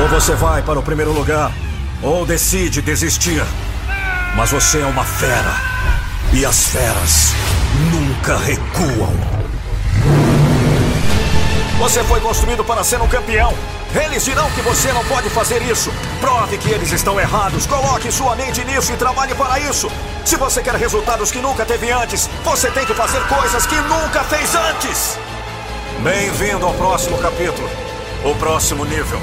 [0.00, 1.52] Ou você vai para o primeiro lugar,
[2.00, 3.42] ou decide desistir.
[4.36, 5.54] Mas você é uma fera.
[6.32, 7.32] E as feras
[7.92, 9.12] nunca recuam.
[11.78, 13.54] Você foi construído para ser um campeão.
[13.94, 15.92] Eles dirão que você não pode fazer isso.
[16.20, 17.64] Prove que eles estão errados.
[17.66, 19.88] Coloque sua mente nisso e trabalhe para isso.
[20.24, 24.24] Se você quer resultados que nunca teve antes, você tem que fazer coisas que nunca
[24.24, 25.16] fez antes.
[26.00, 27.70] Bem-vindo ao próximo capítulo.
[28.24, 29.20] O próximo nível.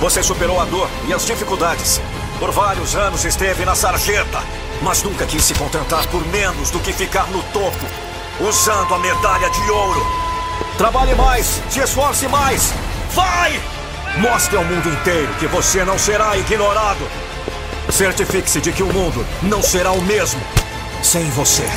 [0.00, 2.00] Você superou a dor e as dificuldades.
[2.40, 4.42] Por vários anos esteve na sarjeta,
[4.80, 7.86] mas nunca quis se contentar por menos do que ficar no topo,
[8.40, 10.04] usando a medalha de ouro.
[10.78, 12.72] Trabalhe mais, se esforce mais.
[13.14, 13.60] Vai!
[14.16, 17.06] Mostre ao mundo inteiro que você não será ignorado.
[17.90, 20.40] Certifique-se de que o mundo não será o mesmo
[21.02, 21.68] sem você.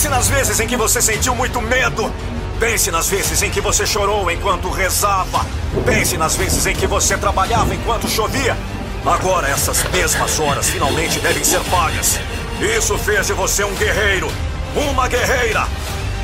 [0.00, 2.10] Pense nas vezes em que você sentiu muito medo.
[2.58, 5.44] Pense nas vezes em que você chorou enquanto rezava.
[5.84, 8.56] Pense nas vezes em que você trabalhava enquanto chovia.
[9.04, 12.18] Agora essas mesmas horas finalmente devem ser pagas.
[12.62, 14.32] Isso fez de você um guerreiro,
[14.74, 15.68] uma guerreira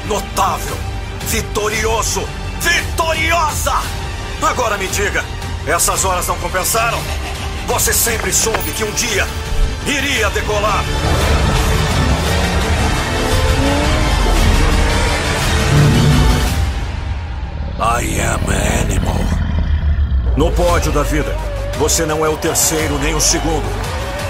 [0.06, 0.78] notável,
[1.28, 2.26] vitorioso,
[2.58, 3.74] vitoriosa.
[4.40, 5.22] Agora me diga,
[5.66, 6.98] essas horas não compensaram?
[7.66, 9.28] Você sempre soube que um dia
[9.86, 10.82] iria decolar.
[17.78, 18.40] I am
[18.80, 19.20] animal.
[20.34, 21.36] No pódio da vida,
[21.78, 23.66] você não é o terceiro nem o segundo.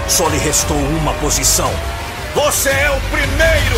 [0.09, 1.71] Só lhe restou uma posição.
[2.35, 3.77] Você é o primeiro!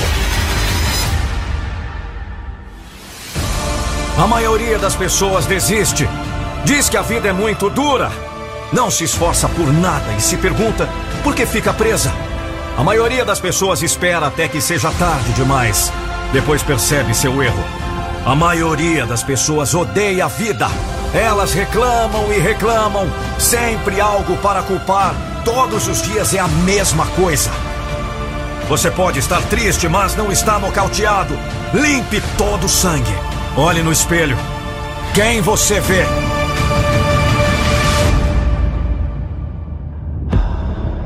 [4.18, 6.10] A maioria das pessoas desiste.
[6.66, 8.12] Diz que a vida é muito dura.
[8.74, 10.90] Não se esforça por nada e se pergunta
[11.24, 12.12] por que fica presa.
[12.76, 15.94] A maioria das pessoas espera até que seja tarde demais.
[16.34, 17.79] Depois percebe seu erro.
[18.26, 20.68] A maioria das pessoas odeia a vida.
[21.14, 23.08] Elas reclamam e reclamam.
[23.40, 25.16] Sempre algo para culpar.
[25.44, 27.50] Todos os dias é a mesma coisa.
[28.68, 31.34] Você pode estar triste, mas não está nocauteado.
[31.74, 33.16] Limpe todo o sangue.
[33.58, 34.38] Olhe no espelho.
[35.16, 36.04] Quem você vê?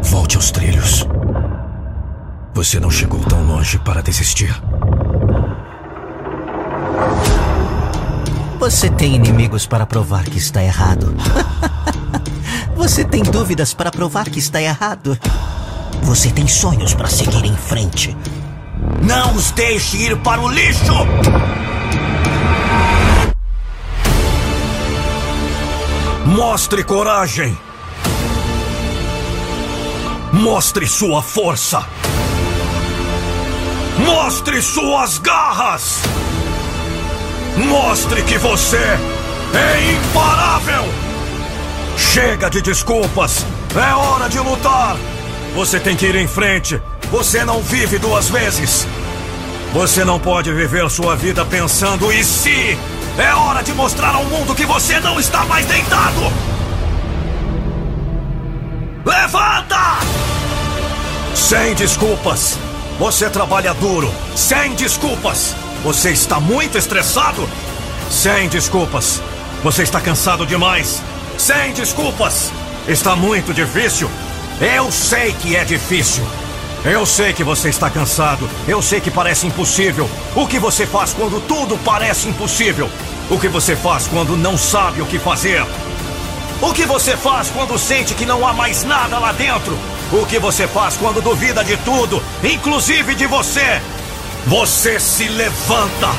[0.01, 1.07] Volte aos trilhos.
[2.53, 4.53] Você não chegou tão longe para desistir.
[8.63, 11.13] Você tem inimigos para provar que está errado.
[12.77, 15.19] Você tem dúvidas para provar que está errado.
[16.03, 18.15] Você tem sonhos para seguir em frente.
[19.01, 20.93] Não os deixe ir para o lixo!
[26.25, 27.57] Mostre coragem!
[30.31, 31.85] Mostre sua força!
[34.05, 36.01] Mostre suas garras!
[37.57, 40.83] Mostre que você é imparável!
[41.95, 43.45] Chega de desculpas!
[43.75, 44.97] É hora de lutar!
[45.55, 46.81] Você tem que ir em frente!
[47.11, 48.87] Você não vive duas vezes!
[49.71, 52.77] Você não pode viver sua vida pensando e se!
[53.19, 56.33] É hora de mostrar ao mundo que você não está mais deitado!
[59.05, 59.99] Levanta!
[61.35, 62.57] Sem desculpas!
[62.97, 65.55] Você trabalha duro, sem desculpas!
[65.83, 67.47] Você está muito estressado?
[68.09, 69.21] Sem desculpas!
[69.63, 71.03] Você está cansado demais?
[71.37, 72.53] Sem desculpas!
[72.87, 74.09] Está muito difícil?
[74.61, 76.25] Eu sei que é difícil!
[76.85, 78.49] Eu sei que você está cansado.
[78.65, 80.09] Eu sei que parece impossível.
[80.35, 82.89] O que você faz quando tudo parece impossível?
[83.29, 85.65] O que você faz quando não sabe o que fazer?
[86.61, 89.77] O que você faz quando sente que não há mais nada lá dentro?
[90.13, 93.81] O que você faz quando duvida de tudo, inclusive de você?
[94.47, 96.09] Você se levanta.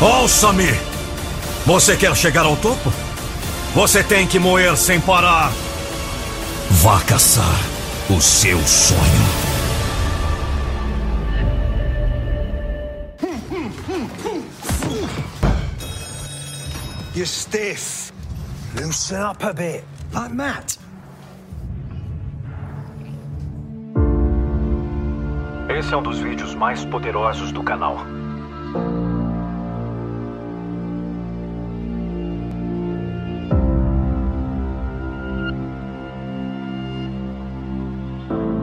[0.00, 0.68] Ouça-me.
[1.66, 2.92] Você quer chegar ao topo?
[3.74, 5.52] Você tem que moer sem parar.
[6.70, 7.58] Vá caçar
[8.10, 9.48] o seu sonho.
[17.14, 18.12] You're stiff.
[18.76, 20.78] Loosen up a bit, like Matt.
[25.78, 28.04] Esse é um dos vídeos mais poderosos do canal.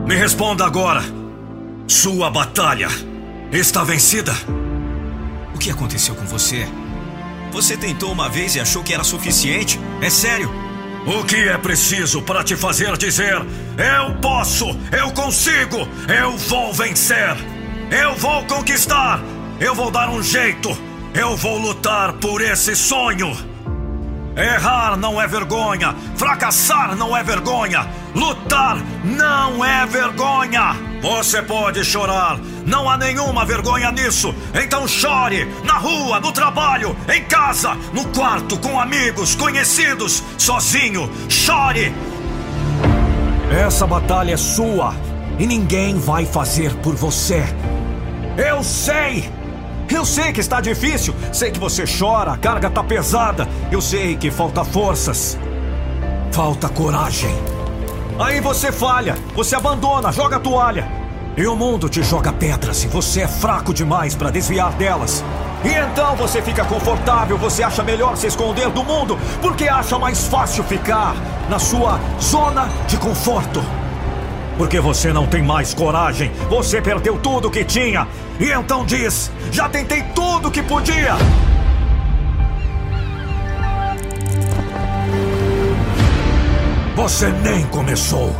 [0.06, 1.00] Me responda agora.
[1.88, 2.88] Sua batalha
[3.50, 4.32] está vencida?
[5.54, 6.66] O que aconteceu com você?
[7.50, 9.80] Você tentou uma vez e achou que era suficiente?
[10.02, 10.65] É sério?
[11.06, 13.34] O que é preciso para te fazer dizer:
[13.78, 17.36] Eu posso, eu consigo, eu vou vencer,
[17.90, 19.20] eu vou conquistar,
[19.60, 20.76] eu vou dar um jeito,
[21.14, 23.36] eu vou lutar por esse sonho?
[24.36, 30.74] Errar não é vergonha, fracassar não é vergonha, lutar não é vergonha.
[31.06, 32.36] Você pode chorar,
[32.66, 34.34] não há nenhuma vergonha nisso.
[34.52, 41.08] Então chore na rua, no trabalho, em casa, no quarto, com amigos, conhecidos, sozinho.
[41.28, 41.94] Chore.
[43.52, 44.96] Essa batalha é sua
[45.38, 47.44] e ninguém vai fazer por você.
[48.36, 49.30] Eu sei!
[49.88, 54.16] Eu sei que está difícil, sei que você chora, a carga está pesada, eu sei
[54.16, 55.38] que falta forças,
[56.32, 57.55] falta coragem.
[58.18, 60.88] Aí você falha, você abandona, joga a toalha.
[61.36, 65.22] E o mundo te joga pedras e você é fraco demais para desviar delas.
[65.62, 70.26] E então você fica confortável, você acha melhor se esconder do mundo, porque acha mais
[70.28, 71.14] fácil ficar
[71.50, 73.62] na sua zona de conforto.
[74.56, 78.08] Porque você não tem mais coragem, você perdeu tudo que tinha.
[78.40, 81.16] E então diz: já tentei tudo que podia.
[86.96, 88.34] Você nem começou.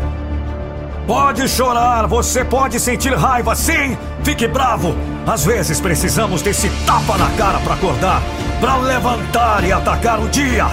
[1.06, 3.98] Pode chorar, você pode sentir raiva, sim!
[4.24, 4.96] Fique bravo!
[5.26, 8.22] Às vezes precisamos desse tapa na cara para acordar,
[8.58, 10.68] para levantar e atacar o dia.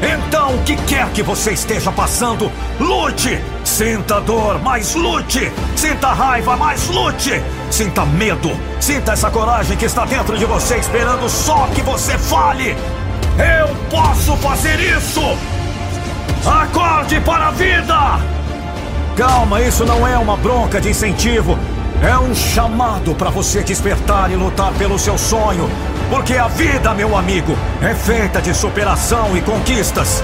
[0.00, 2.50] Então, o que quer que você esteja passando,
[2.80, 3.38] lute!
[3.64, 5.52] Sinta dor, mas lute!
[5.76, 7.42] Sinta raiva, mas lute!
[7.70, 8.50] Sinta medo,
[8.80, 12.74] sinta essa coragem que está dentro de você, esperando só que você fale!
[13.38, 15.55] Eu posso fazer isso!
[16.46, 17.96] Acorde para a vida!
[19.16, 21.58] Calma, isso não é uma bronca de incentivo.
[22.02, 25.68] É um chamado para você despertar e lutar pelo seu sonho.
[26.10, 30.22] Porque a vida, meu amigo, é feita de superação e conquistas.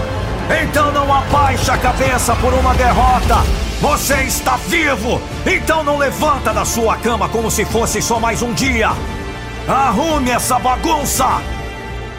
[0.62, 3.38] Então não abaixe a cabeça por uma derrota.
[3.80, 5.20] Você está vivo.
[5.46, 8.90] Então não levanta da sua cama como se fosse só mais um dia.
[9.66, 11.40] Arrume essa bagunça.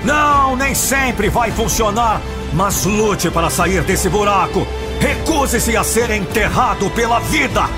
[0.03, 2.19] Não, nem sempre vai funcionar,
[2.53, 4.65] mas lute para sair desse buraco.
[4.99, 7.69] Recuse-se a ser enterrado pela vida.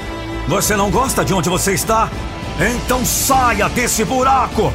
[0.48, 2.10] Você não gosta de onde você está?
[2.60, 4.72] Então saia desse buraco.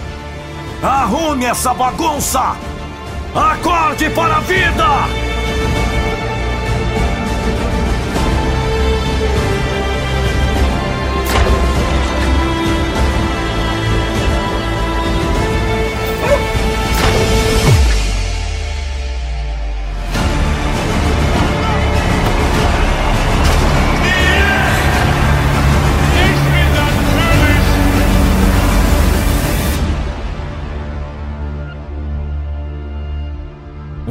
[0.82, 2.56] Arrume essa bagunça!
[3.34, 5.30] Acorde para a vida!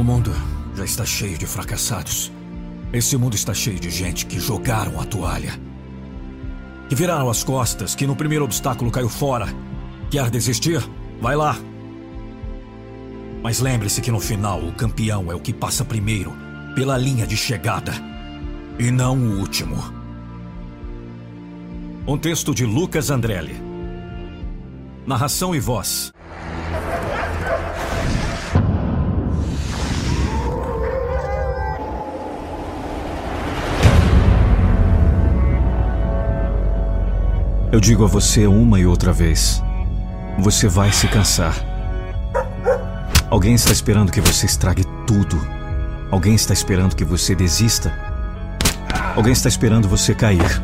[0.00, 0.32] O mundo
[0.74, 2.32] já está cheio de fracassados.
[2.90, 5.52] Esse mundo está cheio de gente que jogaram a toalha.
[6.88, 9.46] que viraram as costas, que no primeiro obstáculo caiu fora.
[10.10, 10.82] Quer desistir?
[11.20, 11.54] Vai lá.
[13.42, 16.32] Mas lembre-se que no final o campeão é o que passa primeiro,
[16.74, 17.92] pela linha de chegada,
[18.78, 19.76] e não o último.
[22.08, 23.54] Um texto de Lucas Andrelli.
[25.06, 26.10] Narração e voz.
[37.72, 39.62] Eu digo a você uma e outra vez:
[40.38, 41.54] você vai se cansar.
[43.30, 45.40] Alguém está esperando que você estrague tudo.
[46.10, 47.92] Alguém está esperando que você desista.
[49.14, 50.60] Alguém está esperando você cair.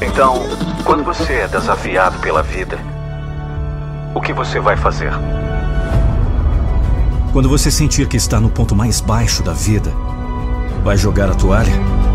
[0.00, 0.44] Então,
[0.84, 2.78] quando você é desafiado pela vida,
[4.14, 5.10] o que você vai fazer?
[7.32, 9.92] Quando você sentir que está no ponto mais baixo da vida,
[10.84, 12.05] vai jogar a toalha?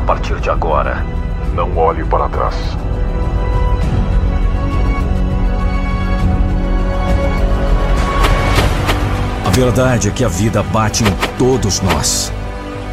[0.00, 1.04] A partir de agora,
[1.54, 2.56] não olhe para trás.
[9.46, 12.32] A verdade é que a vida bate em todos nós.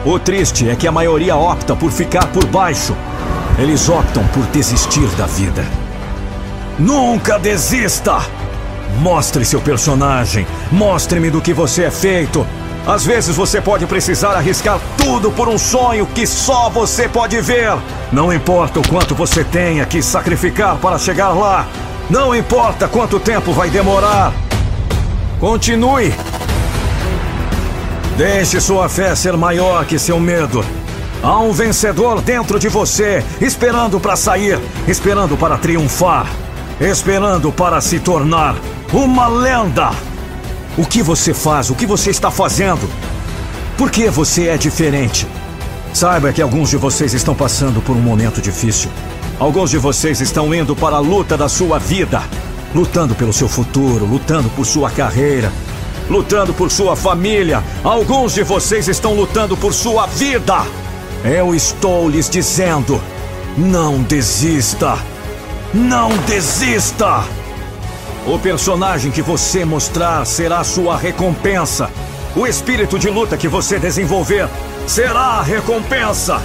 [0.06, 2.94] O triste é que a maioria opta por ficar por baixo.
[3.58, 5.64] Eles optam por desistir da vida.
[6.78, 8.18] Nunca desista!
[9.00, 10.46] Mostre seu personagem.
[10.74, 12.46] Mostre-me do que você é feito.
[12.88, 17.78] Às vezes você pode precisar arriscar tudo por um sonho que só você pode ver.
[18.14, 21.68] Não importa o quanto você tenha que sacrificar para chegar lá.
[22.10, 24.32] Não importa quanto tempo vai demorar.
[25.38, 26.14] Continue.
[28.16, 30.64] Deixe sua fé ser maior que seu medo.
[31.22, 34.58] Há um vencedor dentro de você, esperando para sair,
[34.88, 36.28] esperando para triunfar,
[36.80, 38.56] esperando para se tornar
[38.94, 40.07] uma lenda.
[40.78, 41.72] O que você faz?
[41.72, 42.88] O que você está fazendo?
[43.76, 45.28] Por que você é diferente?
[45.92, 48.92] Saiba que alguns de vocês estão passando por um momento difícil.
[49.40, 52.22] Alguns de vocês estão indo para a luta da sua vida,
[52.76, 55.52] lutando pelo seu futuro, lutando por sua carreira,
[56.08, 57.64] lutando por sua família.
[57.84, 60.64] Alguns de vocês estão lutando por sua vida.
[61.24, 63.02] Eu estou lhes dizendo:
[63.58, 64.96] não desista!
[65.74, 67.24] Não desista!
[68.28, 71.90] O personagem que você mostrar será sua recompensa.
[72.36, 74.50] O espírito de luta que você desenvolver
[74.86, 76.42] será a recompensa.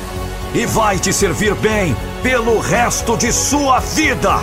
[0.54, 4.38] E vai te servir bem pelo resto de sua vida.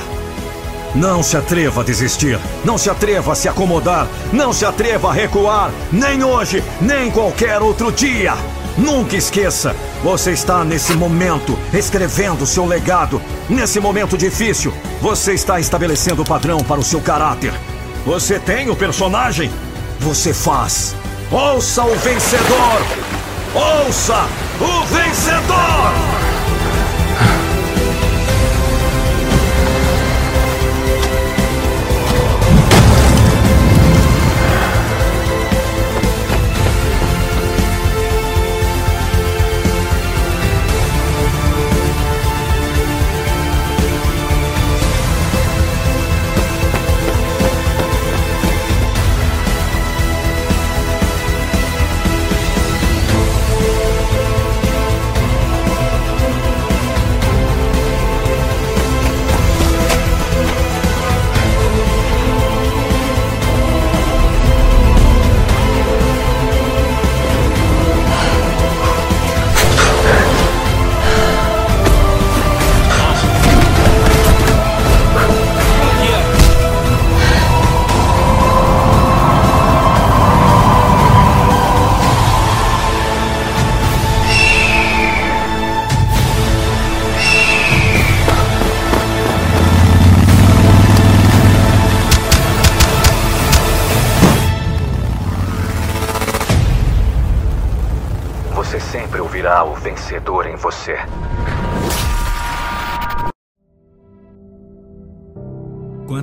[0.93, 2.37] Não se atreva a desistir.
[2.65, 4.05] Não se atreva a se acomodar.
[4.33, 5.71] Não se atreva a recuar.
[5.93, 8.33] Nem hoje, nem qualquer outro dia.
[8.77, 13.21] Nunca esqueça, você está nesse momento escrevendo seu legado.
[13.49, 17.53] Nesse momento difícil, você está estabelecendo o padrão para o seu caráter.
[18.05, 19.51] Você tem o personagem?
[19.99, 20.95] Você faz.
[21.31, 22.81] Ouça o vencedor!
[23.53, 24.27] Ouça
[24.59, 26.18] o vencedor!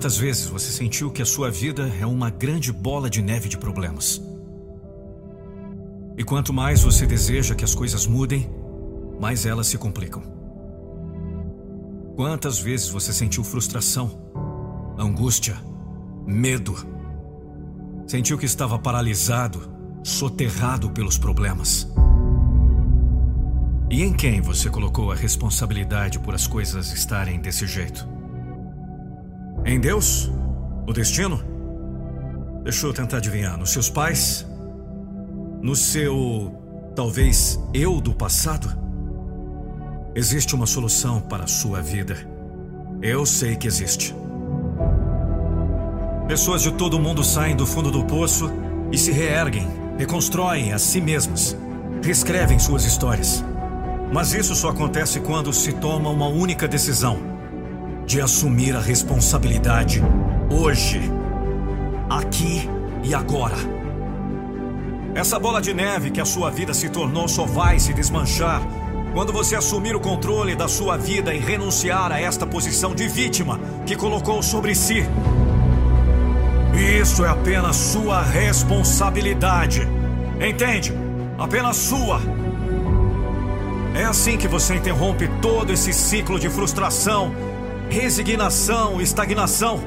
[0.06, 3.58] Quantas vezes você sentiu que a sua vida é uma grande bola de neve de
[3.58, 4.22] problemas?
[6.16, 8.48] E quanto mais você deseja que as coisas mudem,
[9.20, 10.22] mais elas se complicam.
[12.14, 14.16] Quantas vezes você sentiu frustração,
[14.96, 15.56] angústia,
[16.24, 16.76] medo?
[18.06, 19.68] Sentiu que estava paralisado,
[20.04, 21.92] soterrado pelos problemas?
[23.90, 28.15] E em quem você colocou a responsabilidade por as coisas estarem desse jeito?
[29.66, 30.30] Em Deus?
[30.86, 31.42] O destino?
[32.62, 33.58] Deixa eu tentar adivinhar.
[33.58, 34.46] Nos seus pais?
[35.60, 36.56] No seu
[36.96, 38.72] Talvez eu do passado?
[40.14, 42.16] Existe uma solução para a sua vida.
[43.02, 44.14] Eu sei que existe.
[46.26, 48.50] Pessoas de todo o mundo saem do fundo do poço
[48.90, 51.54] e se reerguem, reconstroem a si mesmas,
[52.02, 53.44] reescrevem suas histórias.
[54.10, 57.18] Mas isso só acontece quando se toma uma única decisão:
[58.06, 60.00] de assumir a responsabilidade
[60.48, 61.00] hoje,
[62.08, 62.70] aqui
[63.02, 63.56] e agora.
[65.12, 68.62] Essa bola de neve que a sua vida se tornou só vai se desmanchar
[69.12, 73.58] quando você assumir o controle da sua vida e renunciar a esta posição de vítima
[73.84, 75.04] que colocou sobre si.
[77.00, 79.88] Isso é apenas sua responsabilidade.
[80.38, 80.92] Entende?
[81.38, 82.20] Apenas sua.
[83.94, 87.34] É assim que você interrompe todo esse ciclo de frustração,
[87.90, 89.80] resignação estagnação.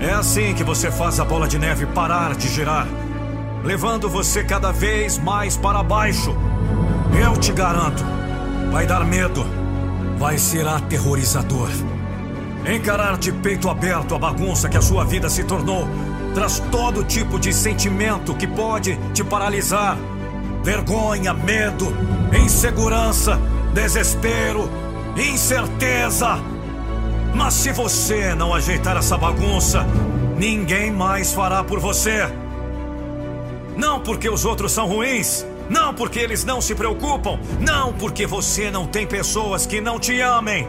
[0.00, 2.86] É assim que você faz a bola de neve parar de girar,
[3.64, 6.34] levando você cada vez mais para baixo.
[7.22, 8.04] Eu te garanto,
[8.70, 9.44] vai dar medo,
[10.18, 11.68] vai ser aterrorizador.
[12.66, 15.88] Encarar de peito aberto a bagunça que a sua vida se tornou
[16.34, 19.96] traz todo tipo de sentimento que pode te paralisar
[20.62, 21.92] vergonha, medo,
[22.32, 23.38] insegurança,
[23.72, 24.68] desespero,
[25.16, 26.38] incerteza.
[27.34, 29.86] Mas se você não ajeitar essa bagunça,
[30.36, 32.28] ninguém mais fará por você.
[33.76, 38.70] Não porque os outros são ruins, não porque eles não se preocupam, não porque você
[38.70, 40.68] não tem pessoas que não te amem.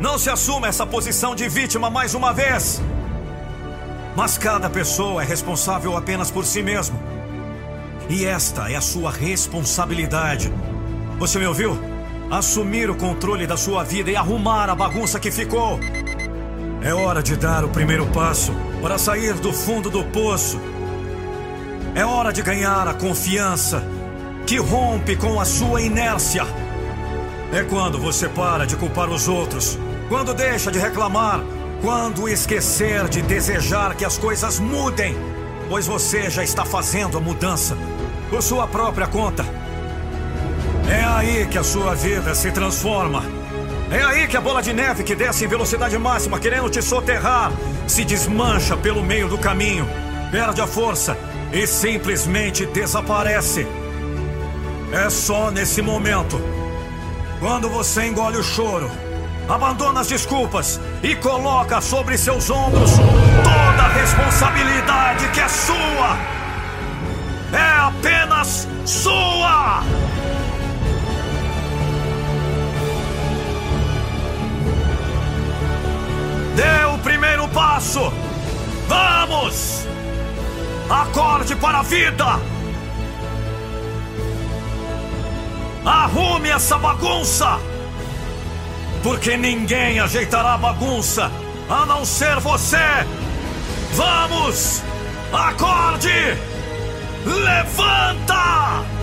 [0.00, 2.80] Não se assuma essa posição de vítima mais uma vez.
[4.16, 7.00] Mas cada pessoa é responsável apenas por si mesmo.
[8.08, 10.52] E esta é a sua responsabilidade.
[11.18, 11.97] Você me ouviu?
[12.30, 15.80] Assumir o controle da sua vida e arrumar a bagunça que ficou.
[16.82, 20.60] É hora de dar o primeiro passo para sair do fundo do poço.
[21.94, 23.82] É hora de ganhar a confiança
[24.46, 26.46] que rompe com a sua inércia.
[27.50, 29.78] É quando você para de culpar os outros,
[30.10, 31.40] quando deixa de reclamar,
[31.80, 35.16] quando esquecer de desejar que as coisas mudem,
[35.66, 37.74] pois você já está fazendo a mudança
[38.28, 39.46] por sua própria conta.
[40.88, 43.22] É aí que a sua vida se transforma.
[43.90, 47.52] É aí que a bola de neve que desce em velocidade máxima, querendo te soterrar,
[47.86, 49.88] se desmancha pelo meio do caminho,
[50.30, 51.16] perde a força
[51.52, 53.66] e simplesmente desaparece.
[54.92, 56.40] É só nesse momento,
[57.40, 58.90] quando você engole o choro,
[59.48, 66.38] abandona as desculpas e coloca sobre seus ombros toda a responsabilidade que é sua
[67.52, 69.82] é apenas sua!
[76.58, 78.12] Dê o primeiro passo!
[78.88, 79.86] Vamos!
[80.90, 82.24] Acorde para a vida!
[85.84, 87.60] Arrume essa bagunça!
[89.04, 91.30] Porque ninguém ajeitará a bagunça
[91.70, 93.06] a não ser você!
[93.92, 94.82] Vamos!
[95.32, 96.36] Acorde!
[97.24, 98.97] Levanta!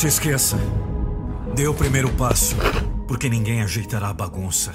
[0.00, 0.56] Se esqueça.
[1.54, 2.56] Dê o primeiro passo,
[3.06, 4.74] porque ninguém ajeitará a bagunça,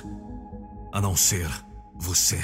[0.94, 1.50] a não ser
[1.96, 2.40] você.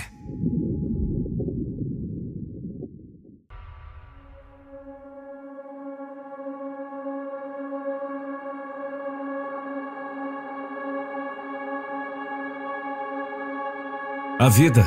[14.39, 14.83] A vida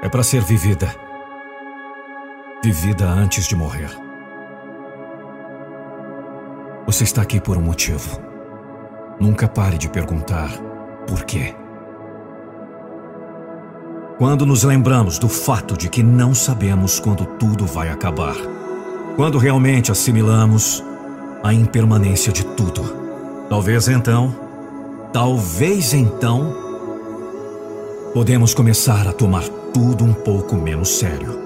[0.00, 0.94] é para ser vivida.
[2.62, 4.05] Vivida antes de morrer.
[6.86, 8.20] Você está aqui por um motivo.
[9.18, 10.48] Nunca pare de perguntar
[11.08, 11.52] por quê.
[14.18, 18.36] Quando nos lembramos do fato de que não sabemos quando tudo vai acabar,
[19.16, 20.82] quando realmente assimilamos
[21.42, 22.84] a impermanência de tudo,
[23.48, 24.32] talvez então,
[25.12, 26.54] talvez então,
[28.14, 29.42] podemos começar a tomar
[29.74, 31.36] tudo um pouco menos sério.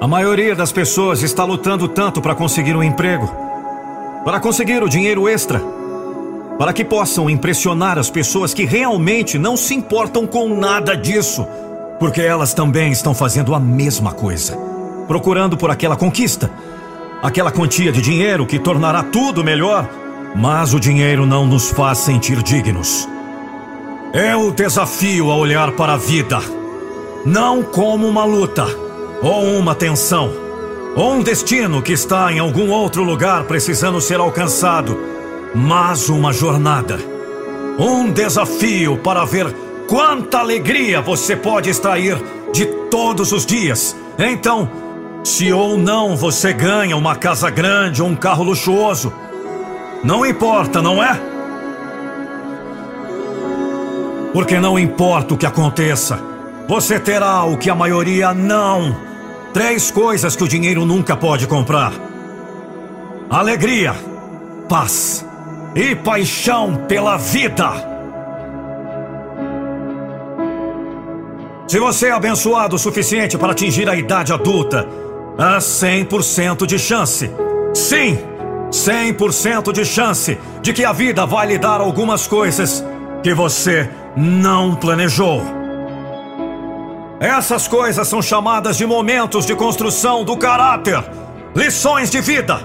[0.00, 3.45] A maioria das pessoas está lutando tanto para conseguir um emprego
[4.26, 5.62] para conseguir o dinheiro extra,
[6.58, 11.46] para que possam impressionar as pessoas que realmente não se importam com nada disso,
[12.00, 14.58] Porque elas também estão fazendo a mesma coisa.
[15.08, 16.50] Procurando por aquela conquista.
[17.22, 19.88] Aquela quantia de dinheiro que tornará tudo melhor.
[20.34, 23.08] Mas o dinheiro não nos faz sentir dignos.
[24.12, 26.38] É o desafio a olhar para a vida.
[27.24, 28.66] Não como uma luta
[29.22, 30.45] ou uma tensão
[30.96, 34.98] ou um destino que está em algum outro lugar precisando ser alcançado,
[35.54, 36.98] mas uma jornada.
[37.78, 39.54] Um desafio para ver
[39.86, 42.16] quanta alegria você pode extrair
[42.50, 43.94] de todos os dias.
[44.18, 44.70] Então,
[45.22, 49.12] se ou não você ganha uma casa grande ou um carro luxuoso,
[50.02, 51.20] não importa, não é?
[54.32, 56.18] Porque não importa o que aconteça,
[56.66, 59.05] você terá o que a maioria não
[59.56, 61.90] Três coisas que o dinheiro nunca pode comprar:
[63.30, 63.94] alegria,
[64.68, 65.24] paz
[65.74, 67.72] e paixão pela vida.
[71.66, 74.86] Se você é abençoado o suficiente para atingir a idade adulta,
[75.38, 77.30] há 100% de chance.
[77.72, 78.18] Sim,
[78.70, 82.84] 100% de chance de que a vida vai lhe dar algumas coisas
[83.22, 85.55] que você não planejou.
[87.20, 91.02] Essas coisas são chamadas de momentos de construção do caráter,
[91.54, 92.60] lições de vida,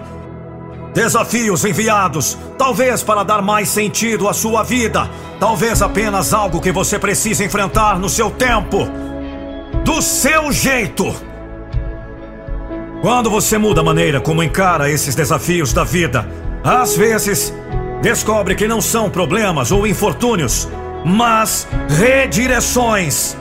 [0.94, 7.00] desafios enviados, talvez para dar mais sentido à sua vida, talvez apenas algo que você
[7.00, 8.90] precisa enfrentar no seu tempo,
[9.86, 11.16] do seu jeito.
[13.02, 16.28] Quando você muda a maneira como encara esses desafios da vida,
[16.62, 17.54] às vezes
[18.02, 20.68] descobre que não são problemas ou infortúnios,
[21.06, 23.38] mas redireções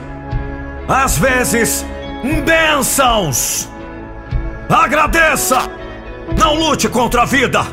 [0.87, 1.85] às vezes,
[2.45, 3.69] bênçãos.
[4.69, 5.59] Agradeça!
[6.37, 7.65] Não lute contra a vida!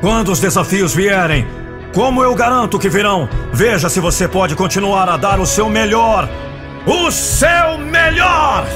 [0.00, 1.46] Quando os desafios vierem,
[1.94, 6.28] como eu garanto que virão, veja se você pode continuar a dar o seu melhor.
[6.86, 8.66] O seu melhor!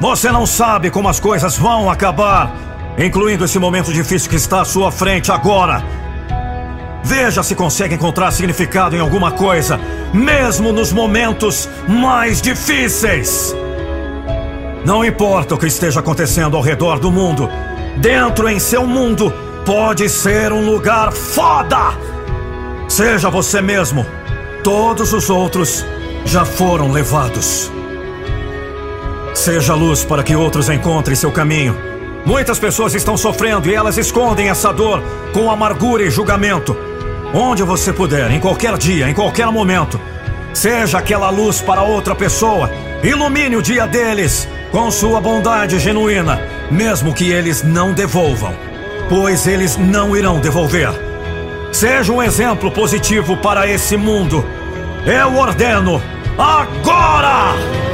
[0.00, 2.52] Você não sabe como as coisas vão acabar,
[2.98, 6.01] incluindo esse momento difícil que está à sua frente agora.
[7.04, 9.78] Veja se consegue encontrar significado em alguma coisa,
[10.12, 13.54] mesmo nos momentos mais difíceis.
[14.84, 17.48] Não importa o que esteja acontecendo ao redor do mundo,
[17.98, 19.32] dentro em seu mundo
[19.64, 21.96] pode ser um lugar foda.
[22.88, 24.04] Seja você mesmo,
[24.62, 25.84] todos os outros
[26.24, 27.70] já foram levados.
[29.34, 31.76] Seja luz para que outros encontrem seu caminho.
[32.24, 36.76] Muitas pessoas estão sofrendo e elas escondem essa dor com amargura e julgamento.
[37.34, 39.98] Onde você puder, em qualquer dia, em qualquer momento.
[40.52, 42.70] Seja aquela luz para outra pessoa.
[43.02, 48.54] Ilumine o dia deles com sua bondade genuína, mesmo que eles não devolvam,
[49.08, 50.90] pois eles não irão devolver.
[51.72, 54.44] Seja um exemplo positivo para esse mundo.
[55.06, 56.02] Eu ordeno
[56.38, 57.91] agora!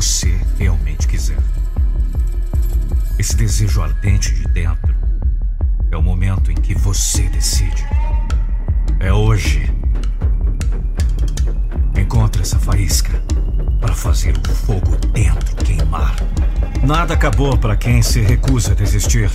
[0.00, 1.36] Você realmente quiser.
[3.18, 4.94] Esse desejo ardente de dentro
[5.90, 7.84] é o momento em que você decide.
[8.98, 9.70] É hoje.
[11.94, 13.22] Encontre essa faísca
[13.78, 16.16] para fazer o fogo dentro queimar.
[16.82, 19.30] Nada acabou para quem se recusa a desistir.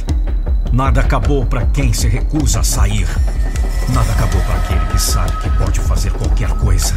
[0.74, 3.08] Nada acabou para quem se recusa a sair.
[3.90, 6.96] Nada acabou para aquele que sabe que pode fazer qualquer coisa.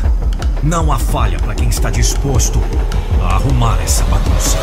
[0.62, 2.62] Não há falha para quem está disposto
[3.22, 4.58] a arrumar essa bagunça.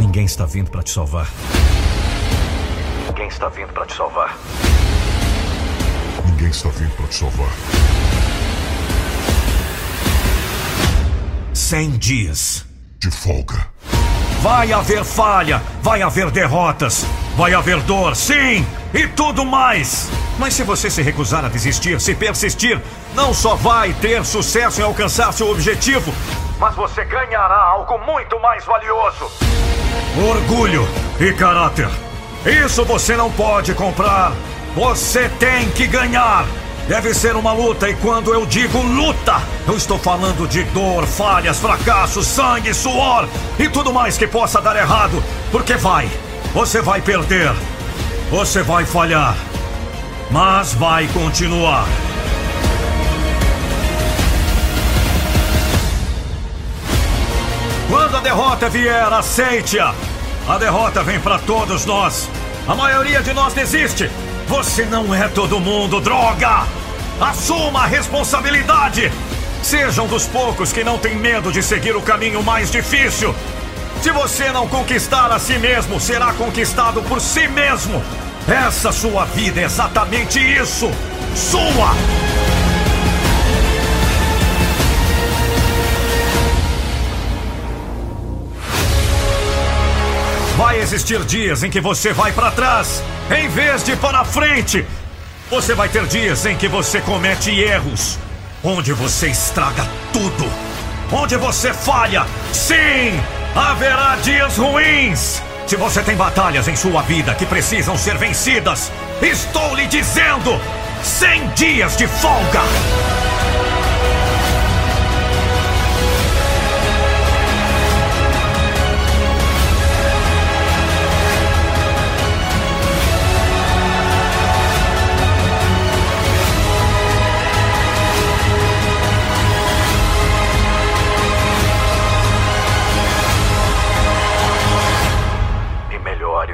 [0.00, 1.28] Ninguém está vindo para te salvar.
[3.08, 4.36] Ninguém está vindo para te salvar.
[6.24, 7.50] Ninguém está vindo para te salvar.
[11.52, 12.64] Cem dias
[12.98, 13.66] de folga.
[14.40, 17.04] Vai haver falha, vai haver derrotas.
[17.36, 20.08] Vai haver dor, sim, e tudo mais.
[20.38, 22.80] Mas se você se recusar a desistir, se persistir,
[23.14, 26.14] não só vai ter sucesso em alcançar seu objetivo,
[26.58, 29.30] mas você ganhará algo muito mais valioso:
[30.30, 30.88] orgulho
[31.20, 31.90] e caráter.
[32.64, 34.32] Isso você não pode comprar.
[34.74, 36.46] Você tem que ganhar.
[36.88, 41.58] Deve ser uma luta, e quando eu digo luta, eu estou falando de dor, falhas,
[41.58, 45.22] fracassos, sangue, suor e tudo mais que possa dar errado.
[45.50, 46.08] Porque vai,
[46.56, 47.52] você vai perder,
[48.30, 49.36] você vai falhar,
[50.30, 51.86] mas vai continuar.
[57.90, 59.94] Quando a derrota vier, aceite-a.
[60.48, 62.26] A derrota vem para todos nós.
[62.66, 64.10] A maioria de nós desiste.
[64.48, 66.66] Você não é todo mundo, droga!
[67.20, 69.12] Assuma a responsabilidade!
[69.62, 73.34] Seja um dos poucos que não tem medo de seguir o caminho mais difícil.
[74.02, 78.02] Se você não conquistar a si mesmo, será conquistado por si mesmo.
[78.48, 80.90] Essa sua vida é exatamente isso.
[81.34, 81.94] Sua!
[90.56, 94.86] Vai existir dias em que você vai para trás, em vez de para frente.
[95.50, 98.18] Você vai ter dias em que você comete erros,
[98.64, 100.50] onde você estraga tudo,
[101.12, 102.24] onde você falha.
[102.52, 103.20] Sim,
[103.56, 105.42] haverá dias ruins.
[105.66, 110.60] Se você tem batalhas em sua vida que precisam ser vencidas, estou lhe dizendo:
[111.02, 112.60] 100 dias de folga.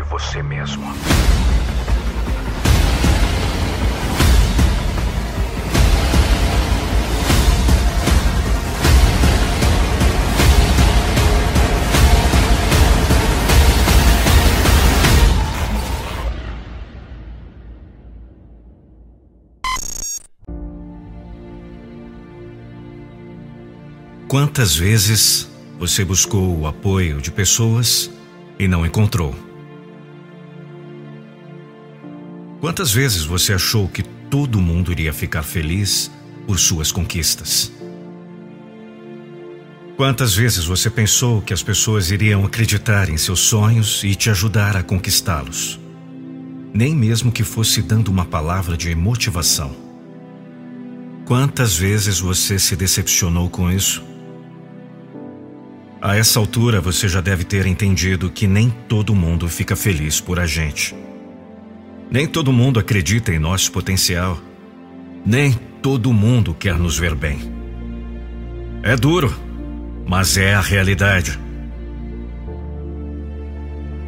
[0.00, 0.84] Você mesmo.
[24.28, 25.46] Quantas vezes
[25.78, 28.10] você buscou o apoio de pessoas
[28.58, 29.51] e não encontrou?
[32.62, 36.08] Quantas vezes você achou que todo mundo iria ficar feliz
[36.46, 37.72] por suas conquistas?
[39.96, 44.76] Quantas vezes você pensou que as pessoas iriam acreditar em seus sonhos e te ajudar
[44.76, 45.80] a conquistá-los?
[46.72, 49.74] Nem mesmo que fosse dando uma palavra de motivação.
[51.24, 54.04] Quantas vezes você se decepcionou com isso?
[56.00, 60.38] A essa altura você já deve ter entendido que nem todo mundo fica feliz por
[60.38, 60.94] a gente.
[62.12, 64.38] Nem todo mundo acredita em nosso potencial.
[65.24, 67.50] Nem todo mundo quer nos ver bem.
[68.82, 69.34] É duro,
[70.06, 71.40] mas é a realidade.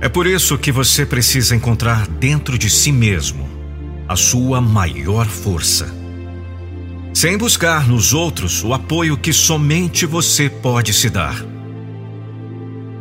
[0.03, 3.49] É por isso que você precisa encontrar dentro de si mesmo
[4.07, 5.91] a sua maior força.
[7.15, 11.43] Sem buscar nos outros o apoio que somente você pode se dar.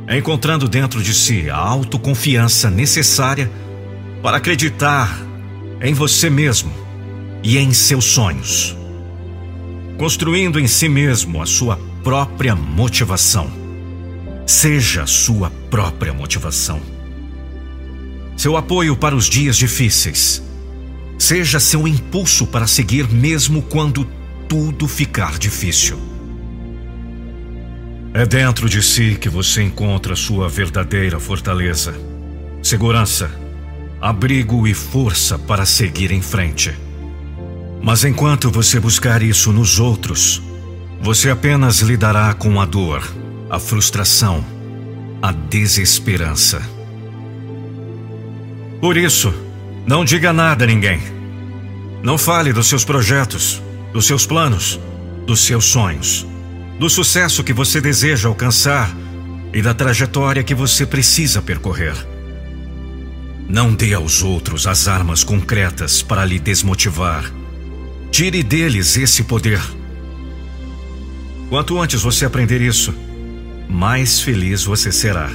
[0.07, 3.51] Encontrando dentro de si a autoconfiança necessária
[4.23, 5.19] para acreditar
[5.81, 6.71] em você mesmo
[7.43, 8.73] e em seus sonhos.
[9.97, 13.51] Construindo em si mesmo a sua própria motivação.
[14.47, 16.81] Seja sua própria motivação.
[18.37, 20.41] Seu apoio para os dias difíceis.
[21.19, 24.07] Seja seu impulso para seguir mesmo quando
[24.47, 25.99] tudo ficar difícil.
[28.13, 31.93] É dentro de si que você encontra sua verdadeira fortaleza,
[32.61, 33.42] segurança,
[34.03, 36.77] abrigo e força para seguir em frente.
[37.81, 40.41] Mas enquanto você buscar isso nos outros,
[41.01, 43.01] você apenas lidará com a dor,
[43.49, 44.43] a frustração,
[45.21, 46.61] a desesperança.
[48.81, 49.33] Por isso,
[49.85, 50.99] não diga nada a ninguém.
[52.03, 53.61] Não fale dos seus projetos,
[53.93, 54.77] dos seus planos,
[55.25, 56.27] dos seus sonhos
[56.79, 58.93] do sucesso que você deseja alcançar
[59.53, 61.95] e da trajetória que você precisa percorrer.
[63.47, 67.31] Não dê aos outros as armas concretas para lhe desmotivar.
[68.11, 69.61] Tire deles esse poder.
[71.49, 72.93] Quanto antes você aprender isso,
[73.69, 75.29] mais feliz você será.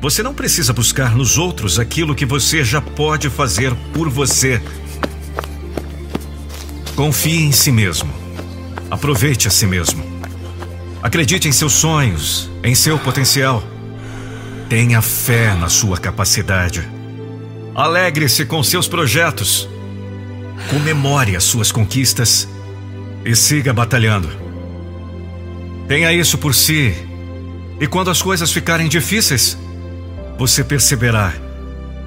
[0.00, 4.60] Você não precisa buscar nos outros aquilo que você já pode fazer por você.
[6.96, 8.12] Confie em si mesmo.
[8.90, 10.02] Aproveite a si mesmo.
[11.02, 13.62] Acredite em seus sonhos, em seu potencial.
[14.70, 16.88] Tenha fé na sua capacidade.
[17.74, 19.68] Alegre-se com seus projetos.
[20.68, 22.48] Comemore as suas conquistas
[23.24, 24.30] e siga batalhando.
[25.88, 26.94] Tenha isso por si,
[27.80, 29.58] e quando as coisas ficarem difíceis,
[30.38, 31.34] você perceberá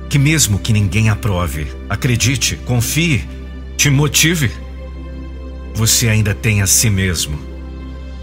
[0.09, 3.27] que, mesmo que ninguém aprove, acredite, confie,
[3.75, 4.49] te motive,
[5.75, 7.37] você ainda tem a si mesmo.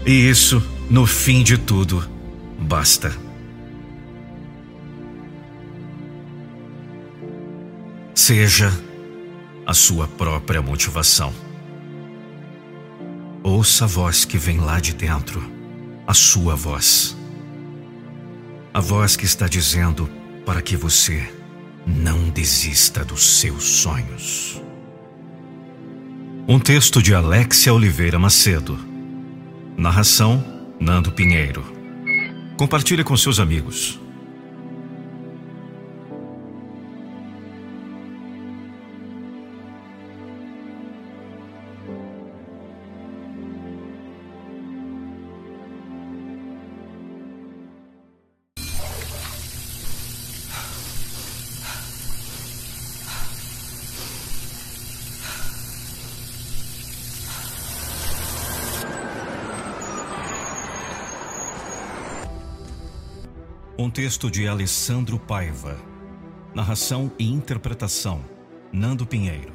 [0.03, 2.03] E isso, no fim de tudo,
[2.57, 3.15] basta.
[8.13, 8.71] Seja
[9.65, 11.33] a sua própria motivação.
[13.41, 15.41] Ouça a voz que vem lá de dentro,
[16.05, 17.17] a sua voz.
[18.73, 20.09] A voz que está dizendo
[20.45, 21.31] para que você
[21.85, 24.61] não desista dos seus sonhos.
[26.47, 28.77] Um texto de Alexia Oliveira Macedo.
[29.77, 30.43] Narração
[30.79, 31.63] Nando Pinheiro.
[32.57, 33.99] Compartilhe com seus amigos.
[63.91, 65.77] Texto de Alessandro Paiva.
[66.55, 68.23] Narração e interpretação:
[68.71, 69.51] Nando Pinheiro.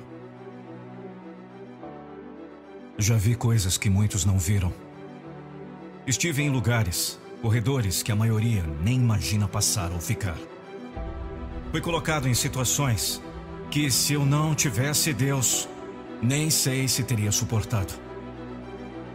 [2.98, 4.72] Já vi coisas que muitos não viram.
[6.06, 10.36] Estive em lugares, corredores que a maioria nem imagina passar ou ficar.
[11.70, 13.22] Fui colocado em situações
[13.70, 15.66] que, se eu não tivesse Deus,
[16.22, 17.94] nem sei se teria suportado.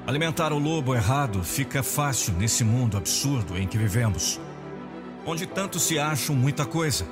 [0.07, 4.39] Alimentar o lobo errado fica fácil nesse mundo absurdo em que vivemos
[5.25, 7.05] onde tanto se acham muita coisa.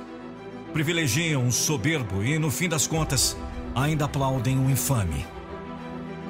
[0.72, 3.36] Privilegiam um soberbo e, no fim das contas,
[3.74, 5.26] ainda aplaudem um infame.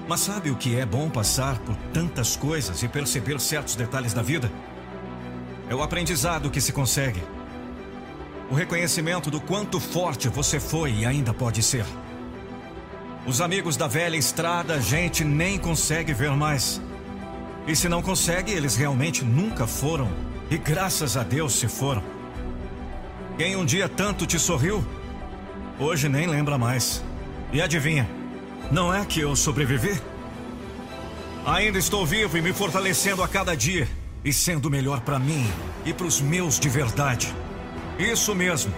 [0.09, 4.23] Mas sabe o que é bom passar por tantas coisas e perceber certos detalhes da
[4.23, 4.51] vida?
[5.69, 7.23] É o aprendizado que se consegue.
[8.51, 11.87] O reconhecimento do quanto forte você foi e ainda pode ser.
[13.27, 16.81] Os amigos da velha estrada a gente nem consegue ver mais.
[17.67, 20.11] E se não consegue, eles realmente nunca foram
[20.51, 22.03] e graças a Deus se foram.
[23.39, 24.85] Quem um dia tanto te sorriu,
[25.79, 27.03] hoje nem lembra mais.
[27.53, 28.09] E adivinha,
[28.71, 30.01] não é que eu sobrevivi?
[31.47, 33.89] Ainda estou vivo e me fortalecendo a cada dia
[34.25, 35.51] e sendo melhor para mim
[35.87, 37.33] e para os meus de verdade.
[37.99, 38.75] Isso mesmo,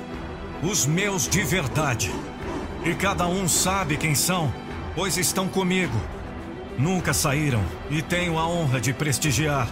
[0.62, 2.12] os meus de verdade.
[2.84, 4.52] E cada um sabe quem são,
[4.94, 5.98] pois estão comigo.
[6.78, 9.68] Nunca saíram e tenho a honra de prestigiar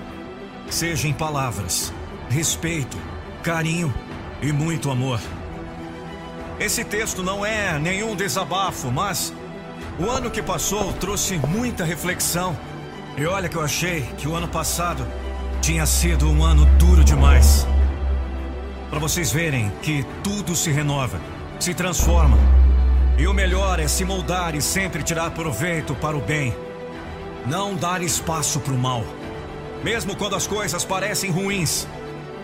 [0.70, 1.92] seja em palavras,
[2.28, 2.96] respeito,
[3.42, 3.92] carinho
[4.40, 5.20] e muito amor.
[6.58, 9.32] Esse texto não é nenhum desabafo, mas
[9.98, 12.56] o ano que passou trouxe muita reflexão.
[13.16, 15.06] E olha que eu achei que o ano passado
[15.60, 17.66] tinha sido um ano duro demais.
[18.88, 21.20] Para vocês verem que tudo se renova,
[21.58, 22.38] se transforma.
[23.18, 26.54] E o melhor é se moldar e sempre tirar proveito para o bem.
[27.46, 29.04] Não dar espaço para o mal
[29.82, 31.86] mesmo quando as coisas parecem ruins.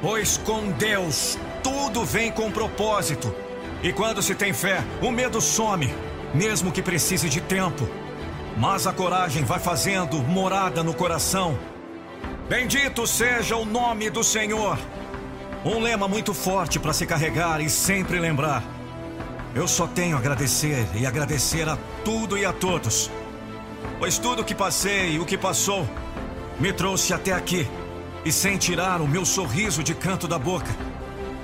[0.00, 3.34] Pois com Deus tudo vem com propósito.
[3.82, 5.92] E quando se tem fé, o medo some,
[6.32, 7.88] mesmo que precise de tempo.
[8.56, 11.58] Mas a coragem vai fazendo morada no coração.
[12.48, 14.78] Bendito seja o nome do Senhor.
[15.64, 18.62] Um lema muito forte para se carregar e sempre lembrar.
[19.52, 23.10] Eu só tenho a agradecer e agradecer a tudo e a todos.
[23.98, 25.88] Pois tudo que passei e o que passou
[26.58, 27.68] me trouxe até aqui
[28.24, 30.74] e sem tirar o meu sorriso de canto da boca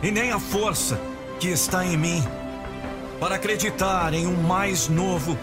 [0.02, 1.00] e nem a força
[1.38, 2.22] que está em mim
[3.20, 5.38] para acreditar em um mais novo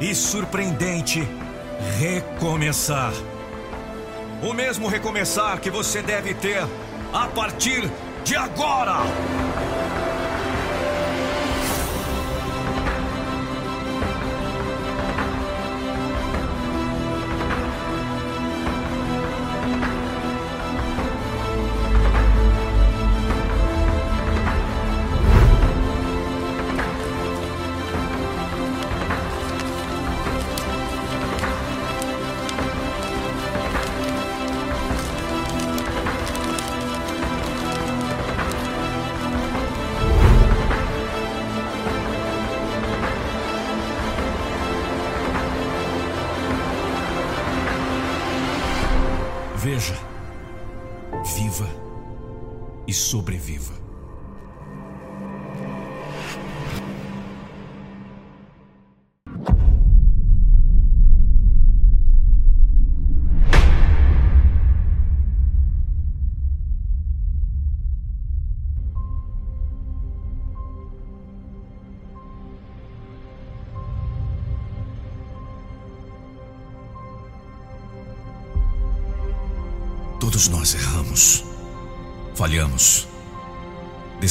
[0.00, 1.26] e surpreendente
[1.98, 3.12] recomeçar.
[4.42, 6.66] O mesmo recomeçar que você deve ter
[7.12, 7.88] a partir
[8.24, 8.96] de agora.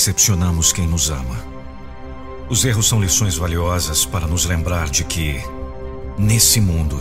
[0.04, 1.38] Decepcionamos quem nos ama.
[2.50, 5.42] Os erros são lições valiosas para nos lembrar de que,
[6.18, 7.00] nesse mundo,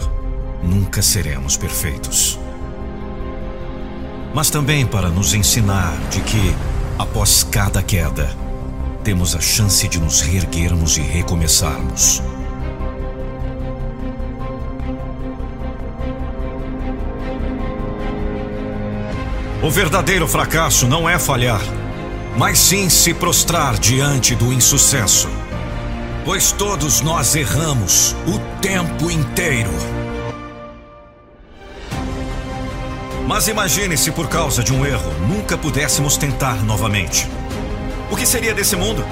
[0.62, 2.38] nunca seremos perfeitos.
[4.32, 6.54] Mas também para nos ensinar de que,
[6.96, 8.30] após cada queda,
[9.02, 12.22] temos a chance de nos reerguermos e recomeçarmos.
[19.60, 21.60] O verdadeiro fracasso não é falhar,
[22.36, 25.28] mas sim se prostrar diante do insucesso.
[26.24, 29.72] Pois todos nós erramos o tempo inteiro.
[33.26, 37.28] Mas imagine se por causa de um erro nunca pudéssemos tentar novamente.
[38.10, 39.04] O que seria desse mundo?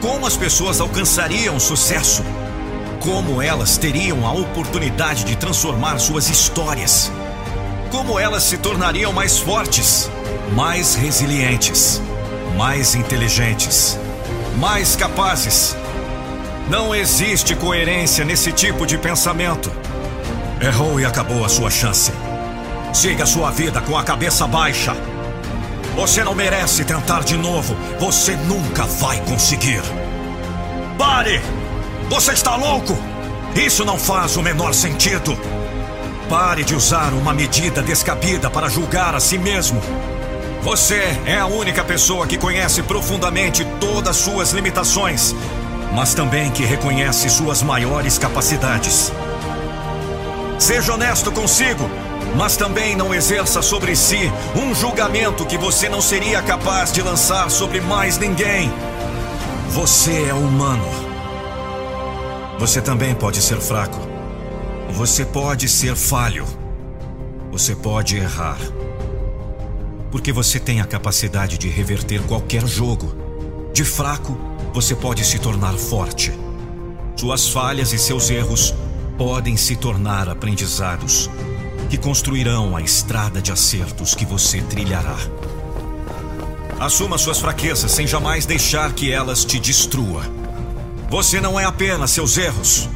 [0.00, 2.22] Como as pessoas alcançariam sucesso?
[3.00, 7.10] Como elas teriam a oportunidade de transformar suas histórias?
[7.90, 10.10] Como elas se tornariam mais fortes,
[10.54, 12.00] mais resilientes,
[12.56, 13.98] mais inteligentes,
[14.56, 15.76] mais capazes?
[16.68, 19.72] Não existe coerência nesse tipo de pensamento.
[20.60, 22.12] Errou e acabou a sua chance.
[22.92, 24.96] Siga sua vida com a cabeça baixa.
[25.94, 27.76] Você não merece tentar de novo.
[27.98, 29.82] Você nunca vai conseguir.
[30.98, 31.40] Pare!
[32.10, 32.98] Você está louco?
[33.54, 35.38] Isso não faz o menor sentido.
[36.28, 39.80] Pare de usar uma medida descabida para julgar a si mesmo.
[40.62, 45.34] Você é a única pessoa que conhece profundamente todas suas limitações,
[45.94, 49.12] mas também que reconhece suas maiores capacidades.
[50.58, 51.88] Seja honesto consigo,
[52.36, 57.48] mas também não exerça sobre si um julgamento que você não seria capaz de lançar
[57.50, 58.70] sobre mais ninguém.
[59.70, 60.84] Você é humano.
[62.58, 63.98] Você também pode ser fraco.
[64.90, 66.44] Você pode ser falho.
[67.52, 68.58] Você pode errar.
[70.10, 73.14] Porque você tem a capacidade de reverter qualquer jogo.
[73.72, 74.36] De fraco,
[74.72, 76.32] você pode se tornar forte.
[77.16, 78.74] Suas falhas e seus erros
[79.16, 81.28] podem se tornar aprendizados
[81.88, 85.16] que construirão a estrada de acertos que você trilhará.
[86.78, 90.22] Assuma suas fraquezas sem jamais deixar que elas te destrua.
[91.10, 92.88] Você não é apenas seus erros.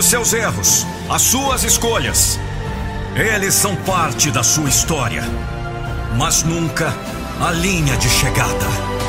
[0.00, 2.40] Os seus erros, as suas escolhas,
[3.14, 5.22] eles são parte da sua história,
[6.16, 6.90] mas nunca
[7.38, 8.99] a linha de chegada.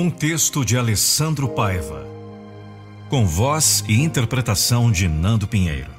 [0.00, 2.06] Um texto de Alessandro Paiva,
[3.10, 5.90] com voz e interpretação de Nando Pinheiro.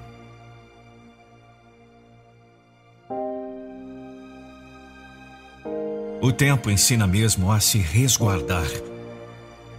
[6.19, 8.65] O tempo ensina mesmo a se resguardar,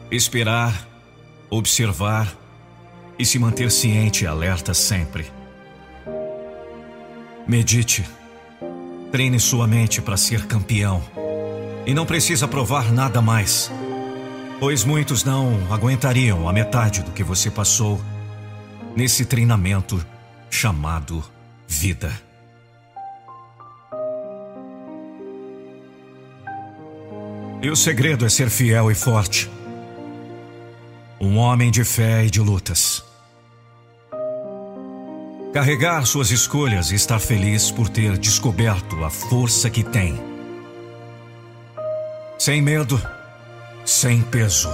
[0.09, 0.87] esperar,
[1.51, 2.33] observar
[3.19, 5.27] e se manter ciente e alerta sempre.
[7.45, 8.09] Medite,
[9.11, 11.03] treine sua mente para ser campeão
[11.85, 13.69] e não precisa provar nada mais
[14.63, 18.01] pois muitos não aguentariam a metade do que você passou
[18.95, 20.01] nesse treinamento
[20.49, 21.21] chamado
[21.67, 22.13] vida.
[27.61, 29.51] E o segredo é ser fiel e forte.
[31.21, 33.05] Um homem de fé e de lutas.
[35.53, 40.17] Carregar suas escolhas e estar feliz por ter descoberto a força que tem.
[42.39, 43.03] Sem medo
[43.85, 44.71] sem peso.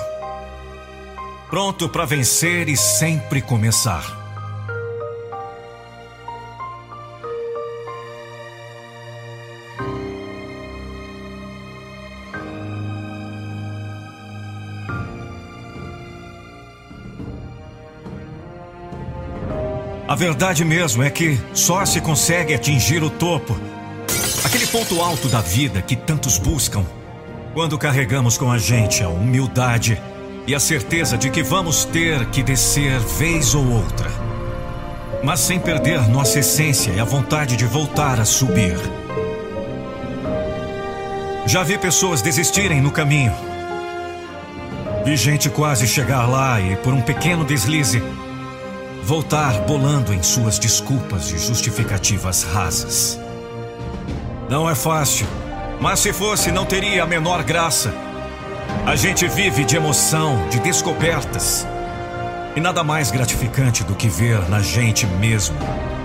[1.48, 4.16] Pronto para vencer e sempre começar.
[20.06, 23.58] A verdade mesmo é que só se consegue atingir o topo,
[24.44, 26.84] aquele ponto alto da vida que tantos buscam
[27.58, 30.00] quando carregamos com a gente a humildade,
[30.46, 34.08] e a certeza de que vamos ter que descer vez ou outra,
[35.24, 38.78] mas sem perder nossa essência e a vontade de voltar a subir.
[41.46, 43.32] Já vi pessoas desistirem no caminho.
[45.04, 48.00] Vi gente quase chegar lá e, por um pequeno deslize,
[49.02, 53.18] voltar bolando em suas desculpas e justificativas rasas.
[54.48, 55.26] Não é fácil,
[55.80, 57.94] mas se fosse, não teria a menor graça.
[58.86, 61.66] A gente vive de emoção, de descobertas.
[62.56, 65.56] E nada mais gratificante do que ver na gente mesmo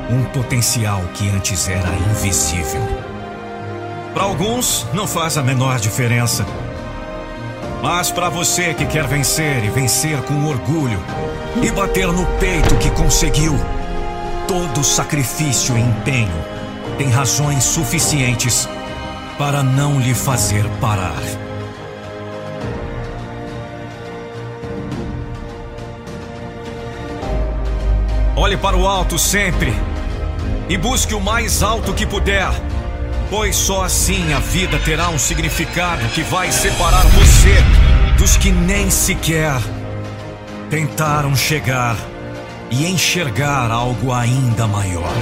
[0.10, 2.82] um potencial que antes era invisível.
[4.14, 6.46] Para alguns, não faz a menor diferença.
[7.82, 11.00] Mas para você que quer vencer e vencer com orgulho
[11.62, 13.54] e bater no peito que conseguiu,
[14.48, 16.32] todo sacrifício e empenho
[16.98, 18.70] tem razões suficientes
[19.38, 21.22] para não lhe fazer parar.
[28.36, 29.74] Olhe para o alto sempre
[30.68, 32.50] e busque o mais alto que puder,
[33.30, 37.56] pois só assim a vida terá um significado que vai separar você
[38.18, 39.62] dos que nem sequer
[40.70, 41.96] tentaram chegar
[42.72, 45.14] e enxergar algo ainda maior.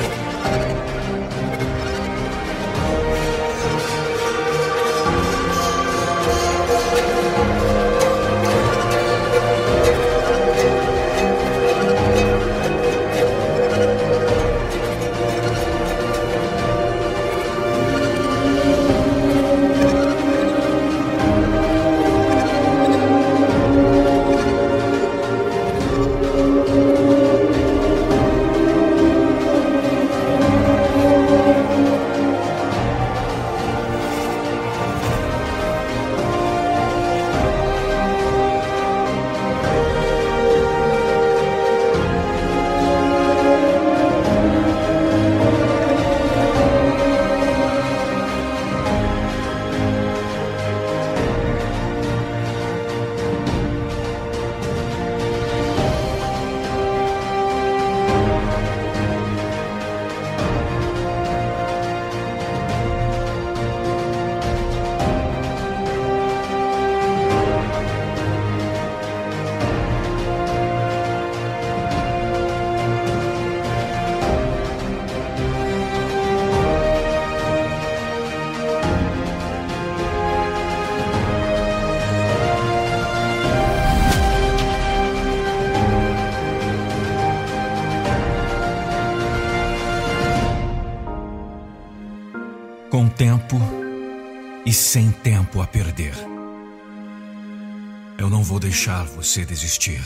[99.22, 100.02] Você desistir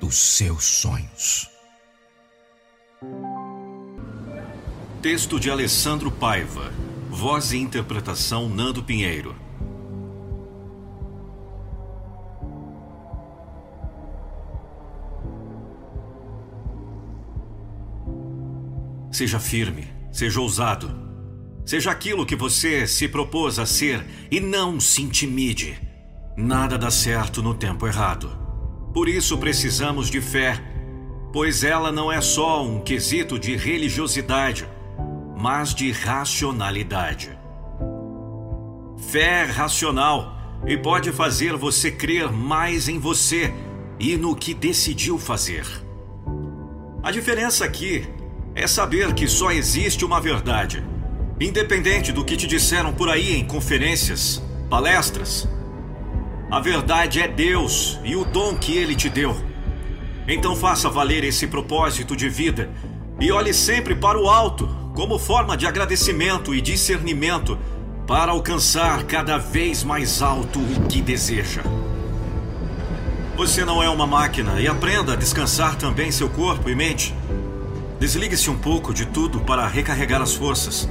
[0.00, 1.48] dos seus sonhos.
[5.00, 6.72] Texto de Alessandro Paiva.
[7.08, 9.36] Voz e interpretação Nando Pinheiro.
[19.12, 20.90] Seja firme, seja ousado.
[21.64, 25.91] Seja aquilo que você se propôs a ser e não se intimide.
[26.36, 28.30] Nada dá certo no tempo errado.
[28.94, 30.62] Por isso precisamos de fé,
[31.30, 34.66] pois ela não é só um quesito de religiosidade,
[35.36, 37.38] mas de racionalidade.
[38.96, 40.34] Fé é racional
[40.66, 43.52] e pode fazer você crer mais em você
[43.98, 45.66] e no que decidiu fazer.
[47.02, 48.08] A diferença aqui
[48.54, 50.82] é saber que só existe uma verdade,
[51.38, 55.46] independente do que te disseram por aí em conferências, palestras.
[56.52, 59.34] A verdade é Deus e o dom que Ele te deu.
[60.28, 62.68] Então faça valer esse propósito de vida
[63.18, 67.58] e olhe sempre para o alto como forma de agradecimento e discernimento
[68.06, 71.62] para alcançar cada vez mais alto o que deseja.
[73.34, 77.14] Você não é uma máquina e aprenda a descansar também seu corpo e mente.
[77.98, 80.86] Desligue-se um pouco de tudo para recarregar as forças.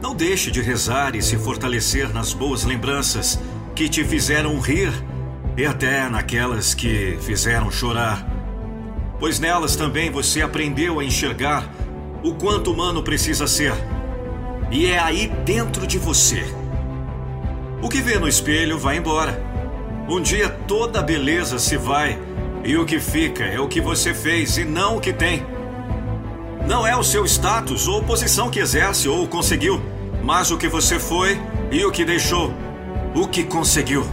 [0.00, 3.38] Não deixe de rezar e se fortalecer nas boas lembranças
[3.74, 4.92] que te fizeram rir
[5.56, 8.26] e até naquelas que fizeram chorar.
[9.18, 11.70] Pois nelas também você aprendeu a enxergar
[12.22, 13.74] o quanto humano precisa ser.
[14.70, 16.44] E é aí dentro de você.
[17.82, 19.42] O que vê no espelho vai embora.
[20.08, 22.18] Um dia toda a beleza se vai
[22.64, 25.44] e o que fica é o que você fez e não o que tem.
[26.66, 29.80] Não é o seu status ou posição que exerce ou conseguiu,
[30.22, 31.40] mas o que você foi
[31.70, 32.52] e o que deixou,
[33.14, 34.06] o que conseguiu.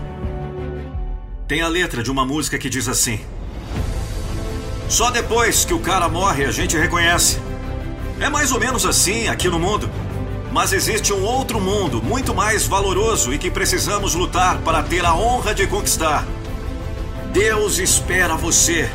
[1.47, 3.19] tem a letra de uma música que diz assim:
[4.89, 7.39] Só depois que o cara morre a gente reconhece.
[8.19, 9.89] É mais ou menos assim aqui no mundo.
[10.51, 15.13] Mas existe um outro mundo muito mais valoroso e que precisamos lutar para ter a
[15.13, 16.25] honra de conquistar.
[17.31, 18.89] Deus espera você.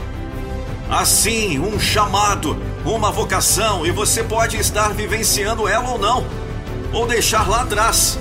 [0.90, 6.26] Assim, um chamado, uma vocação, e você pode estar vivenciando ela ou não,
[6.92, 8.18] ou deixar lá atrás.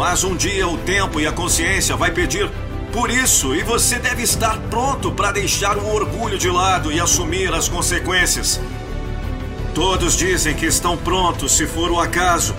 [0.00, 2.50] Mas um dia o tempo e a consciência vai pedir
[2.90, 7.52] por isso, e você deve estar pronto para deixar o orgulho de lado e assumir
[7.52, 8.58] as consequências.
[9.74, 12.56] Todos dizem que estão prontos se for o acaso,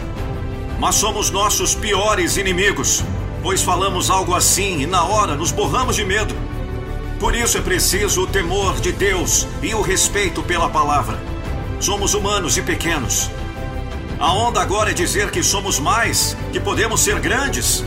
[0.80, 3.03] mas somos nossos piores inimigos,
[3.42, 6.36] pois falamos algo assim e na hora nos borramos de medo.
[7.20, 11.20] Por isso é preciso o temor de Deus e o respeito pela palavra.
[11.80, 13.32] Somos humanos e pequenos.
[14.22, 17.83] A onda agora é dizer que somos mais, que podemos ser grandes.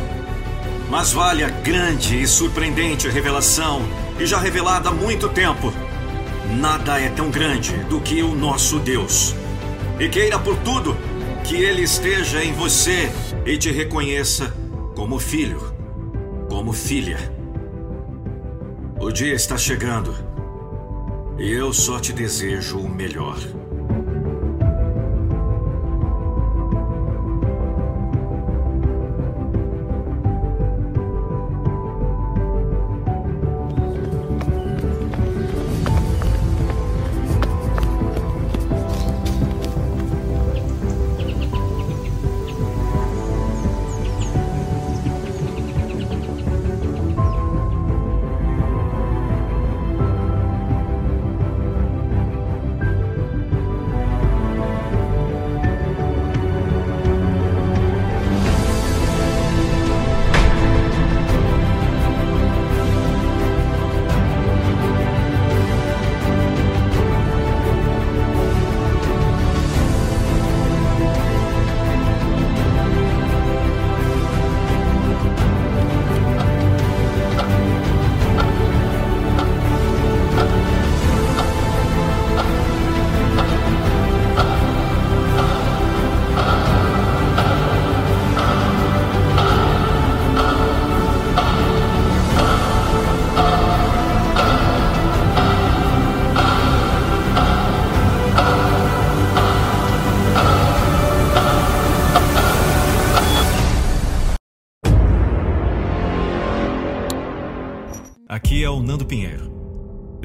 [0.91, 3.81] Mas vale a grande e surpreendente revelação,
[4.19, 5.73] e já revelada há muito tempo.
[6.59, 9.33] Nada é tão grande do que o nosso Deus.
[10.01, 10.97] E queira por tudo
[11.45, 13.13] que Ele esteja em você
[13.47, 14.53] e te reconheça
[14.97, 15.73] como filho,
[16.51, 17.33] como filha.
[19.01, 20.13] O dia está chegando
[21.39, 23.39] e eu só te desejo o melhor.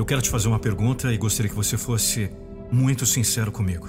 [0.06, 2.32] Quero te fazer uma pergunta e gostaria que você fosse
[2.72, 3.88] muito sincero comigo.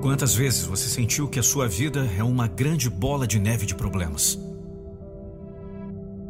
[0.00, 3.74] Quantas vezes você sentiu que a sua vida é uma grande bola de neve de
[3.74, 4.38] problemas?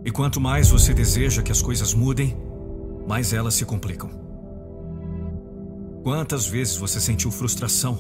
[0.04, 2.36] E quanto mais você deseja que as coisas mudem,
[3.06, 4.10] mais elas se complicam.
[6.02, 7.98] Quantas vezes você sentiu frustração,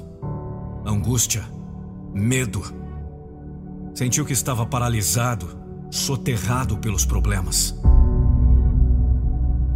[0.84, 1.44] angústia,
[2.14, 2.62] medo?
[3.94, 5.59] Sentiu que estava paralisado,
[5.90, 7.74] soterrado pelos problemas?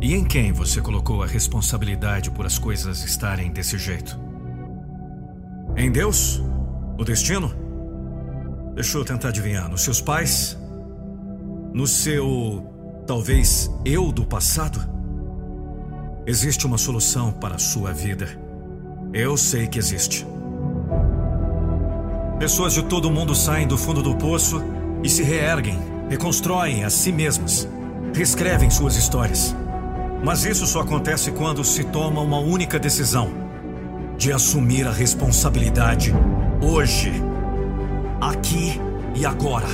[0.00, 4.18] E em quem você colocou a responsabilidade por as coisas estarem desse jeito?
[5.76, 6.42] Em Deus?
[6.98, 7.50] O destino?
[8.74, 9.68] Deixa eu tentar adivinhar.
[9.68, 10.58] Nos seus pais?
[11.72, 13.02] No seu.
[13.06, 14.80] talvez eu do passado?
[16.26, 18.28] Existe uma solução para a sua vida.
[19.12, 20.26] Eu sei que existe.
[22.38, 24.60] Pessoas de todo o mundo saem do fundo do poço
[25.02, 27.68] e se reerguem, reconstroem a si mesmas,
[28.14, 29.54] reescrevem suas histórias.
[30.22, 33.30] Mas isso só acontece quando se toma uma única decisão:
[34.16, 36.14] de assumir a responsabilidade
[36.62, 37.12] hoje,
[38.20, 38.80] aqui
[39.14, 39.68] e agora.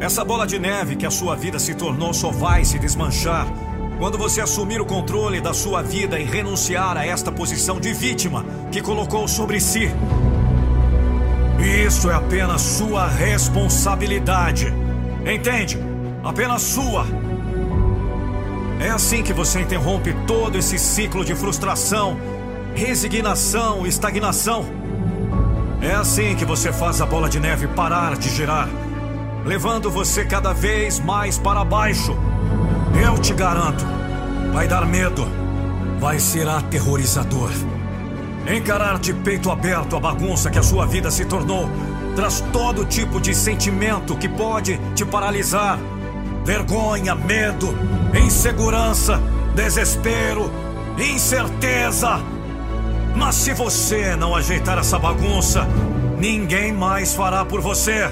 [0.00, 3.46] Essa bola de neve que a sua vida se tornou só vai se desmanchar
[3.98, 8.44] quando você assumir o controle da sua vida e renunciar a esta posição de vítima
[8.70, 9.90] que colocou sobre si.
[11.58, 14.72] Isso é apenas sua responsabilidade.
[15.26, 15.78] Entende?
[16.22, 17.06] Apenas sua.
[18.80, 22.16] É assim que você interrompe todo esse ciclo de frustração,
[22.74, 24.64] resignação estagnação.
[25.82, 28.68] É assim que você faz a bola de neve parar de girar,
[29.44, 32.16] levando você cada vez mais para baixo.
[33.04, 33.84] Eu te garanto,
[34.52, 35.26] vai dar medo,
[36.00, 37.50] vai ser aterrorizador.
[38.48, 41.68] Encarar de peito aberto a bagunça que a sua vida se tornou
[42.16, 45.78] traz todo tipo de sentimento que pode te paralisar
[46.48, 47.76] vergonha, medo,
[48.24, 49.20] insegurança,
[49.54, 50.50] desespero,
[50.98, 52.20] incerteza.
[53.14, 55.68] Mas se você não ajeitar essa bagunça,
[56.18, 58.10] ninguém mais fará por você.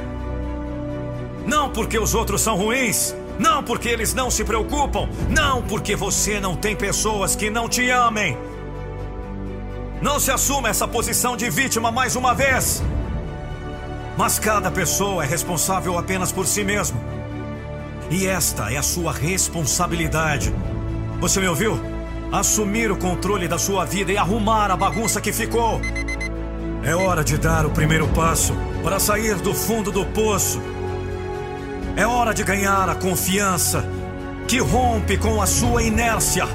[1.47, 3.17] Não porque os outros são ruins.
[3.39, 5.09] Não porque eles não se preocupam.
[5.31, 8.37] Não porque você não tem pessoas que não te amem.
[10.01, 12.83] Não se assuma essa posição de vítima mais uma vez.
[14.17, 17.01] Mas cada pessoa é responsável apenas por si mesmo.
[18.11, 20.55] E esta é a sua responsabilidade.
[21.19, 21.81] Você me ouviu?
[22.31, 25.81] Assumir o controle da sua vida e arrumar a bagunça que ficou.
[26.85, 30.61] É hora de dar o primeiro passo para sair do fundo do poço.
[31.97, 33.85] É hora de ganhar a confiança
[34.47, 36.47] que rompe com a sua inércia.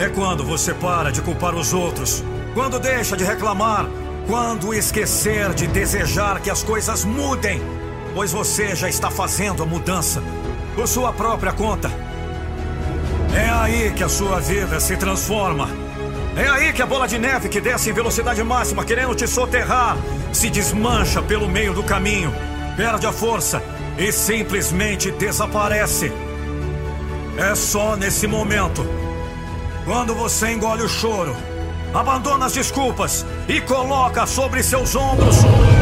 [0.00, 3.86] É quando você para de culpar os outros, quando deixa de reclamar,
[4.26, 7.60] quando esquecer de desejar que as coisas mudem,
[8.14, 10.22] pois você já está fazendo a mudança
[10.74, 11.90] por sua própria conta.
[13.36, 15.68] É aí que a sua vida se transforma.
[16.34, 19.98] É aí que a bola de neve que desce em velocidade máxima querendo te soterrar
[20.32, 22.32] se desmancha pelo meio do caminho,
[22.74, 23.62] perde a força
[23.98, 26.10] e simplesmente desaparece.
[27.36, 28.82] É só nesse momento,
[29.84, 31.36] quando você engole o choro,
[31.92, 35.36] abandona as desculpas e coloca sobre seus ombros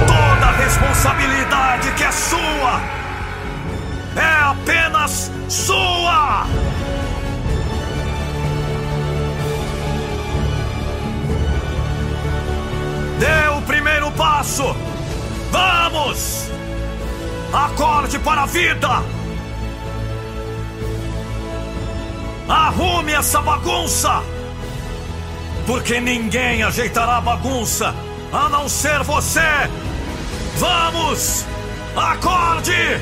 [0.07, 2.81] toda a responsabilidade que é sua.
[4.17, 6.47] É apenas sua!
[13.19, 14.75] Dê o primeiro passo!
[15.51, 16.49] Vamos!
[17.53, 19.18] Acorde para a vida!
[22.49, 24.23] Arrume essa bagunça!
[25.67, 27.95] Porque ninguém ajeitará a bagunça
[28.33, 29.41] a não ser você!
[30.57, 31.45] Vamos!
[31.95, 33.01] Acorde!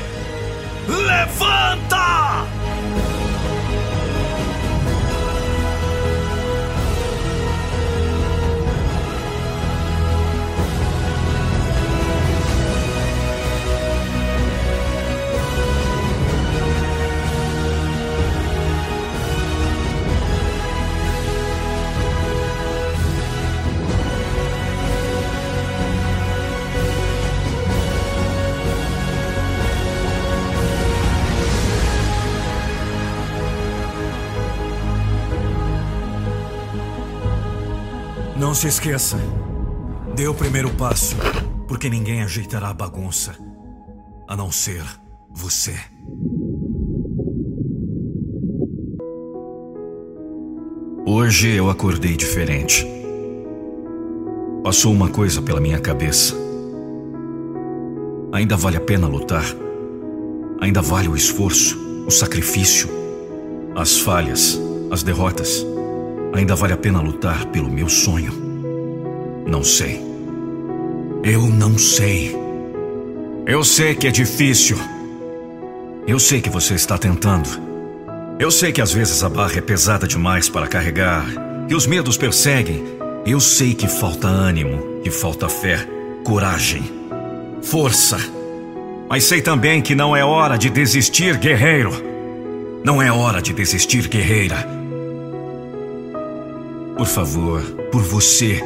[0.87, 2.56] Levanta!
[38.57, 39.17] Se esqueça.
[40.15, 41.15] Dê o primeiro passo,
[41.67, 43.35] porque ninguém ajeitará a bagunça,
[44.27, 44.83] a não ser
[45.29, 45.75] você.
[51.05, 52.83] Hoje eu acordei diferente.
[54.63, 56.33] Passou uma coisa pela minha cabeça.
[58.33, 59.45] Ainda vale a pena lutar.
[60.59, 61.77] Ainda vale o esforço,
[62.07, 62.89] o sacrifício,
[63.75, 65.63] as falhas, as derrotas.
[66.33, 68.46] Ainda vale a pena lutar pelo meu sonho?
[69.47, 70.01] Não sei.
[71.23, 72.35] Eu não sei.
[73.45, 74.77] Eu sei que é difícil.
[76.05, 77.49] Eu sei que você está tentando.
[78.39, 81.25] Eu sei que às vezes a barra é pesada demais para carregar,
[81.67, 82.83] que os medos perseguem.
[83.25, 85.79] Eu sei que falta ânimo, que falta fé,
[86.25, 86.83] coragem,
[87.61, 88.17] força.
[89.09, 91.91] Mas sei também que não é hora de desistir, guerreiro.
[92.83, 94.67] Não é hora de desistir, guerreira.
[96.97, 97.61] Por favor,
[97.91, 98.61] por você,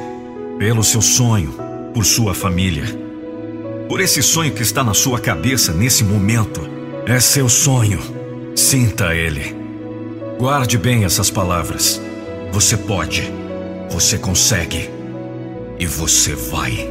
[0.61, 1.55] pelo seu sonho,
[1.91, 2.83] por sua família.
[3.89, 6.61] Por esse sonho que está na sua cabeça nesse momento.
[7.07, 7.99] É seu sonho.
[8.55, 9.55] Sinta ele.
[10.37, 11.99] Guarde bem essas palavras.
[12.51, 13.23] Você pode.
[13.89, 14.87] Você consegue.
[15.79, 16.87] E você vai.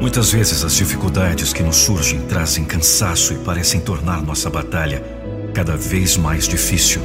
[0.00, 5.00] Muitas vezes as dificuldades que nos surgem trazem cansaço e parecem tornar nossa batalha
[5.54, 7.02] cada vez mais difícil.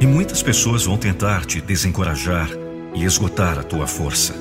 [0.00, 2.61] E muitas pessoas vão tentar te desencorajar
[2.94, 4.34] e esgotar a tua força.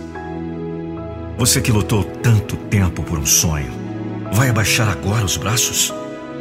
[1.38, 3.72] Você que lutou tanto tempo por um sonho,
[4.32, 5.94] vai abaixar agora os braços?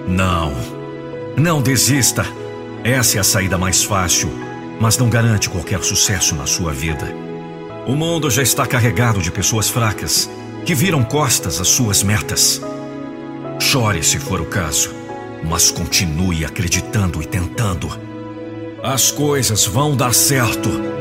[0.07, 0.53] Não.
[1.37, 2.25] Não desista.
[2.85, 4.31] Essa é a saída mais fácil,
[4.81, 7.07] mas não garante qualquer sucesso na sua vida.
[7.87, 10.29] O mundo já está carregado de pessoas fracas
[10.65, 12.61] que viram costas às suas metas.
[13.59, 14.95] Chore se for o caso,
[15.43, 17.89] mas continue acreditando e tentando.
[18.83, 21.00] As coisas vão dar certo.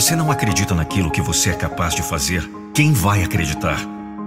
[0.00, 3.78] Você não acredita naquilo que você é capaz de fazer, quem vai acreditar?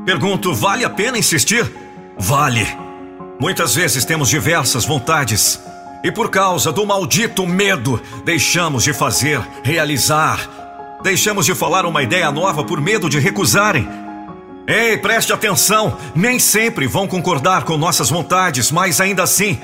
[0.06, 1.66] Pergunto, vale a pena insistir?
[2.16, 2.68] Vale.
[3.40, 5.60] Muitas vezes temos diversas vontades,
[6.04, 11.00] E por causa do maldito medo, deixamos de fazer, realizar.
[11.02, 13.88] Deixamos de falar uma ideia nova por medo de recusarem.
[14.68, 15.98] Ei, preste atenção!
[16.14, 19.60] Nem sempre vão concordar com nossas vontades, mas ainda assim,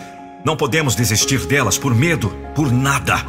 [0.46, 3.22] não podemos desistir delas por medo, por nada.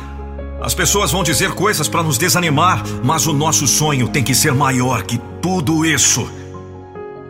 [0.60, 4.52] As pessoas vão dizer coisas para nos desanimar, mas o nosso sonho tem que ser
[4.52, 6.30] maior que tudo isso.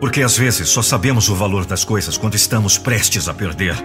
[0.01, 3.75] Porque às vezes só sabemos o valor das coisas quando estamos prestes a perder.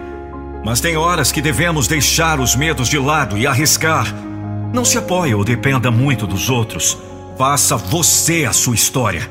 [0.65, 4.13] Mas tem horas que devemos deixar os medos de lado e arriscar.
[4.75, 6.99] Não se apoie ou dependa muito dos outros.
[7.39, 9.31] Faça você a sua história.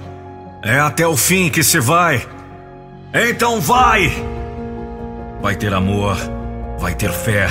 [0.63, 2.25] É até o fim que se vai.
[3.13, 4.13] Então vai!
[5.41, 6.17] Vai ter amor,
[6.79, 7.47] vai ter fé,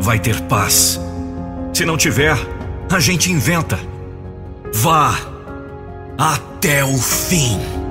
[0.00, 1.00] vai ter paz.
[1.72, 2.36] Se não tiver,
[2.90, 3.78] a gente inventa.
[4.74, 5.18] Vá
[6.18, 7.81] até o fim.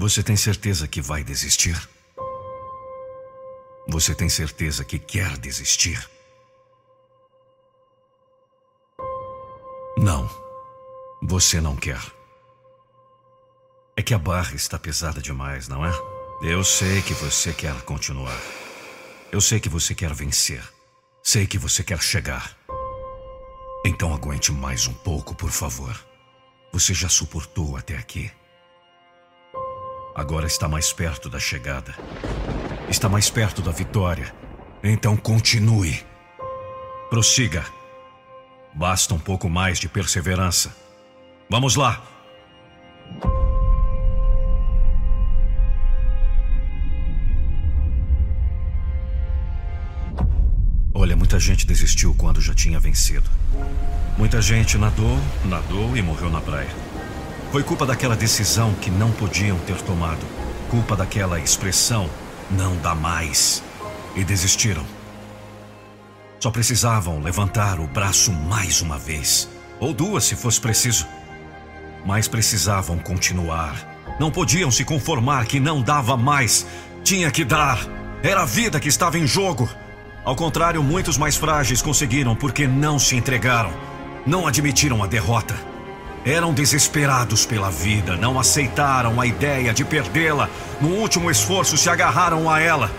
[0.00, 1.76] Você tem certeza que vai desistir?
[3.88, 6.08] Você tem certeza que quer desistir?
[9.98, 10.30] Não,
[11.20, 12.00] você não quer.
[13.96, 15.90] É que a barra está pesada demais, não é?
[16.42, 18.40] Eu sei que você quer continuar.
[19.32, 20.62] Eu sei que você quer vencer.
[21.24, 22.56] Sei que você quer chegar.
[23.84, 25.98] Então aguente mais um pouco, por favor.
[26.72, 28.30] Você já suportou até aqui.
[30.18, 31.94] Agora está mais perto da chegada.
[32.88, 34.34] Está mais perto da vitória.
[34.82, 36.04] Então continue.
[37.08, 37.64] Prossiga.
[38.74, 40.74] Basta um pouco mais de perseverança.
[41.48, 42.02] Vamos lá.
[50.92, 53.30] Olha, muita gente desistiu quando já tinha vencido.
[54.18, 56.74] Muita gente nadou, nadou e morreu na praia.
[57.50, 60.20] Foi culpa daquela decisão que não podiam ter tomado.
[60.70, 62.08] Culpa daquela expressão
[62.50, 63.62] não dá mais.
[64.14, 64.84] E desistiram.
[66.38, 69.48] Só precisavam levantar o braço mais uma vez.
[69.80, 71.06] Ou duas, se fosse preciso.
[72.04, 73.96] Mas precisavam continuar.
[74.20, 76.66] Não podiam se conformar que não dava mais.
[77.02, 77.78] Tinha que dar.
[78.22, 79.70] Era a vida que estava em jogo.
[80.22, 83.72] Ao contrário, muitos mais frágeis conseguiram porque não se entregaram.
[84.26, 85.77] Não admitiram a derrota.
[86.24, 90.48] Eram desesperados pela vida, não aceitaram a ideia de perdê-la.
[90.80, 92.90] No último esforço, se agarraram a ela.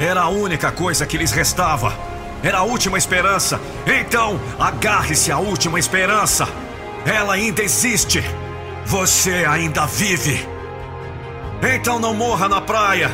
[0.00, 1.92] Era a única coisa que lhes restava.
[2.42, 3.60] Era a última esperança.
[3.86, 6.48] Então, agarre-se à última esperança.
[7.04, 8.22] Ela ainda existe.
[8.86, 10.46] Você ainda vive.
[11.62, 13.10] Então não morra na praia.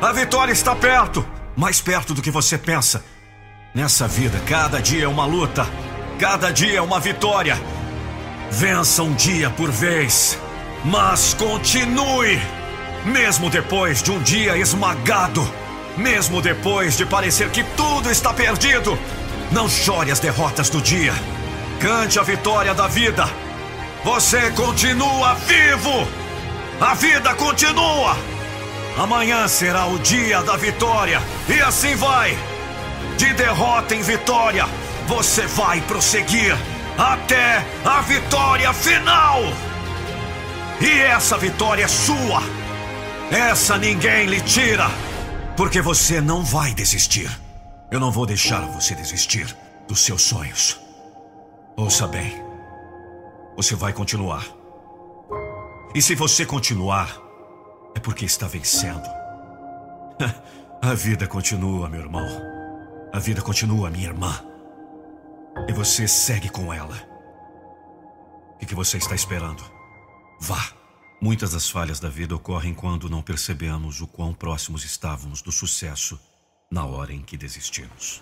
[0.00, 3.02] A vitória está perto mais perto do que você pensa.
[3.74, 5.66] Nessa vida, cada dia é uma luta.
[6.18, 7.58] Cada dia é uma vitória.
[8.50, 10.38] Vença um dia por vez,
[10.84, 12.40] mas continue!
[13.04, 15.46] Mesmo depois de um dia esmagado,
[15.96, 18.98] mesmo depois de parecer que tudo está perdido,
[19.50, 21.12] não chore as derrotas do dia.
[21.80, 23.28] Cante a vitória da vida.
[24.04, 26.08] Você continua vivo!
[26.80, 28.16] A vida continua!
[28.96, 32.36] Amanhã será o dia da vitória e assim vai!
[33.18, 34.66] De derrota em vitória,
[35.06, 36.56] você vai prosseguir
[36.98, 39.40] até a vitória final.
[40.80, 42.42] E essa vitória é sua.
[43.30, 44.86] Essa ninguém lhe tira,
[45.56, 47.30] porque você não vai desistir.
[47.90, 49.56] Eu não vou deixar você desistir
[49.88, 50.80] dos seus sonhos.
[51.76, 52.42] Ouça bem.
[53.56, 54.44] Você vai continuar.
[55.94, 57.16] E se você continuar,
[57.94, 59.08] é porque está vencendo.
[60.82, 62.26] A vida continua, meu irmão.
[63.12, 64.38] A vida continua, minha irmã.
[65.68, 66.96] E você segue com ela.
[68.60, 69.64] O que você está esperando?
[70.40, 70.72] Vá.
[71.20, 76.20] Muitas das falhas da vida ocorrem quando não percebemos o quão próximos estávamos do sucesso
[76.70, 78.20] na hora em que desistimos.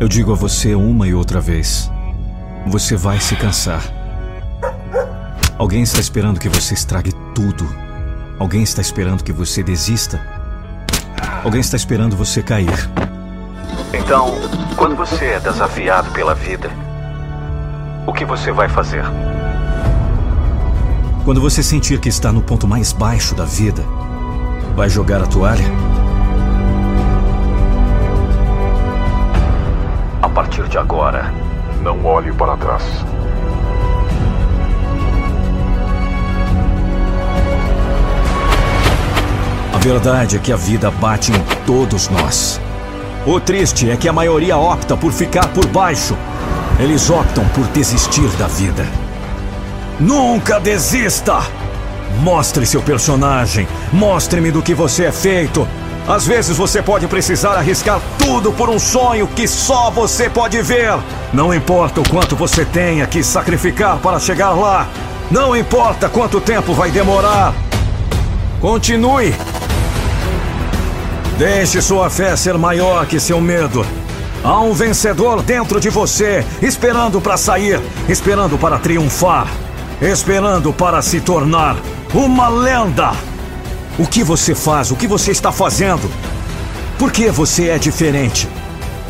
[0.00, 1.90] Eu digo a você uma e outra vez:
[2.68, 3.82] você vai se cansar.
[5.58, 7.68] Alguém está esperando que você estrague tudo.
[8.38, 10.20] Alguém está esperando que você desista.
[11.42, 12.88] Alguém está esperando você cair.
[13.92, 14.36] Então,
[14.76, 16.70] quando você é desafiado pela vida,
[18.06, 19.02] o que você vai fazer?
[21.24, 23.82] Quando você sentir que está no ponto mais baixo da vida,
[24.76, 25.87] vai jogar a toalha?
[30.38, 31.34] Partir de agora,
[31.82, 32.84] não olhe para trás.
[39.74, 42.60] A verdade é que a vida bate em todos nós.
[43.26, 46.16] O triste é que a maioria opta por ficar por baixo.
[46.78, 48.86] Eles optam por desistir da vida.
[49.98, 51.42] Nunca desista!
[52.20, 53.66] Mostre seu personagem.
[53.92, 55.66] Mostre-me do que você é feito.
[56.08, 60.98] Às vezes você pode precisar arriscar tudo por um sonho que só você pode ver.
[61.34, 64.88] Não importa o quanto você tenha que sacrificar para chegar lá.
[65.30, 67.52] Não importa quanto tempo vai demorar.
[68.58, 69.34] Continue.
[71.36, 73.84] Deixe sua fé ser maior que seu medo.
[74.42, 77.78] Há um vencedor dentro de você, esperando para sair,
[78.08, 79.46] esperando para triunfar,
[80.00, 81.76] esperando para se tornar
[82.14, 83.12] uma lenda.
[83.98, 84.92] O que você faz?
[84.92, 86.08] O que você está fazendo?
[86.98, 88.48] Por que você é diferente?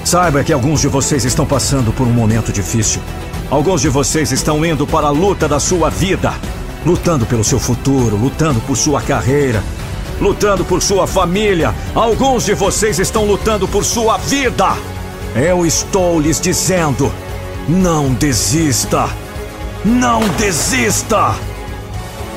[0.02, 3.02] Saiba que alguns de vocês estão passando por um momento difícil.
[3.50, 6.33] Alguns de vocês estão indo para a luta da sua vida,
[6.86, 9.62] lutando pelo seu futuro, lutando por sua carreira,
[10.18, 11.75] lutando por sua família.
[11.94, 14.75] Alguns de vocês estão lutando por sua vida.
[15.36, 17.12] Eu estou lhes dizendo:
[17.68, 19.07] não desista!
[19.84, 21.34] Não desista!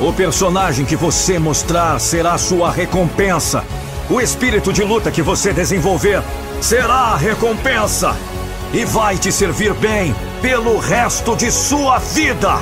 [0.01, 3.63] O personagem que você mostrar será sua recompensa.
[4.09, 6.23] O espírito de luta que você desenvolver
[6.59, 8.17] será a recompensa.
[8.73, 12.57] E vai te servir bem pelo resto de sua vida.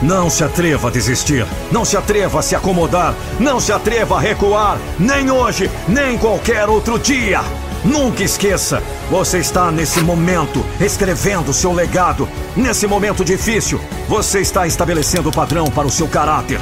[0.00, 1.44] Não se atreva a desistir.
[1.72, 3.12] Não se atreva a se acomodar.
[3.40, 4.78] Não se atreva a recuar.
[5.00, 7.40] Nem hoje, nem qualquer outro dia.
[7.86, 12.28] Nunca esqueça, você está nesse momento escrevendo seu legado.
[12.56, 16.60] Nesse momento difícil, você está estabelecendo o padrão para o seu caráter.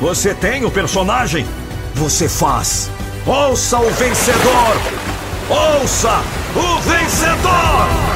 [0.00, 1.46] Você tem o personagem?
[1.94, 2.90] Você faz.
[3.24, 4.76] Ouça o vencedor!
[5.48, 6.20] Ouça
[6.56, 8.13] o vencedor!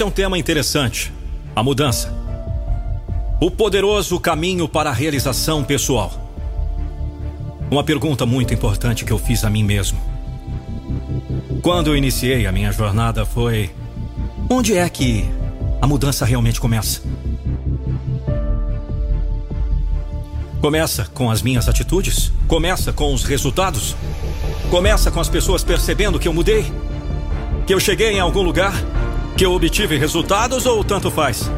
[0.00, 1.12] Este é um tema interessante:
[1.54, 2.10] a mudança.
[3.38, 6.10] O poderoso caminho para a realização pessoal.
[7.70, 10.00] Uma pergunta muito importante que eu fiz a mim mesmo.
[11.60, 13.70] Quando eu iniciei a minha jornada foi:
[14.48, 15.28] onde é que
[15.82, 17.02] a mudança realmente começa?
[20.62, 22.32] Começa com as minhas atitudes?
[22.48, 23.94] Começa com os resultados?
[24.70, 26.64] Começa com as pessoas percebendo que eu mudei?
[27.66, 28.72] Que eu cheguei em algum lugar?
[29.40, 31.50] Que eu obtive resultados ou tanto faz?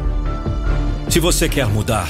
[1.09, 2.07] Se você quer mudar,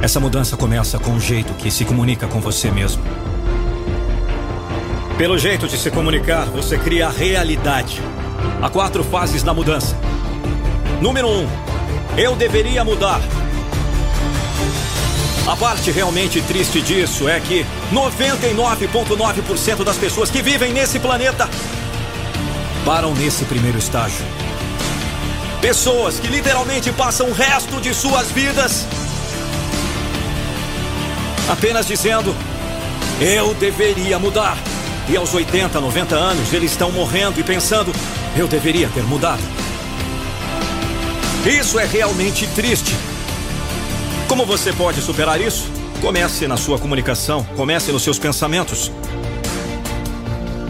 [0.00, 3.02] essa mudança começa com o jeito que se comunica com você mesmo.
[5.18, 8.00] Pelo jeito de se comunicar, você cria a realidade.
[8.62, 9.98] Há quatro fases da mudança.
[11.02, 11.48] Número um,
[12.16, 13.20] eu deveria mudar.
[15.48, 21.50] A parte realmente triste disso é que 99,9% das pessoas que vivem nesse planeta
[22.86, 24.24] param nesse primeiro estágio.
[25.60, 28.86] Pessoas que literalmente passam o resto de suas vidas
[31.50, 32.34] apenas dizendo:
[33.20, 34.56] eu deveria mudar.
[35.08, 37.92] E aos 80, 90 anos, eles estão morrendo e pensando:
[38.36, 39.42] eu deveria ter mudado.
[41.44, 42.94] Isso é realmente triste.
[44.28, 45.68] Como você pode superar isso?
[46.00, 48.92] Comece na sua comunicação, comece nos seus pensamentos.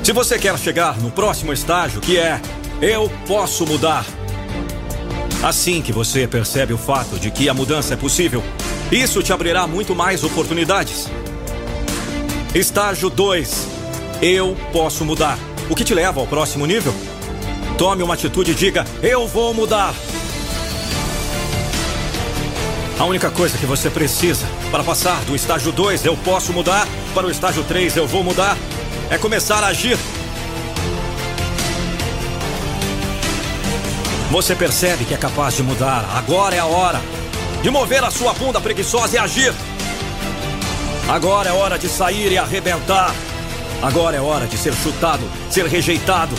[0.07, 2.41] Se você quer chegar no próximo estágio, que é
[2.81, 4.07] eu posso mudar.
[5.43, 8.41] Assim que você percebe o fato de que a mudança é possível,
[8.93, 11.11] isso te abrirá muito mais oportunidades.
[12.55, 13.67] Estágio 2.
[14.23, 15.37] Eu posso mudar.
[15.69, 16.95] O que te leva ao próximo nível?
[17.77, 19.93] Tome uma atitude e diga: Eu vou mudar.
[22.97, 27.27] A única coisa que você precisa para passar do estágio 2, eu posso mudar, para
[27.27, 28.57] o estágio 3, eu vou mudar,
[29.11, 29.99] é começar a agir.
[34.31, 36.05] Você percebe que é capaz de mudar.
[36.15, 37.01] Agora é a hora
[37.63, 39.55] de mover a sua bunda preguiçosa e agir.
[41.09, 43.15] Agora é hora de sair e arrebentar.
[43.83, 46.35] Agora é hora de ser chutado, ser rejeitado.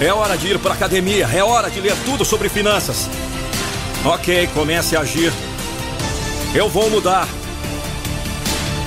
[0.00, 3.08] É hora de ir para academia, é hora de ler tudo sobre finanças.
[4.04, 5.32] Ok, comece a agir.
[6.54, 7.28] Eu vou mudar.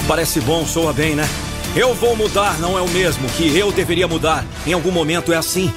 [0.08, 1.30] Parece bom, soa bem, né?
[1.76, 4.46] Eu vou mudar não é o mesmo que eu deveria mudar.
[4.66, 5.74] Em algum momento é assim.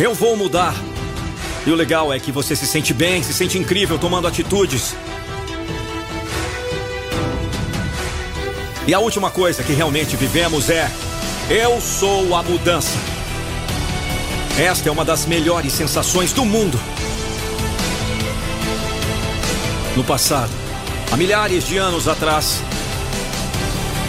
[0.00, 0.74] Eu vou mudar.
[1.64, 4.96] E o legal é que você se sente bem, se sente incrível tomando atitudes.
[8.88, 10.90] E a última coisa que realmente vivemos é:
[11.48, 12.98] eu sou a mudança.
[14.58, 16.78] Esta é uma das melhores sensações do mundo.
[19.94, 20.50] No passado,
[21.12, 22.62] há milhares de anos atrás,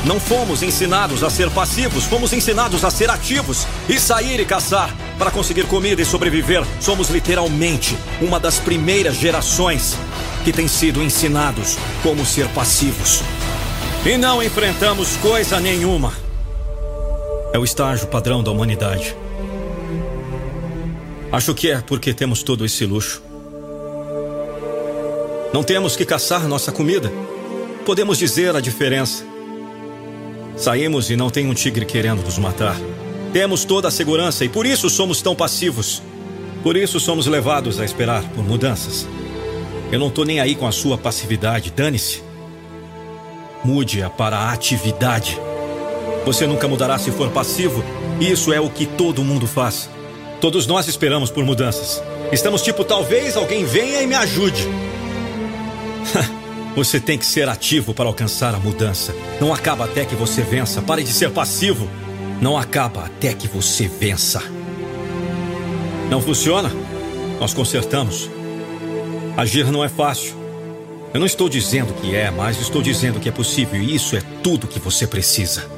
[0.06, 4.96] não fomos ensinados a ser passivos, fomos ensinados a ser ativos e sair e caçar
[5.18, 6.64] para conseguir comida e sobreviver.
[6.80, 9.96] Somos literalmente uma das primeiras gerações
[10.44, 13.22] que tem sido ensinados como ser passivos.
[14.04, 16.14] E não enfrentamos coisa nenhuma.
[17.54, 19.16] É o estágio padrão da humanidade.
[21.32, 23.22] Acho que é porque temos todo esse luxo.
[25.54, 27.12] Não temos que caçar nossa comida.
[27.86, 29.31] Podemos dizer a diferença.
[30.62, 32.78] Saímos e não tem um tigre querendo nos matar.
[33.34, 36.04] Temos toda a segurança e por isso somos tão passivos.
[36.62, 39.08] Por isso somos levados a esperar por mudanças.
[39.92, 42.22] Eu não tô nem aí com a sua passividade, dane-se.
[43.66, 45.36] Mude-a para a atividade.
[46.26, 47.84] Você nunca mudará se for passivo.
[48.20, 49.90] Isso é o que todo mundo faz.
[50.40, 52.04] Todos nós esperamos por mudanças.
[52.32, 54.68] Estamos tipo, talvez alguém venha e me ajude.
[56.76, 59.14] Você tem que ser ativo para alcançar a mudança.
[59.42, 60.82] Não acaba até que você vença.
[60.82, 61.88] Pare de ser passivo.
[62.42, 64.42] Não acaba até que você vença.
[66.10, 66.72] Não funciona?
[67.40, 68.30] Nós consertamos.
[69.36, 70.34] Agir não é fácil.
[71.14, 74.22] Eu não estou dizendo que é, mas estou dizendo que é possível e isso é
[74.42, 75.70] tudo que você precisa.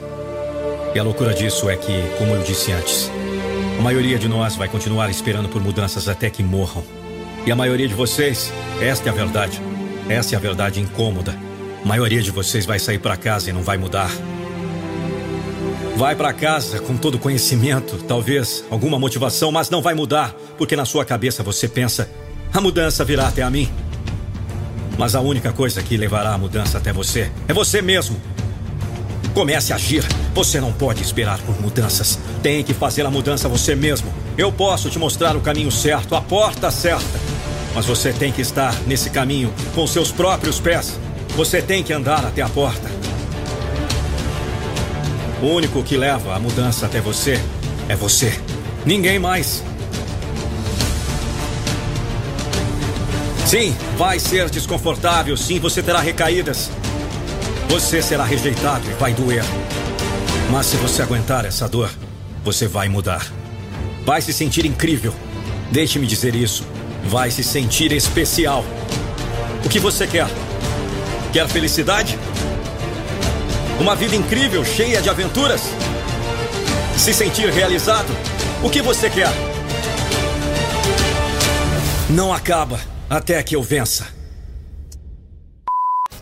[0.93, 3.09] E a loucura disso é que, como eu disse antes,
[3.79, 6.83] a maioria de nós vai continuar esperando por mudanças até que morram.
[7.47, 9.59] E a maioria de vocês, esta é a verdade.
[10.09, 11.35] Essa é a verdade incômoda.
[11.83, 14.11] A maioria de vocês vai sair para casa e não vai mudar.
[15.95, 20.85] Vai para casa com todo conhecimento, talvez alguma motivação, mas não vai mudar, porque na
[20.85, 22.09] sua cabeça você pensa:
[22.53, 23.69] a mudança virá até a mim.
[24.97, 28.19] Mas a única coisa que levará a mudança até você é você mesmo.
[29.33, 30.03] Comece a agir.
[30.35, 32.19] Você não pode esperar por mudanças.
[32.43, 34.13] Tem que fazer a mudança você mesmo.
[34.37, 37.32] Eu posso te mostrar o caminho certo, a porta certa.
[37.75, 40.99] Mas você tem que estar nesse caminho com seus próprios pés.
[41.35, 42.89] Você tem que andar até a porta.
[45.41, 47.39] O único que leva a mudança até você
[47.89, 48.39] é você.
[48.85, 49.63] Ninguém mais.
[53.45, 55.35] Sim, vai ser desconfortável.
[55.35, 56.69] Sim, você terá recaídas.
[57.69, 59.43] Você será rejeitado e vai doer.
[60.51, 61.89] Mas se você aguentar essa dor,
[62.43, 63.25] você vai mudar.
[64.05, 65.13] Vai se sentir incrível.
[65.71, 66.63] Deixe-me dizer isso
[67.03, 68.63] vai se sentir especial.
[69.65, 70.27] O que você quer?
[71.31, 72.17] Quer felicidade?
[73.79, 75.61] Uma vida incrível, cheia de aventuras?
[76.97, 78.07] Se sentir realizado?
[78.63, 79.29] O que você quer?
[82.09, 84.07] Não acaba até que eu vença.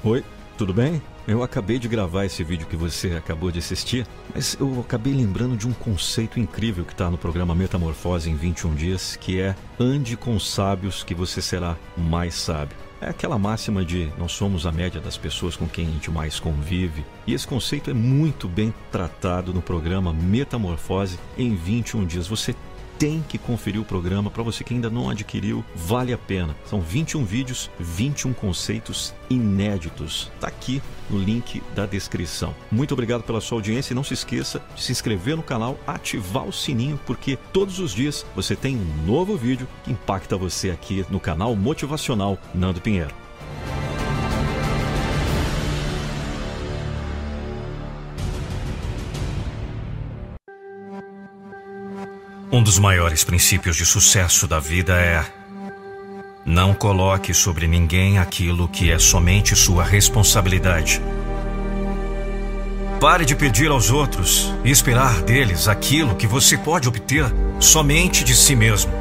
[0.03, 0.24] Oi,
[0.58, 1.01] tudo bem?
[1.27, 5.56] Eu acabei de gravar esse vídeo que você acabou de assistir, mas eu acabei lembrando
[5.56, 10.17] de um conceito incrível que está no programa Metamorfose em 21 Dias, que é ande
[10.17, 12.75] com sábios que você será mais sábio.
[13.00, 16.40] É aquela máxima de nós somos a média das pessoas com quem a gente mais
[16.40, 17.06] convive.
[17.25, 22.27] E esse conceito é muito bem tratado no programa Metamorfose em 21 dias.
[22.27, 22.56] Você
[23.01, 24.30] tem que conferir o programa.
[24.30, 26.55] Para você que ainda não adquiriu, vale a pena.
[26.67, 30.31] São 21 vídeos, 21 conceitos inéditos.
[30.39, 32.53] Tá aqui no link da descrição.
[32.71, 36.45] Muito obrigado pela sua audiência e não se esqueça de se inscrever no canal, ativar
[36.45, 41.03] o sininho, porque todos os dias você tem um novo vídeo que impacta você aqui
[41.09, 43.31] no canal motivacional Nando Pinheiro.
[52.53, 55.23] Um dos maiores princípios de sucesso da vida é:
[56.45, 61.01] não coloque sobre ninguém aquilo que é somente sua responsabilidade.
[62.99, 67.23] Pare de pedir aos outros e esperar deles aquilo que você pode obter
[67.57, 68.91] somente de si mesmo.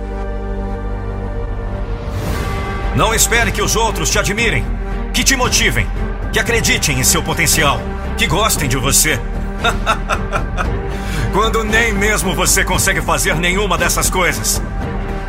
[2.95, 4.65] Não espere que os outros te admirem,
[5.13, 5.89] que te motivem,
[6.33, 7.81] que acreditem em seu potencial,
[8.17, 9.19] que gostem de você.
[11.33, 14.61] Quando nem mesmo você consegue fazer nenhuma dessas coisas.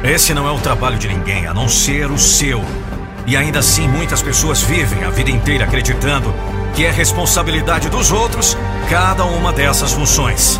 [0.04, 2.64] Esse não é o trabalho de ninguém, a não ser o seu.
[3.28, 6.34] E ainda assim, muitas pessoas vivem a vida inteira acreditando
[6.76, 8.58] que é responsabilidade dos outros
[8.90, 10.60] cada uma dessas funções.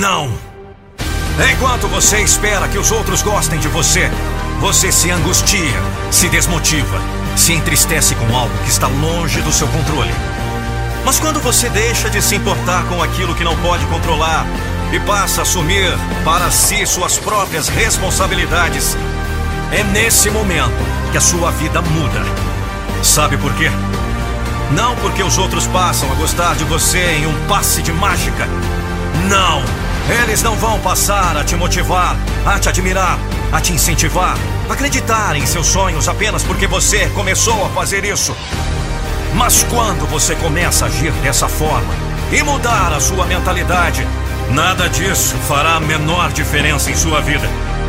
[0.00, 0.32] Não!
[1.52, 4.10] Enquanto você espera que os outros gostem de você,
[4.62, 5.82] você se angustia,
[6.12, 7.00] se desmotiva,
[7.36, 10.14] se entristece com algo que está longe do seu controle.
[11.04, 14.46] Mas quando você deixa de se importar com aquilo que não pode controlar
[14.92, 15.92] e passa a assumir
[16.24, 18.96] para si suas próprias responsabilidades,
[19.72, 20.78] é nesse momento
[21.10, 22.22] que a sua vida muda.
[23.02, 23.68] Sabe por quê?
[24.70, 28.46] Não porque os outros passam a gostar de você em um passe de mágica.
[29.28, 29.60] Não!
[30.08, 33.18] Eles não vão passar a te motivar, a te admirar,
[33.52, 34.36] a te incentivar,
[34.68, 38.36] a acreditar em seus sonhos apenas porque você começou a fazer isso.
[39.34, 41.94] Mas quando você começa a agir dessa forma
[42.32, 44.06] e mudar a sua mentalidade,
[44.50, 47.48] nada disso fará a menor diferença em sua vida.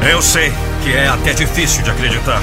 [0.09, 2.41] Eu sei que é até difícil de acreditar.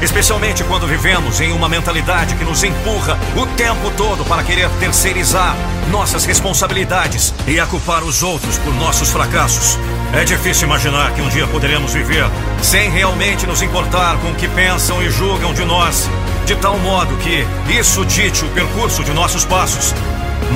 [0.00, 5.56] Especialmente quando vivemos em uma mentalidade que nos empurra o tempo todo para querer terceirizar
[5.90, 9.76] nossas responsabilidades e a culpar os outros por nossos fracassos.
[10.12, 12.24] É difícil imaginar que um dia poderemos viver
[12.62, 16.08] sem realmente nos importar com o que pensam e julgam de nós,
[16.46, 19.94] de tal modo que isso dite o percurso de nossos passos.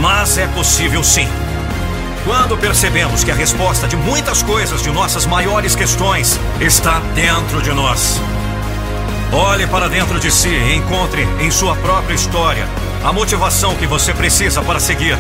[0.01, 1.29] Mas é possível sim.
[2.25, 7.73] Quando percebemos que a resposta de muitas coisas de nossas maiores questões está dentro de
[7.73, 8.21] nós.
[9.33, 12.69] Olhe para dentro de si e encontre em sua própria história
[13.03, 15.17] a motivação que você precisa para seguir.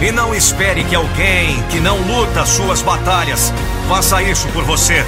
[0.00, 3.52] E não espere que alguém que não luta suas batalhas
[3.88, 5.04] faça isso por você.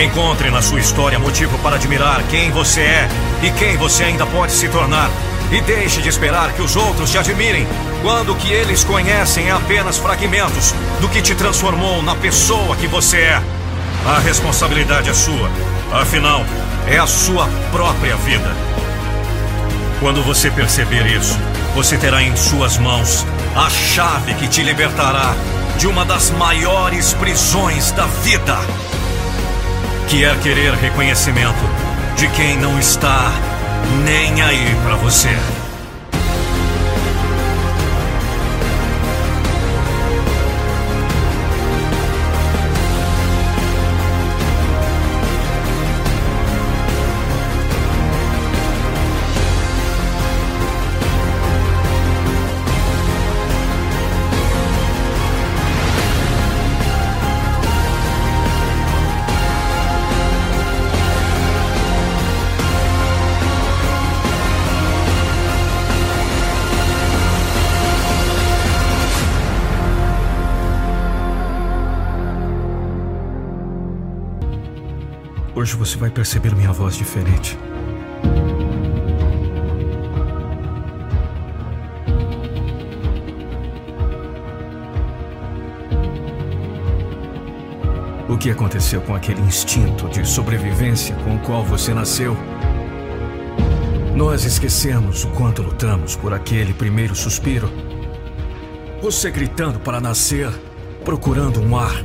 [0.00, 3.08] Encontre na sua história motivo para admirar quem você é
[3.42, 5.10] e quem você ainda pode se tornar.
[5.50, 7.66] E deixe de esperar que os outros te admirem
[8.00, 12.86] quando o que eles conhecem é apenas fragmentos do que te transformou na pessoa que
[12.86, 13.42] você é.
[14.06, 15.50] A responsabilidade é sua.
[15.92, 16.44] Afinal,
[16.86, 18.50] é a sua própria vida.
[20.00, 21.38] Quando você perceber isso,
[21.74, 25.34] você terá em suas mãos a chave que te libertará
[25.78, 28.58] de uma das maiores prisões da vida,
[30.08, 31.64] que é querer reconhecimento
[32.16, 33.30] de quem não está
[34.04, 35.36] nem aí para você.
[75.66, 77.58] Hoje você vai perceber minha voz diferente.
[88.28, 92.36] O que aconteceu com aquele instinto de sobrevivência com o qual você nasceu?
[94.14, 97.68] Nós esquecemos o quanto lutamos por aquele primeiro suspiro.
[99.02, 100.48] Você gritando para nascer,
[101.04, 102.04] procurando um ar.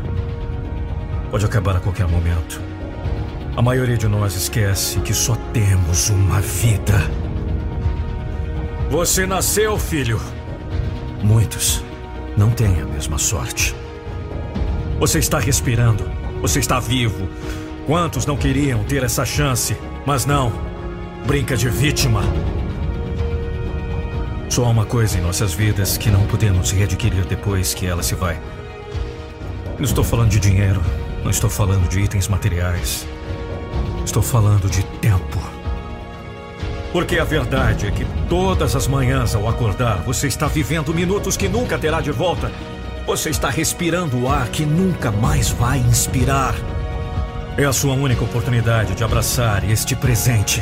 [1.30, 2.71] Pode acabar a qualquer momento.
[3.56, 6.98] A maioria de nós esquece que só temos uma vida.
[8.90, 10.22] Você nasceu, filho.
[11.22, 11.84] Muitos
[12.38, 13.76] não têm a mesma sorte.
[15.00, 16.10] Você está respirando.
[16.42, 17.28] Você está vivo.
[17.86, 20.54] Quantos não queriam ter essa chance, mas não.
[21.28, 22.22] Brinca de vítima.
[24.50, 28.16] Só há uma coisa em nossas vidas que não podemos readquirir depois que ela se
[28.16, 28.40] vai.
[29.78, 30.82] Não estou falando de dinheiro,
[31.22, 33.06] não estou falando de itens materiais.
[34.06, 35.40] Estou falando de tempo.
[36.92, 41.48] Porque a verdade é que todas as manhãs ao acordar, você está vivendo minutos que
[41.48, 42.52] nunca terá de volta.
[43.06, 46.54] Você está respirando o ar que nunca mais vai inspirar.
[47.58, 50.62] É a sua única oportunidade de abraçar este presente.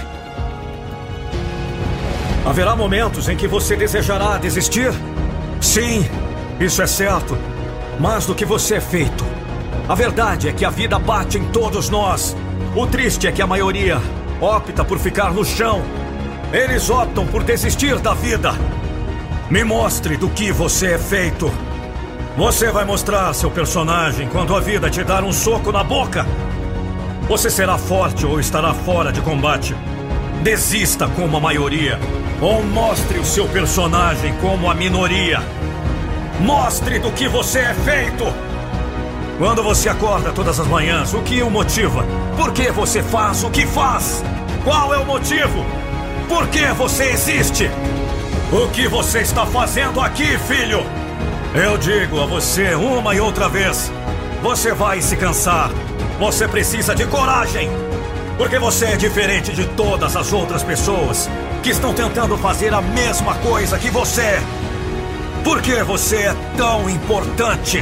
[2.46, 4.92] Haverá momentos em que você desejará desistir?
[5.62, 6.06] Sim,
[6.60, 7.38] isso é certo.
[8.00, 9.26] Mas do que você é feito?
[9.88, 12.36] A verdade é que a vida bate em todos nós.
[12.76, 14.00] O triste é que a maioria
[14.40, 15.82] opta por ficar no chão.
[16.54, 18.54] Eles optam por desistir da vida.
[19.50, 21.52] Me mostre do que você é feito.
[22.38, 26.28] Você vai mostrar seu personagem quando a vida te dar um soco na boca.
[27.28, 29.76] Você será forte ou estará fora de combate.
[30.44, 32.00] Desista como a maioria.
[32.40, 35.42] Ou mostre o seu personagem como a minoria.
[36.40, 38.49] Mostre do que você é feito!
[39.40, 42.06] Quando você acorda todas as manhãs, o que o motiva?
[42.36, 44.22] Por que você faz o que faz?
[44.66, 45.66] Qual é o motivo?
[46.28, 47.72] Por que você existe?
[48.52, 50.86] O que você está fazendo aqui, filho?
[51.56, 53.90] Eu digo a você uma e outra vez:
[54.42, 55.72] você vai se cansar.
[56.20, 57.70] Você precisa de coragem.
[58.38, 61.30] Porque você é diferente de todas as outras pessoas
[61.64, 64.42] que estão tentando fazer a mesma coisa que você.
[65.46, 67.82] Por que você é tão importante?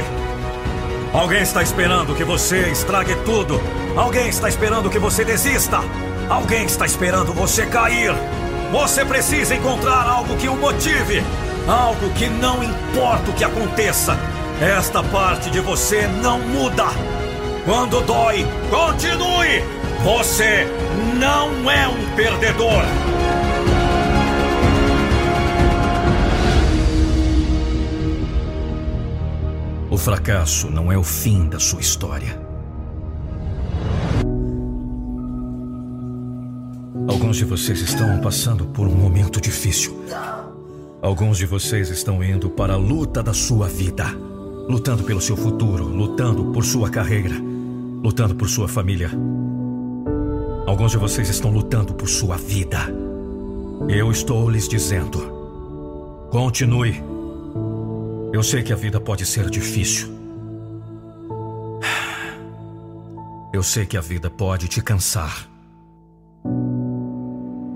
[1.12, 3.60] Alguém está esperando que você estrague tudo.
[3.96, 5.80] Alguém está esperando que você desista.
[6.28, 8.12] Alguém está esperando você cair.
[8.70, 11.24] Você precisa encontrar algo que o motive.
[11.66, 14.18] Algo que não importa o que aconteça.
[14.60, 16.86] Esta parte de você não muda.
[17.64, 19.64] Quando dói, continue.
[20.04, 20.66] Você
[21.18, 22.82] não é um perdedor.
[30.08, 32.40] Fracasso não é o fim da sua história.
[37.06, 40.02] Alguns de vocês estão passando por um momento difícil.
[41.02, 44.06] Alguns de vocês estão indo para a luta da sua vida,
[44.66, 47.36] lutando pelo seu futuro, lutando por sua carreira,
[48.02, 49.10] lutando por sua família.
[50.66, 52.78] Alguns de vocês estão lutando por sua vida.
[53.90, 55.20] Eu estou lhes dizendo:
[56.30, 57.07] continue.
[58.30, 60.08] Eu sei que a vida pode ser difícil.
[63.52, 65.48] Eu sei que a vida pode te cansar.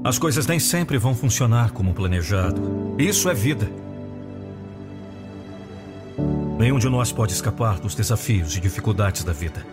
[0.05, 2.95] As coisas nem sempre vão funcionar como planejado.
[2.99, 3.71] Isso é vida.
[6.59, 9.67] Nenhum de nós pode escapar dos desafios e dificuldades da vida.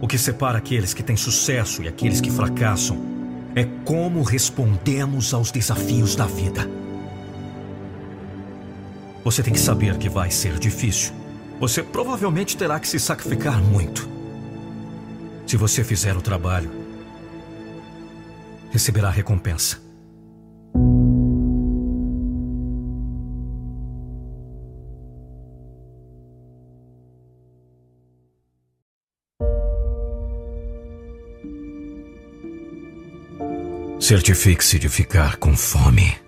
[0.00, 2.98] O que separa aqueles que têm sucesso e aqueles que fracassam
[3.56, 6.70] é como respondemos aos desafios da vida.
[9.26, 11.12] Você tem que saber que vai ser difícil.
[11.58, 14.08] Você provavelmente terá que se sacrificar muito.
[15.44, 16.70] Se você fizer o trabalho,
[18.70, 19.80] receberá recompensa.
[33.98, 36.25] Certifique-se de ficar com fome.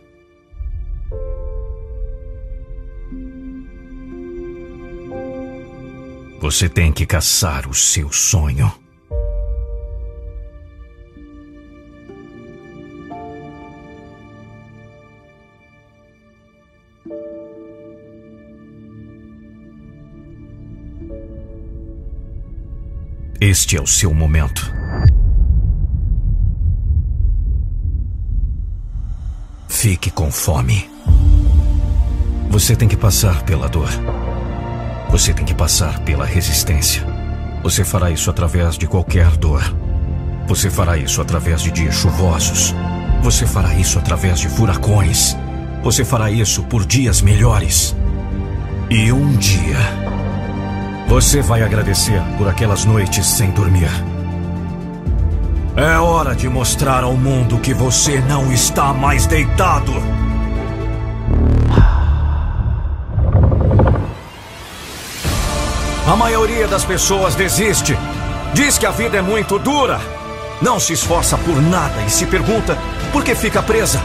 [6.40, 8.72] Você tem que caçar o seu sonho.
[23.40, 24.72] Este é o seu momento.
[29.68, 30.88] Fique com fome.
[32.50, 33.88] Você tem que passar pela dor.
[35.10, 37.02] Você tem que passar pela resistência.
[37.62, 39.62] Você fará isso através de qualquer dor.
[40.46, 42.74] Você fará isso através de dias chuvosos.
[43.22, 45.36] Você fará isso através de furacões.
[45.82, 47.96] Você fará isso por dias melhores.
[48.90, 49.78] E um dia,
[51.08, 53.90] você vai agradecer por aquelas noites sem dormir.
[55.76, 59.92] É hora de mostrar ao mundo que você não está mais deitado.
[66.08, 67.94] A maioria das pessoas desiste.
[68.54, 70.00] Diz que a vida é muito dura.
[70.62, 72.78] Não se esforça por nada e se pergunta
[73.12, 74.00] por que fica presa.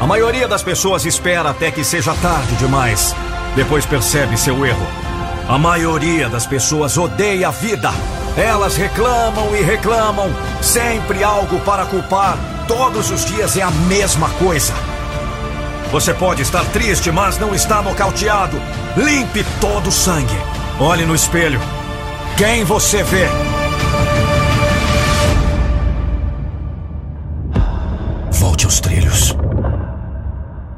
[0.00, 3.12] A maioria das pessoas espera até que seja tarde demais.
[3.56, 4.86] Depois percebe seu erro.
[5.48, 7.90] A maioria das pessoas odeia a vida.
[8.36, 10.32] Elas reclamam e reclamam.
[10.62, 12.38] Sempre algo para culpar.
[12.68, 14.72] Todos os dias é a mesma coisa.
[15.90, 18.62] Você pode estar triste, mas não está nocauteado.
[18.96, 20.38] Limpe todo o sangue.
[20.82, 21.60] Olhe no espelho.
[22.36, 23.28] Quem você vê?
[28.32, 29.36] Volte aos trilhos.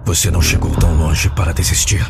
[0.05, 2.07] Você não chegou tão longe para desistir.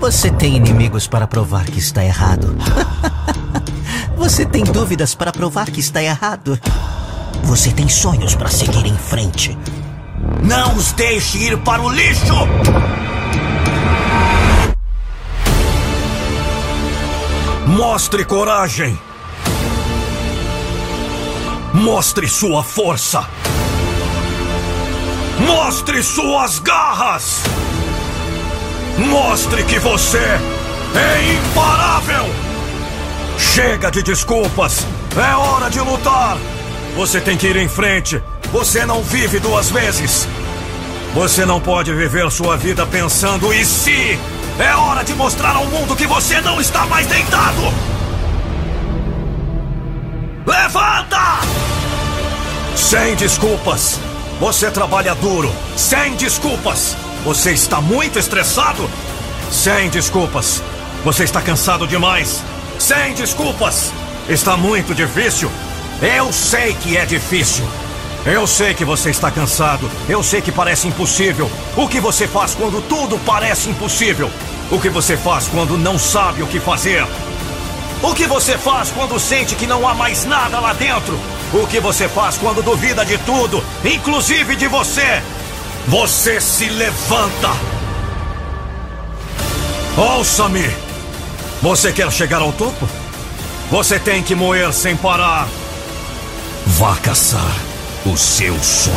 [0.00, 2.52] Você tem inimigos para provar que está errado.
[4.18, 6.58] Você tem dúvidas para provar que está errado.
[7.44, 9.56] Você tem sonhos para seguir em frente.
[10.42, 12.34] Não os deixe ir para o lixo!
[17.74, 18.96] Mostre coragem!
[21.72, 23.28] Mostre sua força!
[25.40, 27.42] Mostre suas garras!
[28.96, 32.26] Mostre que você é imparável!
[33.36, 34.86] Chega de desculpas!
[35.16, 36.38] É hora de lutar!
[36.94, 38.22] Você tem que ir em frente!
[38.52, 40.28] Você não vive duas vezes!
[41.12, 44.16] Você não pode viver sua vida pensando e se!
[44.58, 47.60] É hora de mostrar ao mundo que você não está mais deitado!
[50.46, 51.40] Levanta!
[52.76, 53.98] Sem desculpas!
[54.38, 56.96] Você trabalha duro, sem desculpas!
[57.24, 58.88] Você está muito estressado?
[59.50, 60.62] Sem desculpas!
[61.04, 62.40] Você está cansado demais?
[62.78, 63.92] Sem desculpas!
[64.28, 65.50] Está muito difícil?
[66.00, 67.64] Eu sei que é difícil!
[68.26, 69.90] Eu sei que você está cansado.
[70.08, 71.50] Eu sei que parece impossível.
[71.76, 74.30] O que você faz quando tudo parece impossível?
[74.70, 77.06] O que você faz quando não sabe o que fazer?
[78.02, 81.18] O que você faz quando sente que não há mais nada lá dentro?
[81.52, 85.22] O que você faz quando duvida de tudo, inclusive de você?
[85.86, 87.50] Você se levanta!
[89.96, 90.68] Ouça-me!
[91.60, 92.88] Você quer chegar ao topo?
[93.70, 95.46] Você tem que moer sem parar.
[96.66, 97.63] Vá caçar
[98.06, 98.94] o seu sonho.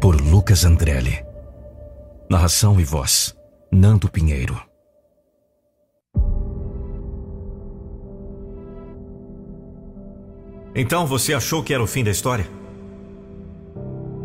[0.00, 1.24] Por Lucas Andrelli.
[2.28, 3.36] Narração e voz:
[3.70, 4.60] Nando Pinheiro.
[10.74, 12.48] Então você achou que era o fim da história?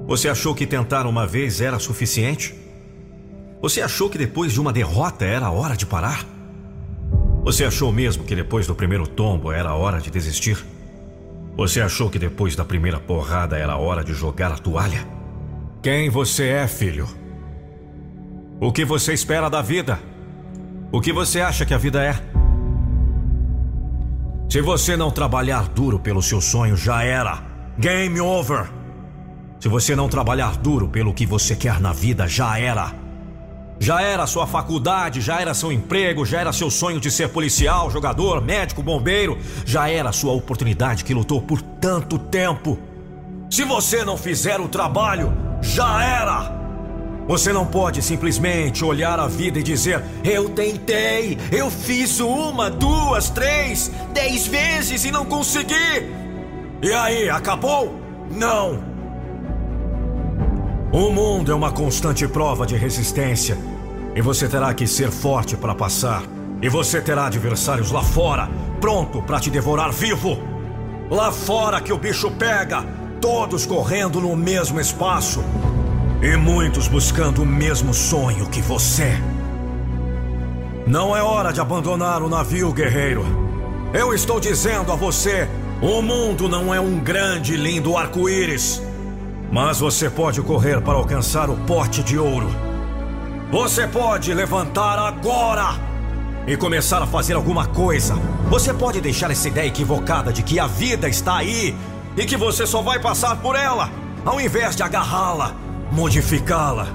[0.07, 2.55] Você achou que tentar uma vez era suficiente?
[3.61, 6.32] Você achou que depois de uma derrota era a hora de parar?
[7.43, 10.65] Você achou mesmo que depois do primeiro tombo era hora de desistir?
[11.57, 15.05] Você achou que depois da primeira porrada era hora de jogar a toalha?
[15.81, 17.05] Quem você é, filho?
[18.61, 19.99] O que você espera da vida?
[20.89, 22.15] O que você acha que a vida é?
[24.49, 27.43] Se você não trabalhar duro pelo seu sonho, já era.
[27.77, 28.69] Game over.
[29.59, 33.02] Se você não trabalhar duro pelo que você quer na vida, já era.
[33.79, 37.89] Já era sua faculdade, já era seu emprego, já era seu sonho de ser policial,
[37.91, 42.79] jogador, médico, bombeiro, já era sua oportunidade que lutou por tanto tempo.
[43.49, 46.63] Se você não fizer o trabalho, já era.
[47.27, 53.29] Você não pode simplesmente olhar a vida e dizer: Eu tentei, eu fiz uma, duas,
[53.29, 56.11] três, dez vezes e não consegui.
[56.81, 57.97] E aí, acabou?
[58.29, 58.92] Não.
[60.93, 63.57] O mundo é uma constante prova de resistência.
[64.15, 66.21] E você terá que ser forte para passar.
[66.61, 68.47] E você terá adversários lá fora,
[68.79, 70.37] pronto para te devorar vivo.
[71.09, 72.85] Lá fora que o bicho pega,
[73.19, 75.43] todos correndo no mesmo espaço.
[76.21, 79.17] E muitos buscando o mesmo sonho que você.
[80.85, 83.25] Não é hora de abandonar o navio, guerreiro.
[83.95, 85.49] Eu estou dizendo a você:
[85.81, 88.79] o mundo não é um grande e lindo arco-íris.
[89.53, 92.49] Mas você pode correr para alcançar o pote de ouro.
[93.51, 95.75] Você pode levantar agora
[96.47, 98.15] e começar a fazer alguma coisa.
[98.49, 101.77] Você pode deixar essa ideia equivocada de que a vida está aí
[102.17, 103.91] e que você só vai passar por ela,
[104.25, 105.53] ao invés de agarrá-la,
[105.91, 106.87] modificá-la,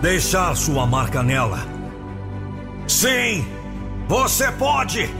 [0.00, 1.66] deixar sua marca nela.
[2.86, 3.44] Sim,
[4.06, 5.12] você pode!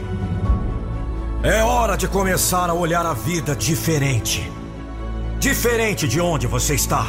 [1.42, 4.59] É hora de começar a olhar a vida diferente.
[5.40, 7.06] Diferente de onde você está.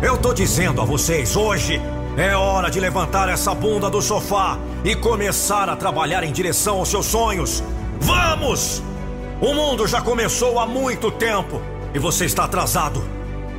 [0.00, 1.82] Eu tô dizendo a vocês hoje
[2.16, 6.88] é hora de levantar essa bunda do sofá e começar a trabalhar em direção aos
[6.88, 7.64] seus sonhos.
[7.98, 8.80] Vamos!
[9.40, 11.60] O mundo já começou há muito tempo
[11.92, 13.02] e você está atrasado.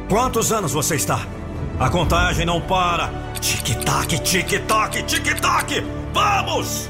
[0.07, 1.19] Quantos anos você está?
[1.77, 3.11] A contagem não para.
[3.41, 5.83] Tic-tac, tic-tac, tic-tac!
[6.13, 6.89] Vamos!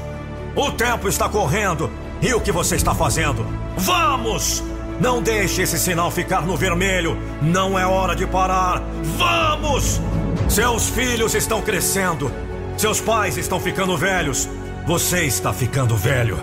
[0.54, 1.90] O tempo está correndo.
[2.22, 3.44] E o que você está fazendo?
[3.76, 4.62] Vamos!
[5.00, 7.18] Não deixe esse sinal ficar no vermelho.
[7.42, 8.82] Não é hora de parar.
[9.16, 10.00] Vamos!
[10.48, 12.32] Seus filhos estão crescendo.
[12.76, 14.48] Seus pais estão ficando velhos.
[14.86, 16.38] Você está ficando velho.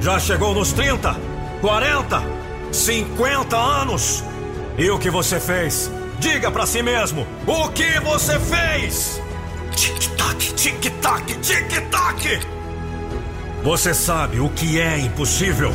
[0.00, 1.16] Já chegou nos 30,
[1.60, 2.22] 40,
[2.72, 4.24] 50 anos.
[4.76, 5.90] E o que você fez?
[6.18, 9.20] Diga para si mesmo: o que você fez?
[9.74, 12.40] Tic-tac, tic-tac, tic-tac.
[13.62, 15.72] Você sabe o que é impossível?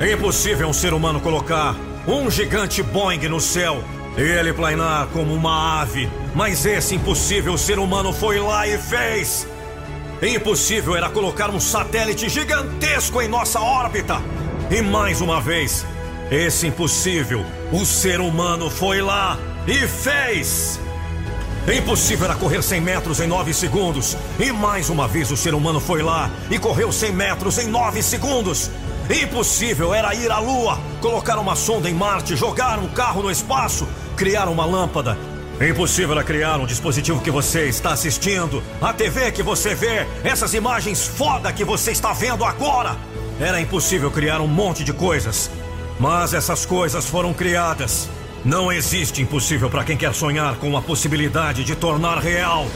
[0.00, 3.82] É impossível um ser humano colocar um gigante Boeing no céu
[4.16, 6.10] e ele planar como uma ave.
[6.34, 9.46] Mas esse impossível ser humano foi lá e fez.
[10.20, 14.20] Impossível era colocar um satélite gigantesco em nossa órbita.
[14.68, 15.86] E mais uma vez,
[16.30, 20.80] esse impossível, o ser humano foi lá e fez.
[21.72, 24.16] Impossível era correr 100 metros em 9 segundos.
[24.40, 28.02] E mais uma vez o ser humano foi lá e correu 100 metros em 9
[28.02, 28.70] segundos.
[29.10, 33.86] Impossível era ir à Lua, colocar uma sonda em Marte, jogar um carro no espaço,
[34.16, 35.18] criar uma lâmpada.
[35.60, 40.54] Impossível era criar um dispositivo que você está assistindo, a TV que você vê, essas
[40.54, 42.96] imagens foda que você está vendo agora.
[43.38, 45.50] Era impossível criar um monte de coisas.
[46.00, 48.08] Mas essas coisas foram criadas.
[48.42, 52.66] Não existe impossível para quem quer sonhar com a possibilidade de tornar real.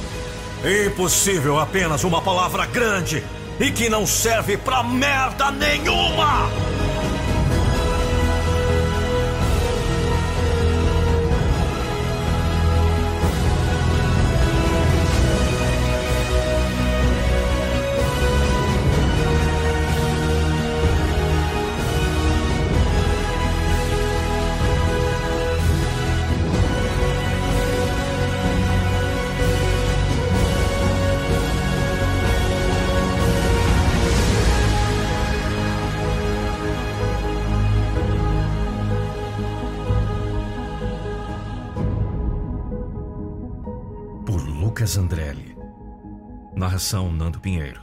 [0.86, 3.24] Impossível apenas uma palavra grande
[3.60, 6.77] e que não serve pra merda nenhuma!
[47.12, 47.80] Nando Pinheiro.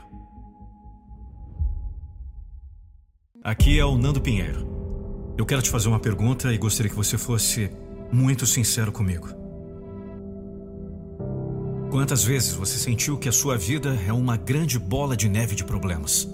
[3.44, 5.34] Aqui é o Nando Pinheiro.
[5.36, 7.70] Eu quero te fazer uma pergunta e gostaria que você fosse
[8.10, 9.28] muito sincero comigo.
[11.90, 15.64] Quantas vezes você sentiu que a sua vida é uma grande bola de neve de
[15.64, 16.26] problemas?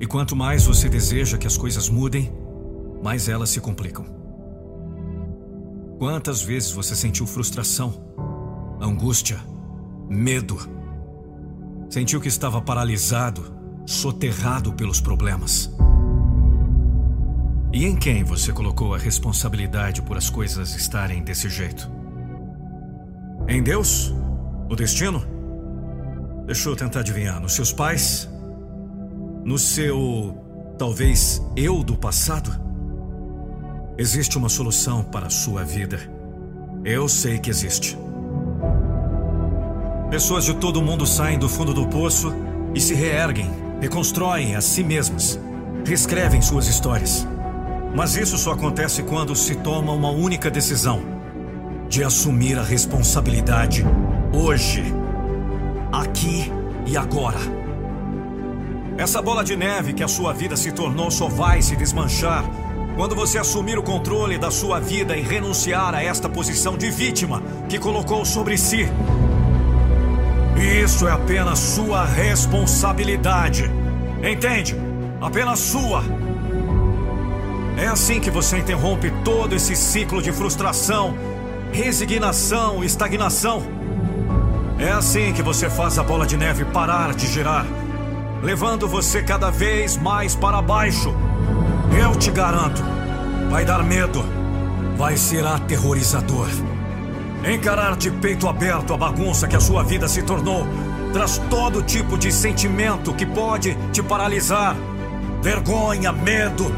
[0.00, 2.32] E quanto mais você deseja que as coisas mudem,
[3.02, 4.06] mais elas se complicam.
[5.98, 8.10] Quantas vezes você sentiu frustração
[8.80, 9.38] angústia,
[10.08, 10.58] medo.
[11.88, 13.52] Sentiu que estava paralisado,
[13.86, 15.70] soterrado pelos problemas.
[17.72, 21.90] E em quem você colocou a responsabilidade por as coisas estarem desse jeito?
[23.48, 24.14] Em Deus?
[24.68, 25.22] O destino?
[26.46, 27.40] Deixa eu tentar adivinhar.
[27.40, 28.28] Nos seus pais?
[29.44, 30.36] No seu.
[30.78, 32.50] talvez eu do passado?
[33.96, 35.98] Existe uma solução para a sua vida.
[36.84, 37.96] Eu sei que existe.
[40.12, 42.34] Pessoas de todo o mundo saem do fundo do poço
[42.74, 45.40] e se reerguem, reconstroem a si mesmas,
[45.86, 47.26] reescrevem suas histórias.
[47.96, 51.00] Mas isso só acontece quando se toma uma única decisão:
[51.88, 53.86] de assumir a responsabilidade
[54.34, 54.84] hoje,
[55.90, 56.52] aqui
[56.84, 57.40] e agora.
[58.98, 62.44] Essa bola de neve que a sua vida se tornou só vai se desmanchar
[62.96, 67.42] quando você assumir o controle da sua vida e renunciar a esta posição de vítima
[67.66, 68.86] que colocou sobre si.
[70.62, 73.68] Isso é apenas sua responsabilidade.
[74.22, 74.76] Entende?
[75.20, 76.04] Apenas sua.
[77.76, 81.16] É assim que você interrompe todo esse ciclo de frustração,
[81.72, 83.62] resignação estagnação.
[84.78, 87.66] É assim que você faz a bola de neve parar de girar,
[88.42, 91.12] levando você cada vez mais para baixo.
[92.00, 92.82] Eu te garanto,
[93.50, 94.24] vai dar medo,
[94.96, 96.48] vai ser aterrorizador.
[97.44, 100.66] Encarar de peito aberto a bagunça que a sua vida se tornou
[101.12, 104.76] traz todo tipo de sentimento que pode te paralisar:
[105.42, 106.72] vergonha, medo,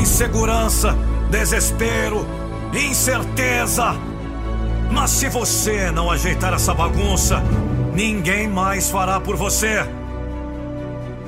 [0.00, 0.96] insegurança,
[1.30, 2.26] desespero,
[2.72, 3.94] incerteza.
[4.90, 7.42] Mas se você não ajeitar essa bagunça,
[7.94, 9.86] ninguém mais fará por você.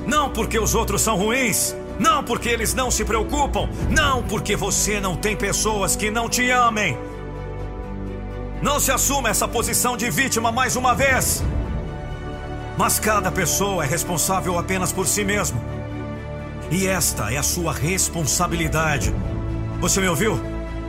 [0.05, 4.99] Não porque os outros são ruins, não porque eles não se preocupam, não porque você
[4.99, 6.97] não tem pessoas que não te amem.
[8.63, 11.43] Não se assuma essa posição de vítima mais uma vez.
[12.77, 15.61] Mas cada pessoa é responsável apenas por si mesmo.
[16.71, 19.13] E esta é a sua responsabilidade.
[19.81, 20.39] Você me ouviu?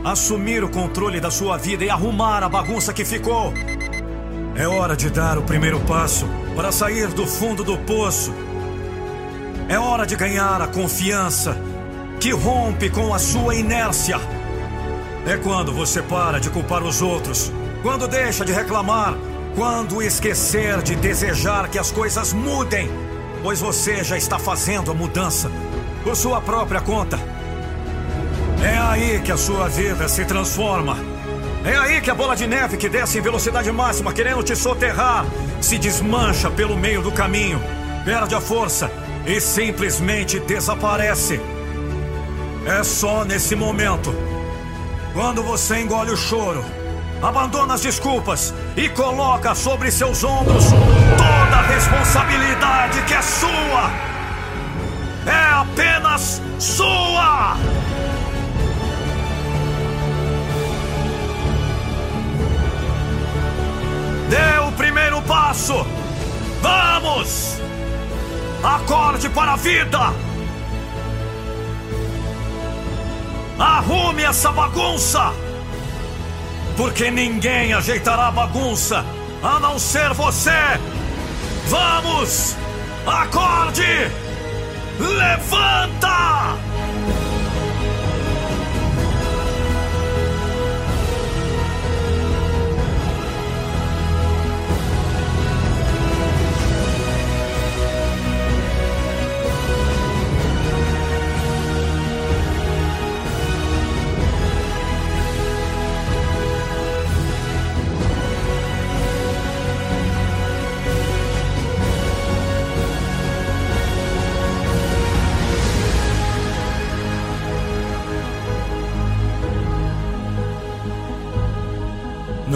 [0.05, 3.51] Assumir o controle da sua vida e arrumar a bagunça que ficou.
[4.55, 6.25] É hora de dar o primeiro passo
[6.55, 8.33] para sair do fundo do poço.
[9.67, 11.57] É hora de ganhar a confiança
[12.21, 14.17] que rompe com a sua inércia.
[15.27, 17.51] É quando você para de culpar os outros
[17.85, 19.13] quando deixa de reclamar,
[19.55, 22.89] quando esquecer de desejar que as coisas mudem,
[23.43, 25.51] pois você já está fazendo a mudança
[26.03, 27.19] por sua própria conta.
[28.59, 30.97] É aí que a sua vida se transforma.
[31.63, 35.23] É aí que a bola de neve que desce em velocidade máxima, querendo te soterrar,
[35.61, 37.61] se desmancha pelo meio do caminho,
[38.03, 38.89] perde a força
[39.27, 41.39] e simplesmente desaparece.
[42.65, 44.11] É só nesse momento,
[45.13, 46.65] quando você engole o choro
[47.25, 53.89] abandona as desculpas e coloca sobre seus ombros toda a responsabilidade que é sua.
[55.25, 57.57] É apenas sua!
[64.29, 65.85] Dê o primeiro passo!
[66.61, 67.59] Vamos!
[68.63, 70.13] Acorde para a vida!
[73.57, 75.44] Arrume essa bagunça!
[76.77, 79.05] Porque ninguém ajeitará a bagunça
[79.41, 80.51] a não ser você!
[81.67, 82.55] Vamos!
[83.05, 84.11] Acorde!
[84.99, 86.64] Levanta!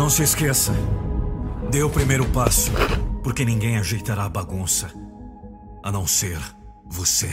[0.10, 0.74] Não se esqueça.
[1.70, 2.72] Dê o primeiro passo,
[3.24, 4.92] porque ninguém ajeitará a bagunça,
[5.84, 6.40] a não ser
[6.90, 7.30] você.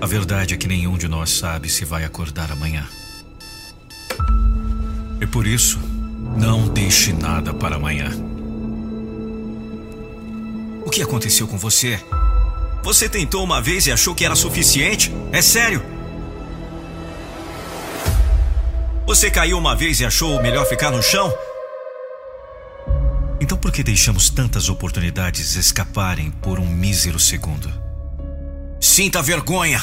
[0.00, 2.84] A verdade é que nenhum de nós sabe se vai acordar amanhã.
[5.20, 5.78] E por isso,
[6.36, 8.10] não deixe nada para amanhã.
[10.84, 12.00] O que aconteceu com você?
[12.82, 15.12] Você tentou uma vez e achou que era suficiente?
[15.32, 15.82] É sério?
[19.06, 21.32] Você caiu uma vez e achou melhor ficar no chão?
[23.38, 27.70] Então por que deixamos tantas oportunidades escaparem por um mísero segundo?
[28.80, 29.80] Sinta vergonha!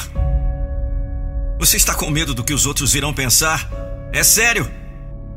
[1.58, 3.68] Você está com medo do que os outros irão pensar?
[4.12, 4.68] É sério?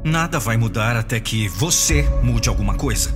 [0.03, 3.13] Nada vai mudar até que você mude alguma coisa.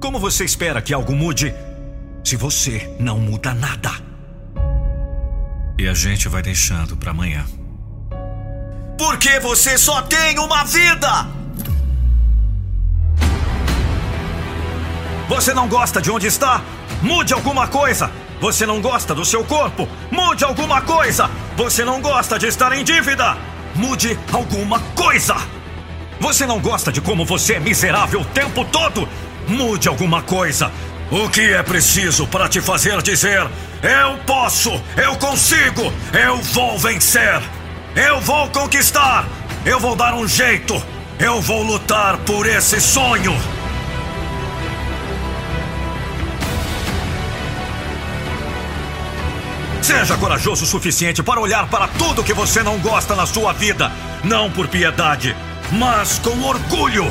[0.00, 1.52] Como você espera que algo mude
[2.24, 3.90] se você não muda nada.
[5.78, 7.44] E a gente vai deixando para amanhã.
[8.98, 11.28] Porque você só tem uma vida!
[15.28, 16.62] Você não gosta de onde está?
[17.00, 18.10] Mude alguma coisa!
[18.40, 19.88] Você não gosta do seu corpo?
[20.10, 21.30] Mude alguma coisa!
[21.56, 23.36] Você não gosta de estar em dívida?
[23.74, 25.36] Mude alguma coisa!
[26.20, 29.08] Você não gosta de como você é miserável o tempo todo?
[29.46, 30.72] Mude alguma coisa!
[31.10, 33.40] O que é preciso para te fazer dizer:
[33.82, 37.40] Eu posso, eu consigo, eu vou vencer,
[37.96, 39.26] eu vou conquistar,
[39.64, 40.80] eu vou dar um jeito,
[41.18, 43.34] eu vou lutar por esse sonho?
[49.80, 53.90] Seja corajoso o suficiente para olhar para tudo que você não gosta na sua vida,
[54.22, 55.34] não por piedade,
[55.72, 57.10] mas com orgulho.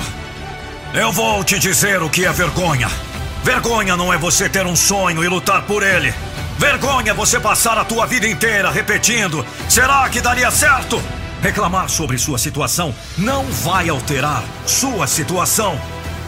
[0.94, 3.07] Eu vou te dizer o que é vergonha.
[3.48, 6.14] Vergonha não é você ter um sonho e lutar por ele.
[6.60, 11.02] Vergonha é você passar a tua vida inteira repetindo: será que daria certo?
[11.42, 15.80] Reclamar sobre sua situação não vai alterar sua situação.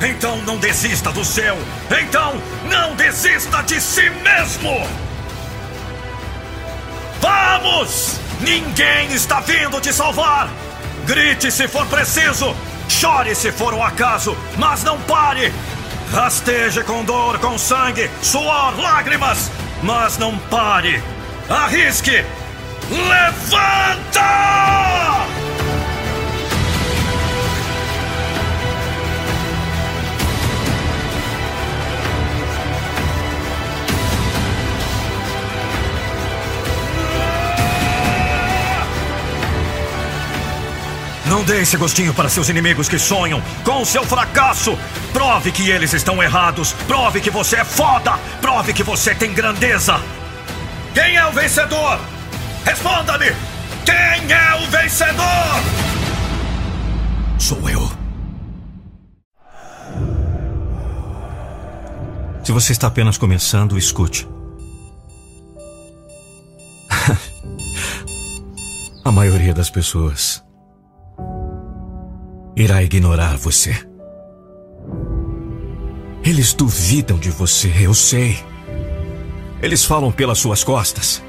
[0.02, 1.58] Então não desista do seu.
[2.02, 4.88] Então não desista de si mesmo.
[7.20, 8.18] Vamos!
[8.40, 10.50] Ninguém está vindo te salvar.
[11.06, 12.56] Grite se for preciso.
[12.88, 15.54] Chore se for o acaso, mas não pare.
[16.12, 19.52] Rasteje com dor, com sangue, suor, lágrimas,
[19.84, 21.02] mas não pare.
[21.48, 22.26] Arrisque.
[22.90, 24.20] Levanta!
[41.30, 44.76] Não dê esse gostinho para seus inimigos que sonham com seu fracasso.
[45.14, 46.74] Prove que eles estão errados.
[46.88, 48.18] Prove que você é foda.
[48.42, 50.02] Prove que você tem grandeza.
[50.92, 52.00] Quem é o vencedor?
[52.66, 53.28] Responda-me!
[53.86, 55.62] Quem é o vencedor?
[57.38, 57.92] Sou eu.
[62.44, 64.28] Se você está apenas começando, escute.
[69.06, 70.44] A maioria das pessoas
[72.60, 73.74] irá ignorar você.
[76.22, 78.38] Eles duvidam de você, eu sei.
[79.62, 81.24] Eles falam pelas suas costas.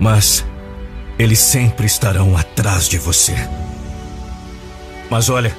[0.00, 0.44] Mas
[1.16, 3.34] eles sempre estarão atrás de você.
[5.08, 5.56] Mas olha,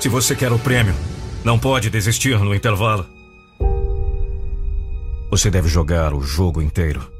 [0.00, 0.94] se você quer o prêmio,
[1.44, 3.06] não pode desistir no intervalo.
[5.30, 7.17] Você deve jogar o jogo inteiro.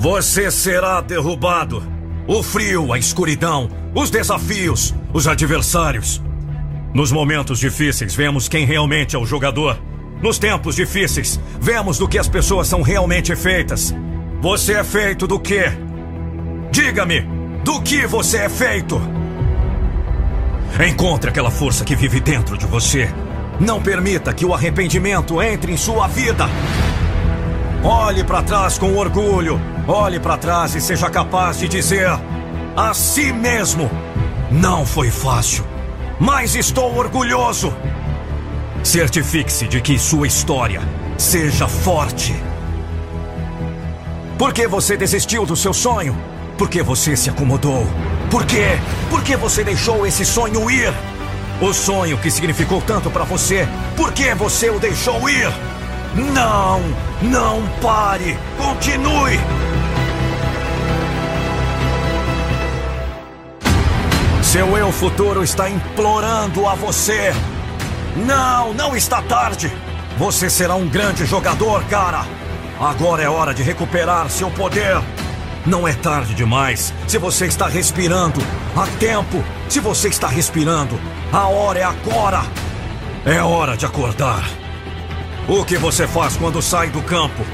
[0.00, 1.82] Você será derrubado.
[2.26, 6.22] O frio, a escuridão, os desafios, os adversários.
[6.94, 9.78] Nos momentos difíceis, vemos quem realmente é o jogador.
[10.22, 13.94] Nos tempos difíceis, vemos do que as pessoas são realmente feitas.
[14.40, 15.64] Você é feito do quê?
[16.72, 17.20] Diga-me,
[17.62, 18.98] do que você é feito?
[20.88, 23.06] Encontre aquela força que vive dentro de você.
[23.60, 26.48] Não permita que o arrependimento entre em sua vida.
[27.82, 29.60] Olhe para trás com orgulho.
[29.88, 32.10] Olhe para trás e seja capaz de dizer
[32.76, 33.90] a si mesmo:
[34.50, 35.64] Não foi fácil,
[36.18, 37.72] mas estou orgulhoso.
[38.84, 40.82] Certifique-se de que sua história
[41.16, 42.34] seja forte.
[44.38, 46.16] Por que você desistiu do seu sonho?
[46.58, 47.86] Por que você se acomodou?
[48.30, 48.78] Por quê?
[49.08, 50.92] Por que você deixou esse sonho ir?
[51.60, 55.50] O sonho que significou tanto para você, por que você o deixou ir?
[56.14, 56.80] Não!
[57.22, 58.36] Não pare!
[58.56, 59.38] Continue!
[64.42, 67.32] Seu eu futuro está implorando a você.
[68.16, 69.70] Não, não está tarde.
[70.18, 72.26] Você será um grande jogador, cara.
[72.80, 75.00] Agora é hora de recuperar seu poder.
[75.64, 76.92] Não é tarde demais.
[77.06, 78.40] Se você está respirando,
[78.74, 79.44] há tempo.
[79.68, 80.98] Se você está respirando,
[81.32, 82.42] a hora é agora.
[83.24, 84.59] É hora de acordar.
[85.48, 87.44] O que você faz quando sai do campo?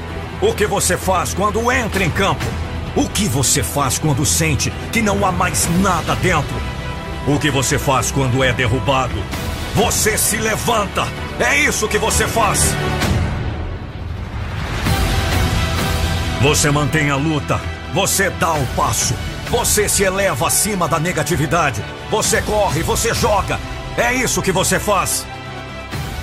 [0.41, 2.45] O que você faz quando entra em campo?
[2.95, 6.55] O que você faz quando sente que não há mais nada dentro?
[7.27, 9.15] O que você faz quando é derrubado?
[9.73, 11.07] Você se levanta.
[11.39, 12.75] É isso que você faz.
[16.41, 17.59] Você mantém a luta.
[17.93, 19.15] Você dá o passo.
[19.49, 21.83] Você se eleva acima da negatividade.
[22.11, 23.59] Você corre, você joga.
[23.97, 25.25] É isso que você faz.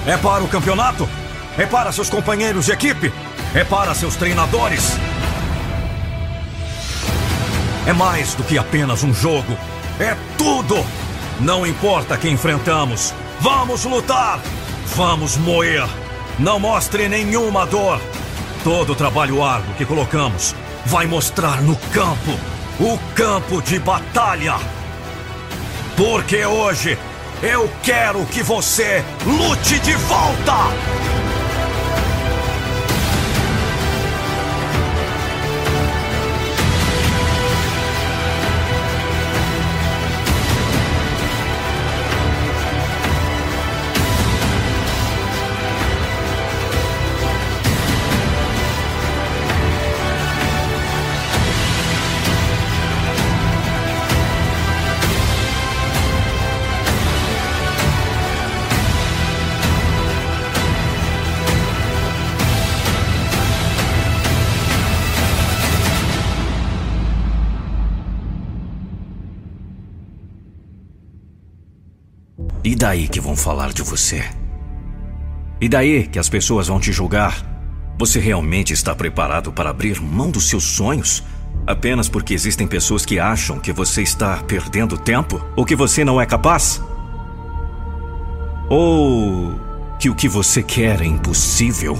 [0.06, 1.08] É para o campeonato?
[1.56, 3.12] É para seus companheiros de equipe?
[3.54, 4.98] É para seus treinadores?
[7.86, 9.56] É mais do que apenas um jogo.
[10.00, 10.84] É tudo!
[11.40, 13.14] Não importa quem enfrentamos.
[13.40, 14.40] Vamos lutar!
[14.96, 15.86] Vamos moer!
[16.38, 18.00] Não mostre nenhuma dor.
[18.64, 20.54] Todo o trabalho árduo que colocamos
[20.86, 22.32] vai mostrar no campo
[22.80, 24.56] o campo de batalha.
[25.96, 26.98] Porque hoje
[27.42, 31.23] eu quero que você lute de volta!
[72.84, 74.22] Daí que vão falar de você?
[75.58, 77.42] E daí que as pessoas vão te julgar?
[77.98, 81.22] Você realmente está preparado para abrir mão dos seus sonhos?
[81.66, 85.42] Apenas porque existem pessoas que acham que você está perdendo tempo?
[85.56, 86.82] Ou que você não é capaz?
[88.68, 89.58] Ou
[89.98, 91.98] que o que você quer é impossível?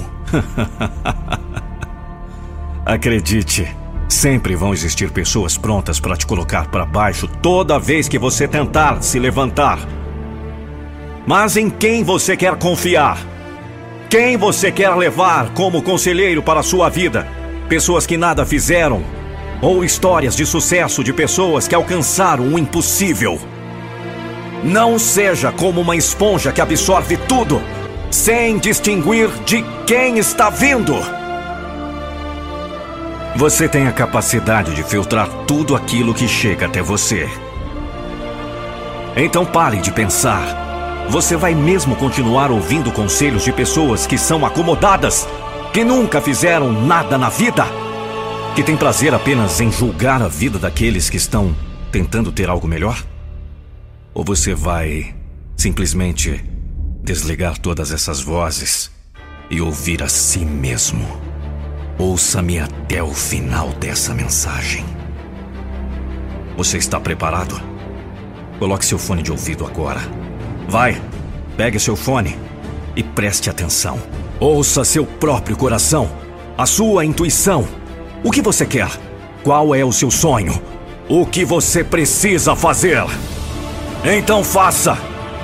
[2.85, 3.75] Acredite,
[4.07, 9.01] sempre vão existir pessoas prontas para te colocar para baixo toda vez que você tentar
[9.01, 10.04] se levantar.
[11.25, 13.17] Mas em quem você quer confiar?
[14.09, 17.27] Quem você quer levar como conselheiro para a sua vida?
[17.67, 19.03] Pessoas que nada fizeram?
[19.59, 23.39] Ou histórias de sucesso de pessoas que alcançaram o impossível?
[24.63, 27.59] Não seja como uma esponja que absorve tudo,
[28.11, 30.95] sem distinguir de quem está vindo.
[33.35, 37.27] Você tem a capacidade de filtrar tudo aquilo que chega até você.
[39.17, 40.64] Então pare de pensar
[41.09, 45.27] você vai mesmo continuar ouvindo conselhos de pessoas que são acomodadas,
[45.71, 47.65] que nunca fizeram nada na vida,
[48.55, 51.55] que têm prazer apenas em julgar a vida daqueles que estão
[51.91, 53.01] tentando ter algo melhor?
[54.13, 55.15] Ou você vai
[55.55, 56.43] simplesmente
[57.03, 58.91] desligar todas essas vozes
[59.49, 61.05] e ouvir a si mesmo?
[61.97, 64.83] Ouça-me até o final dessa mensagem.
[66.57, 67.61] Você está preparado?
[68.59, 70.24] Coloque seu fone de ouvido agora.
[70.67, 70.99] Vai,
[71.55, 72.37] pegue seu fone
[72.95, 73.99] e preste atenção.
[74.39, 76.09] Ouça seu próprio coração,
[76.57, 77.67] a sua intuição.
[78.23, 78.89] O que você quer?
[79.43, 80.59] Qual é o seu sonho?
[81.07, 83.03] O que você precisa fazer?
[84.03, 84.97] Então faça!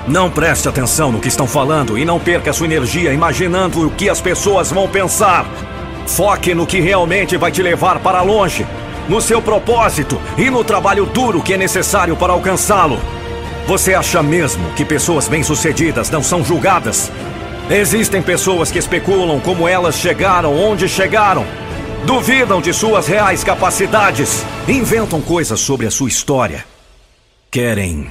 [0.08, 4.10] Não preste atenção no que estão falando e não perca sua energia imaginando o que
[4.10, 5.46] as pessoas vão pensar.
[6.08, 8.66] Foque no que realmente vai te levar para longe,
[9.08, 12.98] no seu propósito e no trabalho duro que é necessário para alcançá-lo.
[13.66, 17.10] Você acha mesmo que pessoas bem-sucedidas não são julgadas?
[17.70, 21.46] Existem pessoas que especulam como elas chegaram onde chegaram.
[22.04, 24.44] Duvidam de suas reais capacidades.
[24.66, 26.64] Inventam coisas sobre a sua história.
[27.50, 28.10] Querem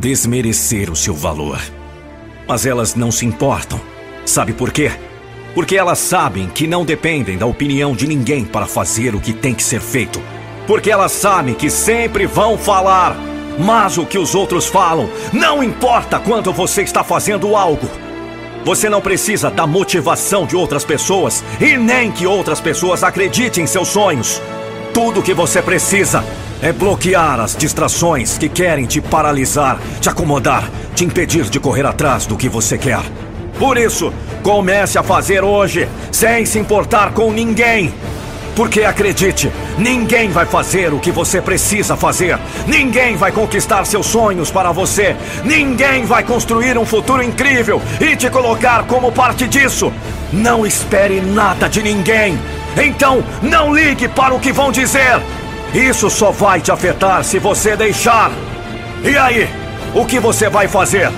[0.00, 1.60] desmerecer o seu valor.
[2.48, 3.80] Mas elas não se importam.
[4.26, 4.90] Sabe por quê?
[5.54, 9.54] Porque elas sabem que não dependem da opinião de ninguém para fazer o que tem
[9.54, 10.20] que ser feito.
[10.66, 13.16] Porque elas sabem que sempre vão falar.
[13.58, 17.88] Mas o que os outros falam não importa quando você está fazendo algo.
[18.64, 23.66] Você não precisa da motivação de outras pessoas e nem que outras pessoas acreditem em
[23.66, 24.40] seus sonhos.
[24.92, 26.24] Tudo que você precisa
[26.60, 32.26] é bloquear as distrações que querem te paralisar, te acomodar, te impedir de correr atrás
[32.26, 33.02] do que você quer.
[33.58, 37.92] Por isso, comece a fazer hoje, sem se importar com ninguém.
[38.54, 42.38] Porque acredite, ninguém vai fazer o que você precisa fazer.
[42.66, 45.16] Ninguém vai conquistar seus sonhos para você.
[45.44, 49.92] Ninguém vai construir um futuro incrível e te colocar como parte disso.
[50.32, 52.38] Não espere nada de ninguém.
[52.76, 55.20] Então, não ligue para o que vão dizer.
[55.72, 58.30] Isso só vai te afetar se você deixar.
[59.04, 59.48] E aí?
[59.94, 61.10] O que você vai fazer?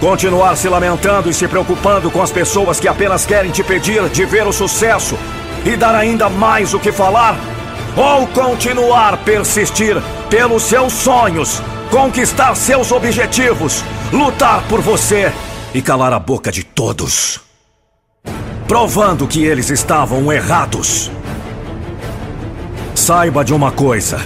[0.00, 4.24] Continuar se lamentando e se preocupando com as pessoas que apenas querem te pedir de
[4.24, 5.16] ver o sucesso
[5.64, 7.36] e dar ainda mais o que falar?
[7.96, 9.96] Ou continuar persistir
[10.28, 11.60] pelos seus sonhos,
[11.90, 15.32] conquistar seus objetivos, lutar por você
[15.74, 17.40] e calar a boca de todos?
[18.66, 21.10] Provando que eles estavam errados.
[22.94, 24.18] Saiba de uma coisa: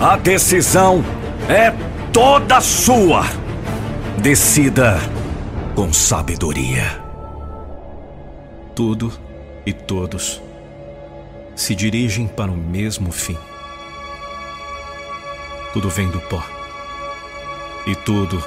[0.00, 1.04] a decisão
[1.48, 1.72] é
[2.12, 3.24] toda sua.
[4.16, 4.98] Decida
[5.74, 7.00] com sabedoria.
[8.74, 9.12] Tudo
[9.70, 10.42] e todos
[11.54, 13.38] se dirigem para o mesmo fim.
[15.72, 16.44] Tudo vem do pó
[17.86, 18.42] e tudo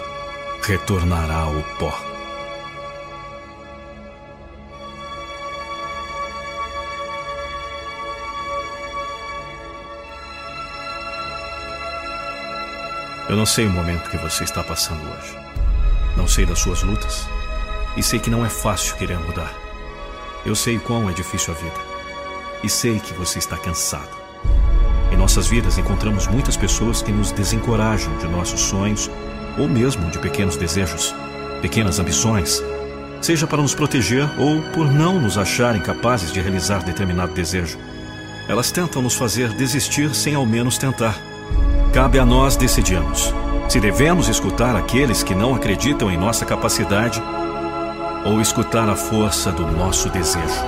[0.61, 1.97] retornará ao pó.
[13.29, 15.37] Eu não sei o momento que você está passando hoje.
[16.17, 17.25] Não sei das suas lutas.
[17.95, 19.62] E sei que não é fácil querer mudar.
[20.45, 21.79] Eu sei quão é difícil a vida.
[22.63, 24.09] E sei que você está cansado.
[25.11, 29.09] Em nossas vidas encontramos muitas pessoas que nos desencorajam de nossos sonhos
[29.57, 31.13] ou mesmo de pequenos desejos,
[31.61, 32.61] pequenas ambições,
[33.21, 37.77] seja para nos proteger ou por não nos acharem capazes de realizar determinado desejo.
[38.47, 41.15] Elas tentam nos fazer desistir sem ao menos tentar.
[41.93, 43.33] Cabe a nós decidirmos
[43.69, 47.21] se devemos escutar aqueles que não acreditam em nossa capacidade
[48.25, 50.63] ou escutar a força do nosso desejo.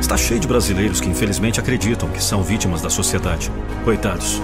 [0.00, 3.52] Está cheio de brasileiros que infelizmente acreditam que são vítimas da sociedade.
[3.84, 4.42] Coitados.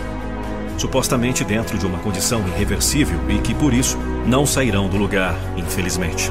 [0.79, 6.31] Supostamente dentro de uma condição irreversível e que por isso não sairão do lugar, infelizmente.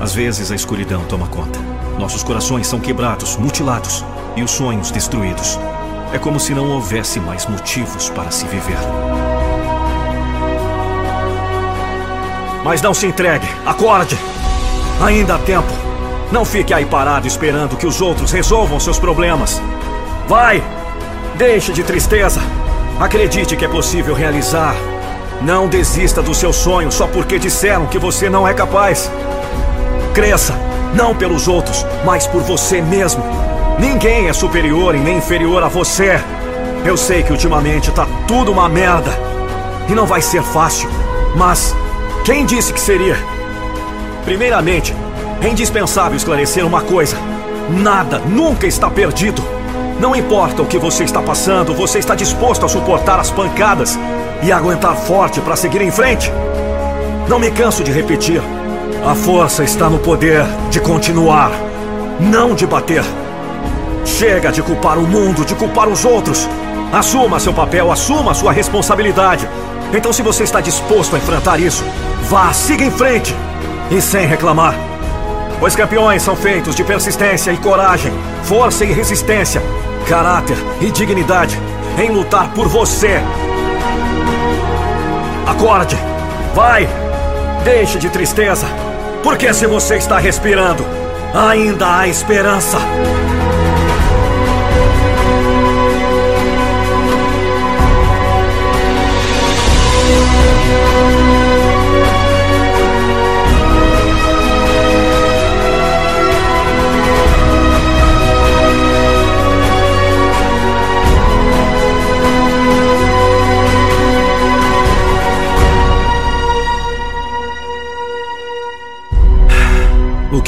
[0.00, 1.60] Às vezes a escuridão toma conta.
[1.98, 4.04] Nossos corações são quebrados, mutilados
[4.36, 5.58] e os sonhos destruídos.
[6.12, 8.78] É como se não houvesse mais motivos para se viver.
[12.64, 14.18] Mas não se entregue, acorde!
[15.00, 15.72] Ainda há tempo.
[16.32, 19.60] Não fique aí parado esperando que os outros resolvam seus problemas.
[20.28, 20.62] Vai!
[21.36, 22.40] Deixe de tristeza.
[22.98, 24.74] Acredite que é possível realizar.
[25.40, 29.10] Não desista do seu sonho só porque disseram que você não é capaz.
[30.12, 30.54] Cresça,
[30.94, 33.49] não pelos outros, mas por você mesmo.
[33.80, 36.20] Ninguém é superior e nem inferior a você.
[36.84, 39.10] Eu sei que ultimamente tá tudo uma merda.
[39.88, 40.88] E não vai ser fácil.
[41.34, 41.74] Mas
[42.22, 43.16] quem disse que seria?
[44.22, 44.94] Primeiramente,
[45.40, 47.16] é indispensável esclarecer uma coisa:
[47.70, 49.42] nada nunca está perdido.
[49.98, 53.98] Não importa o que você está passando, você está disposto a suportar as pancadas
[54.42, 56.30] e aguentar forte para seguir em frente.
[57.28, 58.42] Não me canso de repetir:
[59.06, 61.50] a força está no poder de continuar,
[62.20, 63.04] não de bater.
[64.04, 66.48] Chega de culpar o mundo, de culpar os outros.
[66.92, 69.48] Assuma seu papel, assuma sua responsabilidade.
[69.92, 71.84] Então, se você está disposto a enfrentar isso,
[72.28, 73.34] vá, siga em frente
[73.90, 74.74] e sem reclamar.
[75.60, 78.12] Os campeões são feitos de persistência e coragem,
[78.44, 79.62] força e resistência,
[80.08, 81.60] caráter e dignidade
[81.98, 83.20] em lutar por você.
[85.46, 85.96] Acorde,
[86.54, 86.88] vai,
[87.62, 88.66] deixe de tristeza,
[89.22, 90.84] porque se você está respirando,
[91.34, 92.78] ainda há esperança.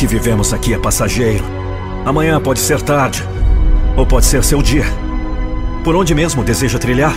[0.03, 1.45] Que vivemos aqui é passageiro.
[2.05, 3.23] Amanhã pode ser tarde,
[3.97, 4.85] ou pode ser seu dia.
[5.85, 7.15] Por onde mesmo deseja trilhar?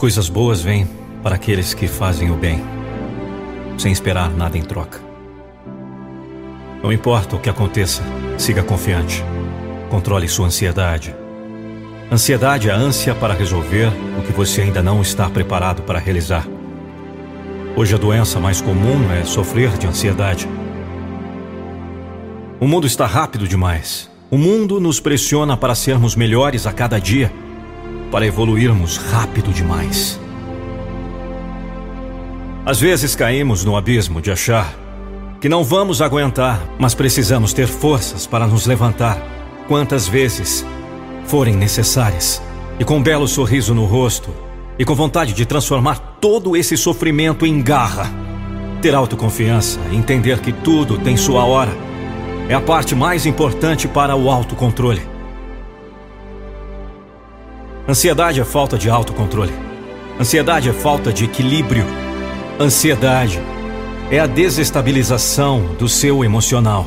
[0.00, 0.88] Coisas boas vêm
[1.22, 2.64] para aqueles que fazem o bem,
[3.76, 4.98] sem esperar nada em troca.
[6.82, 8.02] Não importa o que aconteça,
[8.38, 9.22] siga confiante.
[9.90, 11.14] Controle sua ansiedade.
[12.10, 16.48] Ansiedade é a ânsia para resolver o que você ainda não está preparado para realizar.
[17.76, 20.48] Hoje a doença mais comum é sofrer de ansiedade.
[22.58, 24.10] O mundo está rápido demais.
[24.30, 27.30] O mundo nos pressiona para sermos melhores a cada dia
[28.10, 30.20] para evoluirmos rápido demais.
[32.64, 34.74] Às vezes caímos no abismo de achar
[35.40, 39.18] que não vamos aguentar, mas precisamos ter forças para nos levantar
[39.66, 40.64] quantas vezes
[41.24, 42.42] forem necessárias.
[42.78, 44.30] E com um belo sorriso no rosto
[44.78, 48.10] e com vontade de transformar todo esse sofrimento em garra.
[48.82, 51.72] Ter autoconfiança e entender que tudo tem sua hora
[52.48, 55.02] é a parte mais importante para o autocontrole.
[57.88, 59.52] Ansiedade é falta de autocontrole.
[60.18, 61.84] Ansiedade é falta de equilíbrio.
[62.58, 63.40] Ansiedade
[64.10, 66.86] é a desestabilização do seu emocional.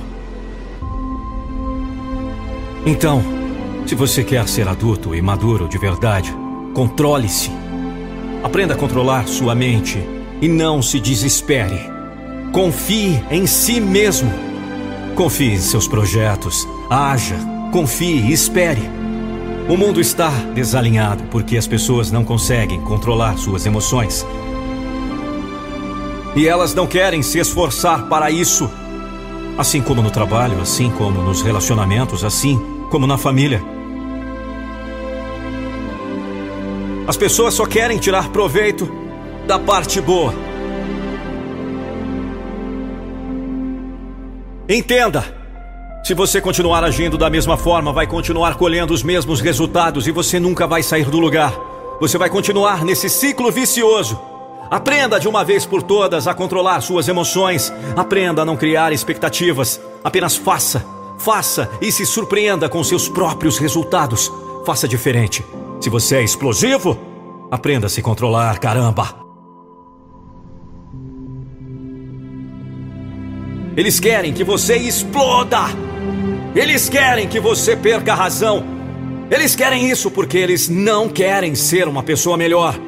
[2.85, 3.23] Então,
[3.87, 6.33] se você quer ser adulto e maduro de verdade,
[6.73, 7.51] controle-se.
[8.43, 9.97] Aprenda a controlar sua mente
[10.41, 11.79] e não se desespere.
[12.51, 14.31] Confie em si mesmo.
[15.15, 16.67] Confie em seus projetos.
[16.89, 17.37] Haja,
[17.71, 19.02] confie e espere.
[19.69, 24.25] O mundo está desalinhado porque as pessoas não conseguem controlar suas emoções.
[26.35, 28.69] E elas não querem se esforçar para isso.
[29.57, 32.59] Assim como no trabalho, assim como nos relacionamentos, assim
[32.91, 33.63] como na família.
[37.07, 38.91] As pessoas só querem tirar proveito
[39.47, 40.33] da parte boa.
[44.67, 45.42] Entenda!
[46.03, 50.37] Se você continuar agindo da mesma forma, vai continuar colhendo os mesmos resultados e você
[50.37, 51.57] nunca vai sair do lugar.
[52.01, 54.19] Você vai continuar nesse ciclo vicioso.
[54.69, 57.71] Aprenda de uma vez por todas a controlar suas emoções.
[57.95, 59.79] Aprenda a não criar expectativas.
[60.03, 60.85] Apenas faça,
[61.17, 64.29] faça e se surpreenda com seus próprios resultados.
[64.65, 65.41] Faça diferente.
[65.79, 66.99] Se você é explosivo,
[67.49, 69.15] aprenda a se controlar, caramba.
[73.77, 75.92] Eles querem que você exploda.
[76.55, 78.63] Eles querem que você perca a razão.
[79.31, 82.79] Eles querem isso porque eles não querem ser uma pessoa melhor.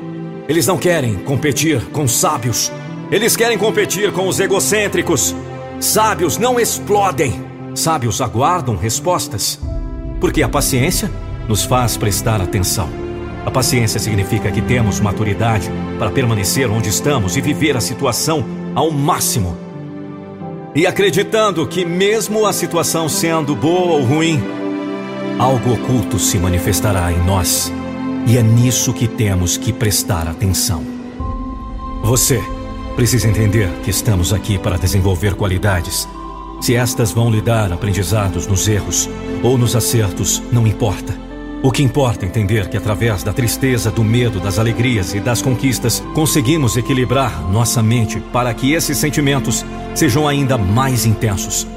[0.47, 2.71] Eles não querem competir com sábios.
[3.11, 5.35] Eles querem competir com os egocêntricos.
[5.79, 7.43] Sábios não explodem.
[7.73, 9.59] Sábios aguardam respostas.
[10.21, 11.09] Porque a paciência
[11.47, 12.87] nos faz prestar atenção.
[13.47, 18.91] A paciência significa que temos maturidade para permanecer onde estamos e viver a situação ao
[18.91, 19.64] máximo
[20.75, 24.43] e acreditando que, mesmo a situação sendo boa ou ruim,
[25.39, 27.71] algo oculto se manifestará em nós.
[28.27, 30.83] E é nisso que temos que prestar atenção.
[32.03, 32.43] Você
[32.95, 36.07] precisa entender que estamos aqui para desenvolver qualidades.
[36.59, 39.09] Se estas vão lhe dar aprendizados nos erros
[39.41, 41.24] ou nos acertos, não importa.
[41.63, 45.41] O que importa é entender que, através da tristeza, do medo, das alegrias e das
[45.41, 51.67] conquistas, conseguimos equilibrar nossa mente para que esses sentimentos sejam ainda mais intensos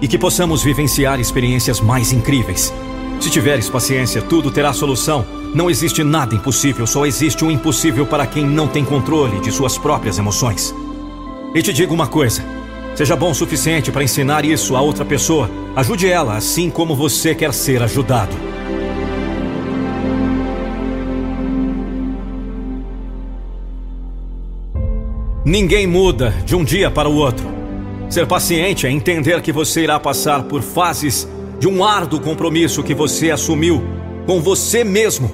[0.00, 2.72] e que possamos vivenciar experiências mais incríveis.
[3.20, 5.24] Se tiveres paciência, tudo terá solução.
[5.54, 9.78] Não existe nada impossível, só existe um impossível para quem não tem controle de suas
[9.78, 10.74] próprias emoções.
[11.54, 12.44] E te digo uma coisa:
[12.94, 15.50] seja bom o suficiente para ensinar isso a outra pessoa.
[15.74, 18.36] Ajude ela assim como você quer ser ajudado.
[25.46, 27.46] Ninguém muda de um dia para o outro.
[28.10, 31.28] Ser paciente é entender que você irá passar por fases
[31.60, 33.80] de um árduo compromisso que você assumiu
[34.26, 35.30] com você mesmo.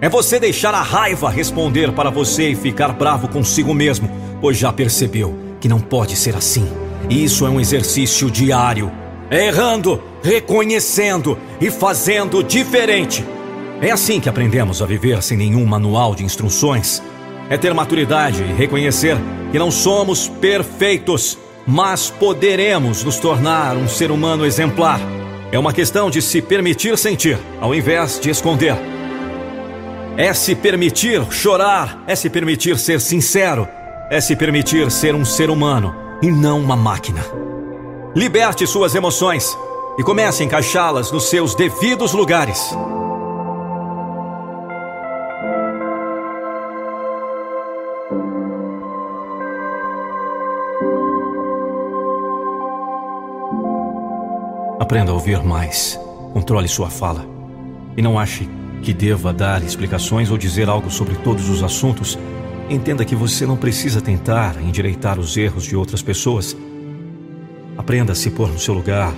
[0.00, 4.08] É você deixar a raiva responder para você e ficar bravo consigo mesmo,
[4.40, 6.68] pois já percebeu que não pode ser assim.
[7.10, 8.88] Isso é um exercício diário.
[9.28, 13.24] É errando, reconhecendo e fazendo diferente.
[13.80, 17.02] É assim que aprendemos a viver sem nenhum manual de instruções
[17.50, 19.16] é ter maturidade e reconhecer
[19.50, 25.00] que não somos perfeitos, mas poderemos nos tornar um ser humano exemplar.
[25.50, 28.76] É uma questão de se permitir sentir, ao invés de esconder.
[30.16, 33.66] É se permitir chorar, é se permitir ser sincero,
[34.08, 37.24] é se permitir ser um ser humano e não uma máquina.
[38.14, 39.56] Liberte suas emoções
[39.98, 42.72] e comece a encaixá-las nos seus devidos lugares.
[54.80, 56.00] Aprenda a ouvir mais.
[56.32, 57.26] Controle sua fala.
[57.98, 58.48] E não ache
[58.80, 62.18] que deva dar explicações ou dizer algo sobre todos os assuntos.
[62.70, 66.56] Entenda que você não precisa tentar endireitar os erros de outras pessoas.
[67.76, 69.12] Aprenda a se pôr no seu lugar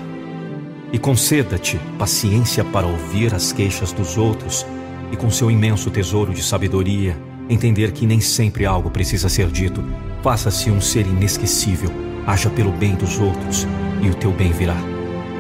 [0.93, 4.67] e conceda-te paciência para ouvir as queixas dos outros
[5.12, 7.17] e, com seu imenso tesouro de sabedoria,
[7.49, 9.81] entender que nem sempre algo precisa ser dito.
[10.25, 11.91] Faça-se um ser inesquecível,
[12.27, 13.65] haja pelo bem dos outros
[14.03, 14.92] e o teu bem virá.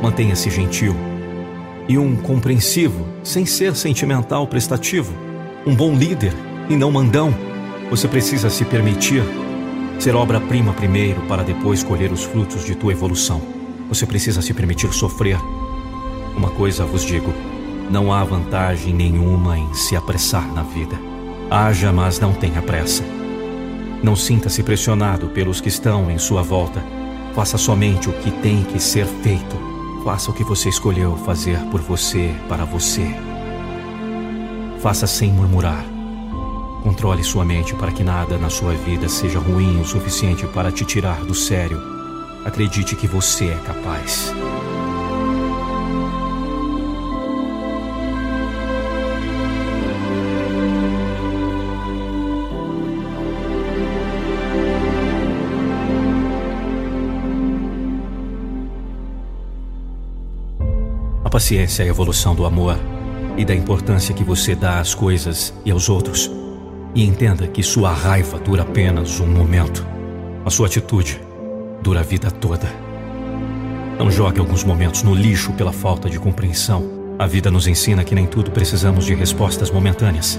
[0.02, 0.96] Mantenha-se gentil
[1.88, 5.12] e um compreensivo, sem ser sentimental prestativo.
[5.64, 6.32] Um bom líder
[6.68, 7.32] e não mandão.
[7.88, 9.22] Você precisa se permitir
[10.00, 13.40] ser obra-prima primeiro para depois colher os frutos de tua evolução.
[13.88, 15.38] Você precisa se permitir sofrer.
[16.36, 17.32] Uma coisa vos digo:
[17.88, 20.98] não há vantagem nenhuma em se apressar na vida.
[21.48, 23.04] Haja, mas não tenha pressa.
[24.02, 26.82] Não sinta-se pressionado pelos que estão em sua volta.
[27.34, 29.71] Faça somente o que tem que ser feito
[30.04, 33.06] Faça o que você escolheu fazer por você, para você.
[34.80, 35.84] Faça sem murmurar.
[36.82, 40.84] Controle sua mente para que nada na sua vida seja ruim o suficiente para te
[40.84, 41.80] tirar do sério.
[42.44, 44.34] Acredite que você é capaz.
[61.32, 62.78] Paciência é a evolução do amor
[63.38, 66.30] e da importância que você dá às coisas e aos outros.
[66.94, 69.86] E entenda que sua raiva dura apenas um momento.
[70.44, 71.18] A sua atitude
[71.82, 72.68] dura a vida toda.
[73.98, 77.16] Não jogue alguns momentos no lixo pela falta de compreensão.
[77.18, 80.38] A vida nos ensina que nem tudo precisamos de respostas momentâneas.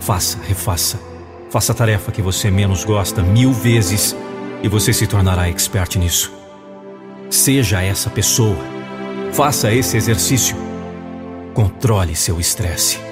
[0.00, 1.00] Faça, refaça.
[1.48, 4.14] Faça a tarefa que você menos gosta mil vezes
[4.62, 6.30] e você se tornará expert nisso.
[7.30, 8.75] Seja essa pessoa
[9.36, 10.56] Faça esse exercício.
[11.52, 13.05] Controle seu estresse.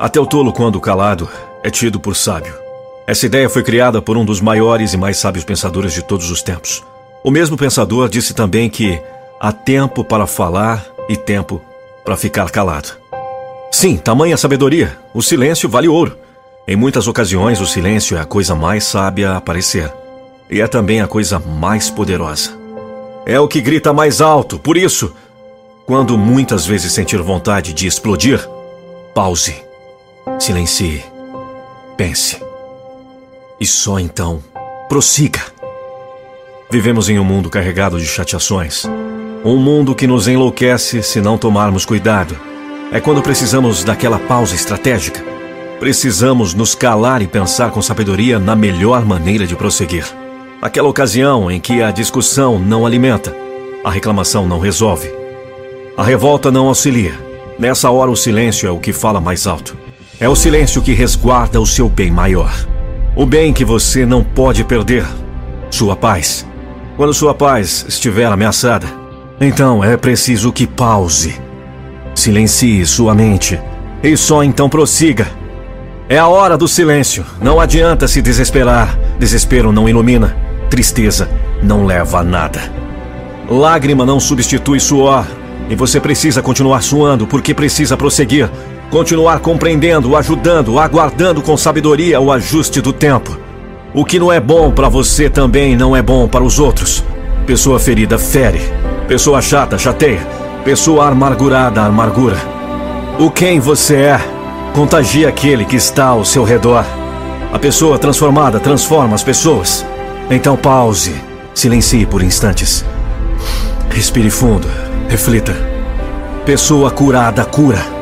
[0.00, 1.28] Até o tolo, quando calado,
[1.62, 2.54] é tido por sábio.
[3.06, 6.42] Essa ideia foi criada por um dos maiores e mais sábios pensadores de todos os
[6.42, 6.82] tempos.
[7.22, 8.98] O mesmo pensador disse também que
[9.38, 11.60] há tempo para falar e tempo
[12.02, 12.96] para ficar calado.
[13.70, 14.96] Sim, tamanha sabedoria.
[15.12, 16.16] O silêncio vale ouro.
[16.66, 19.92] Em muitas ocasiões, o silêncio é a coisa mais sábia a aparecer.
[20.48, 22.58] E é também a coisa mais poderosa.
[23.26, 24.58] É o que grita mais alto.
[24.58, 25.14] Por isso,
[25.84, 28.40] quando muitas vezes sentir vontade de explodir,
[29.14, 29.68] pause
[30.38, 31.04] Silencie.
[31.96, 32.42] Pense.
[33.58, 34.42] E só então
[34.88, 35.40] prossiga.
[36.70, 38.84] Vivemos em um mundo carregado de chateações.
[39.44, 42.36] Um mundo que nos enlouquece se não tomarmos cuidado.
[42.92, 45.24] É quando precisamos daquela pausa estratégica.
[45.78, 50.04] Precisamos nos calar e pensar com sabedoria na melhor maneira de prosseguir.
[50.60, 53.34] Aquela ocasião em que a discussão não alimenta,
[53.82, 55.10] a reclamação não resolve,
[55.96, 57.14] a revolta não auxilia.
[57.58, 59.76] Nessa hora, o silêncio é o que fala mais alto.
[60.20, 62.52] É o silêncio que resguarda o seu bem maior.
[63.16, 65.06] O bem que você não pode perder.
[65.70, 66.46] Sua paz.
[66.94, 68.86] Quando sua paz estiver ameaçada,
[69.40, 71.40] então é preciso que pause.
[72.14, 73.58] Silencie sua mente
[74.02, 75.26] e só então prossiga.
[76.06, 77.24] É a hora do silêncio.
[77.40, 78.98] Não adianta se desesperar.
[79.18, 80.36] Desespero não ilumina.
[80.68, 81.30] Tristeza
[81.62, 82.60] não leva a nada.
[83.48, 85.24] Lágrima não substitui suor.
[85.70, 88.50] E você precisa continuar suando porque precisa prosseguir
[88.90, 93.38] Continuar compreendendo, ajudando, aguardando com sabedoria o ajuste do tempo.
[93.94, 97.04] O que não é bom para você também não é bom para os outros.
[97.46, 98.60] Pessoa ferida fere.
[99.06, 100.26] Pessoa chata chateia.
[100.64, 102.36] Pessoa amargurada amargura.
[103.16, 104.20] O quem você é
[104.74, 106.84] contagia aquele que está ao seu redor.
[107.52, 109.86] A pessoa transformada transforma as pessoas.
[110.28, 111.14] Então pause,
[111.54, 112.84] silencie por instantes.
[113.88, 114.66] Respire fundo.
[115.08, 115.54] Reflita.
[116.44, 117.99] Pessoa curada cura.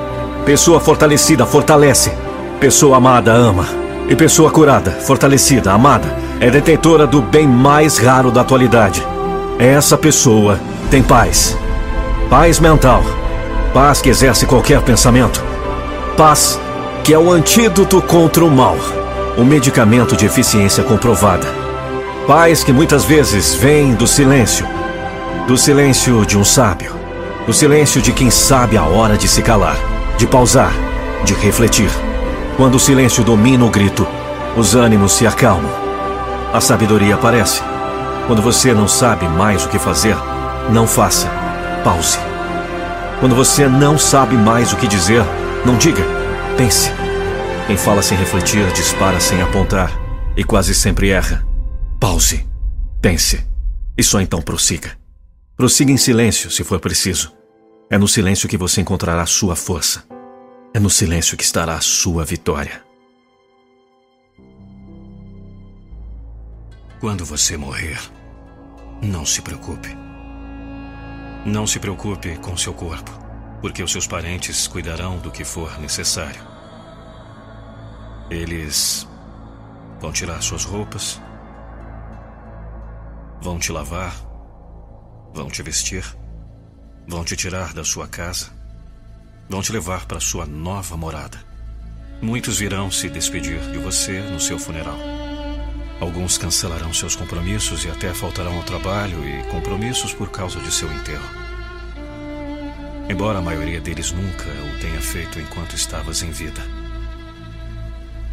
[0.49, 2.11] Pessoa fortalecida fortalece.
[2.59, 3.69] Pessoa amada ama.
[4.09, 9.07] E pessoa curada, fortalecida, amada, é detentora do bem mais raro da atualidade.
[9.59, 10.59] Essa pessoa
[10.91, 11.55] tem paz.
[12.31, 13.03] Paz mental.
[13.75, 15.45] Paz que exerce qualquer pensamento.
[16.17, 16.59] Paz
[17.05, 18.79] que é o antídoto contra o mal.
[19.37, 21.47] Um medicamento de eficiência comprovada.
[22.27, 24.67] Paz que muitas vezes vem do silêncio.
[25.47, 26.95] Do silêncio de um sábio.
[27.47, 29.77] Do silêncio de quem sabe a hora de se calar,
[30.19, 30.73] de pausar,
[31.25, 31.91] de refletir.
[32.57, 34.07] Quando o silêncio domina o grito,
[34.57, 35.71] os ânimos se acalmam.
[36.53, 37.63] A sabedoria aparece.
[38.27, 40.17] Quando você não sabe mais o que fazer,
[40.71, 41.29] não faça.
[41.85, 42.19] Pause.
[43.21, 45.23] Quando você não sabe mais o que dizer,
[45.65, 46.03] não diga.
[46.57, 46.91] Pense.
[47.69, 49.93] Quem fala sem refletir dispara sem apontar
[50.37, 51.47] e quase sempre erra.
[52.01, 52.45] Pause.
[53.01, 53.47] Pense.
[53.97, 54.91] E só então prossiga.
[55.57, 57.38] Prossiga em silêncio, se for preciso.
[57.91, 60.05] É no silêncio que você encontrará sua força.
[60.75, 62.85] É no silêncio que estará a sua vitória.
[67.01, 67.99] Quando você morrer,
[69.01, 69.89] não se preocupe.
[71.47, 73.11] Não se preocupe com seu corpo,
[73.63, 76.43] porque os seus parentes cuidarão do que for necessário.
[78.29, 79.09] Eles
[79.99, 81.19] vão tirar suas roupas,
[83.41, 84.15] vão te lavar,
[85.33, 86.05] vão te vestir,
[87.09, 88.51] vão te tirar da sua casa,
[89.49, 91.39] vão te levar para sua nova morada.
[92.21, 94.99] Muitos virão se despedir de você no seu funeral.
[96.01, 100.93] Alguns cancelarão seus compromissos e até faltarão ao trabalho e compromissos por causa de seu
[100.93, 101.25] enterro.
[103.09, 106.61] Embora a maioria deles nunca o tenha feito enquanto estavas em vida.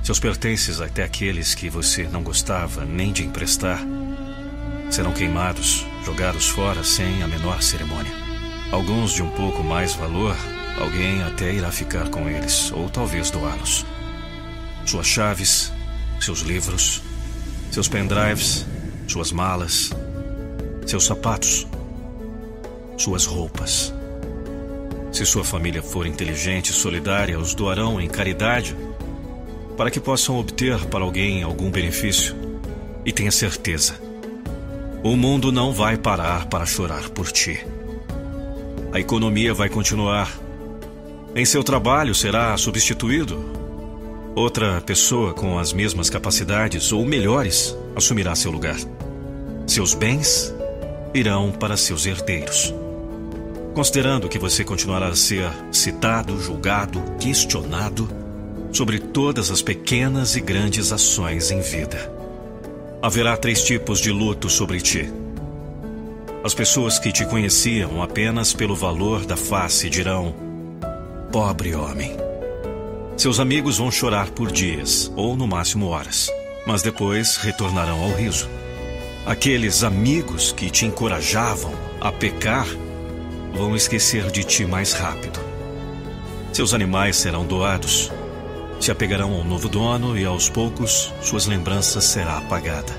[0.03, 3.79] Seus pertences, até aqueles que você não gostava nem de emprestar,
[4.91, 8.24] serão queimados, jogados fora sem a menor cerimônia.
[8.71, 10.35] Alguns de um pouco mais valor,
[10.79, 13.85] alguém até irá ficar com eles, ou talvez doá-los.
[14.85, 15.71] Suas chaves,
[16.19, 17.01] seus livros,
[17.71, 18.65] seus pendrives,
[19.07, 19.91] suas malas,
[20.85, 21.67] seus sapatos,
[22.97, 23.93] suas roupas.
[25.11, 28.75] Se sua família for inteligente e solidária, os doarão em caridade
[29.77, 32.35] para que possam obter para alguém algum benefício.
[33.05, 33.99] E tenha certeza,
[35.03, 37.63] o mundo não vai parar para chorar por ti.
[38.95, 40.31] A economia vai continuar.
[41.35, 43.43] Em seu trabalho será substituído
[44.33, 48.77] Outra pessoa com as mesmas capacidades ou melhores assumirá seu lugar.
[49.67, 50.55] Seus bens
[51.13, 52.73] irão para seus herdeiros.
[53.73, 58.07] Considerando que você continuará a ser citado, julgado, questionado
[58.71, 62.09] sobre todas as pequenas e grandes ações em vida.
[63.01, 65.11] Haverá três tipos de luto sobre ti.
[66.45, 70.35] As pessoas que te conheciam apenas pelo valor da face dirão:
[71.31, 72.15] Pobre homem.
[73.17, 76.29] Seus amigos vão chorar por dias, ou no máximo horas,
[76.67, 78.47] mas depois retornarão ao riso.
[79.25, 82.67] Aqueles amigos que te encorajavam a pecar
[83.51, 85.39] vão esquecer de ti mais rápido.
[86.53, 88.11] Seus animais serão doados,
[88.79, 92.95] se apegarão ao novo dono e aos poucos suas lembranças será apagada.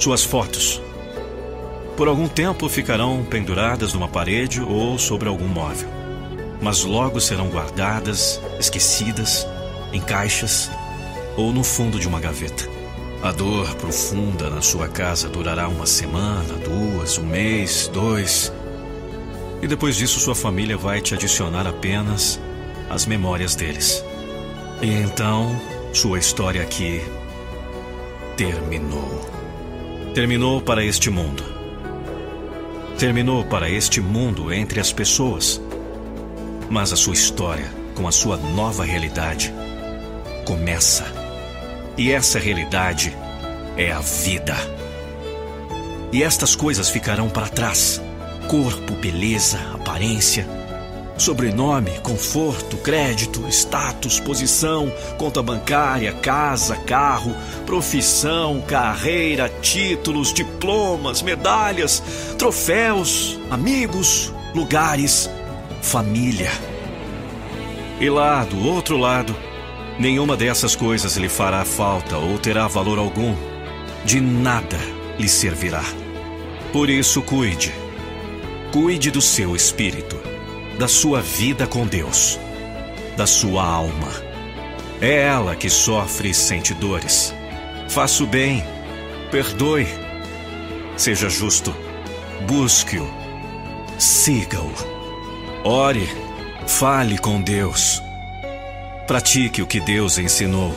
[0.00, 0.80] Suas fotos
[1.96, 6.04] por algum tempo ficarão penduradas numa parede ou sobre algum móvel
[6.64, 9.46] mas logo serão guardadas, esquecidas,
[9.92, 10.70] em caixas
[11.36, 12.66] ou no fundo de uma gaveta.
[13.22, 18.50] A dor profunda na sua casa durará uma semana, duas, um mês, dois.
[19.60, 22.40] E depois disso, sua família vai te adicionar apenas
[22.88, 24.02] as memórias deles.
[24.80, 25.58] E então,
[25.92, 27.02] sua história aqui
[28.38, 29.20] terminou.
[30.14, 31.53] Terminou para este mundo.
[32.98, 35.60] Terminou para este mundo entre as pessoas
[36.68, 39.52] mas a sua história, com a sua nova realidade,
[40.44, 41.04] começa.
[41.96, 43.16] E essa realidade
[43.76, 44.56] é a vida.
[46.12, 48.00] E estas coisas ficarão para trás:
[48.48, 50.46] corpo, beleza, aparência,
[51.16, 62.02] sobrenome, conforto, crédito, status, posição, conta bancária, casa, carro, profissão, carreira, títulos, diplomas, medalhas,
[62.36, 65.30] troféus, amigos, lugares
[65.84, 66.50] família.
[68.00, 69.36] E lá, do outro lado,
[69.98, 73.36] nenhuma dessas coisas lhe fará falta ou terá valor algum.
[74.04, 74.78] De nada
[75.18, 75.84] lhe servirá.
[76.72, 77.72] Por isso, cuide.
[78.72, 80.18] Cuide do seu espírito,
[80.78, 82.38] da sua vida com Deus,
[83.16, 84.08] da sua alma.
[85.00, 87.34] É ela que sofre e sente dores.
[87.88, 88.64] Faça o bem,
[89.30, 89.86] perdoe,
[90.96, 91.74] seja justo,
[92.46, 93.24] busque-o
[93.98, 94.72] siga-o.
[95.64, 96.08] Ore,
[96.66, 98.02] fale com Deus.
[99.06, 100.74] Pratique o que Deus ensinou.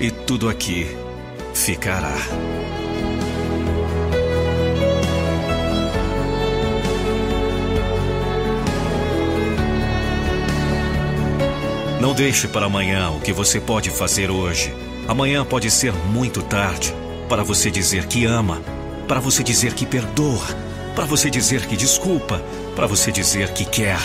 [0.00, 0.86] E tudo aqui
[1.54, 2.16] ficará.
[12.06, 14.72] Não deixe para amanhã o que você pode fazer hoje.
[15.08, 16.94] Amanhã pode ser muito tarde
[17.28, 18.62] para você dizer que ama,
[19.08, 20.46] para você dizer que perdoa,
[20.94, 22.40] para você dizer que desculpa,
[22.76, 23.98] para você dizer que quer,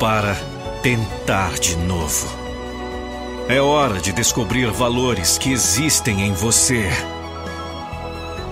[0.00, 0.34] para
[0.82, 2.26] tentar de novo.
[3.48, 6.90] É hora de descobrir valores que existem em você.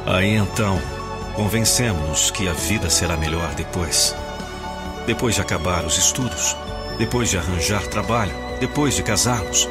[0.07, 0.81] Aí então,
[1.35, 4.15] convencemos-nos que a vida será melhor depois.
[5.09, 6.57] Depois de acabar os estudos,
[6.99, 9.67] depois de arranjar trabalho, depois de casarmos,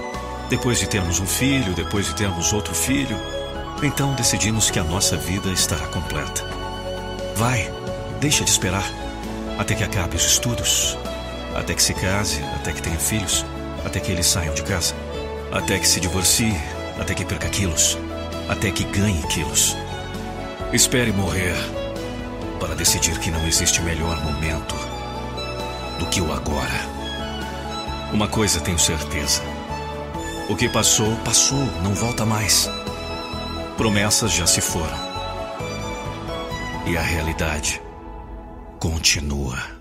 [0.50, 3.16] depois de termos um filho, depois de termos outro filho,
[3.84, 6.44] então decidimos que a nossa vida estará completa.
[7.36, 7.72] Vai,
[8.20, 8.84] deixa de esperar
[9.60, 10.98] até que acabe os estudos,
[11.56, 13.46] até que se case, até que tenha filhos,
[13.86, 14.96] até que eles saiam de casa,
[15.52, 16.56] até que se divorcie,
[17.00, 17.96] até que perca quilos,
[18.50, 19.78] até que ganhe quilos.
[20.74, 21.56] Espere morrer
[22.60, 24.76] para decidir que não existe melhor momento
[26.00, 26.99] do que o agora.
[28.12, 29.42] Uma coisa tenho certeza.
[30.50, 32.70] O que passou, passou, não volta mais.
[33.78, 34.98] Promessas já se foram.
[36.88, 37.80] E a realidade
[38.80, 39.79] continua.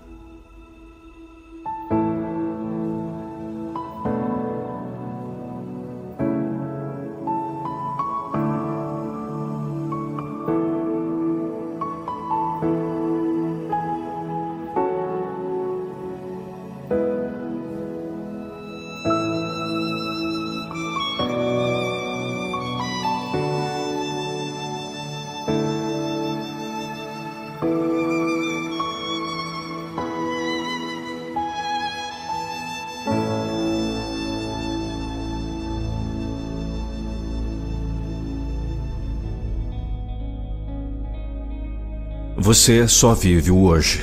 [42.49, 44.01] Você só vive o hoje.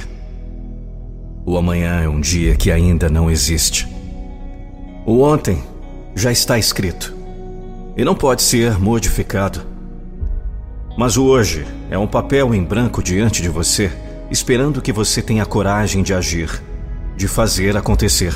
[1.44, 3.88] O amanhã é um dia que ainda não existe.
[5.04, 5.64] O ontem
[6.14, 7.12] já está escrito
[7.96, 9.62] e não pode ser modificado.
[10.96, 13.90] Mas o hoje é um papel em branco diante de você,
[14.30, 16.62] esperando que você tenha coragem de agir,
[17.16, 18.32] de fazer acontecer.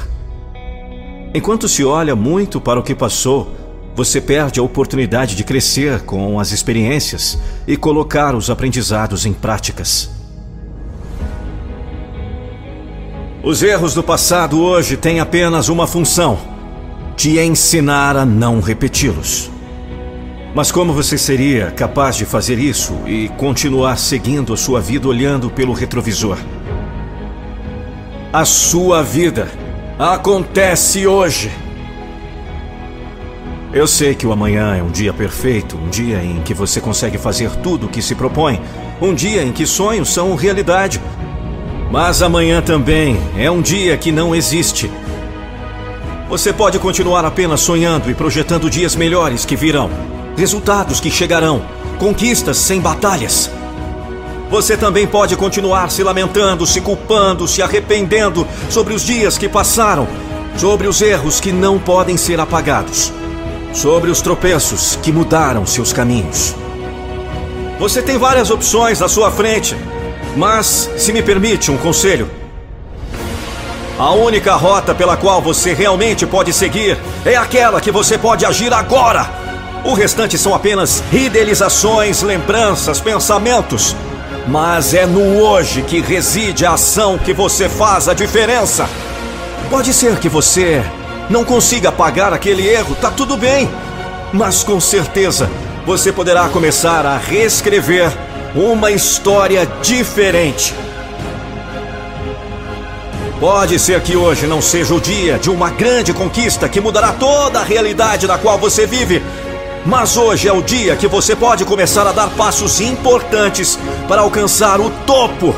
[1.33, 3.55] Enquanto se olha muito para o que passou,
[4.01, 10.11] você perde a oportunidade de crescer com as experiências e colocar os aprendizados em práticas.
[13.43, 16.39] Os erros do passado hoje têm apenas uma função:
[17.15, 19.51] te ensinar a não repeti-los.
[20.55, 25.51] Mas como você seria capaz de fazer isso e continuar seguindo a sua vida olhando
[25.51, 26.39] pelo retrovisor?
[28.33, 29.47] A sua vida
[29.99, 31.51] acontece hoje.
[33.73, 37.17] Eu sei que o amanhã é um dia perfeito, um dia em que você consegue
[37.17, 38.61] fazer tudo o que se propõe,
[39.01, 41.01] um dia em que sonhos são realidade.
[41.89, 44.91] Mas amanhã também é um dia que não existe.
[46.29, 49.89] Você pode continuar apenas sonhando e projetando dias melhores que virão,
[50.37, 51.63] resultados que chegarão,
[51.97, 53.49] conquistas sem batalhas.
[54.51, 60.09] Você também pode continuar se lamentando, se culpando, se arrependendo sobre os dias que passaram,
[60.57, 63.13] sobre os erros que não podem ser apagados
[63.73, 66.55] sobre os tropeços que mudaram seus caminhos.
[67.79, 69.77] Você tem várias opções à sua frente,
[70.37, 72.31] mas, se me permite um conselho,
[73.99, 78.73] a única rota pela qual você realmente pode seguir é aquela que você pode agir
[78.73, 79.29] agora.
[79.85, 83.95] O restante são apenas idealizações, lembranças, pensamentos.
[84.49, 88.89] Mas é no hoje que reside a ação que você faz a diferença.
[89.69, 90.83] Pode ser que você
[91.31, 93.71] não consiga apagar aquele erro, tá tudo bem.
[94.33, 95.49] Mas com certeza
[95.87, 98.13] você poderá começar a reescrever
[98.55, 100.75] uma história diferente.
[103.39, 107.61] Pode ser que hoje não seja o dia de uma grande conquista que mudará toda
[107.61, 109.23] a realidade da qual você vive.
[109.87, 114.79] Mas hoje é o dia que você pode começar a dar passos importantes para alcançar
[114.79, 115.55] o topo.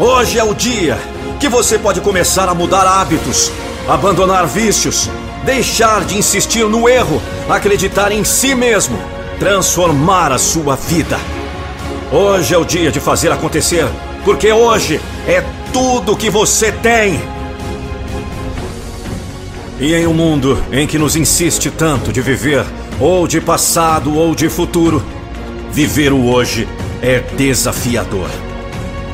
[0.00, 0.98] Hoje é o dia
[1.38, 3.52] que você pode começar a mudar hábitos,
[3.88, 5.08] abandonar vícios,
[5.44, 8.98] deixar de insistir no erro, acreditar em si mesmo,
[9.38, 11.18] transformar a sua vida.
[12.12, 13.86] Hoje é o dia de fazer acontecer,
[14.24, 17.20] porque hoje é tudo que você tem.
[19.78, 22.64] E em um mundo em que nos insiste tanto de viver,
[23.00, 25.02] ou de passado ou de futuro,
[25.72, 26.68] viver o hoje
[27.00, 28.28] é desafiador.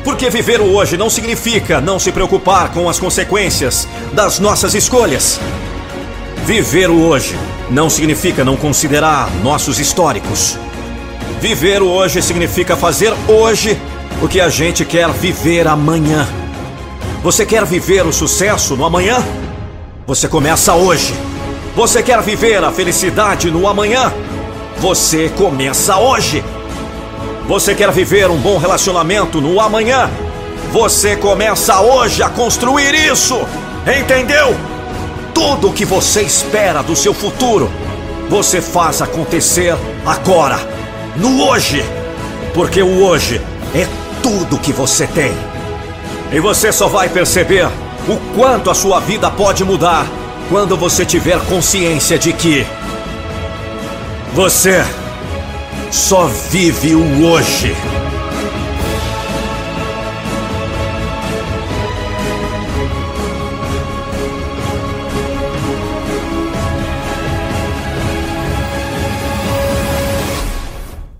[0.07, 5.37] Porque viver o hoje não significa não se preocupar com as consequências das nossas escolhas.
[6.45, 7.37] Viver o hoje
[7.69, 10.57] não significa não considerar nossos históricos.
[11.41, 13.77] Viver o hoje significa fazer hoje
[14.21, 16.25] o que a gente quer viver amanhã.
[17.21, 19.21] Você quer viver o sucesso no amanhã?
[20.05, 21.13] Você começa hoje.
[21.75, 24.13] Você quer viver a felicidade no amanhã?
[24.77, 26.41] Você começa hoje.
[27.47, 30.09] Você quer viver um bom relacionamento no amanhã?
[30.73, 33.39] Você começa hoje a construir isso.
[33.99, 34.53] Entendeu?
[35.33, 37.71] Tudo o que você espera do seu futuro,
[38.29, 39.73] você faz acontecer
[40.05, 40.59] agora,
[41.15, 41.81] no hoje.
[42.53, 43.41] Porque o hoje
[43.73, 43.87] é
[44.21, 45.31] tudo que você tem.
[46.33, 47.65] E você só vai perceber
[48.09, 50.05] o quanto a sua vida pode mudar
[50.49, 52.67] quando você tiver consciência de que
[54.33, 54.83] você
[55.91, 57.73] só vive o hoje.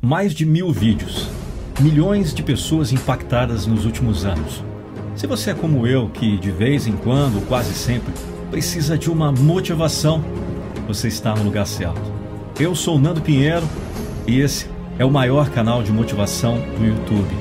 [0.01, 1.27] Mais de mil vídeos,
[1.79, 4.63] milhões de pessoas impactadas nos últimos anos.
[5.15, 8.13] Se você é como eu, que de vez em quando, quase sempre,
[8.51, 10.23] precisa de uma motivação,
[10.87, 12.01] você está no lugar certo.
[12.59, 13.67] Eu sou Nando Pinheiro
[14.27, 17.35] e esse é o maior canal de motivação do YouTube,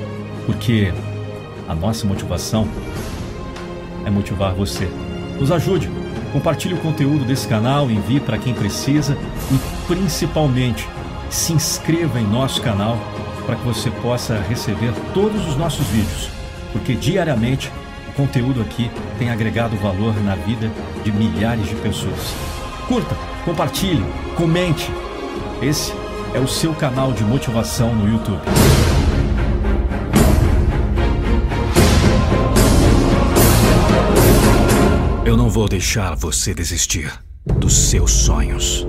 [0.45, 0.91] porque
[1.67, 2.67] a nossa motivação
[4.05, 4.89] é motivar você.
[5.39, 5.89] Nos ajude,
[6.31, 9.17] compartilhe o conteúdo desse canal, envie para quem precisa
[9.51, 10.87] e principalmente
[11.29, 12.97] se inscreva em nosso canal
[13.45, 16.37] para que você possa receber todos os nossos vídeos
[16.71, 17.71] porque diariamente
[18.09, 20.71] o conteúdo aqui tem agregado valor na vida
[21.03, 22.33] de milhares de pessoas.
[22.87, 24.03] Curta, compartilhe,
[24.35, 24.89] comente.
[25.61, 25.91] Esse
[26.33, 28.41] é o seu canal de motivação no YouTube.
[35.25, 37.11] Eu não vou deixar você desistir
[37.45, 38.86] dos seus sonhos.